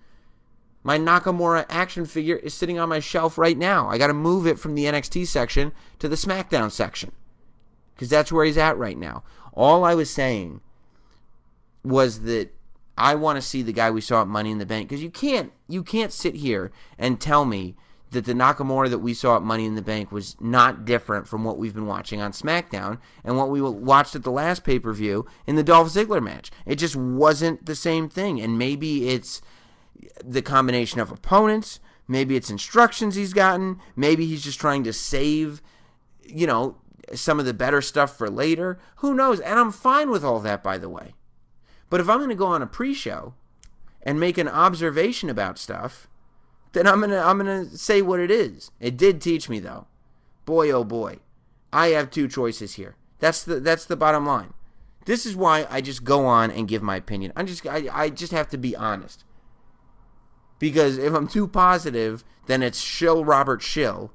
My 0.84 1.00
Nakamura 1.00 1.66
action 1.70 2.06
figure 2.06 2.36
is 2.36 2.54
sitting 2.54 2.78
on 2.78 2.90
my 2.90 3.00
shelf 3.00 3.38
right 3.38 3.58
now. 3.58 3.88
I 3.88 3.98
got 3.98 4.08
to 4.08 4.14
move 4.14 4.46
it 4.46 4.60
from 4.60 4.76
the 4.76 4.86
NXT 4.86 5.28
section 5.28 5.72
to 6.00 6.10
the 6.10 6.18
SmackDown 6.18 6.72
section 6.72 7.14
because 7.96 8.10
that's 8.10 8.32
where 8.32 8.46
he's 8.46 8.58
at 8.58 8.78
right 8.78 8.98
now. 8.98 9.24
All 9.54 9.86
I 9.86 9.96
was 9.96 10.10
saying 10.10 10.60
was 11.84 12.22
that 12.22 12.54
I 12.98 13.16
want 13.16 13.38
to 13.38 13.42
see 13.42 13.62
the 13.62 13.74
guy 13.74 13.92
we 13.92 14.02
saw 14.02 14.22
at 14.22 14.28
Money 14.28 14.52
in 14.52 14.58
the 14.58 14.66
Bank 14.66 14.90
because 14.90 15.04
you 15.04 15.10
can't 15.10 15.52
you 15.68 15.84
can't 15.84 16.12
sit 16.12 16.36
here 16.36 16.72
and 16.98 17.20
tell 17.20 17.46
me 17.46 17.76
that 18.14 18.26
the 18.26 18.34
Nakamura 18.34 18.90
that 18.90 19.00
we 19.00 19.14
saw 19.14 19.36
at 19.36 19.44
Money 19.44 19.66
in 19.66 19.76
the 19.76 19.82
Bank 19.82 20.12
was 20.12 20.36
not 20.40 20.86
different 20.86 21.28
from 21.28 21.44
what 21.44 21.58
we've 21.58 21.74
been 21.74 21.86
watching 21.86 22.22
on 22.22 22.32
SmackDown 22.32 23.00
and 23.24 23.38
what 23.38 23.50
we 23.50 23.62
watched 23.62 24.16
at 24.16 24.24
the 24.24 24.32
last 24.32 24.64
pay 24.64 24.80
per 24.80 24.94
view 24.94 25.26
in 25.46 25.56
the 25.56 25.64
Dolph 25.64 25.90
Ziggler 25.90 26.24
match. 26.24 26.52
It 26.66 26.76
just 26.76 26.96
wasn't 26.96 27.66
the 27.66 27.76
same 27.76 28.10
thing. 28.10 28.40
And 28.42 28.58
maybe 28.58 29.10
it's 29.10 29.42
the 30.24 30.42
combination 30.42 31.00
of 31.00 31.12
opponents, 31.12 31.80
maybe 32.08 32.36
it's 32.36 32.50
instructions 32.50 33.16
he's 33.16 33.34
gotten, 33.34 33.80
maybe 33.96 34.26
he's 34.26 34.44
just 34.44 34.60
trying 34.60 34.84
to 34.84 34.94
save, 34.94 35.62
you 36.24 36.48
know, 36.48 36.78
some 37.14 37.40
of 37.40 37.46
the 37.46 37.54
better 37.54 37.82
stuff 37.82 38.18
for 38.18 38.30
later. 38.30 38.80
Who 38.98 39.14
knows? 39.14 39.40
And 39.40 39.60
I'm 39.60 39.72
fine 39.72 40.10
with 40.10 40.24
all 40.24 40.40
that, 40.40 40.64
by 40.64 40.78
the 40.78 40.90
way. 40.90 41.14
But 41.90 42.00
if 42.00 42.10
I'm 42.10 42.18
going 42.18 42.30
to 42.30 42.36
go 42.36 42.48
on 42.48 42.62
a 42.62 42.68
pre 42.68 42.94
show 42.94 43.34
and 44.02 44.20
make 44.20 44.38
an 44.38 44.48
observation 44.48 45.30
about 45.30 45.58
stuff, 45.58 46.08
then 46.74 46.88
I'm 46.88 47.00
gonna 47.00 47.20
I'm 47.20 47.38
gonna 47.38 47.66
say 47.66 48.02
what 48.02 48.20
it 48.20 48.30
is. 48.30 48.72
It 48.80 48.98
did 48.98 49.22
teach 49.22 49.48
me 49.48 49.60
though. 49.60 49.88
Boy 50.46 50.72
oh 50.72 50.84
boy. 50.84 51.20
I 51.72 51.88
have 51.88 52.12
two 52.12 52.28
choices 52.28 52.76
here. 52.76 52.96
That's 53.20 53.44
the 53.44 53.60
that's 53.60 53.86
the 53.86 53.96
bottom 53.96 54.26
line. 54.26 54.54
This 55.06 55.26
is 55.26 55.36
why 55.36 55.68
I 55.70 55.82
just 55.82 56.04
go 56.04 56.26
on 56.26 56.52
and 56.52 56.68
give 56.68 56.82
my 56.82 56.96
opinion. 56.96 57.34
I'm 57.36 57.48
just 57.48 57.66
I, 57.66 57.88
I 57.92 58.10
just 58.10 58.32
have 58.32 58.50
to 58.50 58.58
be 58.58 58.76
honest. 58.76 59.24
Because 60.60 60.98
if 60.98 61.14
I'm 61.14 61.28
too 61.28 61.48
positive, 61.48 62.24
then 62.46 62.64
it's 62.64 62.80
shill 62.80 63.26
Robert 63.26 63.62
shill. 63.62 64.12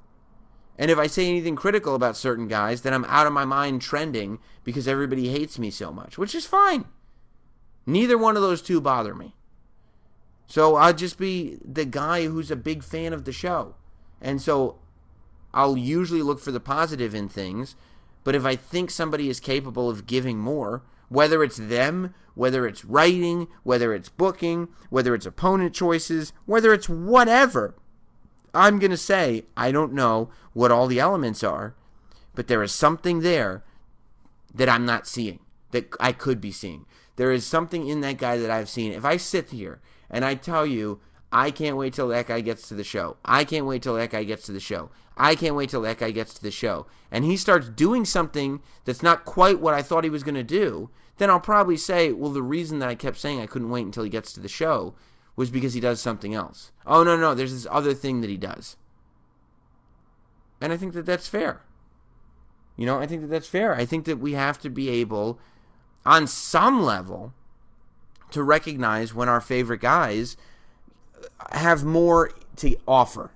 And 0.79 0.91
if 0.91 0.99
I 0.99 1.09
say 1.09 1.27
anything 1.29 1.57
critical 1.57 1.95
about 1.95 2.17
certain 2.17 2.47
guys, 2.47 2.83
then 2.83 2.95
I'm 2.95 3.05
out 3.07 3.27
of 3.27 3.33
my 3.33 3.45
mind 3.45 3.83
trending 3.83 4.39
because 4.63 4.87
everybody 4.87 5.29
hates 5.29 5.59
me 5.59 5.71
so 5.71 5.93
much, 5.93 6.17
which 6.17 6.35
is 6.35 6.47
fine. 6.47 6.87
Neither 7.85 8.17
one 8.17 8.37
of 8.37 8.43
those 8.43 8.63
two 8.63 8.81
bother 8.81 9.15
me. 9.15 9.35
So 10.49 10.77
I'll 10.77 10.95
just 10.95 11.19
be 11.19 11.59
the 11.63 11.85
guy 11.85 12.27
who's 12.27 12.51
a 12.51 12.57
big 12.57 12.83
fan 12.83 13.13
of 13.13 13.25
the 13.25 13.33
show. 13.33 13.75
And 14.21 14.43
so 14.43 14.79
I'll 15.53 15.77
usually 15.77 16.23
look 16.23 16.41
for 16.41 16.51
the 16.51 16.59
positive 16.59 17.15
in 17.15 17.29
things. 17.29 17.77
But 18.25 18.35
if 18.35 18.45
I 18.45 18.57
think 18.57 18.91
somebody 18.91 19.29
is 19.29 19.41
capable 19.41 19.89
of 19.89 20.07
giving 20.07 20.39
more, 20.39 20.83
whether 21.11 21.45
it's 21.45 21.59
them, 21.59 22.15
whether 22.35 22.67
it's 22.67 22.85
writing, 22.85 23.49
whether 23.63 23.93
it's 23.93 24.09
booking, 24.09 24.69
whether 24.89 25.15
it's 25.15 25.27
opponent 25.27 25.75
choices, 25.75 26.33
whether 26.47 26.73
it's 26.73 26.89
whatever, 26.89 27.75
I'm 28.55 28.79
going 28.79 28.91
to 28.91 28.97
say 28.97 29.45
I 29.57 29.71
don't 29.71 29.93
know 29.93 30.31
what 30.55 30.73
all 30.73 30.87
the 30.87 31.01
elements 31.01 31.45
are, 31.45 31.75
but 32.35 32.49
there 32.49 32.63
is 32.63 32.73
something 32.73 33.21
there 33.21 33.65
that 34.55 34.69
I'm 34.69 34.87
not 34.87 35.07
seeing 35.07 35.41
that 35.73 35.91
I 36.01 36.13
could 36.13 36.41
be 36.41 36.53
seeing. 36.53 36.87
There 37.17 37.33
is 37.33 37.47
something 37.47 37.87
in 37.87 38.01
that 38.01 38.17
guy 38.17 38.39
that 38.39 38.51
I've 38.51 38.71
seen. 38.71 38.93
If 38.93 39.05
I 39.05 39.19
sit 39.19 39.51
here 39.51 39.81
and 40.11 40.25
I 40.25 40.35
tell 40.35 40.67
you, 40.67 41.01
I 41.31 41.51
can't 41.51 41.77
wait 41.77 41.95
till 41.95 42.09
that 42.09 42.27
guy 42.27 42.41
gets 42.41 42.69
to 42.69 42.75
the 42.75 42.85
show. 42.85 43.17
I 43.25 43.45
can't 43.45 43.67
wait 43.67 43.83
till 43.83 43.95
that 43.97 44.11
guy 44.11 44.25
gets 44.25 44.47
to 44.47 44.53
the 44.53 44.61
show. 44.61 44.91
I 45.17 45.35
can't 45.35 45.57
wait 45.57 45.71
till 45.71 45.83
that 45.83 45.99
guy 45.99 46.11
gets 46.11 46.33
to 46.35 46.43
the 46.43 46.51
show. 46.51 46.87
And 47.11 47.25
he 47.25 47.37
starts 47.37 47.69
doing 47.69 48.05
something 48.05 48.63
that's 48.85 49.03
not 49.03 49.25
quite 49.25 49.61
what 49.61 49.75
I 49.75 49.83
thought 49.83 50.05
he 50.05 50.11
was 50.11 50.23
going 50.23 50.37
to 50.37 50.43
do, 50.43 50.91
then 51.19 51.29
I'll 51.29 51.41
probably 51.41 51.77
say, 51.77 52.13
well, 52.13 52.31
the 52.31 52.43
reason 52.43 52.79
that 52.79 52.89
I 52.89 52.95
kept 52.95 53.19
saying 53.19 53.41
I 53.41 53.47
couldn't 53.47 53.71
wait 53.71 53.85
until 53.85 54.05
he 54.05 54.11
gets 54.11 54.33
to 54.33 54.41
the 54.41 54.49
show 54.49 54.95
was 55.37 55.51
because 55.51 55.75
he 55.75 55.81
does 55.81 56.01
something 56.01 56.35
else. 56.35 56.73
Oh, 56.87 57.03
no, 57.03 57.17
no, 57.17 57.35
there's 57.35 57.53
this 57.53 57.67
other 57.71 57.95
thing 57.95 58.21
that 58.23 58.31
he 58.31 58.37
does. 58.37 58.77
And 60.61 60.73
I 60.73 60.77
think 60.77 60.95
that 60.95 61.07
that's 61.07 61.29
fair. 61.29 61.63
You 62.77 62.87
know, 62.87 62.99
I 62.99 63.07
think 63.07 63.23
that 63.23 63.29
that's 63.29 63.49
fair. 63.49 63.75
I 63.75 63.85
think 63.85 64.05
that 64.07 64.19
we 64.19 64.33
have 64.33 64.59
to 64.61 64.71
be 64.71 64.89
able, 64.89 65.39
on 66.07 66.27
some 66.27 66.83
level, 66.83 67.35
to 68.31 68.43
recognize 68.43 69.15
when 69.15 69.29
our 69.29 69.41
favorite 69.41 69.81
guys 69.81 70.37
have 71.51 71.85
more 71.85 72.33
to 72.57 72.77
offer. 72.87 73.31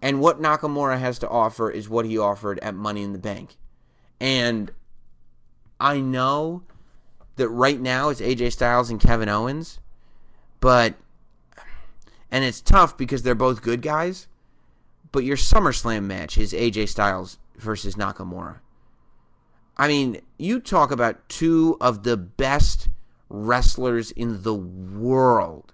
And 0.00 0.20
what 0.20 0.42
Nakamura 0.42 0.98
has 0.98 1.18
to 1.20 1.28
offer 1.28 1.70
is 1.70 1.88
what 1.88 2.06
he 2.06 2.18
offered 2.18 2.58
at 2.58 2.74
Money 2.74 3.02
in 3.02 3.12
the 3.12 3.18
Bank. 3.18 3.56
And 4.20 4.72
I 5.78 6.00
know 6.00 6.62
that 7.36 7.48
right 7.48 7.80
now 7.80 8.08
it's 8.08 8.20
AJ 8.20 8.52
Styles 8.52 8.90
and 8.90 9.00
Kevin 9.00 9.28
Owens, 9.28 9.78
but 10.60 10.94
and 12.30 12.44
it's 12.44 12.60
tough 12.60 12.96
because 12.96 13.22
they're 13.22 13.34
both 13.34 13.62
good 13.62 13.82
guys, 13.82 14.26
but 15.12 15.24
your 15.24 15.36
SummerSlam 15.36 16.04
match 16.04 16.38
is 16.38 16.52
AJ 16.52 16.88
Styles 16.88 17.38
versus 17.56 17.94
Nakamura. 17.94 18.58
I 19.76 19.88
mean, 19.88 20.20
you 20.38 20.60
talk 20.60 20.90
about 20.90 21.28
two 21.28 21.76
of 21.80 22.02
the 22.02 22.16
best 22.16 22.88
wrestlers 23.32 24.10
in 24.10 24.42
the 24.42 24.54
world. 24.54 25.72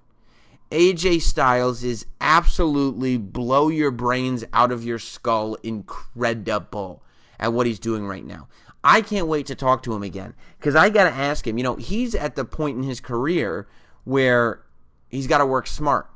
AJ 0.70 1.22
Styles 1.22 1.82
is 1.82 2.06
absolutely 2.20 3.16
blow 3.16 3.68
your 3.68 3.90
brains 3.90 4.44
out 4.52 4.70
of 4.70 4.85
your 4.85 4.98
skull 4.98 5.55
incredible 5.62 7.02
at 7.40 7.52
what 7.52 7.66
he's 7.66 7.78
doing 7.78 8.06
right 8.06 8.24
now. 8.24 8.48
I 8.85 9.01
can't 9.01 9.26
wait 9.26 9.47
to 9.47 9.55
talk 9.55 9.82
to 9.82 9.94
him 9.94 10.02
again 10.02 10.35
because 10.59 10.76
I 10.76 10.90
got 10.90 11.05
to 11.05 11.14
ask 11.14 11.47
him. 11.47 11.59
You 11.59 11.64
know, 11.64 11.76
he's 11.76 12.14
at 12.14 12.36
the 12.36 12.44
point 12.44 12.76
in 12.76 12.85
his 12.85 13.01
career 13.01 13.66
where 14.05 14.62
he's 15.09 15.26
got 15.26 15.39
to 15.39 15.47
work 15.47 15.66
smart. 15.66 16.09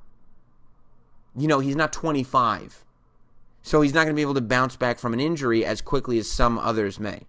You 1.37 1.49
know, 1.49 1.61
he's 1.61 1.77
not 1.77 1.93
25. 1.93 2.85
So 3.63 3.81
he's 3.81 3.95
not 3.95 4.05
going 4.05 4.15
to 4.15 4.19
be 4.19 4.23
able 4.23 4.35
to 4.35 4.41
bounce 4.41 4.77
back 4.77 4.99
from 4.99 5.13
an 5.13 5.21
injury 5.21 5.65
as 5.65 5.81
quickly 5.81 6.19
as 6.19 6.31
some 6.31 6.59
others 6.59 7.01
may. 7.01 7.23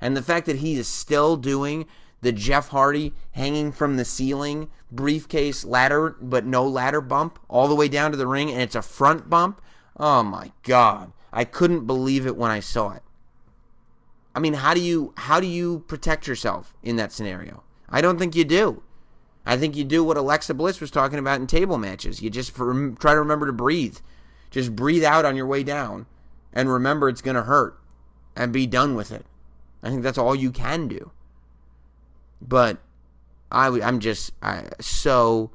And 0.00 0.16
the 0.16 0.22
fact 0.22 0.46
that 0.46 0.56
he 0.56 0.74
is 0.74 0.88
still 0.88 1.36
doing 1.36 1.86
the 2.24 2.32
Jeff 2.32 2.68
Hardy 2.68 3.14
hanging 3.32 3.70
from 3.70 3.96
the 3.96 4.04
ceiling 4.04 4.68
briefcase 4.90 5.64
ladder, 5.64 6.16
but 6.20 6.44
no 6.44 6.66
ladder 6.66 7.00
bump 7.00 7.38
all 7.48 7.68
the 7.68 7.74
way 7.74 7.86
down 7.88 8.10
to 8.10 8.16
the 8.16 8.26
ring, 8.26 8.50
and 8.50 8.60
it's 8.60 8.74
a 8.74 8.82
front 8.82 9.30
bump. 9.30 9.60
Oh 9.96 10.22
my 10.22 10.52
God. 10.62 11.12
I 11.32 11.44
couldn't 11.44 11.86
believe 11.86 12.26
it 12.26 12.36
when 12.36 12.50
I 12.50 12.60
saw 12.60 12.92
it. 12.92 13.02
I 14.34 14.40
mean, 14.40 14.54
how 14.54 14.74
do 14.74 14.80
you 14.80 15.12
how 15.16 15.38
do 15.38 15.46
you 15.46 15.84
protect 15.86 16.26
yourself 16.26 16.74
in 16.82 16.96
that 16.96 17.12
scenario? 17.12 17.62
I 17.88 18.00
don't 18.00 18.18
think 18.18 18.34
you 18.34 18.44
do. 18.44 18.82
I 19.46 19.56
think 19.56 19.76
you 19.76 19.84
do 19.84 20.02
what 20.02 20.16
Alexa 20.16 20.54
Bliss 20.54 20.80
was 20.80 20.90
talking 20.90 21.18
about 21.18 21.40
in 21.40 21.46
table 21.46 21.76
matches. 21.76 22.22
You 22.22 22.30
just 22.30 22.54
try 22.54 23.12
to 23.12 23.18
remember 23.18 23.46
to 23.46 23.52
breathe. 23.52 23.98
Just 24.50 24.74
breathe 24.74 25.04
out 25.04 25.24
on 25.24 25.36
your 25.36 25.46
way 25.46 25.62
down 25.62 26.06
and 26.52 26.72
remember 26.72 27.08
it's 27.08 27.20
going 27.20 27.36
to 27.36 27.42
hurt 27.42 27.78
and 28.34 28.52
be 28.52 28.66
done 28.66 28.94
with 28.94 29.12
it. 29.12 29.26
I 29.82 29.90
think 29.90 30.02
that's 30.02 30.18
all 30.18 30.34
you 30.34 30.50
can 30.50 30.88
do. 30.88 31.10
But 32.46 32.78
I, 33.50 33.68
I'm 33.80 34.00
just 34.00 34.32
I, 34.42 34.68
so, 34.80 35.50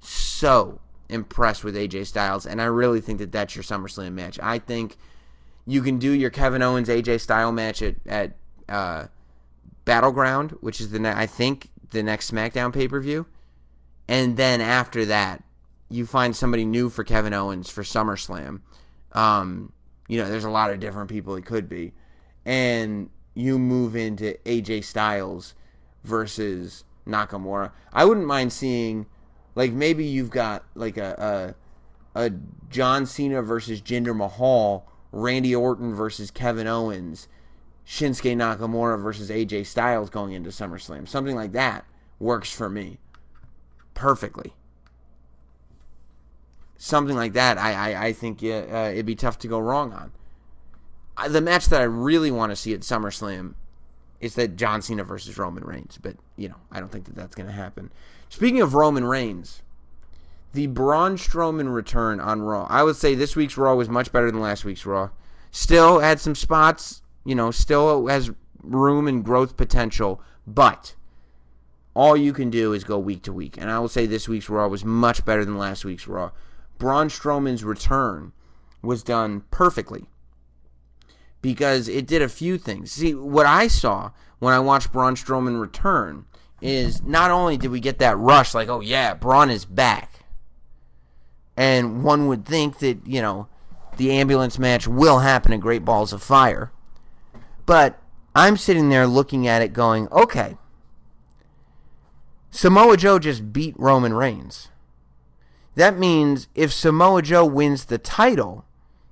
so 0.00 0.80
impressed 1.08 1.64
with 1.64 1.76
AJ 1.76 2.06
Styles, 2.06 2.46
and 2.46 2.60
I 2.60 2.66
really 2.66 3.00
think 3.00 3.18
that 3.18 3.32
that's 3.32 3.54
your 3.54 3.62
SummerSlam 3.62 4.12
match. 4.12 4.38
I 4.42 4.58
think 4.58 4.96
you 5.66 5.82
can 5.82 5.98
do 5.98 6.10
your 6.10 6.30
Kevin 6.30 6.62
Owens 6.62 6.88
AJ 6.88 7.20
Style 7.20 7.52
match 7.52 7.82
at 7.82 7.96
at 8.06 8.32
uh, 8.68 9.06
Battleground, 9.84 10.52
which 10.60 10.80
is 10.80 10.90
the 10.90 10.98
ne- 10.98 11.12
I 11.12 11.26
think 11.26 11.70
the 11.90 12.02
next 12.02 12.30
SmackDown 12.30 12.72
pay 12.72 12.88
per 12.88 13.00
view, 13.00 13.26
and 14.08 14.36
then 14.36 14.60
after 14.60 15.04
that, 15.06 15.42
you 15.88 16.06
find 16.06 16.34
somebody 16.34 16.64
new 16.64 16.90
for 16.90 17.04
Kevin 17.04 17.32
Owens 17.32 17.70
for 17.70 17.82
SummerSlam. 17.82 18.60
Um, 19.12 19.72
you 20.08 20.18
know, 20.18 20.28
there's 20.28 20.44
a 20.44 20.50
lot 20.50 20.70
of 20.70 20.80
different 20.80 21.08
people 21.08 21.36
it 21.36 21.46
could 21.46 21.68
be, 21.68 21.92
and 22.44 23.10
you 23.34 23.58
move 23.58 23.96
into 23.96 24.36
AJ 24.44 24.84
Styles 24.84 25.54
versus 26.04 26.84
Nakamura. 27.06 27.72
I 27.92 28.04
wouldn't 28.04 28.26
mind 28.26 28.52
seeing, 28.52 29.06
like 29.54 29.72
maybe 29.72 30.04
you've 30.04 30.30
got 30.30 30.64
like 30.74 30.96
a 30.96 31.54
a, 32.14 32.26
a 32.26 32.32
John 32.70 33.06
Cena 33.06 33.42
versus 33.42 33.80
Jinder 33.80 34.14
Mahal, 34.16 34.86
Randy 35.10 35.54
Orton 35.54 35.94
versus 35.94 36.30
Kevin 36.30 36.66
Owens, 36.66 37.28
Shinsuke 37.86 38.36
Nakamura 38.36 39.02
versus 39.02 39.30
AJ 39.30 39.66
Styles 39.66 40.10
going 40.10 40.32
into 40.32 40.50
SummerSlam. 40.50 41.08
Something 41.08 41.34
like 41.34 41.52
that 41.52 41.84
works 42.18 42.52
for 42.52 42.70
me 42.70 42.98
perfectly. 43.94 44.52
Something 46.76 47.16
like 47.16 47.32
that, 47.32 47.56
I 47.58 47.92
I, 47.92 48.06
I 48.06 48.12
think 48.12 48.42
uh, 48.42 48.90
it'd 48.92 49.06
be 49.06 49.14
tough 49.14 49.38
to 49.40 49.48
go 49.48 49.58
wrong 49.58 49.92
on. 49.92 50.12
The 51.30 51.40
match 51.40 51.66
that 51.66 51.80
I 51.80 51.84
really 51.84 52.30
want 52.30 52.50
to 52.50 52.56
see 52.56 52.74
at 52.74 52.80
SummerSlam 52.80 53.54
is 54.24 54.36
that 54.36 54.56
John 54.56 54.80
Cena 54.80 55.04
versus 55.04 55.36
Roman 55.36 55.64
Reigns, 55.64 55.98
but 56.00 56.16
you 56.36 56.48
know 56.48 56.56
I 56.72 56.80
don't 56.80 56.90
think 56.90 57.04
that 57.04 57.14
that's 57.14 57.34
going 57.34 57.46
to 57.46 57.52
happen. 57.52 57.92
Speaking 58.30 58.62
of 58.62 58.72
Roman 58.72 59.04
Reigns, 59.04 59.60
the 60.54 60.66
Braun 60.66 61.18
Strowman 61.18 61.74
return 61.74 62.20
on 62.20 62.40
Raw. 62.40 62.66
I 62.70 62.84
would 62.84 62.96
say 62.96 63.14
this 63.14 63.36
week's 63.36 63.58
Raw 63.58 63.74
was 63.74 63.90
much 63.90 64.12
better 64.12 64.30
than 64.30 64.40
last 64.40 64.64
week's 64.64 64.86
Raw. 64.86 65.10
Still 65.50 65.98
had 65.98 66.20
some 66.20 66.34
spots, 66.34 67.02
you 67.26 67.34
know, 67.34 67.50
still 67.50 68.06
has 68.06 68.30
room 68.62 69.06
and 69.06 69.22
growth 69.22 69.58
potential, 69.58 70.22
but 70.46 70.94
all 71.92 72.16
you 72.16 72.32
can 72.32 72.48
do 72.48 72.72
is 72.72 72.82
go 72.82 72.98
week 72.98 73.22
to 73.24 73.32
week. 73.32 73.58
And 73.58 73.70
I 73.70 73.78
will 73.78 73.88
say 73.88 74.06
this 74.06 74.26
week's 74.26 74.48
Raw 74.48 74.68
was 74.68 74.86
much 74.86 75.26
better 75.26 75.44
than 75.44 75.58
last 75.58 75.84
week's 75.84 76.08
Raw. 76.08 76.30
Braun 76.78 77.08
Strowman's 77.08 77.62
return 77.62 78.32
was 78.80 79.02
done 79.02 79.42
perfectly 79.50 80.06
because 81.44 81.88
it 81.88 82.06
did 82.06 82.22
a 82.22 82.28
few 82.30 82.56
things. 82.56 82.90
See, 82.90 83.14
what 83.14 83.44
I 83.44 83.68
saw 83.68 84.12
when 84.38 84.54
I 84.54 84.60
watched 84.60 84.90
Braun 84.90 85.14
Strowman 85.14 85.60
return 85.60 86.24
is 86.62 87.02
not 87.02 87.30
only 87.30 87.58
did 87.58 87.70
we 87.70 87.80
get 87.80 87.98
that 87.98 88.16
rush, 88.16 88.54
like, 88.54 88.70
oh 88.70 88.80
yeah, 88.80 89.12
Braun 89.12 89.50
is 89.50 89.66
back. 89.66 90.20
And 91.54 92.02
one 92.02 92.28
would 92.28 92.46
think 92.46 92.78
that, 92.78 93.06
you 93.06 93.20
know, 93.20 93.48
the 93.98 94.10
ambulance 94.12 94.58
match 94.58 94.88
will 94.88 95.18
happen 95.18 95.52
at 95.52 95.60
Great 95.60 95.84
Balls 95.84 96.14
of 96.14 96.22
Fire. 96.22 96.72
But 97.66 98.00
I'm 98.34 98.56
sitting 98.56 98.88
there 98.88 99.06
looking 99.06 99.46
at 99.46 99.60
it 99.60 99.74
going, 99.74 100.08
okay, 100.08 100.56
Samoa 102.50 102.96
Joe 102.96 103.18
just 103.18 103.52
beat 103.52 103.74
Roman 103.78 104.14
Reigns. 104.14 104.70
That 105.74 105.98
means 105.98 106.48
if 106.54 106.72
Samoa 106.72 107.20
Joe 107.20 107.44
wins 107.44 107.84
the 107.84 107.98
title, 107.98 108.64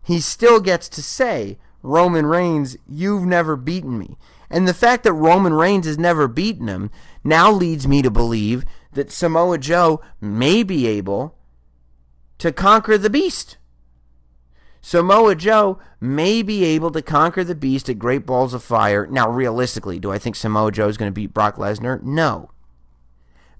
he 0.02 0.18
still 0.18 0.60
gets 0.60 0.88
to 0.88 1.02
say, 1.02 1.58
Roman 1.82 2.26
Reigns, 2.26 2.76
you've 2.88 3.24
never 3.24 3.56
beaten 3.56 3.98
me. 3.98 4.16
And 4.50 4.68
the 4.68 4.74
fact 4.74 5.04
that 5.04 5.12
Roman 5.12 5.54
Reigns 5.54 5.86
has 5.86 5.98
never 5.98 6.28
beaten 6.28 6.68
him 6.68 6.90
now 7.24 7.50
leads 7.50 7.88
me 7.88 8.02
to 8.02 8.10
believe 8.10 8.64
that 8.92 9.10
Samoa 9.10 9.58
Joe 9.58 10.00
may 10.20 10.62
be 10.62 10.86
able 10.86 11.36
to 12.38 12.52
conquer 12.52 12.98
the 12.98 13.10
beast. 13.10 13.56
Samoa 14.80 15.36
Joe 15.36 15.78
may 16.00 16.42
be 16.42 16.64
able 16.64 16.90
to 16.90 17.02
conquer 17.02 17.44
the 17.44 17.54
beast 17.54 17.88
at 17.88 17.98
Great 17.98 18.26
Balls 18.26 18.52
of 18.52 18.62
Fire. 18.62 19.06
Now, 19.06 19.30
realistically, 19.30 19.98
do 19.98 20.10
I 20.10 20.18
think 20.18 20.36
Samoa 20.36 20.72
Joe 20.72 20.88
is 20.88 20.96
going 20.96 21.08
to 21.08 21.14
beat 21.14 21.32
Brock 21.32 21.56
Lesnar? 21.56 22.02
No. 22.02 22.50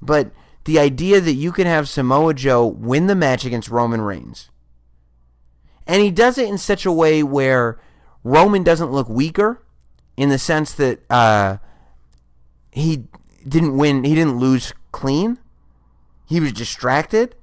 But 0.02 0.32
the 0.64 0.80
idea 0.80 1.20
that 1.20 1.34
you 1.34 1.52
can 1.52 1.66
have 1.66 1.88
Samoa 1.88 2.34
Joe 2.34 2.66
win 2.66 3.06
the 3.06 3.14
match 3.14 3.44
against 3.44 3.68
Roman 3.68 4.00
Reigns, 4.00 4.50
and 5.86 6.02
he 6.02 6.10
does 6.10 6.38
it 6.38 6.48
in 6.48 6.58
such 6.58 6.84
a 6.84 6.92
way 6.92 7.22
where 7.22 7.80
Roman 8.24 8.62
doesn't 8.62 8.92
look 8.92 9.08
weaker 9.08 9.62
in 10.16 10.28
the 10.28 10.38
sense 10.38 10.72
that 10.74 11.00
uh, 11.10 11.58
he 12.70 13.04
didn't 13.46 13.76
win, 13.76 14.04
he 14.04 14.14
didn't 14.14 14.38
lose 14.38 14.72
clean. 14.92 15.38
He 16.26 16.40
was 16.40 16.52
distracted. 16.52 17.34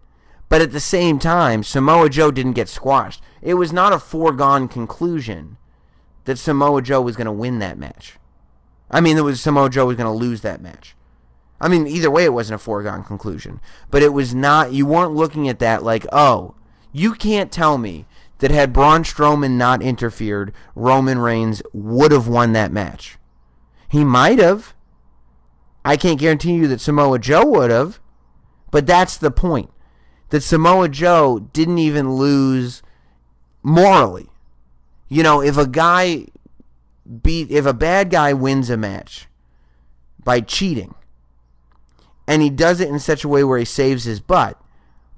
But 0.47 0.61
at 0.61 0.71
the 0.71 0.79
same 0.79 1.19
time, 1.19 1.61
Samoa 1.63 2.09
Joe 2.09 2.31
didn't 2.31 2.53
get 2.53 2.69
squashed. 2.69 3.21
It 3.41 3.53
was 3.53 3.71
not 3.71 3.93
a 3.93 3.99
foregone 3.99 4.67
conclusion 4.67 5.57
that 6.25 6.37
Samoa 6.37 6.81
Joe 6.81 7.01
was 7.01 7.15
going 7.15 7.25
to 7.25 7.31
win 7.31 7.59
that 7.59 7.77
match. 7.77 8.17
I 8.89 8.99
mean, 8.99 9.17
it 9.17 9.23
was 9.23 9.39
Samoa 9.39 9.69
Joe 9.69 9.85
was 9.85 9.95
going 9.95 10.11
to 10.11 10.25
lose 10.25 10.41
that 10.41 10.61
match. 10.61 10.95
I 11.61 11.67
mean, 11.67 11.85
either 11.85 12.09
way, 12.09 12.23
it 12.23 12.33
wasn't 12.33 12.55
a 12.55 12.63
foregone 12.63 13.03
conclusion. 13.03 13.59
But 13.91 14.01
it 14.01 14.13
was 14.13 14.33
not, 14.33 14.73
you 14.73 14.87
weren't 14.87 15.13
looking 15.13 15.47
at 15.47 15.59
that 15.59 15.83
like, 15.83 16.05
oh, 16.11 16.55
You 16.91 17.13
can't 17.13 17.51
tell 17.51 17.77
me 17.77 18.07
that 18.39 18.51
had 18.51 18.73
Braun 18.73 19.03
Strowman 19.03 19.51
not 19.51 19.81
interfered, 19.81 20.53
Roman 20.75 21.19
Reigns 21.19 21.61
would 21.73 22.11
have 22.11 22.27
won 22.27 22.53
that 22.53 22.71
match. 22.71 23.17
He 23.89 24.03
might 24.03 24.39
have. 24.39 24.73
I 25.85 25.97
can't 25.97 26.19
guarantee 26.19 26.53
you 26.53 26.67
that 26.67 26.81
Samoa 26.81 27.19
Joe 27.19 27.45
would 27.45 27.71
have, 27.71 27.99
but 28.71 28.85
that's 28.85 29.17
the 29.17 29.31
point. 29.31 29.69
That 30.29 30.41
Samoa 30.41 30.89
Joe 30.89 31.39
didn't 31.53 31.79
even 31.79 32.13
lose 32.13 32.81
morally. 33.63 34.29
You 35.07 35.23
know, 35.23 35.41
if 35.41 35.57
a 35.57 35.67
guy 35.67 36.27
beat 37.23 37.49
if 37.49 37.65
a 37.65 37.73
bad 37.73 38.11
guy 38.11 38.33
wins 38.33 38.69
a 38.69 38.77
match 38.77 39.27
by 40.23 40.39
cheating 40.41 40.93
and 42.27 42.43
he 42.43 42.49
does 42.51 42.79
it 42.79 42.89
in 42.89 42.99
such 42.99 43.23
a 43.23 43.27
way 43.27 43.43
where 43.43 43.57
he 43.57 43.65
saves 43.65 44.03
his 44.03 44.19
butt, 44.19 44.61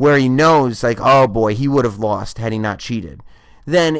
where 0.01 0.17
he 0.17 0.27
knows 0.27 0.81
like, 0.81 0.97
oh 0.99 1.27
boy, 1.27 1.53
he 1.53 1.67
would 1.67 1.85
have 1.85 1.99
lost 1.99 2.39
had 2.39 2.51
he 2.51 2.57
not 2.57 2.79
cheated, 2.79 3.21
then 3.67 3.97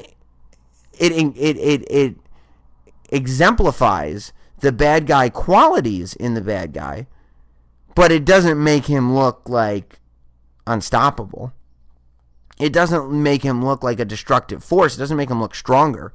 it 0.97 1.11
it 1.11 1.57
it 1.57 1.91
it 1.91 2.15
exemplifies 3.11 4.33
the 4.61 4.71
bad 4.71 5.05
guy 5.05 5.29
qualities 5.29 6.15
in 6.15 6.33
the 6.33 6.41
bad 6.41 6.73
guy, 6.73 7.05
but 7.93 8.11
it 8.11 8.25
doesn't 8.25 8.63
make 8.63 8.87
him 8.87 9.13
look 9.13 9.47
like 9.47 9.99
unstoppable. 10.65 11.53
It 12.57 12.73
doesn't 12.73 13.11
make 13.11 13.43
him 13.43 13.63
look 13.63 13.83
like 13.83 13.99
a 13.99 14.05
destructive 14.05 14.63
force. 14.63 14.95
It 14.95 14.99
doesn't 14.99 15.17
make 15.17 15.29
him 15.29 15.39
look 15.39 15.53
stronger. 15.53 16.11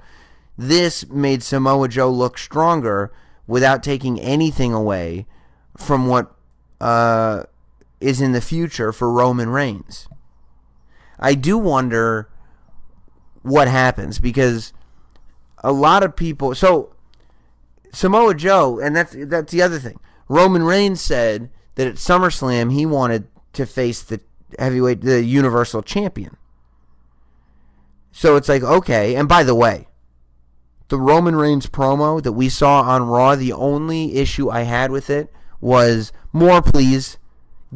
This 0.58 1.08
made 1.10 1.44
Samoa 1.44 1.86
Joe 1.86 2.10
look 2.10 2.38
stronger 2.38 3.12
without 3.46 3.84
taking 3.84 4.20
anything 4.20 4.72
away 4.72 5.26
from 5.76 6.08
what 6.08 6.34
uh, 6.80 7.44
is 8.01 8.20
in 8.20 8.32
the 8.32 8.40
future 8.40 8.93
for 8.93 9.10
Roman 9.10 9.51
Reigns. 9.51 10.09
I 11.18 11.35
do 11.35 11.56
wonder 11.56 12.28
what 13.43 13.68
happens 13.68 14.18
because 14.18 14.73
a 15.62 15.73
lot 15.73 16.02
of 16.02 16.16
people. 16.16 16.55
So 16.55 16.94
Samoa 17.93 18.35
Joe, 18.35 18.78
and 18.78 18.94
that's 18.94 19.16
that's 19.18 19.52
the 19.52 19.62
other 19.62 19.78
thing. 19.78 19.98
Roman 20.28 20.62
Reigns 20.62 21.01
said 21.01 21.51
that 21.77 21.86
at 21.86 21.94
SummerSlam 21.94 22.73
he 22.73 22.85
wanted 22.85 23.28
to 23.55 23.64
face 23.64 24.02
the 24.02 24.20
heavyweight, 24.59 25.01
the 25.01 25.24
Universal 25.24 25.82
Champion. 25.82 26.36
So 28.12 28.36
it's 28.36 28.48
like 28.48 28.62
okay, 28.62 29.14
and 29.14 29.28
by 29.28 29.43
the 29.43 29.55
way, 29.55 29.89
the 30.89 30.98
Roman 30.98 31.36
Reigns 31.36 31.66
promo 31.66 32.23
that 32.23 32.32
we 32.32 32.48
saw 32.48 32.82
on 32.82 33.09
Raw, 33.09 33.35
the 33.35 33.52
only 33.52 34.16
issue 34.16 34.51
I 34.51 34.62
had 34.62 34.90
with 34.90 35.10
it 35.10 35.32
was 35.60 36.12
more, 36.32 36.62
please. 36.62 37.18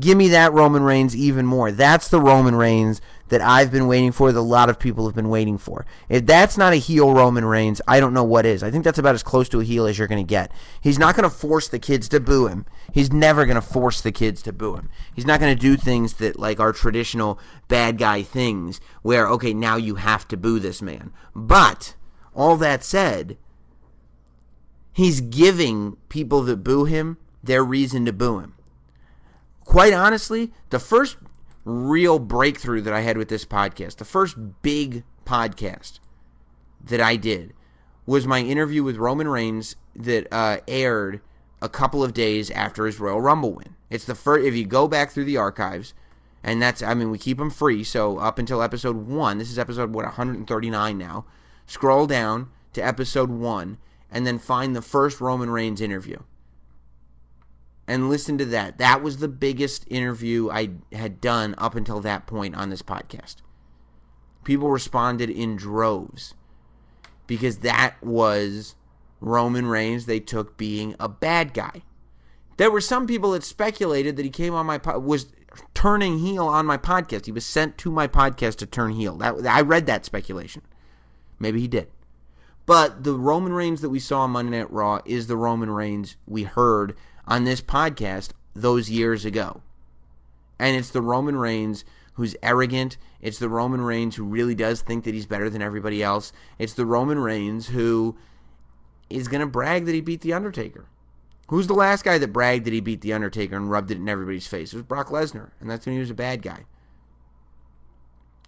Give 0.00 0.16
me 0.16 0.28
that 0.28 0.52
Roman 0.52 0.82
Reigns 0.82 1.14
even 1.14 1.46
more. 1.46 1.70
That's 1.70 2.08
the 2.08 2.20
Roman 2.20 2.54
Reigns 2.56 3.00
that 3.28 3.40
I've 3.40 3.70
been 3.70 3.86
waiting 3.86 4.10
for, 4.10 4.32
that 4.32 4.38
a 4.38 4.42
lot 4.42 4.68
of 4.68 4.78
people 4.78 5.06
have 5.06 5.14
been 5.14 5.28
waiting 5.28 5.56
for. 5.56 5.86
If 6.08 6.26
that's 6.26 6.58
not 6.58 6.72
a 6.72 6.76
heel 6.76 7.12
Roman 7.12 7.44
Reigns, 7.44 7.80
I 7.86 8.00
don't 8.00 8.14
know 8.14 8.24
what 8.24 8.46
is. 8.46 8.62
I 8.62 8.70
think 8.70 8.82
that's 8.82 8.98
about 8.98 9.14
as 9.14 9.22
close 9.22 9.48
to 9.50 9.60
a 9.60 9.64
heel 9.64 9.86
as 9.86 9.98
you're 9.98 10.08
going 10.08 10.24
to 10.24 10.28
get. 10.28 10.50
He's 10.80 10.98
not 10.98 11.14
going 11.14 11.28
to 11.28 11.34
force 11.34 11.68
the 11.68 11.78
kids 11.78 12.08
to 12.08 12.18
boo 12.18 12.48
him. 12.48 12.66
He's 12.92 13.12
never 13.12 13.46
going 13.46 13.56
to 13.56 13.62
force 13.62 14.00
the 14.00 14.10
kids 14.10 14.42
to 14.42 14.52
boo 14.52 14.74
him. 14.74 14.90
He's 15.14 15.26
not 15.26 15.38
going 15.38 15.54
to 15.54 15.60
do 15.60 15.76
things 15.76 16.14
that 16.14 16.38
like 16.38 16.58
are 16.58 16.72
traditional 16.72 17.38
bad 17.68 17.98
guy 17.98 18.22
things 18.22 18.80
where 19.02 19.28
okay, 19.28 19.54
now 19.54 19.76
you 19.76 19.96
have 19.96 20.26
to 20.28 20.36
boo 20.36 20.58
this 20.58 20.82
man. 20.82 21.12
But 21.34 21.94
all 22.34 22.56
that 22.56 22.82
said, 22.82 23.36
he's 24.92 25.20
giving 25.20 25.96
people 26.08 26.42
that 26.42 26.64
boo 26.64 26.84
him 26.84 27.18
their 27.42 27.62
reason 27.62 28.04
to 28.06 28.12
boo 28.12 28.40
him. 28.40 28.54
Quite 29.70 29.92
honestly, 29.92 30.50
the 30.70 30.80
first 30.80 31.16
real 31.64 32.18
breakthrough 32.18 32.80
that 32.80 32.92
I 32.92 33.02
had 33.02 33.16
with 33.16 33.28
this 33.28 33.44
podcast, 33.44 33.98
the 33.98 34.04
first 34.04 34.62
big 34.62 35.04
podcast 35.24 36.00
that 36.84 37.00
I 37.00 37.14
did, 37.14 37.52
was 38.04 38.26
my 38.26 38.40
interview 38.40 38.82
with 38.82 38.96
Roman 38.96 39.28
Reigns 39.28 39.76
that 39.94 40.26
uh, 40.32 40.56
aired 40.66 41.20
a 41.62 41.68
couple 41.68 42.02
of 42.02 42.12
days 42.12 42.50
after 42.50 42.84
his 42.84 42.98
Royal 42.98 43.20
Rumble 43.20 43.52
win. 43.52 43.76
It's 43.90 44.06
the 44.06 44.16
first. 44.16 44.44
If 44.44 44.56
you 44.56 44.66
go 44.66 44.88
back 44.88 45.12
through 45.12 45.26
the 45.26 45.36
archives, 45.36 45.94
and 46.42 46.60
that's 46.60 46.82
I 46.82 46.94
mean 46.94 47.12
we 47.12 47.18
keep 47.18 47.38
them 47.38 47.48
free. 47.48 47.84
So 47.84 48.18
up 48.18 48.40
until 48.40 48.62
episode 48.62 49.06
one, 49.06 49.38
this 49.38 49.52
is 49.52 49.58
episode 49.58 49.92
what 49.92 50.04
139 50.04 50.98
now. 50.98 51.26
Scroll 51.68 52.08
down 52.08 52.50
to 52.72 52.84
episode 52.84 53.30
one, 53.30 53.78
and 54.10 54.26
then 54.26 54.40
find 54.40 54.74
the 54.74 54.82
first 54.82 55.20
Roman 55.20 55.48
Reigns 55.48 55.80
interview 55.80 56.18
and 57.90 58.08
listen 58.08 58.38
to 58.38 58.44
that. 58.44 58.78
That 58.78 59.02
was 59.02 59.16
the 59.16 59.26
biggest 59.26 59.84
interview 59.88 60.48
I 60.48 60.70
had 60.92 61.20
done 61.20 61.56
up 61.58 61.74
until 61.74 61.98
that 62.00 62.24
point 62.24 62.54
on 62.54 62.70
this 62.70 62.82
podcast. 62.82 63.36
People 64.44 64.70
responded 64.70 65.28
in 65.28 65.56
droves 65.56 66.34
because 67.26 67.58
that 67.58 67.96
was 68.00 68.76
Roman 69.18 69.66
Reigns 69.66 70.06
they 70.06 70.20
took 70.20 70.56
being 70.56 70.94
a 71.00 71.08
bad 71.08 71.52
guy. 71.52 71.82
There 72.58 72.70
were 72.70 72.80
some 72.80 73.08
people 73.08 73.32
that 73.32 73.42
speculated 73.42 74.16
that 74.16 74.24
he 74.24 74.30
came 74.30 74.54
on 74.54 74.66
my 74.66 74.78
po- 74.78 75.00
was 75.00 75.26
turning 75.74 76.20
heel 76.20 76.46
on 76.46 76.66
my 76.66 76.78
podcast. 76.78 77.26
He 77.26 77.32
was 77.32 77.44
sent 77.44 77.76
to 77.78 77.90
my 77.90 78.06
podcast 78.06 78.54
to 78.58 78.66
turn 78.66 78.92
heel. 78.92 79.16
That 79.16 79.44
I 79.44 79.62
read 79.62 79.86
that 79.86 80.04
speculation. 80.04 80.62
Maybe 81.40 81.60
he 81.60 81.66
did. 81.66 81.88
But 82.66 83.02
the 83.02 83.14
Roman 83.14 83.52
Reigns 83.52 83.80
that 83.80 83.90
we 83.90 83.98
saw 83.98 84.20
on 84.20 84.30
Monday 84.30 84.58
Night 84.58 84.70
Raw 84.70 85.00
is 85.04 85.26
the 85.26 85.36
Roman 85.36 85.72
Reigns 85.72 86.16
we 86.24 86.44
heard 86.44 86.94
on 87.30 87.44
this 87.44 87.62
podcast 87.62 88.30
those 88.54 88.90
years 88.90 89.24
ago. 89.24 89.62
And 90.58 90.76
it's 90.76 90.90
the 90.90 91.00
Roman 91.00 91.36
Reigns 91.36 91.84
who's 92.14 92.36
arrogant. 92.42 92.98
It's 93.22 93.38
the 93.38 93.48
Roman 93.48 93.80
Reigns 93.80 94.16
who 94.16 94.24
really 94.24 94.54
does 94.54 94.82
think 94.82 95.04
that 95.04 95.14
he's 95.14 95.26
better 95.26 95.48
than 95.48 95.62
everybody 95.62 96.02
else. 96.02 96.32
It's 96.58 96.74
the 96.74 96.84
Roman 96.84 97.20
Reigns 97.20 97.68
who 97.68 98.16
is 99.08 99.28
going 99.28 99.40
to 99.40 99.46
brag 99.46 99.86
that 99.86 99.94
he 99.94 100.00
beat 100.00 100.20
The 100.20 100.34
Undertaker. 100.34 100.86
Who's 101.48 101.66
the 101.66 101.74
last 101.74 102.04
guy 102.04 102.18
that 102.18 102.32
bragged 102.32 102.66
that 102.66 102.74
he 102.74 102.80
beat 102.80 103.00
The 103.00 103.12
Undertaker 103.12 103.56
and 103.56 103.70
rubbed 103.70 103.90
it 103.90 103.96
in 103.98 104.08
everybody's 104.08 104.46
face? 104.46 104.72
It 104.72 104.76
was 104.76 104.84
Brock 104.84 105.08
Lesnar, 105.08 105.50
and 105.60 105.70
that's 105.70 105.86
when 105.86 105.94
he 105.94 106.00
was 106.00 106.10
a 106.10 106.14
bad 106.14 106.42
guy. 106.42 106.64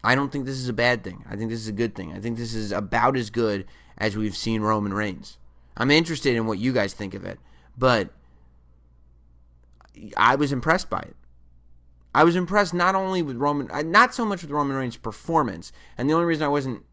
I 0.04 0.14
don't 0.14 0.30
think 0.30 0.44
this 0.44 0.58
is 0.58 0.68
a 0.68 0.74
bad 0.74 1.02
thing. 1.02 1.24
I 1.28 1.36
think 1.36 1.50
this 1.50 1.60
is 1.60 1.68
a 1.68 1.72
good 1.72 1.94
thing. 1.94 2.12
I 2.12 2.20
think 2.20 2.36
this 2.36 2.54
is 2.54 2.72
about 2.72 3.16
as 3.16 3.30
good 3.30 3.64
as 3.96 4.16
we've 4.16 4.36
seen 4.36 4.62
Roman 4.62 4.92
Reigns. 4.92 5.38
I'm 5.76 5.90
interested 5.90 6.36
in 6.36 6.46
what 6.46 6.58
you 6.58 6.72
guys 6.72 6.92
think 6.92 7.14
of 7.14 7.24
it, 7.24 7.38
but 7.78 8.10
I 10.16 10.36
was 10.36 10.52
impressed 10.52 10.90
by 10.90 11.00
it. 11.00 11.16
I 12.14 12.24
was 12.24 12.36
impressed 12.36 12.74
not 12.74 12.94
only 12.94 13.22
with 13.22 13.36
Roman, 13.36 13.68
not 13.90 14.14
so 14.14 14.24
much 14.24 14.42
with 14.42 14.50
Roman 14.50 14.76
Reigns' 14.76 14.96
performance, 14.96 15.72
and 15.96 16.08
the 16.08 16.14
only 16.14 16.26
reason 16.26 16.44
I 16.44 16.48
wasn't 16.48 16.84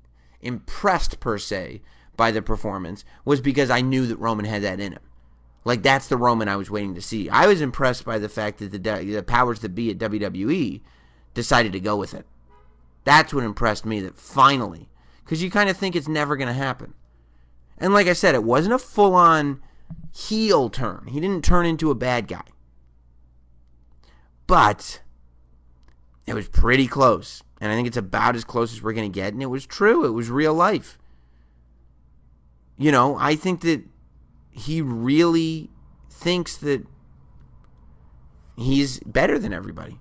impressed 0.42 1.20
per 1.20 1.38
se 1.38 1.82
by 2.16 2.32
the 2.32 2.42
performance 2.42 3.04
was 3.26 3.42
because 3.42 3.70
I 3.70 3.82
knew 3.82 4.08
that 4.08 4.18
Roman 4.18 4.46
had 4.46 4.62
that 4.62 4.80
in 4.80 4.94
him. 4.94 5.02
Like 5.66 5.84
that's 5.84 6.08
the 6.08 6.18
Roman 6.18 6.48
I 6.48 6.56
was 6.56 6.72
waiting 6.72 6.96
to 6.96 7.02
see. 7.02 7.30
I 7.30 7.48
was 7.48 7.60
impressed 7.60 8.06
by 8.06 8.18
the 8.18 8.30
fact 8.30 8.60
that 8.60 8.72
the 8.72 8.78
the 8.80 9.24
powers 9.24 9.60
that 9.60 9.76
be 9.76 9.90
at 9.90 9.98
WWE 9.98 10.82
decided 11.34 11.74
to 11.74 11.80
go 11.82 11.98
with 11.98 12.14
it. 12.14 12.26
That's 13.04 13.34
what 13.34 13.44
impressed 13.44 13.86
me. 13.86 14.00
That 14.00 14.18
finally, 14.18 14.90
because 15.24 15.44
you 15.44 15.52
kind 15.52 15.70
of 15.70 15.76
think 15.76 15.96
it's 15.96 16.08
never 16.08 16.38
going 16.38 16.48
to 16.48 16.54
happen. 16.54 16.94
And 17.78 17.94
like 17.94 18.08
I 18.08 18.14
said, 18.14 18.36
it 18.36 18.44
wasn't 18.44 18.74
a 18.74 18.80
full 18.80 19.16
on 19.16 19.62
heel 20.16 20.70
turn. 20.70 21.08
He 21.10 21.20
didn't 21.20 21.44
turn 21.44 21.66
into 21.66 21.92
a 21.92 21.96
bad 21.96 22.28
guy 22.28 22.44
but 24.50 25.00
it 26.26 26.34
was 26.34 26.48
pretty 26.48 26.88
close. 26.88 27.44
And 27.62 27.72
I 27.72 27.76
think 27.76 27.88
it's 27.88 27.98
about 27.98 28.36
as 28.36 28.44
close 28.44 28.74
as 28.74 28.82
we're 28.82 28.94
going 28.94 29.10
to 29.10 29.16
get. 29.16 29.32
And 29.32 29.44
it 29.44 29.46
was 29.46 29.68
true, 29.68 30.06
it 30.06 30.10
was 30.10 30.32
real 30.32 30.56
life. 30.56 30.98
You 32.76 32.92
know, 32.92 33.16
I 33.16 33.36
think 33.36 33.62
that 33.62 33.84
he 34.50 34.82
really 34.82 35.70
thinks 36.10 36.58
that 36.58 36.84
he's 38.58 39.00
better 39.02 39.38
than 39.38 39.54
everybody. 39.54 40.00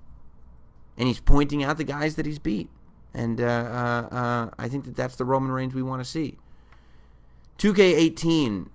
And 0.96 1.08
he's 1.08 1.20
pointing 1.20 1.62
out 1.62 1.76
the 1.76 1.84
guys 1.84 2.14
that 2.14 2.24
he's 2.24 2.38
beat. 2.38 2.70
And 3.12 3.42
uh, 3.42 3.44
uh, 3.44 4.14
uh, 4.14 4.50
I 4.58 4.68
think 4.68 4.86
that 4.86 4.96
that's 4.96 5.16
the 5.16 5.26
Roman 5.26 5.52
Reigns 5.52 5.74
we 5.74 5.82
want 5.82 6.00
to 6.00 6.08
see. 6.08 6.38
2K18 7.58 8.68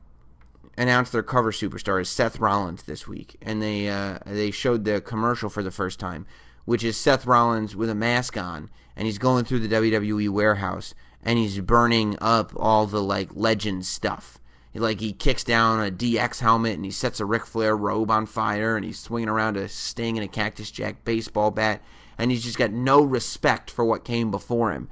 announced 0.78 1.12
their 1.12 1.24
cover 1.24 1.52
superstar 1.52 2.02
as 2.02 2.10
Seth 2.10 2.40
Rollins 2.40 2.84
this 2.84 3.08
week, 3.08 3.38
and 3.42 3.62
they 3.62 3.90
uh, 3.90 4.20
they 4.26 4.52
showed 4.52 4.86
the 4.86 5.02
commercial 5.02 5.50
for 5.50 5.64
the 5.64 5.72
first 5.72 6.00
time, 6.00 6.26
which 6.66 6.84
is 6.84 6.98
Seth 6.98 7.26
Rollins 7.26 7.76
with 7.76 7.90
a 7.90 7.96
mask 7.96 8.38
on, 8.38 8.70
and 8.96 9.06
he's 9.06 9.18
going 9.18 9.46
through 9.46 9.60
the 9.60 9.76
WWE 9.76 10.30
warehouse, 10.30 10.94
and 11.24 11.38
he's 11.38 11.60
burning 11.60 12.18
up 12.22 12.52
all 12.56 12.88
the 12.88 13.02
like 13.02 13.30
legend 13.34 13.86
stuff. 13.86 14.40
He, 14.72 14.80
like 14.80 15.00
he 15.00 15.14
kicks 15.14 15.44
down 15.44 15.86
a 15.86 15.92
DX 15.92 16.40
helmet, 16.40 16.74
and 16.74 16.86
he 16.86 16.92
sets 16.92 17.20
a 17.20 17.26
Ric 17.26 17.46
Flair 17.46 17.78
robe 17.78 18.10
on 18.10 18.26
fire, 18.26 18.76
and 18.76 18.86
he's 18.86 19.00
swinging 19.00 19.30
around 19.30 19.58
a 19.58 19.70
Sting 19.70 20.18
and 20.18 20.26
a 20.26 20.28
Cactus 20.28 20.72
Jack 20.72 21.06
baseball 21.06 21.52
bat, 21.52 21.82
and 22.18 22.32
he's 22.32 22.44
just 22.44 22.58
got 22.58 22.72
no 22.72 23.02
respect 23.02 23.70
for 23.70 23.86
what 23.86 24.04
came 24.04 24.32
before 24.32 24.72
him. 24.72 24.90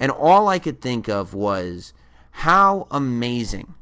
And 0.00 0.12
all 0.12 0.48
I 0.48 0.58
could 0.58 0.80
think 0.80 1.08
of 1.08 1.34
was 1.34 1.92
how 2.30 2.86
amazing 2.90 3.74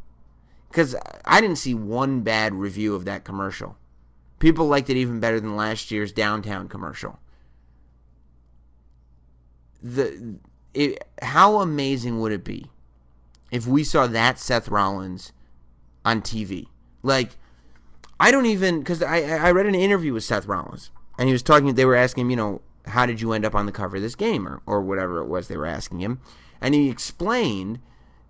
because 0.69 0.97
I 1.25 1.41
didn't 1.41 1.57
see 1.57 1.75
one 1.75 2.21
bad 2.21 2.55
review 2.55 2.95
of 2.95 3.05
that 3.05 3.25
commercial. 3.25 3.77
People 4.39 4.67
liked 4.67 4.91
it 4.91 4.97
even 4.97 5.21
better 5.21 5.41
than 5.41 5.57
last 5.57 5.91
year's 5.91 6.13
downtown 6.13 6.69
commercial. 6.69 7.19
the 9.83 10.37
it, 10.75 11.03
how 11.23 11.61
amazing 11.61 12.21
would 12.21 12.33
it 12.33 12.45
be 12.45 12.67
if 13.51 13.67
we 13.67 13.83
saw 13.83 14.07
that 14.07 14.39
Seth 14.39 14.69
Rollins 14.69 15.33
on 16.05 16.21
TV? 16.21 16.67
Like, 17.03 17.37
I 18.21 18.31
don't 18.31 18.47
even 18.47 18.81
because 18.81 19.03
I 19.03 19.21
I 19.21 19.51
read 19.53 19.67
an 19.67 19.75
interview 19.75 20.13
with 20.13 20.25
Seth 20.25 20.47
Rollins 20.47 20.91
and 21.19 21.29
he 21.29 21.33
was 21.33 21.43
talking. 21.43 21.75
They 21.75 21.85
were 21.85 21.97
asking 21.97 22.23
him, 22.23 22.31
you 22.31 22.37
know, 22.37 22.61
how 22.87 23.07
did 23.07 23.21
you 23.21 23.33
end 23.33 23.45
up 23.45 23.55
on 23.55 23.67
the 23.67 23.73
cover 23.73 23.97
of 23.97 24.03
this 24.03 24.15
game 24.15 24.47
or 24.47 24.61
or 24.67 24.83
whatever 24.83 25.21
it 25.21 25.29
was 25.29 25.49
they 25.49 25.57
were 25.57 25.67
asking 25.67 26.01
him, 26.01 26.21
and 26.61 26.75
he 26.75 26.91
explained 26.91 27.81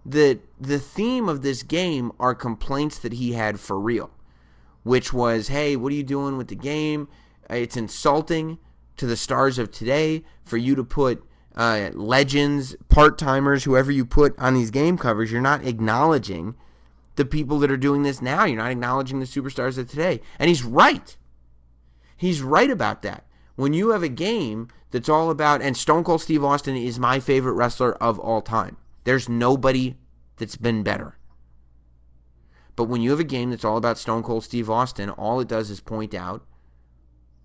that 0.06 0.38
the 0.60 0.78
theme 0.78 1.28
of 1.28 1.42
this 1.42 1.64
game 1.64 2.12
are 2.20 2.34
complaints 2.34 2.98
that 3.00 3.14
he 3.14 3.32
had 3.32 3.58
for 3.58 3.78
real, 3.78 4.10
which 4.84 5.12
was, 5.12 5.48
hey, 5.48 5.74
what 5.74 5.90
are 5.92 5.96
you 5.96 6.04
doing 6.04 6.38
with 6.38 6.46
the 6.48 6.54
game? 6.54 7.08
It's 7.50 7.76
insulting 7.76 8.58
to 8.96 9.06
the 9.06 9.16
stars 9.16 9.58
of 9.58 9.72
today 9.72 10.24
for 10.44 10.56
you 10.56 10.76
to 10.76 10.84
put 10.84 11.24
uh, 11.56 11.90
legends, 11.92 12.76
part 12.88 13.18
timers, 13.18 13.64
whoever 13.64 13.90
you 13.90 14.04
put 14.04 14.38
on 14.38 14.54
these 14.54 14.70
game 14.70 14.96
covers. 14.96 15.32
You're 15.32 15.40
not 15.40 15.66
acknowledging 15.66 16.54
the 17.16 17.24
people 17.24 17.58
that 17.58 17.70
are 17.70 17.76
doing 17.76 18.04
this 18.04 18.22
now. 18.22 18.44
You're 18.44 18.58
not 18.58 18.70
acknowledging 18.70 19.18
the 19.18 19.26
superstars 19.26 19.76
of 19.76 19.90
today. 19.90 20.20
And 20.38 20.48
he's 20.48 20.62
right. 20.62 21.16
He's 22.16 22.42
right 22.42 22.70
about 22.70 23.02
that. 23.02 23.24
When 23.56 23.72
you 23.72 23.90
have 23.90 24.02
a 24.02 24.08
game 24.08 24.68
that's 24.90 25.08
all 25.08 25.30
about, 25.30 25.62
and 25.62 25.76
Stone 25.76 26.04
Cold 26.04 26.22
Steve 26.22 26.44
Austin 26.44 26.76
is 26.76 26.98
my 26.98 27.18
favorite 27.18 27.54
wrestler 27.54 27.94
of 27.94 28.18
all 28.20 28.42
time. 28.42 28.76
There's 29.06 29.28
nobody 29.28 29.94
that's 30.36 30.56
been 30.56 30.82
better. 30.82 31.16
But 32.74 32.88
when 32.88 33.02
you 33.02 33.10
have 33.10 33.20
a 33.20 33.24
game 33.24 33.50
that's 33.50 33.64
all 33.64 33.76
about 33.76 33.98
Stone 33.98 34.24
Cold 34.24 34.42
Steve 34.42 34.68
Austin, 34.68 35.10
all 35.10 35.38
it 35.38 35.46
does 35.46 35.70
is 35.70 35.78
point 35.78 36.12
out 36.12 36.44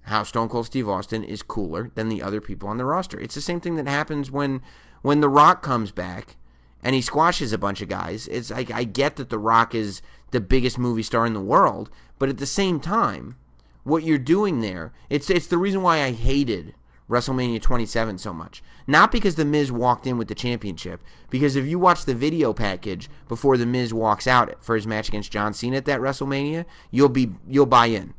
how 0.05 0.23
Stone 0.23 0.49
Cold 0.49 0.65
Steve 0.65 0.89
Austin 0.89 1.23
is 1.23 1.43
cooler 1.43 1.91
than 1.93 2.09
the 2.09 2.23
other 2.23 2.41
people 2.41 2.67
on 2.67 2.77
the 2.77 2.83
roster. 2.83 3.19
It's 3.19 3.35
the 3.35 3.41
same 3.41 3.61
thing 3.61 3.75
that 3.75 3.87
happens 3.87 4.31
when 4.31 4.63
when 5.03 5.21
The 5.21 5.29
Rock 5.29 5.61
comes 5.61 5.91
back 5.91 6.35
and 6.81 6.95
he 6.95 7.01
squashes 7.01 7.53
a 7.53 7.59
bunch 7.59 7.83
of 7.83 7.89
guys. 7.89 8.27
It's 8.29 8.49
like 8.49 8.71
I 8.71 8.83
get 8.83 9.17
that 9.17 9.29
The 9.29 9.37
Rock 9.37 9.75
is 9.75 10.01
the 10.31 10.41
biggest 10.41 10.79
movie 10.79 11.03
star 11.03 11.27
in 11.27 11.35
the 11.35 11.39
world, 11.39 11.91
but 12.17 12.27
at 12.27 12.39
the 12.39 12.47
same 12.47 12.79
time, 12.79 13.35
what 13.83 14.01
you're 14.01 14.17
doing 14.17 14.61
there, 14.61 14.93
it's 15.11 15.29
it's 15.29 15.45
the 15.45 15.59
reason 15.59 15.83
why 15.83 16.01
I 16.01 16.11
hated 16.11 16.73
WrestleMania 17.11 17.61
27 17.61 18.17
so 18.17 18.33
much. 18.33 18.63
Not 18.87 19.11
because 19.11 19.35
The 19.35 19.45
Miz 19.45 19.71
walked 19.71 20.07
in 20.07 20.17
with 20.17 20.29
the 20.29 20.35
championship, 20.35 21.01
because 21.29 21.55
if 21.55 21.67
you 21.67 21.77
watch 21.77 22.05
the 22.05 22.15
video 22.15 22.53
package 22.53 23.09
before 23.27 23.57
The 23.57 23.65
Miz 23.65 23.93
walks 23.93 24.25
out 24.25 24.63
for 24.63 24.75
his 24.75 24.87
match 24.87 25.09
against 25.09 25.31
John 25.31 25.53
Cena 25.53 25.77
at 25.77 25.85
that 25.85 25.99
WrestleMania, 25.99 26.65
you'll 26.89 27.09
be 27.09 27.31
you'll 27.47 27.65
buy 27.65 27.87
in 27.87 28.13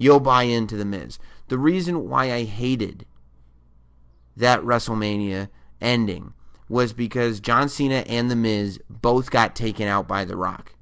you'll 0.00 0.18
buy 0.18 0.44
into 0.44 0.76
The 0.76 0.84
Miz. 0.84 1.20
The 1.48 1.58
reason 1.58 2.08
why 2.08 2.32
I 2.32 2.44
hated 2.44 3.04
that 4.34 4.62
WrestleMania 4.62 5.50
ending 5.80 6.32
was 6.68 6.92
because 6.92 7.38
John 7.38 7.68
Cena 7.68 8.02
and 8.08 8.30
The 8.30 8.36
Miz 8.36 8.80
both 8.88 9.30
got 9.30 9.54
taken 9.54 9.86
out 9.86 10.08
by 10.08 10.24
The 10.24 10.36
Rock. 10.36 10.74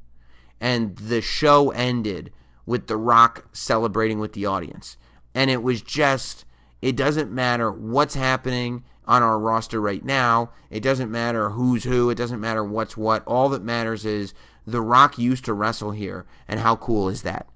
And 0.60 0.96
the 0.96 1.20
show 1.20 1.70
ended 1.70 2.32
with 2.64 2.86
The 2.86 2.96
Rock 2.96 3.48
celebrating 3.52 4.20
with 4.20 4.34
the 4.34 4.46
audience. 4.46 4.96
And 5.34 5.50
it 5.50 5.62
was 5.64 5.82
just, 5.82 6.44
it 6.80 6.96
doesn't 6.96 7.32
matter 7.32 7.70
what's 7.70 8.14
happening 8.14 8.84
on 9.06 9.22
our 9.22 9.38
roster 9.38 9.80
right 9.80 10.04
now. 10.04 10.50
It 10.70 10.82
doesn't 10.82 11.10
matter 11.10 11.50
who's 11.50 11.84
who. 11.84 12.10
It 12.10 12.16
doesn't 12.16 12.40
matter 12.40 12.62
what's 12.62 12.96
what. 12.96 13.26
All 13.26 13.48
that 13.48 13.62
matters 13.62 14.04
is 14.04 14.34
The 14.66 14.82
Rock 14.82 15.18
used 15.18 15.44
to 15.46 15.54
wrestle 15.54 15.92
here. 15.92 16.26
And 16.46 16.60
how 16.60 16.76
cool 16.76 17.08
is 17.08 17.22
that? 17.22 17.48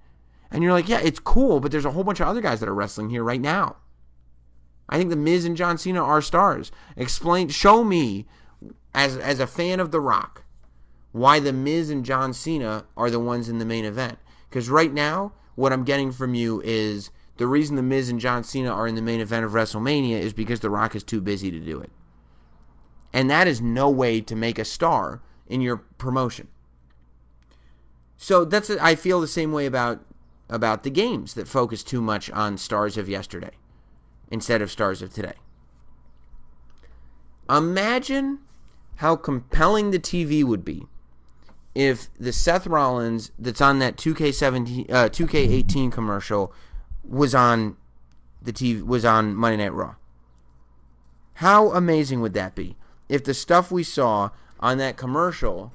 And 0.50 0.62
you're 0.62 0.72
like, 0.72 0.88
yeah, 0.88 1.00
it's 1.00 1.20
cool, 1.20 1.60
but 1.60 1.70
there's 1.70 1.84
a 1.84 1.92
whole 1.92 2.04
bunch 2.04 2.20
of 2.20 2.28
other 2.28 2.40
guys 2.40 2.60
that 2.60 2.68
are 2.68 2.74
wrestling 2.74 3.10
here 3.10 3.22
right 3.22 3.40
now. 3.40 3.76
I 4.88 4.98
think 4.98 5.10
the 5.10 5.16
Miz 5.16 5.44
and 5.44 5.56
John 5.56 5.78
Cena 5.78 6.02
are 6.02 6.20
stars. 6.20 6.70
Explain, 6.96 7.48
show 7.48 7.84
me, 7.84 8.26
as 8.94 9.16
as 9.16 9.40
a 9.40 9.46
fan 9.46 9.80
of 9.80 9.90
The 9.90 10.00
Rock, 10.00 10.44
why 11.12 11.40
the 11.40 11.52
Miz 11.52 11.88
and 11.88 12.04
John 12.04 12.34
Cena 12.34 12.84
are 12.96 13.10
the 13.10 13.20
ones 13.20 13.48
in 13.48 13.58
the 13.58 13.64
main 13.64 13.86
event. 13.86 14.18
Because 14.50 14.68
right 14.68 14.92
now, 14.92 15.32
what 15.54 15.72
I'm 15.72 15.84
getting 15.84 16.12
from 16.12 16.34
you 16.34 16.60
is 16.62 17.10
the 17.36 17.46
reason 17.46 17.76
the 17.76 17.82
Miz 17.82 18.08
and 18.08 18.20
John 18.20 18.44
Cena 18.44 18.70
are 18.70 18.86
in 18.86 18.94
the 18.94 19.02
main 19.02 19.20
event 19.20 19.44
of 19.44 19.52
WrestleMania 19.52 20.18
is 20.18 20.32
because 20.32 20.60
The 20.60 20.70
Rock 20.70 20.94
is 20.94 21.02
too 21.02 21.20
busy 21.20 21.50
to 21.50 21.58
do 21.58 21.80
it. 21.80 21.90
And 23.12 23.30
that 23.30 23.46
is 23.46 23.60
no 23.60 23.90
way 23.90 24.20
to 24.20 24.36
make 24.36 24.58
a 24.58 24.64
star 24.64 25.22
in 25.46 25.60
your 25.60 25.76
promotion. 25.76 26.48
So 28.16 28.44
that's 28.44 28.70
I 28.70 28.94
feel 28.94 29.20
the 29.20 29.26
same 29.26 29.52
way 29.52 29.66
about 29.66 30.04
about 30.48 30.82
the 30.82 30.90
games 30.90 31.34
that 31.34 31.48
focus 31.48 31.82
too 31.82 32.00
much 32.00 32.30
on 32.30 32.56
stars 32.58 32.96
of 32.96 33.08
yesterday 33.08 33.52
instead 34.30 34.62
of 34.62 34.70
stars 34.70 35.02
of 35.02 35.12
today. 35.12 35.34
Imagine 37.50 38.38
how 38.96 39.16
compelling 39.16 39.90
the 39.90 39.98
TV 39.98 40.44
would 40.44 40.64
be 40.64 40.86
if 41.74 42.08
the 42.18 42.32
Seth 42.32 42.66
Rollins 42.66 43.32
that's 43.38 43.60
on 43.60 43.78
that 43.80 43.96
2K17 43.96 44.90
uh, 44.90 45.08
2K18 45.08 45.90
commercial 45.90 46.52
was 47.04 47.34
on 47.34 47.76
the 48.40 48.52
TV 48.52 48.82
was 48.82 49.04
on 49.04 49.34
Monday 49.34 49.64
Night 49.64 49.72
Raw. 49.72 49.94
How 51.34 51.70
amazing 51.72 52.20
would 52.20 52.34
that 52.34 52.54
be 52.54 52.76
if 53.08 53.24
the 53.24 53.34
stuff 53.34 53.70
we 53.70 53.82
saw 53.82 54.30
on 54.60 54.78
that 54.78 54.96
commercial 54.96 55.72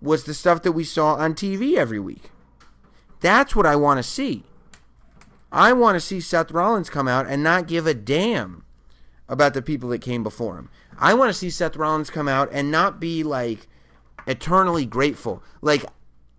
was 0.00 0.24
the 0.24 0.34
stuff 0.34 0.62
that 0.62 0.72
we 0.72 0.84
saw 0.84 1.14
on 1.14 1.34
TV 1.34 1.76
every 1.76 2.00
week? 2.00 2.30
That's 3.20 3.56
what 3.56 3.66
I 3.66 3.76
want 3.76 3.98
to 3.98 4.02
see. 4.02 4.44
I 5.50 5.72
want 5.72 5.96
to 5.96 6.00
see 6.00 6.20
Seth 6.20 6.50
Rollins 6.50 6.90
come 6.90 7.08
out 7.08 7.26
and 7.26 7.42
not 7.42 7.68
give 7.68 7.86
a 7.86 7.94
damn 7.94 8.64
about 9.28 9.54
the 9.54 9.62
people 9.62 9.88
that 9.90 10.00
came 10.00 10.22
before 10.22 10.58
him. 10.58 10.68
I 10.98 11.14
want 11.14 11.30
to 11.30 11.38
see 11.38 11.50
Seth 11.50 11.76
Rollins 11.76 12.10
come 12.10 12.28
out 12.28 12.48
and 12.52 12.70
not 12.70 13.00
be 13.00 13.22
like 13.22 13.66
eternally 14.26 14.86
grateful. 14.86 15.42
Like 15.62 15.84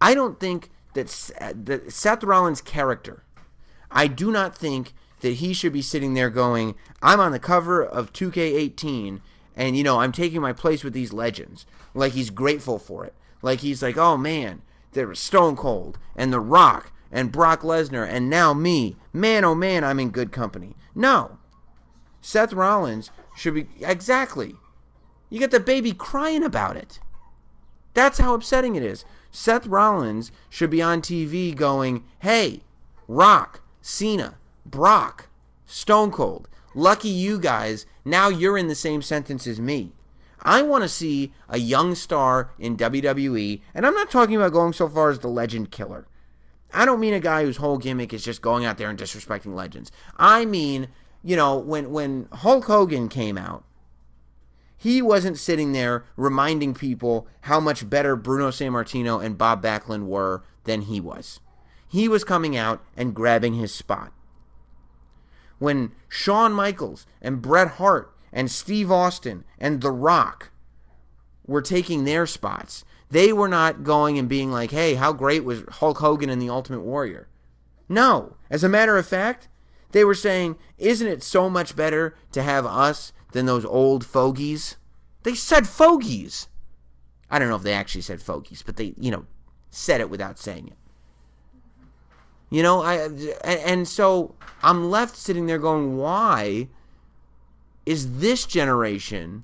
I 0.01 0.13
don't 0.13 0.39
think 0.39 0.69
that, 0.93 1.09
Seth 1.09 2.23
Rollins' 2.23 2.61
character. 2.61 3.23
I 3.91 4.07
do 4.07 4.31
not 4.31 4.55
think 4.55 4.93
that 5.21 5.33
he 5.33 5.53
should 5.53 5.73
be 5.73 5.81
sitting 5.81 6.13
there 6.13 6.29
going, 6.29 6.75
"I'm 7.01 7.19
on 7.19 7.31
the 7.31 7.39
cover 7.39 7.83
of 7.83 8.13
2K18 8.13 9.21
and 9.55 9.75
you 9.75 9.83
know, 9.83 9.99
I'm 9.99 10.11
taking 10.11 10.41
my 10.41 10.53
place 10.53 10.83
with 10.83 10.93
these 10.93 11.13
legends." 11.13 11.65
Like 11.93 12.13
he's 12.13 12.29
grateful 12.29 12.79
for 12.79 13.05
it. 13.05 13.13
Like 13.41 13.61
he's 13.61 13.81
like, 13.81 13.97
"Oh 13.97 14.17
man, 14.17 14.61
there 14.91 15.07
was 15.07 15.19
Stone 15.19 15.55
Cold 15.55 15.97
and 16.15 16.31
The 16.31 16.39
Rock 16.39 16.91
and 17.11 17.31
Brock 17.31 17.61
Lesnar 17.61 18.07
and 18.07 18.29
now 18.29 18.53
me. 18.53 18.95
Man, 19.13 19.45
oh 19.45 19.55
man, 19.55 19.83
I'm 19.83 19.99
in 19.99 20.09
good 20.09 20.31
company. 20.31 20.75
No. 20.95 21.37
Seth 22.21 22.53
Rollins 22.53 23.11
should 23.35 23.53
be. 23.53 23.67
Exactly. 23.81 24.55
You 25.29 25.39
get 25.39 25.51
the 25.51 25.59
baby 25.59 25.93
crying 25.93 26.43
about 26.43 26.77
it. 26.77 26.99
That's 27.93 28.19
how 28.19 28.33
upsetting 28.33 28.75
it 28.75 28.83
is. 28.83 29.05
Seth 29.31 29.67
Rollins 29.67 30.31
should 30.49 30.69
be 30.69 30.81
on 30.81 31.01
TV 31.01 31.55
going, 31.55 32.03
hey, 32.19 32.61
Rock, 33.07 33.61
Cena, 33.89 34.35
Brock, 34.65 35.29
Stone 35.65 36.11
Cold, 36.11 36.49
lucky 36.75 37.07
you 37.07 37.39
guys, 37.39 37.85
now 38.03 38.27
you're 38.27 38.57
in 38.57 38.67
the 38.67 38.75
same 38.75 39.01
sentence 39.01 39.47
as 39.47 39.61
me. 39.61 39.93
I 40.41 40.61
want 40.61 40.83
to 40.83 40.89
see 40.89 41.31
a 41.47 41.57
young 41.57 41.95
star 41.95 42.51
in 42.59 42.75
WWE, 42.75 43.61
and 43.73 43.87
I'm 43.87 43.93
not 43.93 44.11
talking 44.11 44.35
about 44.35 44.51
going 44.51 44.73
so 44.73 44.89
far 44.89 45.09
as 45.09 45.19
the 45.19 45.29
legend 45.29 45.71
killer. 45.71 46.05
I 46.73 46.83
don't 46.83 46.99
mean 46.99 47.13
a 47.13 47.21
guy 47.21 47.45
whose 47.45 47.57
whole 47.57 47.77
gimmick 47.77 48.11
is 48.11 48.25
just 48.25 48.41
going 48.41 48.65
out 48.65 48.77
there 48.77 48.89
and 48.89 48.99
disrespecting 48.99 49.55
legends. 49.55 49.89
I 50.17 50.43
mean, 50.43 50.89
you 51.23 51.37
know, 51.37 51.57
when 51.57 51.89
when 51.89 52.27
Hulk 52.33 52.65
Hogan 52.65 53.07
came 53.07 53.37
out, 53.37 53.63
he 54.75 55.01
wasn't 55.01 55.37
sitting 55.37 55.71
there 55.71 56.03
reminding 56.17 56.73
people 56.73 57.25
how 57.43 57.61
much 57.61 57.89
better 57.89 58.17
Bruno 58.17 58.49
Sammartino 58.49 59.23
and 59.23 59.37
Bob 59.37 59.63
Backlund 59.63 60.07
were 60.07 60.43
than 60.65 60.81
he 60.81 60.99
was. 60.99 61.39
He 61.87 62.07
was 62.07 62.23
coming 62.23 62.55
out 62.55 62.83
and 62.95 63.15
grabbing 63.15 63.53
his 63.53 63.73
spot. 63.73 64.11
When 65.59 65.91
Shawn 66.07 66.53
Michaels 66.53 67.05
and 67.21 67.41
Bret 67.41 67.71
Hart 67.71 68.13
and 68.31 68.51
Steve 68.51 68.91
Austin 68.91 69.43
and 69.59 69.81
The 69.81 69.91
Rock 69.91 70.51
were 71.47 71.61
taking 71.61 72.03
their 72.03 72.27
spots. 72.27 72.83
They 73.09 73.31
were 73.31 73.47
not 73.47 73.83
going 73.83 74.19
and 74.19 74.27
being 74.27 74.51
like, 74.51 74.71
hey, 74.71 74.95
how 74.95 75.13
great 75.13 75.45
was 75.45 75.63
Hulk 75.69 75.99
Hogan 75.99 76.29
and 76.29 76.41
the 76.41 76.49
Ultimate 76.49 76.81
Warrior? 76.81 77.29
No. 77.87 78.35
As 78.49 78.63
a 78.63 78.69
matter 78.69 78.97
of 78.97 79.07
fact, 79.07 79.47
they 79.93 80.03
were 80.03 80.13
saying, 80.13 80.57
isn't 80.77 81.07
it 81.07 81.23
so 81.23 81.49
much 81.49 81.75
better 81.75 82.15
to 82.33 82.43
have 82.43 82.65
us 82.65 83.13
than 83.31 83.45
those 83.45 83.65
old 83.65 84.05
fogies? 84.05 84.75
They 85.23 85.33
said 85.33 85.67
fogies. 85.67 86.49
I 87.31 87.39
don't 87.39 87.49
know 87.49 87.55
if 87.55 87.63
they 87.63 87.73
actually 87.73 88.01
said 88.01 88.21
fogies, 88.21 88.61
but 88.61 88.75
they, 88.75 88.93
you 88.97 89.09
know, 89.09 89.25
said 89.69 90.01
it 90.01 90.09
without 90.09 90.37
saying 90.37 90.67
it. 90.67 90.77
You 92.49 92.63
know, 92.63 92.81
I 92.81 93.09
and 93.43 93.87
so 93.87 94.35
I'm 94.63 94.89
left 94.89 95.15
sitting 95.15 95.47
there 95.47 95.57
going, 95.57 95.97
why 95.97 96.69
is 97.85 98.19
this 98.19 98.45
generation 98.45 99.43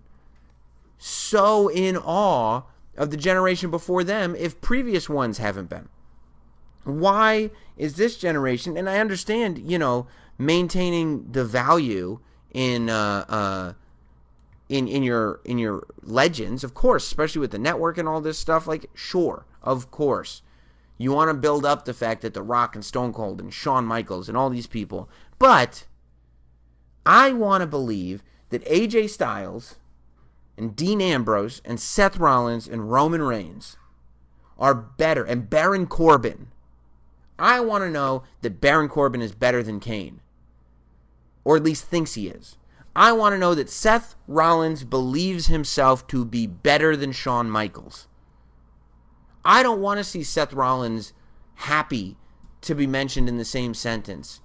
so 0.98 1.68
in 1.70 1.98
awe 1.98 2.64
of 2.96 3.12
the 3.12 3.18
generation 3.18 3.72
before 3.72 4.04
them 4.04 4.36
if 4.38 4.62
previous 4.62 5.10
ones 5.10 5.38
haven't 5.38 5.70
been? 5.70 5.90
Why 6.86 7.52
is 7.78 7.96
this 7.96 8.18
generation, 8.18 8.78
and 8.78 8.90
I 8.90 9.00
understand, 9.00 9.58
you 9.60 9.80
know, 9.80 10.08
maintaining 10.38 11.32
the 11.32 11.44
value 11.44 12.20
in 12.52 12.90
uh, 12.90 13.26
uh, 13.28 13.74
in 14.70 14.88
in 14.88 15.04
your 15.04 15.42
in 15.44 15.58
your 15.58 15.88
legends, 16.04 16.64
of 16.64 16.74
course, 16.74 17.06
especially 17.06 17.42
with 17.42 17.52
the 17.52 17.60
network 17.60 17.98
and 17.98 18.08
all 18.08 18.22
this 18.22 18.38
stuff. 18.38 18.68
Like, 18.68 18.90
sure, 18.94 19.46
of 19.62 19.92
course, 19.92 20.42
you 21.04 21.12
want 21.12 21.30
to 21.30 21.34
build 21.34 21.66
up 21.66 21.86
the 21.86 21.94
fact 21.94 22.22
that 22.22 22.34
The 22.34 22.42
Rock 22.42 22.76
and 22.76 22.84
Stone 22.86 23.14
Cold 23.14 23.40
and 23.40 23.54
Shawn 23.54 23.86
Michaels 23.86 24.30
and 24.30 24.38
all 24.38 24.50
these 24.50 24.68
people, 24.68 25.10
but 25.40 25.86
I 27.06 27.34
want 27.34 27.62
to 27.62 27.68
believe 27.68 28.24
that 28.50 28.66
AJ 28.66 29.10
Styles 29.10 29.76
and 30.58 30.76
Dean 30.76 31.02
Ambrose 31.02 31.62
and 31.66 31.80
Seth 31.80 32.18
Rollins 32.18 32.68
and 32.68 32.92
Roman 32.92 33.22
Reigns 33.22 33.78
are 34.58 34.76
better, 34.76 35.24
and 35.24 35.50
Baron 35.50 35.88
Corbin. 35.88 36.48
I 37.40 37.60
want 37.60 37.84
to 37.84 37.90
know 37.90 38.24
that 38.42 38.62
Baron 38.62 38.88
Corbin 38.88 39.22
is 39.22 39.34
better 39.34 39.64
than 39.64 39.80
Kane, 39.80 40.22
or 41.44 41.58
at 41.58 41.64
least 41.64 41.86
thinks 41.86 42.14
he 42.14 42.28
is. 42.28 42.58
I 42.96 43.12
want 43.12 43.34
to 43.34 43.40
know 43.40 43.56
that 43.56 43.70
Seth 43.70 44.16
Rollins 44.28 44.84
believes 44.84 45.48
himself 45.48 46.06
to 46.08 46.24
be 46.24 46.46
better 46.46 46.96
than 46.96 47.12
Shawn 47.12 47.50
Michaels. 47.50 48.08
I 49.46 49.64
don't 49.64 49.82
want 49.82 49.98
to 50.00 50.04
see 50.04 50.24
Seth 50.24 50.54
Rollins 50.54 51.14
happy 51.56 52.18
to 52.62 52.74
be 52.74 52.88
mentioned 52.88 53.28
in 53.28 53.38
the 53.38 53.46
same 53.46 53.74
sentence 53.74 54.42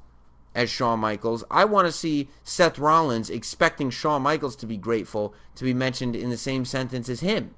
as 0.55 0.71
Shawn 0.71 1.01
Michaels. 1.01 1.45
I 1.51 1.65
want 1.65 1.87
to 1.87 1.93
see 1.93 2.29
Seth 2.43 2.79
Rollins 2.79 3.31
expecting 3.31 3.91
Shawn 3.91 4.23
Michaels 4.23 4.57
to 4.57 4.67
be 4.67 4.77
grateful 4.77 5.35
to 5.55 5.65
be 5.65 5.75
mentioned 5.75 6.17
in 6.17 6.31
the 6.31 6.37
same 6.37 6.65
sentence 6.65 7.09
as 7.09 7.21
him. 7.21 7.55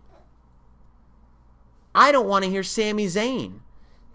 I 1.94 2.12
don't 2.12 2.28
want 2.28 2.44
to 2.44 2.50
hear 2.50 2.62
Sami 2.62 3.06
Zayn 3.06 3.60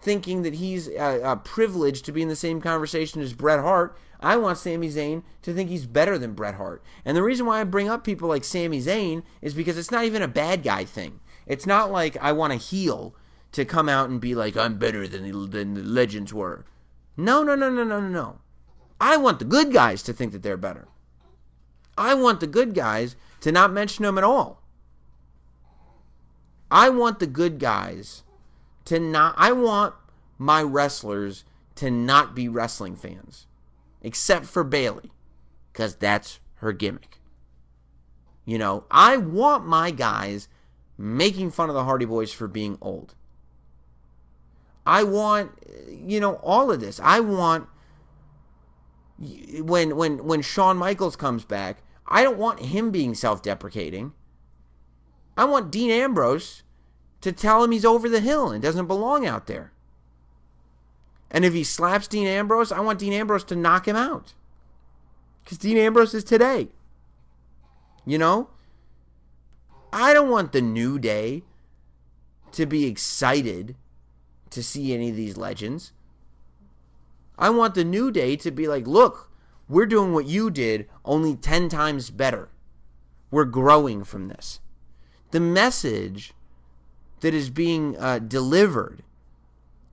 thinking 0.00 0.42
that 0.42 0.54
he's 0.54 0.88
uh, 0.88 1.20
uh, 1.22 1.36
privileged 1.36 2.04
to 2.04 2.12
be 2.12 2.22
in 2.22 2.28
the 2.28 2.36
same 2.36 2.60
conversation 2.60 3.20
as 3.20 3.32
Bret 3.32 3.60
Hart 3.60 3.98
I 4.20 4.36
want 4.36 4.58
Sami 4.58 4.88
Zayn 4.88 5.22
to 5.42 5.52
think 5.52 5.68
he's 5.68 5.86
better 5.86 6.18
than 6.18 6.32
Bret 6.32 6.54
Hart. 6.54 6.82
And 7.04 7.16
the 7.16 7.22
reason 7.22 7.46
why 7.46 7.60
I 7.60 7.64
bring 7.64 7.88
up 7.88 8.04
people 8.04 8.28
like 8.28 8.44
Sami 8.44 8.80
Zayn 8.80 9.22
is 9.42 9.54
because 9.54 9.76
it's 9.76 9.90
not 9.90 10.04
even 10.04 10.22
a 10.22 10.28
bad 10.28 10.62
guy 10.62 10.84
thing. 10.84 11.20
It's 11.46 11.66
not 11.66 11.90
like 11.90 12.16
I 12.20 12.32
want 12.32 12.52
a 12.52 12.56
heel 12.56 13.14
to 13.52 13.64
come 13.64 13.88
out 13.88 14.10
and 14.10 14.20
be 14.20 14.34
like, 14.34 14.56
I'm 14.56 14.78
better 14.78 15.06
than 15.06 15.30
the, 15.30 15.46
than 15.46 15.74
the 15.74 15.82
legends 15.82 16.32
were. 16.32 16.64
No, 17.16 17.42
no, 17.42 17.54
no, 17.54 17.70
no, 17.70 17.84
no, 17.84 18.00
no, 18.00 18.08
no. 18.08 18.38
I 19.00 19.16
want 19.16 19.38
the 19.38 19.44
good 19.44 19.72
guys 19.72 20.02
to 20.04 20.12
think 20.12 20.32
that 20.32 20.42
they're 20.42 20.56
better. 20.56 20.88
I 21.96 22.14
want 22.14 22.40
the 22.40 22.46
good 22.46 22.74
guys 22.74 23.16
to 23.40 23.52
not 23.52 23.72
mention 23.72 24.04
them 24.04 24.18
at 24.18 24.24
all. 24.24 24.62
I 26.70 26.88
want 26.88 27.20
the 27.20 27.26
good 27.26 27.58
guys 27.58 28.24
to 28.86 28.98
not, 28.98 29.34
I 29.38 29.52
want 29.52 29.94
my 30.38 30.62
wrestlers 30.62 31.44
to 31.76 31.90
not 31.90 32.34
be 32.34 32.48
wrestling 32.48 32.96
fans 32.96 33.46
except 34.02 34.46
for 34.46 34.64
Bayley 34.64 35.10
because 35.72 35.96
that's 35.96 36.40
her 36.56 36.72
gimmick. 36.72 37.20
You 38.44 38.58
know, 38.58 38.84
I 38.90 39.16
want 39.16 39.66
my 39.66 39.90
guys 39.90 40.48
making 40.98 41.50
fun 41.50 41.68
of 41.68 41.74
the 41.74 41.84
Hardy 41.84 42.04
Boys 42.04 42.32
for 42.32 42.48
being 42.48 42.78
old. 42.80 43.14
I 44.84 45.02
want, 45.02 45.52
you 45.88 46.20
know, 46.20 46.34
all 46.36 46.70
of 46.70 46.80
this. 46.80 47.00
I 47.02 47.20
want 47.20 47.68
when 49.18 49.96
when 49.96 50.24
when 50.24 50.42
Shawn 50.42 50.76
Michaels 50.76 51.16
comes 51.16 51.44
back, 51.44 51.82
I 52.06 52.22
don't 52.22 52.38
want 52.38 52.60
him 52.60 52.90
being 52.90 53.14
self-deprecating. 53.14 54.12
I 55.36 55.44
want 55.44 55.70
Dean 55.70 55.90
Ambrose 55.90 56.62
to 57.20 57.32
tell 57.32 57.64
him 57.64 57.72
he's 57.72 57.84
over 57.84 58.08
the 58.08 58.20
hill 58.20 58.50
and 58.50 58.62
doesn't 58.62 58.86
belong 58.86 59.26
out 59.26 59.46
there. 59.46 59.72
And 61.30 61.44
if 61.44 61.52
he 61.52 61.64
slaps 61.64 62.06
Dean 62.06 62.26
Ambrose, 62.26 62.70
I 62.70 62.80
want 62.80 63.00
Dean 63.00 63.12
Ambrose 63.12 63.44
to 63.44 63.56
knock 63.56 63.88
him 63.88 63.96
out. 63.96 64.34
Because 65.42 65.58
Dean 65.58 65.76
Ambrose 65.76 66.14
is 66.14 66.24
today. 66.24 66.68
You 68.04 68.18
know? 68.18 68.48
I 69.98 70.12
don't 70.12 70.28
want 70.28 70.52
the 70.52 70.60
New 70.60 70.98
Day 70.98 71.42
to 72.52 72.66
be 72.66 72.84
excited 72.84 73.76
to 74.50 74.62
see 74.62 74.92
any 74.92 75.08
of 75.08 75.16
these 75.16 75.38
legends. 75.38 75.94
I 77.38 77.48
want 77.48 77.74
the 77.74 77.82
New 77.82 78.10
Day 78.10 78.36
to 78.36 78.50
be 78.50 78.68
like, 78.68 78.86
look, 78.86 79.30
we're 79.70 79.86
doing 79.86 80.12
what 80.12 80.26
you 80.26 80.50
did, 80.50 80.86
only 81.06 81.34
10 81.34 81.70
times 81.70 82.10
better. 82.10 82.50
We're 83.30 83.46
growing 83.46 84.04
from 84.04 84.28
this. 84.28 84.60
The 85.30 85.40
message 85.40 86.34
that 87.20 87.32
is 87.32 87.48
being 87.48 87.96
uh, 87.96 88.18
delivered 88.18 89.02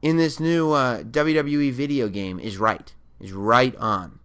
in 0.02 0.18
this 0.18 0.38
new 0.38 0.74
uh, 0.74 1.04
WWE 1.04 1.72
video 1.72 2.10
game 2.10 2.42
is 2.42 2.58
right, 2.58 2.94
is 3.22 3.32
right 3.32 3.74
on. 3.78 4.20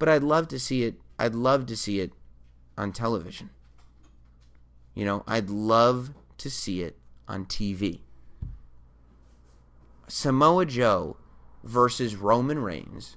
But 0.00 0.08
I'd 0.08 0.24
love 0.24 0.48
to 0.48 0.58
see 0.58 0.82
it. 0.82 0.96
I'd 1.16 1.36
love 1.36 1.66
to 1.66 1.76
see 1.76 2.00
it 2.00 2.12
on 2.76 2.90
television. 2.90 3.50
You 4.96 5.04
know, 5.04 5.22
I'd 5.28 5.50
love 5.50 6.10
to 6.38 6.50
see 6.50 6.82
it 6.82 6.96
on 7.28 7.44
TV. 7.44 8.00
Samoa 10.08 10.64
Joe 10.64 11.18
versus 11.62 12.16
Roman 12.16 12.60
Reigns 12.60 13.16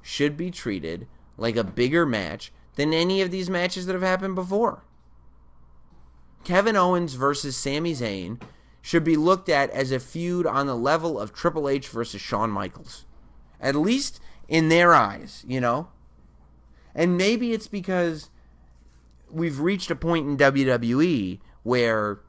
should 0.00 0.36
be 0.36 0.52
treated 0.52 1.08
like 1.36 1.56
a 1.56 1.64
bigger 1.64 2.06
match 2.06 2.52
than 2.76 2.94
any 2.94 3.20
of 3.20 3.32
these 3.32 3.50
matches 3.50 3.86
that 3.86 3.94
have 3.94 4.02
happened 4.02 4.36
before. 4.36 4.84
Kevin 6.44 6.76
Owens 6.76 7.14
versus 7.14 7.56
Sami 7.56 7.94
Zayn 7.94 8.40
should 8.80 9.02
be 9.02 9.16
looked 9.16 9.48
at 9.48 9.70
as 9.70 9.90
a 9.90 9.98
feud 9.98 10.46
on 10.46 10.68
the 10.68 10.76
level 10.76 11.18
of 11.18 11.32
Triple 11.32 11.68
H 11.68 11.88
versus 11.88 12.20
Shawn 12.20 12.50
Michaels. 12.50 13.04
At 13.60 13.74
least 13.74 14.20
in 14.46 14.68
their 14.68 14.94
eyes, 14.94 15.44
you 15.48 15.60
know? 15.60 15.88
And 16.94 17.16
maybe 17.16 17.52
it's 17.52 17.66
because 17.66 18.30
we've 19.30 19.60
reached 19.60 19.90
a 19.90 19.96
point 19.96 20.26
in 20.26 20.36
WWE 20.36 21.40
where, 21.62 22.20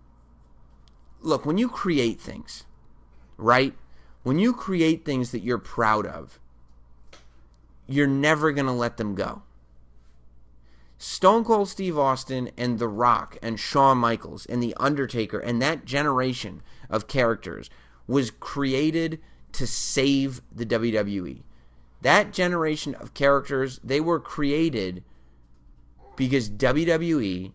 look, 1.21 1.45
when 1.45 1.57
you 1.57 1.69
create 1.69 2.19
things, 2.19 2.65
right? 3.37 3.73
When 4.23 4.39
you 4.39 4.53
create 4.53 5.05
things 5.05 5.31
that 5.31 5.43
you're 5.43 5.57
proud 5.57 6.05
of, 6.05 6.39
you're 7.87 8.07
never 8.07 8.51
going 8.51 8.67
to 8.67 8.71
let 8.71 8.97
them 8.97 9.15
go. 9.15 9.43
Stone 10.97 11.45
Cold 11.45 11.69
Steve 11.69 11.97
Austin 11.97 12.51
and 12.57 12.77
The 12.77 12.89
Rock 12.89 13.37
and 13.41 13.57
Shawn 13.57 13.97
Michaels 13.97 14.45
and 14.45 14.61
The 14.61 14.75
Undertaker 14.77 15.39
and 15.39 15.61
that 15.61 15.85
generation 15.85 16.61
of 16.89 17.07
characters 17.07 17.69
was 18.05 18.31
created 18.31 19.19
to 19.53 19.65
save 19.65 20.41
the 20.53 20.65
WWE. 20.65 21.43
That 22.01 22.33
generation 22.33 22.95
of 22.95 23.13
characters, 23.13 23.79
they 23.83 24.01
were 24.01 24.19
created 24.19 25.03
because 26.19 26.49
WWE 26.49 27.53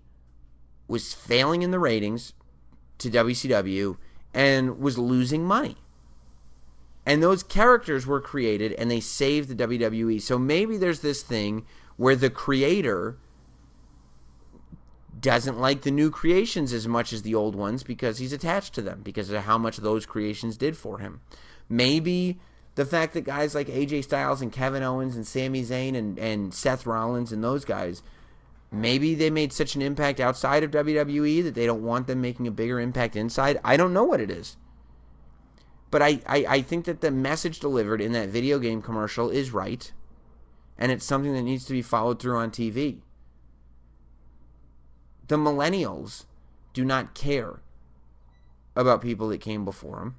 was 0.88 1.12
failing 1.12 1.60
in 1.60 1.70
the 1.70 1.78
ratings 1.78 2.32
to 2.96 3.10
WCW 3.10 3.98
and 4.32 4.80
was 4.80 4.96
losing 4.96 5.44
money. 5.44 5.76
And 7.04 7.22
those 7.22 7.42
characters 7.42 8.06
were 8.06 8.22
created 8.22 8.72
and 8.72 8.90
they 8.90 9.00
saved 9.00 9.50
the 9.50 9.66
WWE. 9.66 10.18
So 10.22 10.38
maybe 10.38 10.78
there's 10.78 11.00
this 11.00 11.22
thing 11.22 11.66
where 11.98 12.16
the 12.16 12.30
creator 12.30 13.18
doesn't 15.20 15.60
like 15.60 15.82
the 15.82 15.90
new 15.90 16.10
creations 16.10 16.72
as 16.72 16.88
much 16.88 17.12
as 17.12 17.20
the 17.20 17.34
old 17.34 17.54
ones 17.54 17.82
because 17.82 18.16
he's 18.16 18.32
attached 18.32 18.72
to 18.76 18.82
them 18.82 19.02
because 19.02 19.28
of 19.28 19.42
how 19.42 19.58
much 19.58 19.76
those 19.76 20.06
creations 20.06 20.56
did 20.56 20.74
for 20.74 21.00
him. 21.00 21.20
Maybe 21.68 22.40
the 22.76 22.86
fact 22.86 23.12
that 23.12 23.24
guys 23.24 23.54
like 23.54 23.66
AJ 23.66 24.04
Styles 24.04 24.40
and 24.40 24.50
Kevin 24.50 24.82
Owens 24.82 25.16
and 25.16 25.26
Sami 25.26 25.62
Zayn 25.62 25.94
and, 25.94 26.18
and 26.18 26.54
Seth 26.54 26.86
Rollins 26.86 27.30
and 27.30 27.44
those 27.44 27.66
guys, 27.66 28.02
maybe 28.74 29.14
they 29.14 29.30
made 29.30 29.52
such 29.52 29.74
an 29.74 29.82
impact 29.82 30.20
outside 30.20 30.62
of 30.62 30.70
WWE 30.70 31.42
that 31.44 31.54
they 31.54 31.66
don't 31.66 31.82
want 31.82 32.06
them 32.06 32.20
making 32.20 32.46
a 32.46 32.52
bigger 32.52 32.80
impact 32.80 33.16
inside. 33.16 33.60
I 33.64 33.76
don't 33.76 33.92
know 33.92 34.04
what 34.04 34.20
it 34.20 34.30
is. 34.30 34.56
But 35.90 36.02
I, 36.02 36.20
I, 36.26 36.46
I 36.48 36.62
think 36.62 36.86
that 36.86 37.00
the 37.00 37.10
message 37.10 37.60
delivered 37.60 38.00
in 38.00 38.12
that 38.12 38.28
video 38.28 38.58
game 38.58 38.82
commercial 38.82 39.30
is 39.30 39.52
right. 39.52 39.92
And 40.76 40.90
it's 40.90 41.04
something 41.04 41.34
that 41.34 41.42
needs 41.42 41.64
to 41.66 41.72
be 41.72 41.82
followed 41.82 42.20
through 42.20 42.36
on 42.36 42.50
TV 42.50 43.00
the 45.28 45.36
millennials 45.36 46.24
do 46.72 46.84
not 46.84 47.14
care 47.14 47.60
about 48.76 49.02
people 49.02 49.28
that 49.28 49.40
came 49.40 49.64
before 49.64 49.98
them. 49.98 50.16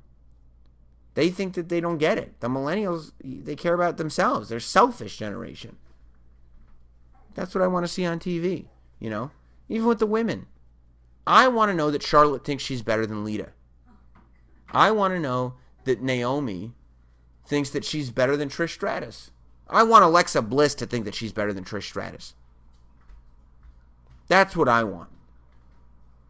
They 1.13 1.29
think 1.29 1.53
that 1.53 1.69
they 1.69 1.79
don't 1.79 1.97
get 1.97 2.17
it. 2.17 2.39
The 2.39 2.49
millennials, 2.49 3.11
they 3.23 3.55
care 3.55 3.73
about 3.73 3.97
themselves. 3.97 4.49
They're 4.49 4.59
selfish 4.59 5.17
generation. 5.17 5.77
That's 7.35 7.53
what 7.53 7.63
I 7.63 7.67
want 7.67 7.85
to 7.85 7.91
see 7.91 8.05
on 8.05 8.19
TV, 8.19 8.65
you 8.99 9.09
know? 9.09 9.29
Even 9.69 9.87
with 9.87 9.99
the 9.99 10.07
women. 10.07 10.47
I 11.27 11.47
want 11.47 11.69
to 11.69 11.75
know 11.75 11.91
that 11.91 12.03
Charlotte 12.03 12.43
thinks 12.43 12.63
she's 12.63 12.81
better 12.81 13.05
than 13.05 13.23
Lita. 13.23 13.49
I 14.71 14.91
want 14.91 15.13
to 15.13 15.19
know 15.19 15.55
that 15.83 16.01
Naomi 16.01 16.73
thinks 17.45 17.69
that 17.71 17.85
she's 17.85 18.09
better 18.09 18.35
than 18.35 18.49
Trish 18.49 18.71
Stratus. 18.71 19.31
I 19.69 19.83
want 19.83 20.03
Alexa 20.03 20.41
Bliss 20.43 20.75
to 20.75 20.85
think 20.85 21.05
that 21.05 21.15
she's 21.15 21.33
better 21.33 21.53
than 21.53 21.63
Trish 21.63 21.83
Stratus. 21.83 22.35
That's 24.27 24.55
what 24.55 24.69
I 24.69 24.83
want. 24.83 25.09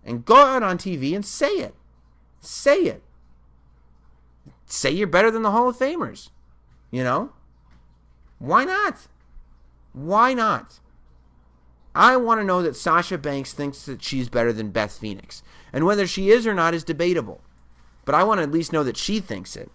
And 0.03 0.25
go 0.25 0.35
out 0.35 0.63
on 0.63 0.77
TV 0.77 1.15
and 1.15 1.25
say 1.25 1.49
it. 1.49 1.75
Say 2.39 2.83
it. 2.83 3.03
Say 4.65 4.91
you're 4.91 5.07
better 5.07 5.31
than 5.31 5.41
the 5.41 5.51
Hall 5.51 5.69
of 5.69 5.77
Famers. 5.77 6.29
You 6.91 7.03
know? 7.03 7.31
Why 8.39 8.65
not? 8.65 9.07
Why 9.93 10.33
not? 10.33 10.79
I 11.95 12.17
want 12.17 12.41
to 12.41 12.45
know 12.45 12.61
that 12.61 12.75
Sasha 12.75 13.17
Banks 13.17 13.53
thinks 13.53 13.85
that 13.85 14.03
she's 14.03 14.27
better 14.27 14.51
than 14.51 14.71
Beth 14.71 14.97
Phoenix. 14.97 15.41
And 15.71 15.85
whether 15.85 16.05
she 16.05 16.29
is 16.29 16.45
or 16.45 16.53
not 16.53 16.73
is 16.73 16.83
debatable. 16.83 17.41
But 18.03 18.15
I 18.15 18.23
want 18.23 18.39
to 18.39 18.43
at 18.43 18.51
least 18.51 18.73
know 18.73 18.83
that 18.83 18.97
she 18.97 19.21
thinks 19.21 19.55
it. 19.55 19.71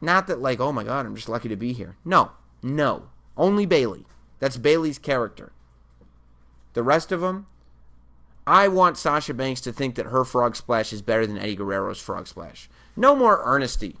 Not 0.00 0.26
that, 0.26 0.40
like, 0.40 0.60
oh 0.60 0.72
my 0.72 0.84
God, 0.84 1.04
I'm 1.04 1.14
just 1.14 1.28
lucky 1.28 1.48
to 1.48 1.56
be 1.56 1.72
here. 1.72 1.96
No, 2.04 2.32
no. 2.62 3.10
Only 3.36 3.66
Bayley. 3.66 4.06
That's 4.38 4.56
Bayley's 4.56 4.98
character. 4.98 5.52
The 6.72 6.82
rest 6.82 7.12
of 7.12 7.20
them, 7.20 7.46
I 8.46 8.68
want 8.68 8.96
Sasha 8.96 9.34
Banks 9.34 9.60
to 9.62 9.72
think 9.72 9.94
that 9.96 10.06
her 10.06 10.24
frog 10.24 10.56
splash 10.56 10.92
is 10.92 11.02
better 11.02 11.26
than 11.26 11.38
Eddie 11.38 11.56
Guerrero's 11.56 12.00
frog 12.00 12.26
splash. 12.26 12.70
No 12.96 13.14
more 13.14 13.42
earnesty. 13.44 13.96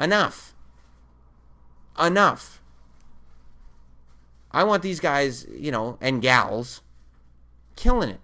Enough. 0.00 0.54
Enough. 1.98 2.60
I 4.50 4.64
want 4.64 4.82
these 4.82 5.00
guys, 5.00 5.46
you 5.52 5.70
know, 5.70 5.98
and 6.00 6.22
gals 6.22 6.82
killing 7.76 8.10
it 8.10 8.20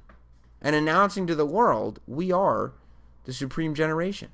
and 0.60 0.74
announcing 0.74 1.26
to 1.26 1.34
the 1.34 1.46
world 1.46 2.00
we 2.06 2.32
are 2.32 2.72
the 3.24 3.32
supreme 3.32 3.74
generation. 3.74 4.30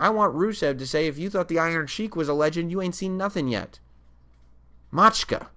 I 0.00 0.10
want 0.10 0.34
Rusev 0.34 0.78
to 0.78 0.86
say 0.86 1.06
if 1.06 1.18
you 1.18 1.28
thought 1.28 1.48
the 1.48 1.58
Iron 1.58 1.86
Sheik 1.86 2.14
was 2.14 2.28
a 2.28 2.34
legend, 2.34 2.70
you 2.70 2.80
ain't 2.80 2.94
seen 2.94 3.16
nothing 3.16 3.48
yet. 3.48 3.80
Machka. 4.92 5.48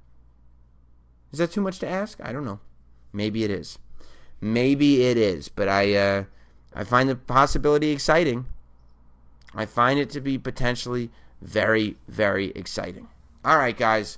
Is 1.32 1.40
that 1.40 1.52
too 1.52 1.62
much 1.62 1.80
to 1.80 1.88
ask? 1.88 2.20
I 2.22 2.32
don't 2.32 2.46
know. 2.46 2.60
Maybe 3.14 3.44
it 3.44 3.52
is. 3.52 3.80
Maybe 4.42 5.04
it 5.04 5.18
is, 5.18 5.48
but 5.48 5.70
I 5.70 5.94
uh, 5.94 6.24
I 6.74 6.84
find 6.84 7.08
the 7.08 7.16
possibility 7.16 7.92
exciting. 7.92 8.48
I 9.54 9.66
find 9.66 10.00
it 10.00 10.10
to 10.12 10.22
be 10.22 10.38
potentially 10.38 11.12
very, 11.42 11.98
very 12.08 12.52
exciting. 12.56 13.08
All 13.46 13.58
right, 13.58 13.78
guys. 13.78 14.18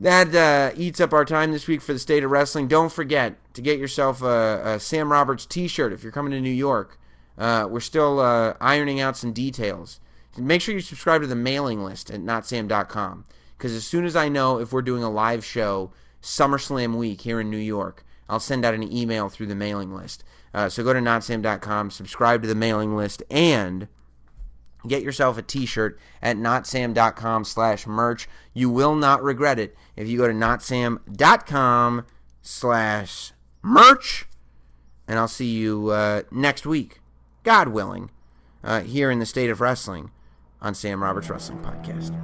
That 0.00 0.34
uh, 0.34 0.74
eats 0.76 0.98
up 0.98 1.12
our 1.12 1.26
time 1.26 1.52
this 1.52 1.68
week 1.68 1.82
for 1.82 1.92
the 1.92 1.98
state 1.98 2.24
of 2.24 2.30
wrestling. 2.30 2.68
Don't 2.68 2.90
forget 2.90 3.36
to 3.52 3.60
get 3.60 3.78
yourself 3.78 4.22
a, 4.22 4.62
a 4.64 4.80
Sam 4.80 5.12
Roberts 5.12 5.44
t 5.44 5.68
shirt 5.68 5.92
if 5.92 6.02
you're 6.02 6.12
coming 6.12 6.32
to 6.32 6.40
New 6.40 6.48
York. 6.48 6.98
Uh, 7.36 7.66
we're 7.68 7.80
still 7.80 8.18
uh, 8.18 8.54
ironing 8.60 9.00
out 9.00 9.16
some 9.16 9.32
details. 9.32 10.00
Make 10.38 10.62
sure 10.62 10.74
you 10.74 10.80
subscribe 10.80 11.20
to 11.20 11.26
the 11.26 11.34
mailing 11.34 11.84
list 11.84 12.10
at 12.10 12.20
notsam.com 12.20 13.24
because 13.58 13.74
as 13.74 13.86
soon 13.86 14.06
as 14.06 14.16
I 14.16 14.28
know 14.28 14.58
if 14.58 14.72
we're 14.72 14.80
doing 14.80 15.02
a 15.02 15.10
live 15.10 15.44
show 15.44 15.92
SummerSlam 16.22 16.96
week 16.96 17.20
here 17.22 17.40
in 17.40 17.50
New 17.50 17.58
York, 17.58 18.04
I'll 18.28 18.40
send 18.40 18.64
out 18.64 18.74
an 18.74 18.90
email 18.90 19.28
through 19.28 19.46
the 19.46 19.54
mailing 19.54 19.94
list. 19.94 20.24
Uh, 20.54 20.68
so 20.68 20.82
go 20.82 20.92
to 20.94 21.00
notsam.com, 21.00 21.90
subscribe 21.90 22.42
to 22.42 22.48
the 22.48 22.54
mailing 22.54 22.96
list, 22.96 23.22
and 23.30 23.88
Get 24.86 25.02
yourself 25.02 25.36
a 25.38 25.42
t-shirt 25.42 25.98
at 26.22 26.36
notsam.com 26.36 27.44
slash 27.44 27.86
merch. 27.86 28.28
You 28.54 28.70
will 28.70 28.94
not 28.94 29.22
regret 29.22 29.58
it 29.58 29.76
if 29.96 30.08
you 30.08 30.18
go 30.18 30.26
to 30.26 30.34
notsam.com 30.34 32.06
slash 32.42 33.32
merch. 33.62 34.26
And 35.06 35.18
I'll 35.18 35.28
see 35.28 35.50
you 35.50 35.88
uh, 35.88 36.22
next 36.30 36.66
week, 36.66 37.00
God 37.42 37.68
willing, 37.68 38.10
uh, 38.62 38.80
here 38.80 39.10
in 39.10 39.18
the 39.18 39.26
state 39.26 39.50
of 39.50 39.60
wrestling 39.60 40.10
on 40.62 40.74
Sam 40.74 41.02
Roberts 41.02 41.28
Wrestling 41.28 41.58
Podcast. 41.58 42.14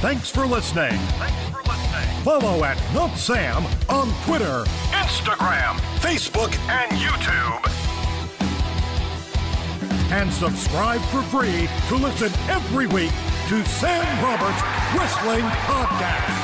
Thanks 0.00 0.28
for 0.28 0.46
listening. 0.46 0.90
Thanks 0.92 1.48
for 1.50 1.62
listening. 1.62 2.22
Follow 2.24 2.64
at 2.64 2.76
Not 2.92 3.16
Sam 3.16 3.64
on 3.88 4.12
Twitter, 4.24 4.64
Instagram, 4.92 5.78
Facebook, 6.00 6.54
and 6.68 6.90
YouTube 6.92 7.93
and 10.14 10.32
subscribe 10.32 11.00
for 11.06 11.22
free 11.22 11.68
to 11.88 11.96
listen 11.96 12.30
every 12.48 12.86
week 12.86 13.10
to 13.48 13.64
Sam 13.64 14.22
Roberts 14.22 14.62
Wrestling 14.96 15.42
Podcast. 15.66 16.43